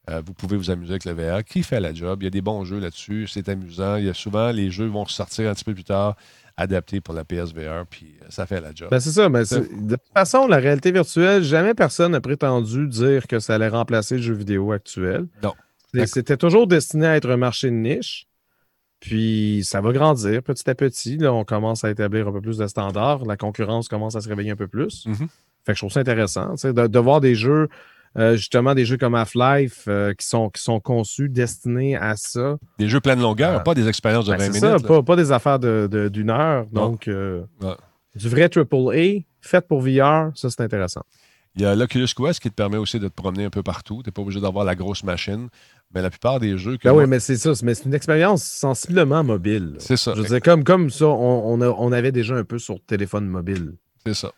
euh, 0.10 0.22
vous 0.26 0.34
pouvez 0.34 0.58
vous 0.58 0.72
amuser 0.72 0.94
avec 0.94 1.06
le 1.06 1.14
VR 1.14 1.44
qui 1.44 1.62
fait 1.62 1.80
la 1.80 1.94
job? 1.94 2.22
Il 2.22 2.26
y 2.26 2.28
a 2.28 2.32
des 2.32 2.42
bons 2.42 2.66
jeux 2.66 2.80
là-dessus. 2.80 3.28
C'est 3.28 3.50
amusant. 3.50 3.98
Il 3.98 4.06
y 4.06 4.10
a 4.10 4.14
souvent, 4.14 4.52
les 4.52 4.72
jeux 4.72 4.88
vont 4.88 5.06
sortir 5.06 5.50
un 5.50 5.54
petit 5.54 5.64
peu 5.64 5.76
plus 5.76 5.84
tard, 5.84 6.16
adaptés 6.58 7.02
pour 7.02 7.14
la 7.14 7.24
PSVR, 7.24 7.86
puis 7.90 8.16
euh, 8.22 8.26
ça 8.30 8.48
fait 8.48 8.62
la 8.62 8.74
job. 8.74 8.90
Ben, 8.90 9.00
c'est 9.00 9.12
ça. 9.12 9.30
Mais 9.30 9.44
de 9.44 9.96
toute 9.96 10.14
façon, 10.14 10.48
la 10.48 10.58
réalité 10.58 10.92
virtuelle, 10.92 11.44
jamais 11.44 11.76
personne 11.76 12.14
n'a 12.14 12.22
prétendu 12.22 12.88
dire 12.88 13.28
que 13.28 13.40
ça 13.40 13.56
allait 13.56 13.68
remplacer 13.68 14.16
le 14.16 14.24
jeu 14.24 14.34
vidéo 14.34 14.72
actuel. 14.72 15.28
Non. 15.44 15.54
C'était 16.06 16.38
toujours 16.38 16.68
destiné 16.68 17.06
à 17.06 17.16
être 17.18 17.30
un 17.30 17.38
marché 17.38 17.70
de 17.70 17.76
niche. 17.76 18.28
Puis 19.02 19.64
ça 19.64 19.82
va 19.82 19.92
grandir 19.92 20.44
petit 20.44 20.70
à 20.70 20.76
petit. 20.76 21.18
Là, 21.18 21.34
on 21.34 21.44
commence 21.44 21.84
à 21.84 21.90
établir 21.90 22.28
un 22.28 22.32
peu 22.32 22.40
plus 22.40 22.58
de 22.58 22.68
standards. 22.68 23.26
La 23.26 23.36
concurrence 23.36 23.88
commence 23.88 24.16
à 24.16 24.22
se 24.22 24.30
réveiller 24.30 24.52
un 24.52 24.56
peu 24.56 24.68
plus. 24.68 25.08
Mm-hmm. 25.08 25.28
Fait 25.66 25.72
que 25.72 25.74
je 25.74 25.80
trouve 25.80 25.92
ça 25.92 26.00
intéressant 26.00 26.54
de, 26.54 26.88
de 26.88 27.00
voir 27.00 27.20
des 27.20 27.34
jeux 27.34 27.68
euh, 28.18 28.36
justement 28.36 28.76
des 28.76 28.86
jeux 28.86 28.98
comme 28.98 29.16
Half-Life 29.16 29.86
euh, 29.88 30.14
qui, 30.14 30.28
sont, 30.28 30.50
qui 30.50 30.62
sont 30.62 30.80
conçus, 30.80 31.30
destinés 31.30 31.96
à 31.96 32.16
ça. 32.18 32.58
Des 32.78 32.90
jeux 32.90 33.00
pleine 33.00 33.22
longueur, 33.22 33.60
euh, 33.60 33.60
pas 33.60 33.74
des 33.74 33.88
expériences 33.88 34.26
de 34.26 34.32
20 34.32 34.38
ben, 34.38 34.48
minutes. 34.48 34.62
Ça, 34.62 34.80
pas, 34.80 35.02
pas, 35.02 35.16
des 35.16 35.32
affaires 35.32 35.60
d'une 35.60 35.88
de, 35.88 36.32
heure. 36.32 36.66
Donc, 36.72 37.10
du 37.10 38.30
vrai 38.30 38.50
AAA 38.54 39.24
fait 39.40 39.66
pour 39.66 39.82
VR, 39.82 40.32
ça 40.36 40.50
c'est 40.50 40.62
intéressant. 40.62 41.02
Il 41.56 41.64
y 41.64 41.66
a 41.66 41.76
l'Oculus 41.76 42.08
Quest 42.16 42.40
qui 42.40 42.50
te 42.50 42.56
permet 42.56 42.78
aussi 42.78 42.98
de 43.00 43.08
te 43.10 43.14
promener 43.14 43.46
un 43.46 43.50
peu 43.50 43.64
partout. 43.64 44.02
Tu 44.04 44.10
n'es 44.10 44.12
pas 44.12 44.22
obligé 44.22 44.40
d'avoir 44.40 44.64
la 44.64 44.76
grosse 44.76 45.04
machine. 45.04 45.50
Mais 45.94 46.02
la 46.02 46.10
plupart 46.10 46.40
des 46.40 46.58
jeux. 46.58 46.78
Que 46.78 46.88
ben 46.88 46.94
oui, 46.94 47.06
mais 47.08 47.20
c'est 47.20 47.36
ça. 47.36 47.52
Mais 47.64 47.74
c'est 47.74 47.86
une 47.86 47.94
expérience 47.94 48.44
sensiblement 48.44 49.24
mobile. 49.26 49.76
C'est 49.80 49.98
ça. 49.98 50.14
Je 50.16 50.22
veux 50.22 50.28
dire, 50.28 50.42
comme, 50.42 50.64
comme 50.64 50.90
ça, 50.90 51.08
on, 51.08 51.60
on, 51.60 51.92
avait 51.92 52.14
déjà 52.14 52.36
un 52.36 52.46
peu 52.46 52.60
sur 52.60 52.80
téléphone 52.86 53.28
mobile. 53.28 53.74
C'est 54.06 54.14
ça. 54.14 54.32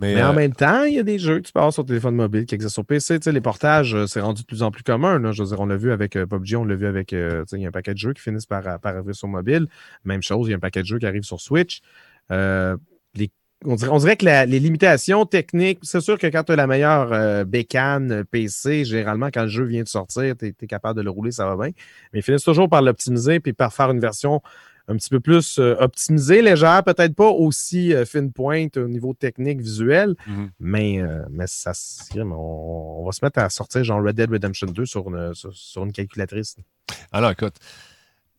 Mais, 0.00 0.22
en 0.22 0.30
euh, 0.30 0.32
même 0.32 0.54
temps, 0.54 0.84
il 0.84 0.94
y 0.94 0.98
a 0.98 1.02
des 1.02 1.18
jeux 1.18 1.40
que 1.40 1.46
tu 1.46 1.52
peux 1.52 1.58
avoir 1.58 1.74
sur 1.74 1.84
téléphone 1.84 2.14
mobile 2.14 2.46
qui 2.46 2.54
existent 2.54 2.82
sur 2.82 2.86
PC. 2.86 3.18
les 3.30 3.40
portages, 3.42 3.94
euh, 3.94 4.06
c'est 4.06 4.20
rendu 4.20 4.40
de 4.42 4.46
plus 4.46 4.62
en 4.62 4.70
plus 4.70 4.82
commun. 4.82 5.20
Je 5.30 5.42
veux 5.42 5.48
dire, 5.48 5.60
on 5.60 5.66
l'a 5.66 5.76
vu 5.76 5.92
avec 5.92 6.16
euh, 6.16 6.24
PUBG, 6.24 6.56
on 6.56 6.64
l'a 6.64 6.74
vu 6.74 6.86
avec. 6.86 7.12
il 7.12 7.18
y 7.18 7.64
a 7.64 7.68
un 7.68 7.70
paquet 7.70 7.92
de 7.92 7.98
jeux 7.98 8.14
qui 8.14 8.22
finissent 8.22 8.46
par, 8.46 8.80
par 8.80 8.94
arriver 8.94 9.12
sur 9.12 9.28
mobile. 9.28 9.66
Même 10.04 10.22
chose, 10.22 10.48
il 10.48 10.52
y 10.52 10.54
a 10.54 10.56
un 10.56 10.60
paquet 10.60 10.80
de 10.80 10.86
jeux 10.86 10.98
qui 10.98 11.06
arrivent 11.06 11.22
sur 11.22 11.40
Switch. 11.40 11.82
on, 12.30 12.76
dirait, 13.96 14.16
que 14.16 14.24
les 14.24 14.58
limitations 14.58 15.26
techniques, 15.26 15.80
c'est 15.82 16.00
sûr 16.00 16.18
que 16.18 16.28
quand 16.28 16.44
tu 16.44 16.52
as 16.52 16.56
la 16.56 16.66
meilleure 16.66 17.44
bécane 17.44 18.24
PC, 18.24 18.86
généralement, 18.86 19.28
quand 19.30 19.42
le 19.42 19.48
jeu 19.48 19.64
vient 19.64 19.82
de 19.82 19.88
sortir, 19.88 20.34
tu 20.34 20.46
es, 20.46 20.66
capable 20.66 20.96
de 20.96 21.02
le 21.02 21.10
rouler, 21.10 21.30
ça 21.30 21.44
va 21.44 21.62
bien. 21.62 21.74
Mais 22.14 22.20
ils 22.20 22.22
finissent 22.22 22.44
toujours 22.44 22.70
par 22.70 22.80
l'optimiser 22.80 23.38
puis 23.38 23.52
par 23.52 23.74
faire 23.74 23.90
une 23.90 24.00
version 24.00 24.40
un 24.90 24.96
petit 24.96 25.08
peu 25.08 25.20
plus 25.20 25.58
euh, 25.58 25.76
optimisé, 25.78 26.42
légère, 26.42 26.82
peut-être 26.82 27.14
pas 27.14 27.28
aussi 27.28 27.94
euh, 27.94 28.04
fine 28.04 28.32
pointe 28.32 28.76
au 28.76 28.88
niveau 28.88 29.14
technique, 29.14 29.60
visuel, 29.60 30.16
mhm. 30.26 30.50
mais, 30.58 31.00
euh, 31.00 31.22
mais 31.30 31.46
ça, 31.46 31.72
on, 32.16 33.04
va 33.06 33.12
se 33.12 33.24
mettre 33.24 33.38
à 33.38 33.48
sortir 33.50 33.84
genre 33.84 34.02
Red 34.02 34.16
Dead 34.16 34.30
Redemption 34.30 34.66
2 34.66 34.84
sur 34.84 35.08
une, 35.08 35.32
sur 35.34 35.84
une 35.84 35.92
calculatrice. 35.92 36.56
Alors, 37.12 37.30
écoute, 37.30 37.54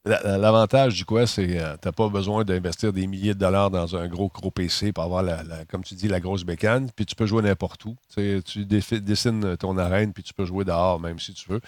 L'avantage 0.04 0.96
du 0.96 1.06
quoi, 1.06 1.28
c'est 1.28 1.46
que 1.46 1.54
tu 1.54 1.60
n'as 1.86 1.92
pas 1.92 2.10
besoin 2.10 2.44
d'investir 2.44 2.92
des 2.92 3.06
milliers 3.06 3.36
de 3.36 3.40
dollars 3.40 3.70
dans 3.70 3.96
un 3.96 4.08
gros, 4.08 4.30
gros 4.34 4.50
PC 4.50 4.92
pour 4.94 5.04
avoir, 5.04 5.22
la, 5.22 5.44
comme 5.70 5.84
tu 5.84 5.94
dis, 5.94 6.08
la 6.08 6.20
grosse 6.20 6.44
bécane. 6.44 6.90
Puis 6.96 7.06
tu 7.06 7.14
peux 7.14 7.28
jouer 7.28 7.44
n'importe 7.44 7.86
où. 7.86 7.96
tu 8.16 8.66
dessines 8.66 9.58
ton 9.58 9.78
arène, 9.78 10.12
puis 10.12 10.24
tu 10.24 10.34
peux 10.34 10.46
jouer 10.46 10.66
dehors, 10.66 11.00
même 11.00 11.20
si 11.20 11.36
tu 11.36 11.48
veux. 11.50 11.62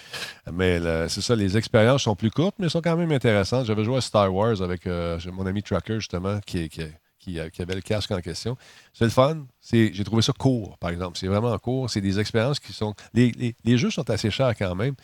Mais 0.52 0.80
c'est 1.10 1.22
ça, 1.22 1.36
les 1.36 1.58
expériences 1.58 2.04
sont 2.04 2.16
plus 2.16 2.32
courtes, 2.32 2.56
mais 2.58 2.70
sont 2.70 2.82
quand 2.82 2.98
même 2.98 3.12
intéressantes. 3.12 3.68
J'avais 3.68 3.84
joué 3.84 3.98
à 3.98 4.02
Star 4.02 4.34
Wars 4.34 4.64
avec 4.64 4.88
euh, 4.88 5.20
mon 5.32 5.46
ami 5.46 5.62
Trucker, 5.62 6.00
justement, 6.00 6.40
qui, 6.44 6.70
qui, 6.70 6.82
qui, 7.20 7.40
avait 7.40 7.76
le 7.76 7.82
casque 7.82 8.10
en 8.10 8.20
question. 8.20 8.58
C'est 8.94 9.06
le 9.06 9.12
fun. 9.12 9.46
J'ai 9.72 10.04
trouvé 10.04 10.24
ça 10.24 10.34
court, 10.34 10.80
par 10.80 10.90
exemple. 10.90 11.20
C'est 11.20 11.28
vraiment 11.28 11.56
court. 11.60 11.88
C'est 11.88 12.02
des 12.02 12.20
expériences 12.20 12.60
qui 12.60 12.74
sont. 12.74 12.96
Les, 13.14 13.56
les 13.64 13.78
jeux 13.78 13.92
sont 13.92 14.10
assez 14.10 14.32
chers 14.32 14.56
quand 14.58 14.74
même. 14.74 14.96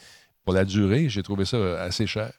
Pour 0.46 0.56
la 0.56 0.66
durée, 0.66 1.10
j'ai 1.10 1.22
trouvé 1.22 1.46
ça 1.46 1.80
assez 1.80 2.08
cher. 2.08 2.32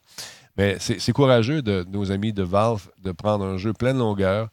Mais 0.57 0.77
c'est 0.79 1.11
courageux 1.13 1.61
de, 1.61 1.85
nos 1.89 2.11
amis 2.11 2.33
de 2.33 2.43
Valve 2.43 2.89
de 3.01 3.11
prendre 3.11 3.45
un 3.45 3.57
jeu 3.57 3.73
plein 3.73 3.93
de 3.93 3.99
longueur 3.99 4.49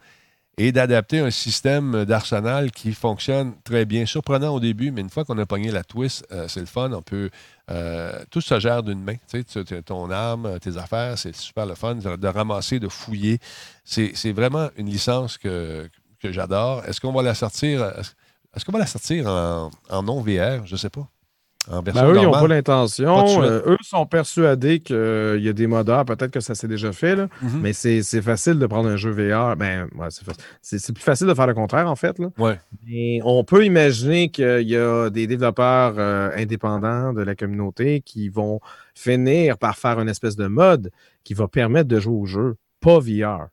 et 0.58 0.72
d'adapter 0.72 1.20
un 1.20 1.30
système 1.30 2.04
d'arsenal 2.04 2.72
qui 2.72 2.92
fonctionne 2.92 3.54
très 3.62 3.84
bien. 3.84 4.06
Surprenant 4.06 4.54
au 4.54 4.60
début, 4.60 4.90
mais 4.90 5.00
une 5.00 5.08
fois 5.08 5.24
qu'on 5.24 5.38
a 5.38 5.46
pogné 5.46 5.70
la 5.70 5.84
twist, 5.84 6.26
euh, 6.32 6.48
c'est 6.48 6.60
le 6.60 6.66
fun. 6.66 6.92
On 6.92 7.02
peut. 7.02 7.30
Euh, 7.70 8.24
tout 8.30 8.40
se 8.40 8.58
gère 8.58 8.82
d'une 8.82 9.02
main. 9.02 9.14
Tu 9.30 9.44
sais, 9.46 9.82
ton 9.82 10.10
arme, 10.10 10.58
tes 10.58 10.76
affaires, 10.76 11.16
c'est 11.16 11.34
super 11.34 11.64
le 11.64 11.74
fun 11.74 11.94
de, 11.94 12.26
ramasser, 12.26 12.80
de 12.80 12.88
fouiller. 12.88 13.38
C'est 13.84 14.32
vraiment 14.32 14.68
une 14.76 14.88
licence 14.88 15.38
que, 15.38 15.88
que 16.20 16.32
j'adore. 16.32 16.84
Est-ce 16.86 17.00
qu'on 17.00 17.12
va 17.12 17.22
la 17.22 17.34
sortir? 17.34 17.84
Est-ce 18.54 18.64
qu'on 18.64 18.72
va 18.72 18.80
la 18.80 18.86
sortir 18.86 19.28
en, 19.28 19.70
en 19.90 20.02
non-VR? 20.02 20.66
Je 20.66 20.72
ne 20.72 20.78
sais 20.78 20.90
pas. 20.90 21.08
Ben, 21.68 22.06
eux, 22.06 22.16
ils 22.16 22.22
n'ont 22.22 22.30
pas 22.30 22.48
l'intention. 22.48 23.42
Euh, 23.42 23.60
eux 23.66 23.76
sont 23.82 24.06
persuadés 24.06 24.80
qu'il 24.80 25.40
y 25.40 25.48
a 25.48 25.52
des 25.52 25.66
modeurs. 25.66 26.04
Peut-être 26.04 26.30
que 26.30 26.40
ça 26.40 26.54
s'est 26.54 26.68
déjà 26.68 26.92
fait, 26.92 27.14
là, 27.14 27.26
mm-hmm. 27.26 27.60
mais 27.60 27.72
c'est 27.72 28.22
facile 28.22 28.58
de 28.58 28.66
prendre 28.66 28.88
un 28.88 28.96
jeu 28.96 29.10
VR. 29.10 29.56
Ben, 29.56 29.88
ouais, 29.96 30.08
c'est 30.62 30.92
plus 30.92 31.02
facile 31.02 31.26
de 31.26 31.34
faire 31.34 31.46
le 31.46 31.54
contraire, 31.54 31.88
en 31.88 31.96
fait. 31.96 32.18
Là. 32.18 32.28
Mais 32.86 33.20
on 33.22 33.44
peut 33.44 33.66
imaginer 33.66 34.30
qu'il 34.30 34.68
y 34.68 34.76
a 34.76 35.10
des 35.10 35.26
développeurs 35.26 35.94
euh, 35.98 36.30
indépendants 36.36 37.12
de 37.12 37.22
la 37.22 37.34
communauté 37.34 38.00
qui 38.00 38.28
vont 38.28 38.60
finir 38.94 39.58
par 39.58 39.76
faire 39.76 40.00
une 40.00 40.08
espèce 40.08 40.36
de 40.36 40.46
mode 40.46 40.90
qui 41.22 41.34
va 41.34 41.48
permettre 41.48 41.88
de 41.88 42.00
jouer 42.00 42.16
au 42.16 42.26
jeu, 42.26 42.56
pas 42.80 42.98
VR. 42.98 43.48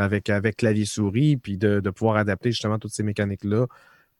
Avec, 0.00 0.28
avec 0.30 0.56
clavier-souris, 0.56 1.36
puis 1.36 1.56
de, 1.56 1.78
de, 1.78 1.90
pouvoir 1.90 2.16
adapter 2.16 2.50
justement 2.50 2.80
toutes 2.80 2.90
ces 2.90 3.04
mécaniques-là 3.04 3.66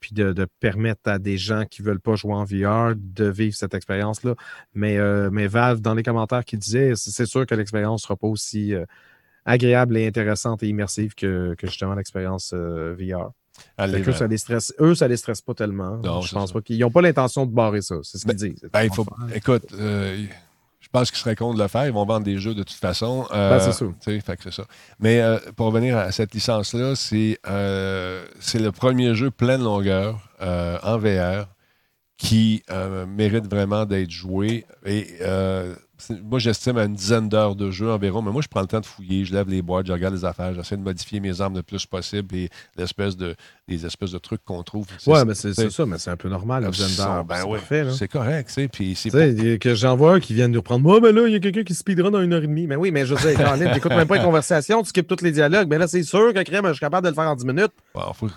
puis 0.01 0.13
de, 0.13 0.33
permettre 0.59 1.01
à 1.05 1.19
des 1.19 1.37
gens 1.37 1.63
qui 1.65 1.81
ne 1.81 1.87
veulent 1.87 2.01
pas 2.01 2.15
jouer 2.15 2.33
en 2.33 2.43
VR 2.43 2.95
de 2.97 3.25
vivre 3.25 3.55
cette 3.55 3.73
expérience-là. 3.73 4.35
Mais, 4.73 4.97
euh, 4.97 5.29
mais 5.31 5.47
Valve, 5.47 5.79
dans 5.79 5.93
les 5.93 6.03
commentaires, 6.03 6.43
qui 6.43 6.57
disait 6.57 6.93
c'est 6.95 7.25
sûr 7.25 7.45
que 7.45 7.55
l'expérience 7.55 8.01
ne 8.01 8.05
sera 8.07 8.15
pas 8.17 8.27
aussi 8.27 8.73
euh, 8.73 8.83
agréable 9.45 9.95
et 9.95 10.07
intéressante 10.07 10.63
et 10.63 10.67
immersive 10.67 11.13
que, 11.13 11.55
justement 11.63 11.93
l'expérience 11.93 12.51
euh, 12.53 12.95
VR. 12.99 13.31
eux, 13.79 14.11
ça 14.11 14.27
les 14.27 14.37
stresse, 14.37 14.73
eux, 14.81 14.95
ça 14.95 15.07
les 15.07 15.17
stresse 15.17 15.41
pas 15.41 15.53
tellement. 15.53 16.01
je 16.21 16.33
pense 16.33 16.51
pas 16.51 16.61
qu'ils 16.61 16.79
n'ont 16.79 16.91
pas 16.91 17.01
l'intention 17.01 17.45
de 17.45 17.53
barrer 17.53 17.81
ça. 17.81 17.95
C'est 18.01 18.17
ce 18.17 18.25
qu'ils 18.25 18.35
disent. 18.35 18.69
Ben, 18.73 18.83
il 18.83 18.93
faut, 18.93 19.05
écoute, 19.33 19.67
je 19.71 20.27
pense 20.91 21.11
qu'ils 21.11 21.19
seraient 21.19 21.35
contre 21.35 21.57
de 21.57 21.63
le 21.63 21.67
faire. 21.67 21.85
Ils 21.85 21.93
vont 21.93 22.05
vendre 22.05 22.25
des 22.25 22.37
jeux 22.37 22.53
de 22.53 22.63
toute 22.63 22.77
façon. 22.77 23.25
Euh, 23.31 23.57
ben, 23.57 23.59
c'est 23.59 24.51
ça. 24.51 24.63
Mais 24.99 25.21
euh, 25.21 25.39
pour 25.55 25.67
revenir 25.67 25.97
à 25.97 26.11
cette 26.11 26.33
licence-là, 26.33 26.95
c'est 26.95 27.39
euh, 27.47 28.25
le 28.53 28.69
premier 28.71 29.15
jeu 29.15 29.31
plein 29.31 29.57
de 29.57 29.63
longueur 29.63 30.19
en 30.39 30.97
VR 30.97 31.47
qui 32.17 32.63
mérite 33.07 33.47
vraiment 33.47 33.85
d'être 33.85 34.11
joué. 34.11 34.65
Et 34.85 35.07
moi, 36.23 36.39
j'estime 36.39 36.77
à 36.77 36.85
une 36.85 36.93
dizaine 36.93 37.29
d'heures 37.29 37.55
de 37.55 37.71
jeu 37.71 37.91
environ, 37.91 38.21
mais 38.21 38.31
moi, 38.31 38.41
je 38.41 38.47
prends 38.47 38.61
le 38.61 38.67
temps 38.67 38.79
de 38.79 38.85
fouiller, 38.85 39.25
je 39.25 39.33
lève 39.33 39.49
les 39.49 39.61
boîtes, 39.61 39.87
je 39.87 39.93
regarde 39.93 40.13
les 40.13 40.25
affaires, 40.25 40.53
j'essaie 40.53 40.77
de 40.77 40.81
modifier 40.81 41.19
mes 41.19 41.41
armes 41.41 41.55
le 41.55 41.63
plus 41.63 41.85
possible 41.85 42.35
et 42.35 42.49
l'espèce 42.77 43.17
de, 43.17 43.35
les 43.67 43.85
espèces 43.85 44.11
de 44.11 44.17
trucs 44.17 44.43
qu'on 44.43 44.63
trouve. 44.63 44.85
Ouais, 45.07 45.25
mais 45.25 45.33
c'est 45.33 45.53
ça, 45.53 45.85
mais 45.85 45.97
c'est 45.97 46.11
un 46.11 46.17
peu 46.17 46.29
normal, 46.29 46.63
une 46.63 46.71
dizaine 46.71 46.95
d'heures. 46.95 47.25
Ben 47.25 47.45
ouais, 47.45 47.59
c'est 47.91 48.07
correct, 48.07 48.47
tu 48.47 48.53
sais. 48.53 48.67
Puis 48.67 48.95
que 49.59 49.75
j'en 49.75 49.95
vois 49.95 50.15
un 50.15 50.19
qui 50.19 50.33
vient 50.33 50.49
de 50.49 50.53
nous 50.53 50.61
prendre. 50.61 50.81
Moi, 50.81 50.99
ben 50.99 51.13
là, 51.15 51.27
il 51.27 51.33
y 51.33 51.35
a 51.35 51.39
quelqu'un 51.39 51.63
qui 51.63 51.73
speedrun 51.73 52.11
dans 52.11 52.21
une 52.21 52.33
heure 52.33 52.43
et 52.43 52.47
demie. 52.47 52.67
Mais 52.67 52.75
oui, 52.75 52.91
mais 52.91 53.05
je 53.05 53.13
veux 53.13 53.33
dire, 53.33 53.53
tu 53.57 53.63
n'écoutes 53.63 53.91
même 53.91 54.07
pas 54.07 54.17
les 54.17 54.23
conversations, 54.23 54.81
tu 54.81 54.89
skippes 54.89 55.07
tous 55.07 55.23
les 55.23 55.31
dialogues. 55.31 55.67
Mais 55.69 55.77
là, 55.77 55.87
c'est 55.87 56.03
sûr 56.03 56.33
que 56.33 56.41
crème, 56.43 56.67
je 56.67 56.73
suis 56.73 56.79
capable 56.79 57.05
de 57.05 57.09
le 57.09 57.15
faire 57.15 57.29
en 57.29 57.35
10 57.35 57.45
minutes. 57.45 57.71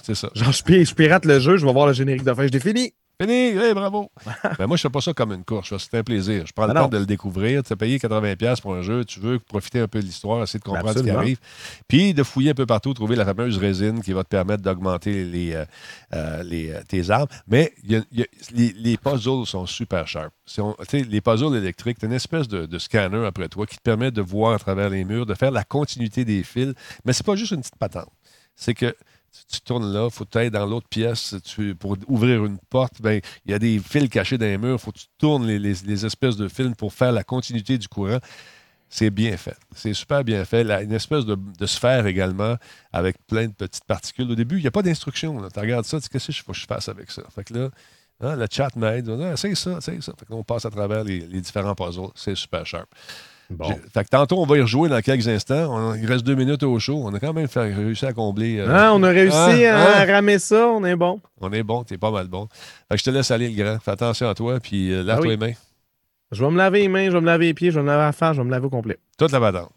c'est 0.03 0.15
ça. 0.15 0.31
Genre, 0.35 0.53
je, 0.53 0.95
pirate 0.95 1.25
le 1.25 1.41
jeu, 1.41 1.57
je 1.57 1.67
vais 1.67 1.73
voir 1.73 1.87
le 1.87 1.93
générique 1.93 2.25
de 2.25 2.35
fin, 2.35 2.47
je 2.47 2.53
l'ai 2.53 2.61
fini. 2.61 2.93
Fini, 3.21 3.33
hey, 3.33 3.75
bravo. 3.75 4.11
Mais 4.59 4.67
moi, 4.67 4.77
je 4.77 4.81
ne 4.81 4.89
fais 4.89 4.91
pas 4.91 5.01
ça 5.01 5.13
comme 5.13 5.33
une 5.33 5.45
course. 5.45 5.73
C'est 5.79 5.97
un 5.97 6.03
plaisir. 6.03 6.47
Je 6.47 6.53
prends 6.53 6.67
le 6.67 6.73
ah 6.73 6.83
temps 6.83 6.89
de 6.89 6.99
le 6.99 7.07
découvrir. 7.07 7.63
Tu 7.63 7.73
as 7.73 7.77
payé 7.77 7.99
80$ 7.99 8.61
pour 8.61 8.75
un 8.75 8.83
jeu. 8.83 9.05
Tu 9.05 9.21
veux 9.21 9.39
profiter 9.39 9.79
un 9.79 9.87
peu 9.87 10.01
de 10.01 10.05
l'histoire, 10.05 10.43
essayer 10.43 10.59
de 10.59 10.65
comprendre 10.65 10.99
ce 10.99 11.03
qui 11.03 11.11
arrive. 11.11 11.39
Puis 11.87 12.13
de 12.13 12.25
fouiller 12.25 12.51
un 12.51 12.55
peu 12.55 12.67
partout, 12.67 12.93
trouver 12.93 13.15
la 13.15 13.25
fameuse 13.25 13.57
résine 13.57 14.03
qui 14.03 14.13
va 14.13 14.25
te 14.25 14.29
permettre 14.29 14.65
d'augmenter 14.65 15.25
les, 15.25 15.55
euh, 15.55 15.65
euh, 16.13 16.43
les, 16.43 16.71
euh, 16.71 16.81
tes 16.89 17.09
armes. 17.11 17.29
Mais 17.47 17.73
les, 17.85 18.97
puzzles 18.97 19.47
sont 19.47 19.67
super 19.67 20.09
sharp. 20.09 20.33
les 20.93 21.21
puzzles 21.21 21.57
électriques, 21.57 21.99
tu 22.01 22.07
as 22.07 22.09
une 22.09 22.15
espèce 22.15 22.49
de, 22.49 22.79
scanner 22.79 23.25
après 23.25 23.49
toi 23.49 23.65
qui 23.65 23.77
te 23.77 23.83
permet 23.83 24.11
de 24.11 24.23
voir 24.23 24.55
à 24.55 24.59
travers 24.59 24.91
les 24.91 25.05
murs, 25.05 25.25
de 25.25 25.35
faire 25.35 25.53
la 25.53 25.63
continuité 25.63 26.25
des 26.25 26.43
fils. 26.43 26.75
Mais 27.05 27.13
c'est 27.13 27.25
pas 27.25 27.37
juste 27.37 27.53
une 27.53 27.61
petite 27.61 27.77
patente. 27.77 28.11
C'est 28.57 28.75
que 28.75 28.95
tu, 29.49 29.61
tournes 29.61 29.93
là, 29.93 30.05
il 30.07 30.11
faut 30.11 30.27
être 30.35 30.53
dans 30.53 30.67
l'autre 30.67 30.89
pièce. 30.89 31.35
pour 31.79 31.97
ouvrir 32.07 32.45
une 32.45 32.59
porte, 32.71 33.01
ben, 33.01 33.21
il 33.45 33.51
y 33.51 33.55
a 33.55 33.59
des 33.59 33.79
fils 33.79 34.09
cachés 34.09 34.39
dans 34.39 34.47
les 34.47 34.59
murs. 34.59 34.75
Il 34.75 34.79
faut 34.79 34.93
que 34.93 34.99
tu 34.99 35.07
tournes 35.19 35.47
les, 35.47 36.05
espèces 36.05 36.37
de 36.37 36.49
fils 36.49 36.73
pour 36.77 36.93
faire 36.93 37.13
la 37.13 37.25
continuité 37.25 37.79
du 37.79 37.89
courant. 37.89 38.19
C'est 38.89 39.11
bien 39.11 39.37
fait. 39.37 39.57
C'est 39.75 39.95
super 39.95 40.23
bien 40.23 40.45
fait. 40.45 40.63
une 40.63 40.93
espèce 40.93 41.25
de, 41.25 41.67
sphère 41.67 42.07
également 42.07 42.57
avec 42.93 43.17
plein 43.27 43.49
de 43.49 43.53
petites 43.53 43.85
particules. 43.85 44.31
Au 44.31 44.37
début, 44.37 44.59
il 44.59 44.63
n'y 44.63 44.69
a 44.69 44.71
pas 44.71 44.83
d'instruction. 44.83 45.37
Tu 45.53 45.61
regardes 45.61 45.85
ça, 45.85 45.99
tu 45.99 46.05
dis 46.05 46.09
qu'est-ce 46.11 46.43
que 46.43 46.53
je 46.53 46.67
fasse 46.67 46.89
avec 46.89 47.11
ça? 47.11 47.23
Fait 47.35 47.45
que 47.45 47.55
là, 47.55 47.71
hein, 48.21 48.37
le 48.37 48.47
chat 48.51 48.75
m'aide. 48.77 49.09
Ah, 49.09 49.37
c'est 49.37 49.55
ça, 49.57 49.81
c'est 49.81 50.01
ça. 50.03 50.13
Fait 50.19 50.27
on 50.31 50.45
passe 50.45 50.65
à 50.65 50.71
travers 50.71 51.03
les, 51.03 51.21
les 51.21 51.41
différents 51.41 51.75
puzzles. 51.75 52.11
C'est 52.15 52.37
super 52.37 52.65
sharp. 52.67 52.89
Fait 53.93 54.05
que 54.05 54.09
tantôt, 54.09 54.39
on 54.39 54.47
va 54.47 54.57
y 54.57 54.61
rejouer 54.61 54.89
dans 54.89 55.01
quelques 55.01 55.29
instants. 55.29 55.95
il 55.95 56.07
reste 56.07 56.25
deux 56.25 56.35
minutes 56.35 56.63
au 56.63 56.79
show. 56.79 57.01
On 57.05 57.13
a 57.13 57.21
quand 57.21 57.33
même 57.33 57.49
réussi 57.55 58.07
à 58.07 58.13
combler. 58.13 58.59
Euh, 58.59 58.69
ah, 58.71 58.93
on 58.95 59.03
a 59.03 59.09
réussi 59.09 59.37
hein? 59.37 59.75
à 59.75 60.03
hein? 60.03 60.05
ramer 60.07 60.39
ça. 60.39 60.69
On 60.69 60.85
est 60.85 60.97
bon. 60.97 61.21
On 61.41 61.53
est 61.53 61.63
bon. 61.63 61.85
T'es 61.85 61.99
pas 61.99 62.11
mal 62.11 62.29
bon. 62.29 62.49
Fait 62.89 62.95
que 62.95 62.99
je 62.99 63.05
te 63.05 63.11
laisse 63.11 63.31
aller, 63.31 63.51
le 63.51 63.63
grand. 63.63 63.79
Fais 63.81 63.91
attention 63.91 64.29
à 64.29 64.35
toi. 64.35 64.61
Puis 64.61 64.93
euh, 64.93 65.03
lave-toi 65.03 65.27
ah 65.27 65.31
les 65.31 65.37
mains. 65.37 65.53
Je 66.33 66.45
vais 66.45 66.51
me 66.51 66.57
laver 66.57 66.81
les 66.81 66.89
mains, 66.89 67.07
je 67.07 67.13
vais 67.13 67.21
me 67.21 67.27
laver 67.27 67.47
les 67.47 67.55
pieds, 67.55 67.71
je 67.71 67.77
vais 67.77 67.83
me 67.83 67.87
laver 67.87 68.03
la 68.03 68.13
face, 68.13 68.37
je 68.37 68.41
vais 68.41 68.47
me 68.47 68.51
laver 68.51 68.67
au 68.67 68.71
complet. 68.71 68.99
Toute 69.19 69.31
la 69.31 69.41
badante. 69.41 69.71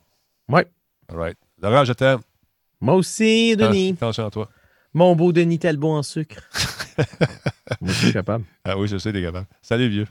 Oui. 0.49 0.61
All 1.09 1.17
right. 1.17 1.37
Laurent, 1.61 1.85
je 1.85 1.93
t'aime. 1.93 2.19
Moi 2.81 2.95
aussi, 2.95 3.55
Denis. 3.55 3.91
Attention 3.91 4.25
à 4.25 4.31
toi. 4.31 4.49
Mon 4.93 5.15
beau 5.15 5.31
Denis 5.31 5.59
Talbot 5.59 5.91
en 5.91 6.03
sucre. 6.03 6.37
Moi, 7.81 7.91
je 7.91 8.05
suis 8.05 8.13
capable. 8.13 8.45
Ah 8.63 8.77
oui, 8.77 8.87
je 8.87 8.97
sais, 8.97 9.11
t'es 9.11 9.21
capable. 9.21 9.45
Salut, 9.61 9.89
vieux. 9.89 10.07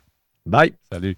Bye. 0.47 0.72
Salut. 0.90 1.16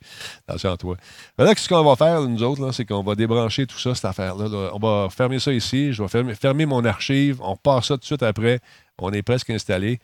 Attention 0.48 0.72
à 0.72 0.76
toi. 0.78 0.96
Là, 1.36 1.54
ce 1.54 1.68
qu'on 1.68 1.84
va 1.84 1.96
faire, 1.96 2.22
nous 2.22 2.42
autres, 2.42 2.72
c'est 2.72 2.86
qu'on 2.86 3.02
va 3.02 3.14
débrancher 3.14 3.66
tout 3.66 3.78
ça, 3.78 3.94
cette 3.94 4.06
affaire-là. 4.06 4.70
On 4.72 4.78
va 4.78 5.08
fermer 5.10 5.38
ça 5.38 5.52
ici. 5.52 5.92
Je 5.92 6.02
vais 6.02 6.34
fermer, 6.34 6.64
mon 6.64 6.84
archive. 6.84 7.40
On 7.42 7.54
part 7.54 7.84
ça 7.84 7.94
tout 7.94 8.00
de 8.00 8.04
suite 8.06 8.22
après. 8.22 8.60
On 8.98 9.12
est 9.12 9.22
presque 9.22 9.50
installé. 9.50 10.00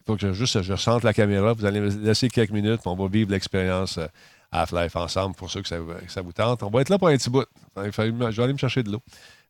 Il 0.00 0.04
faut 0.06 0.16
que 0.16 0.20
je, 0.20 0.32
juste 0.34 0.60
je 0.60 0.76
sente 0.76 1.02
la 1.02 1.14
caméra. 1.14 1.54
Vous 1.54 1.64
allez 1.64 1.80
me 1.80 1.88
laisser 1.88 2.28
quelques 2.28 2.50
minutes. 2.50 2.82
On 2.84 2.94
va 2.94 3.08
vivre 3.08 3.30
l'expérience 3.30 3.96
euh, 3.96 4.06
Half-Life 4.52 4.96
ensemble 4.96 5.34
pour 5.34 5.50
ceux 5.50 5.62
que 5.62 5.68
ça, 5.68 5.78
vous 5.78 6.32
tente. 6.32 6.62
On 6.62 6.68
va 6.68 6.82
être 6.82 6.90
là 6.90 6.98
pour 6.98 7.08
un 7.08 7.16
petit 7.16 7.30
bout. 7.30 7.46
Je 7.76 7.82
vais 8.02 8.42
aller 8.42 8.52
me 8.52 8.58
chercher 8.58 8.82
de 8.82 8.92
l'eau. 8.92 9.00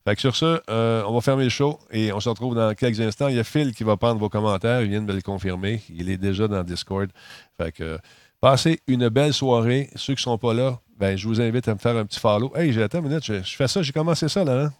Fait 0.06 0.14
que 0.14 0.20
sur 0.20 0.36
ça, 0.36 0.60
euh, 0.68 1.02
on 1.06 1.14
va 1.14 1.22
fermer 1.22 1.44
le 1.44 1.50
show 1.50 1.78
et 1.90 2.12
on 2.12 2.20
se 2.20 2.28
retrouve 2.28 2.54
dans 2.54 2.74
quelques 2.74 3.00
instants. 3.00 3.28
Il 3.28 3.36
y 3.36 3.38
a 3.38 3.44
Phil 3.44 3.74
qui 3.74 3.84
va 3.84 3.96
prendre 3.96 4.20
vos 4.20 4.28
commentaires. 4.28 4.82
Il 4.82 4.90
vient 4.90 5.00
de 5.00 5.06
me 5.06 5.14
le 5.14 5.22
confirmer. 5.22 5.82
Il 5.88 6.10
est 6.10 6.18
déjà 6.18 6.46
dans 6.46 6.62
Discord. 6.62 7.10
Fait 7.56 7.72
que 7.72 7.98
passez 8.44 8.80
une 8.86 9.08
belle 9.08 9.32
soirée. 9.32 9.88
Ceux 9.96 10.14
qui 10.14 10.18
ne 10.20 10.24
sont 10.32 10.38
pas 10.38 10.52
là, 10.52 10.78
ben, 10.98 11.16
je 11.16 11.26
vous 11.26 11.40
invite 11.40 11.66
à 11.66 11.72
me 11.74 11.78
faire 11.78 11.96
un 11.96 12.04
petit 12.04 12.20
follow. 12.20 12.52
Hey, 12.54 12.72
j'ai 12.72 12.82
attends 12.82 12.98
une 12.98 13.08
minute, 13.08 13.24
je, 13.24 13.42
je 13.42 13.56
fais 13.56 13.66
ça, 13.68 13.80
j'ai 13.82 13.92
commencé 13.92 14.28
ça 14.28 14.44
là. 14.44 14.64
Hein? 14.64 14.72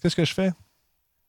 Qu'est-ce 0.00 0.16
que 0.16 0.24
je 0.24 0.32
fais? 0.32 0.50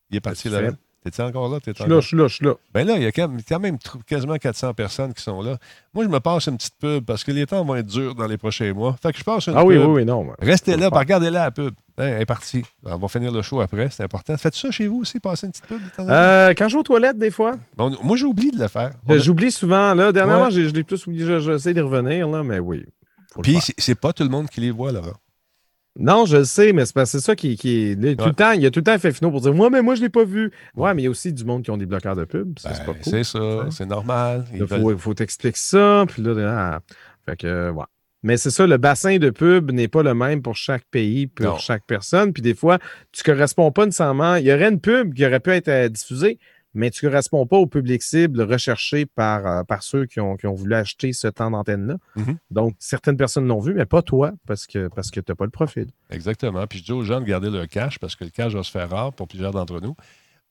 Il 0.10 0.16
est 0.18 0.22
parti 0.22 0.48
là. 0.50 0.72
T'es-tu 1.04 1.22
encore 1.22 1.50
là? 1.50 1.60
T'es 1.60 1.72
Je 1.76 1.82
suis 1.82 1.90
là, 1.90 2.00
je 2.02 2.08
suis 2.08 2.18
là, 2.18 2.28
je 2.28 2.36
suis 2.36 2.46
là. 2.46 2.54
Ben 2.74 2.86
là, 2.88 2.96
il 2.98 3.04
y 3.04 3.06
a 3.06 3.12
quand 3.12 3.28
même, 3.30 3.42
quand 3.48 3.60
même 3.60 3.76
tr- 3.76 4.04
quasiment 4.06 4.36
400 4.38 4.74
personnes 4.74 5.14
qui 5.14 5.22
sont 5.24 5.42
là. 5.42 5.58
Moi, 5.94 6.04
je 6.06 6.10
me 6.10 6.20
passe 6.20 6.48
une 6.48 6.58
petite 6.58 6.76
pub 6.78 7.06
parce 7.06 7.24
que 7.24 7.32
les 7.32 7.46
temps 7.46 7.64
vont 7.64 7.76
être 7.76 7.86
durs 7.86 8.16
dans 8.16 8.28
les 8.28 8.38
prochains 8.38 8.74
mois. 8.74 8.96
Fait 9.02 9.12
que 9.14 9.18
je 9.20 9.24
passe 9.24 9.48
une 9.48 9.54
Ah 9.56 9.64
oui, 9.66 9.76
pub. 9.76 9.86
oui, 9.86 9.94
oui, 10.02 10.06
non. 10.06 10.24
mais- 10.26 10.34
Restez 10.46 10.76
là, 10.78 10.90
regardez-la 10.90 11.44
la 11.46 11.52
pub. 11.52 11.74
Hein, 12.00 12.08
elle 12.16 12.22
est 12.22 12.26
partie. 12.26 12.64
On 12.84 12.98
va 12.98 13.08
finir 13.10 13.32
le 13.32 13.42
show 13.42 13.60
après, 13.62 13.90
c'est 13.92 14.04
important. 14.04 14.36
Faites 14.38 14.56
ça 14.56 14.72
chez 14.72 14.88
vous 14.88 15.02
aussi, 15.02 15.20
passer 15.20 15.48
une 15.48 15.52
petite 15.52 15.68
pub? 15.68 15.80
Euh, 16.00 16.54
quand 16.58 16.68
je 16.70 16.76
vais 16.76 16.80
aux 16.80 16.84
toilettes, 16.84 17.18
des 17.18 17.30
fois, 17.32 17.58
Bon, 17.76 17.96
moi, 18.04 18.16
j'ai 18.18 18.26
oublié 18.26 18.52
de 18.52 18.60
le 18.60 18.68
faire. 18.70 18.92
A- 19.08 19.14
euh, 19.14 19.20
j'oublie 19.20 19.52
souvent. 19.52 19.94
Là, 19.94 20.12
dernièrement, 20.12 20.46
Ouais. 20.46 20.52
je 20.52 20.62
l'ai 20.62 20.84
plus 20.84 21.06
oublié. 21.06 21.26
je- 21.26 21.40
J'essaie 21.40 21.74
de 21.74 21.82
revenir, 21.82 22.28
là, 22.30 22.42
mais 22.44 22.60
oui. 22.60 22.86
faut 23.34 23.42
Puis, 23.42 23.60
c'est- 23.62 23.76
c'est 23.78 23.96
pas 24.00 24.14
tout 24.14 24.24
le 24.24 24.30
monde 24.30 24.50
qui 24.50 24.62
les 24.62 24.72
voit, 24.72 24.92
Laurent. 24.92 25.14
Non, 25.98 26.26
je 26.26 26.38
le 26.38 26.44
sais, 26.46 26.72
mais 26.72 26.86
c'est 26.86 26.94
parce 26.94 27.12
que 27.12 27.18
c'est 27.20 27.26
ça 27.26 27.36
qui, 27.36 27.58
qui 27.58 27.92
est. 27.92 27.96
là, 28.02 28.16
Tout 28.16 28.22
Ouais. 28.22 28.28
le 28.30 28.34
temps, 28.36 28.52
il 28.52 28.62
y 28.62 28.66
a 28.66 28.72
tout 28.72 28.80
le 28.80 28.84
temps 28.86 28.94
un 28.94 29.00
fait 29.00 29.12
finaux 29.12 29.32
pour 29.32 29.42
dire 29.42 29.54
Moi, 29.54 29.70
mais 29.70 29.82
moi, 29.82 29.96
je 29.96 30.00
ne 30.00 30.06
l'ai 30.06 30.10
pas 30.10 30.24
vu. 30.24 30.52
Ouais, 30.76 30.94
mais 30.94 31.02
il 31.02 31.06
y 31.06 31.08
a 31.08 31.12
aussi 31.12 31.34
du 31.34 31.44
monde 31.44 31.64
qui 31.64 31.72
ont 31.72 31.78
des 31.78 31.86
bloqueurs 31.88 32.16
de 32.16 32.24
pub. 32.24 32.58
Ça, 32.60 32.74
c'est 32.74 32.80
Ben, 32.82 32.86
pas 32.86 32.94
cool. 32.94 33.04
c'est 33.04 33.24
ça, 33.26 33.40
c'est 33.72 33.86
normal. 33.86 34.46
Il 34.54 34.64
veulent- 34.64 34.82
faut, 34.82 34.98
faut 34.98 35.14
t'expliquer 35.14 35.58
ça. 35.60 36.06
Puis 36.08 36.22
là, 36.22 36.34
ah, 36.48 36.80
fait 37.26 37.36
que, 37.38 37.72
ouais. 37.72 37.84
Mais 38.24 38.36
c'est 38.38 38.52
ça, 38.52 38.68
le 38.68 38.78
bassin 38.78 39.18
de 39.18 39.30
pub 39.30 39.72
n'est 39.72 39.88
pas 39.88 40.04
le 40.04 40.14
même 40.14 40.42
pour 40.42 40.56
chaque 40.56 40.84
pays, 40.92 41.28
pour 41.28 41.46
Non. 41.46 41.58
chaque 41.58 41.86
personne. 41.86 42.34
Puis 42.34 42.42
des 42.42 42.54
fois, 42.54 42.78
tu 43.12 43.22
ne 43.28 43.34
corresponds 43.34 43.72
pas 43.72 43.86
nécessairement. 43.86 44.36
Il 44.36 44.46
y 44.46 44.54
aurait 44.54 44.70
une 44.70 44.82
pub 44.82 45.14
qui 45.14 45.26
aurait 45.26 45.40
pu 45.40 45.52
être 45.52 45.70
euh, 45.70 45.88
diffusée, 45.88 46.38
mais 46.74 46.92
tu 46.92 47.06
ne 47.06 47.10
corresponds 47.12 47.46
pas 47.48 47.56
au 47.58 47.66
public 47.66 48.04
cible 48.04 48.42
recherché 48.42 49.06
par, 49.06 49.48
euh, 49.48 49.64
par 49.64 49.84
ceux 49.84 50.06
qui 50.06 50.20
ont, 50.20 50.36
qui 50.36 50.48
ont 50.48 50.54
voulu 50.54 50.74
acheter 50.76 51.14
ce 51.14 51.28
temps 51.30 51.50
d'antenne-là. 51.50 51.96
Mhm. 52.18 52.38
Donc, 52.52 52.76
certaines 52.78 53.16
personnes 53.18 53.48
l'ont 53.48 53.60
vu, 53.62 53.74
mais 53.74 53.86
pas 53.86 54.02
toi, 54.02 54.34
parce 54.46 54.68
que, 54.68 54.90
parce 54.90 55.12
que 55.12 55.22
tu 55.22 55.32
n'as 55.32 55.36
pas 55.36 55.46
le 55.46 55.52
profil. 55.52 55.88
Exactement. 56.10 56.68
Puis 56.68 56.80
je 56.80 56.84
dis 56.84 56.92
aux 56.92 57.04
gens 57.04 57.22
de 57.22 57.26
garder 57.26 57.50
leur 57.50 57.68
cash 57.70 58.00
parce 58.00 58.16
que 58.18 58.26
le 58.26 58.30
cash 58.32 58.54
va 58.54 58.64
se 58.64 58.72
faire 58.72 58.90
rare 58.90 59.14
pour 59.14 59.28
plusieurs 59.30 59.52
d'entre 59.52 59.80
nous. 59.80 59.96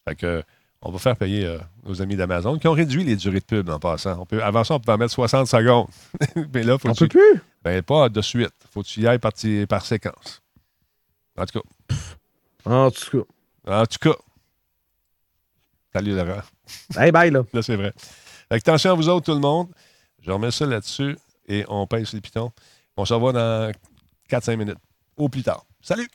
Fait 0.09 0.15
que 0.15 0.43
on 0.83 0.93
va 0.93 0.99
faire 0.99 1.17
payer 1.17 1.45
euh, 1.45 1.59
nos 1.85 2.01
amis 2.01 2.17
d'Amazon 2.17 2.59
qui 2.59 2.69
ont 2.69 2.73
réduit 2.73 3.05
les 3.05 3.17
durées 3.17 3.41
de 3.41 3.45
pub 3.45 3.69
en 3.69 3.79
passant. 3.79 4.21
On 4.21 4.27
peut, 4.27 4.43
avant 4.43 4.63
ça, 4.65 4.75
on 4.75 4.81
pouvait 4.81 4.93
en 4.93 4.99
mettre 4.99 5.13
60 5.13 5.47
secondes. 5.47 5.89
Mais 6.55 6.63
là, 6.63 6.79
faut 6.79 6.89
On 6.89 6.93
que 6.93 6.99
peut 7.01 7.09
tu, 7.09 7.19
plus? 7.19 7.43
ben, 7.63 7.83
pas 7.83 8.09
de 8.09 8.21
suite. 8.21 8.53
Faut 8.71 8.83
que 8.83 8.87
tu 8.89 9.01
y 9.01 9.07
ailles 9.07 9.19
par, 9.19 9.85
séquence. 9.85 10.41
En 11.37 11.47
tout 11.47 11.61
cas. 11.61 11.97
En 12.65 12.91
tout 12.91 13.27
En 13.67 13.87
tout 13.87 13.99
cas. 13.99 14.17
Salut 15.93 16.15
Laurent. 16.15 16.43
cas. 16.95 17.05
Hey, 17.05 17.11
bye, 17.13 17.31
là. 17.31 17.43
Là, 17.53 17.63
c'est 17.63 17.77
vrai. 17.77 17.93
Fait 17.97 18.61
que 18.61 18.71
attention 18.71 18.93
à 18.93 18.95
vous 18.95 19.09
autres, 19.09 19.27
tout 19.27 19.35
le 19.35 19.41
monde. 19.41 19.69
Je 20.21 20.31
remets 20.31 20.51
ça 20.51 20.67
là-dessus 20.67 21.17
et 21.49 21.65
on 21.69 21.87
pèse 21.87 22.13
les 22.13 22.21
pitons. 22.21 22.53
On 22.97 23.05
se 23.05 23.15
revoit 23.15 23.33
dans 23.33 23.73
4-5 24.31 24.57
minutes. 24.57 24.79
Au 25.17 25.29
plus 25.29 25.43
tard. 25.43 25.65
Salut! 25.81 26.09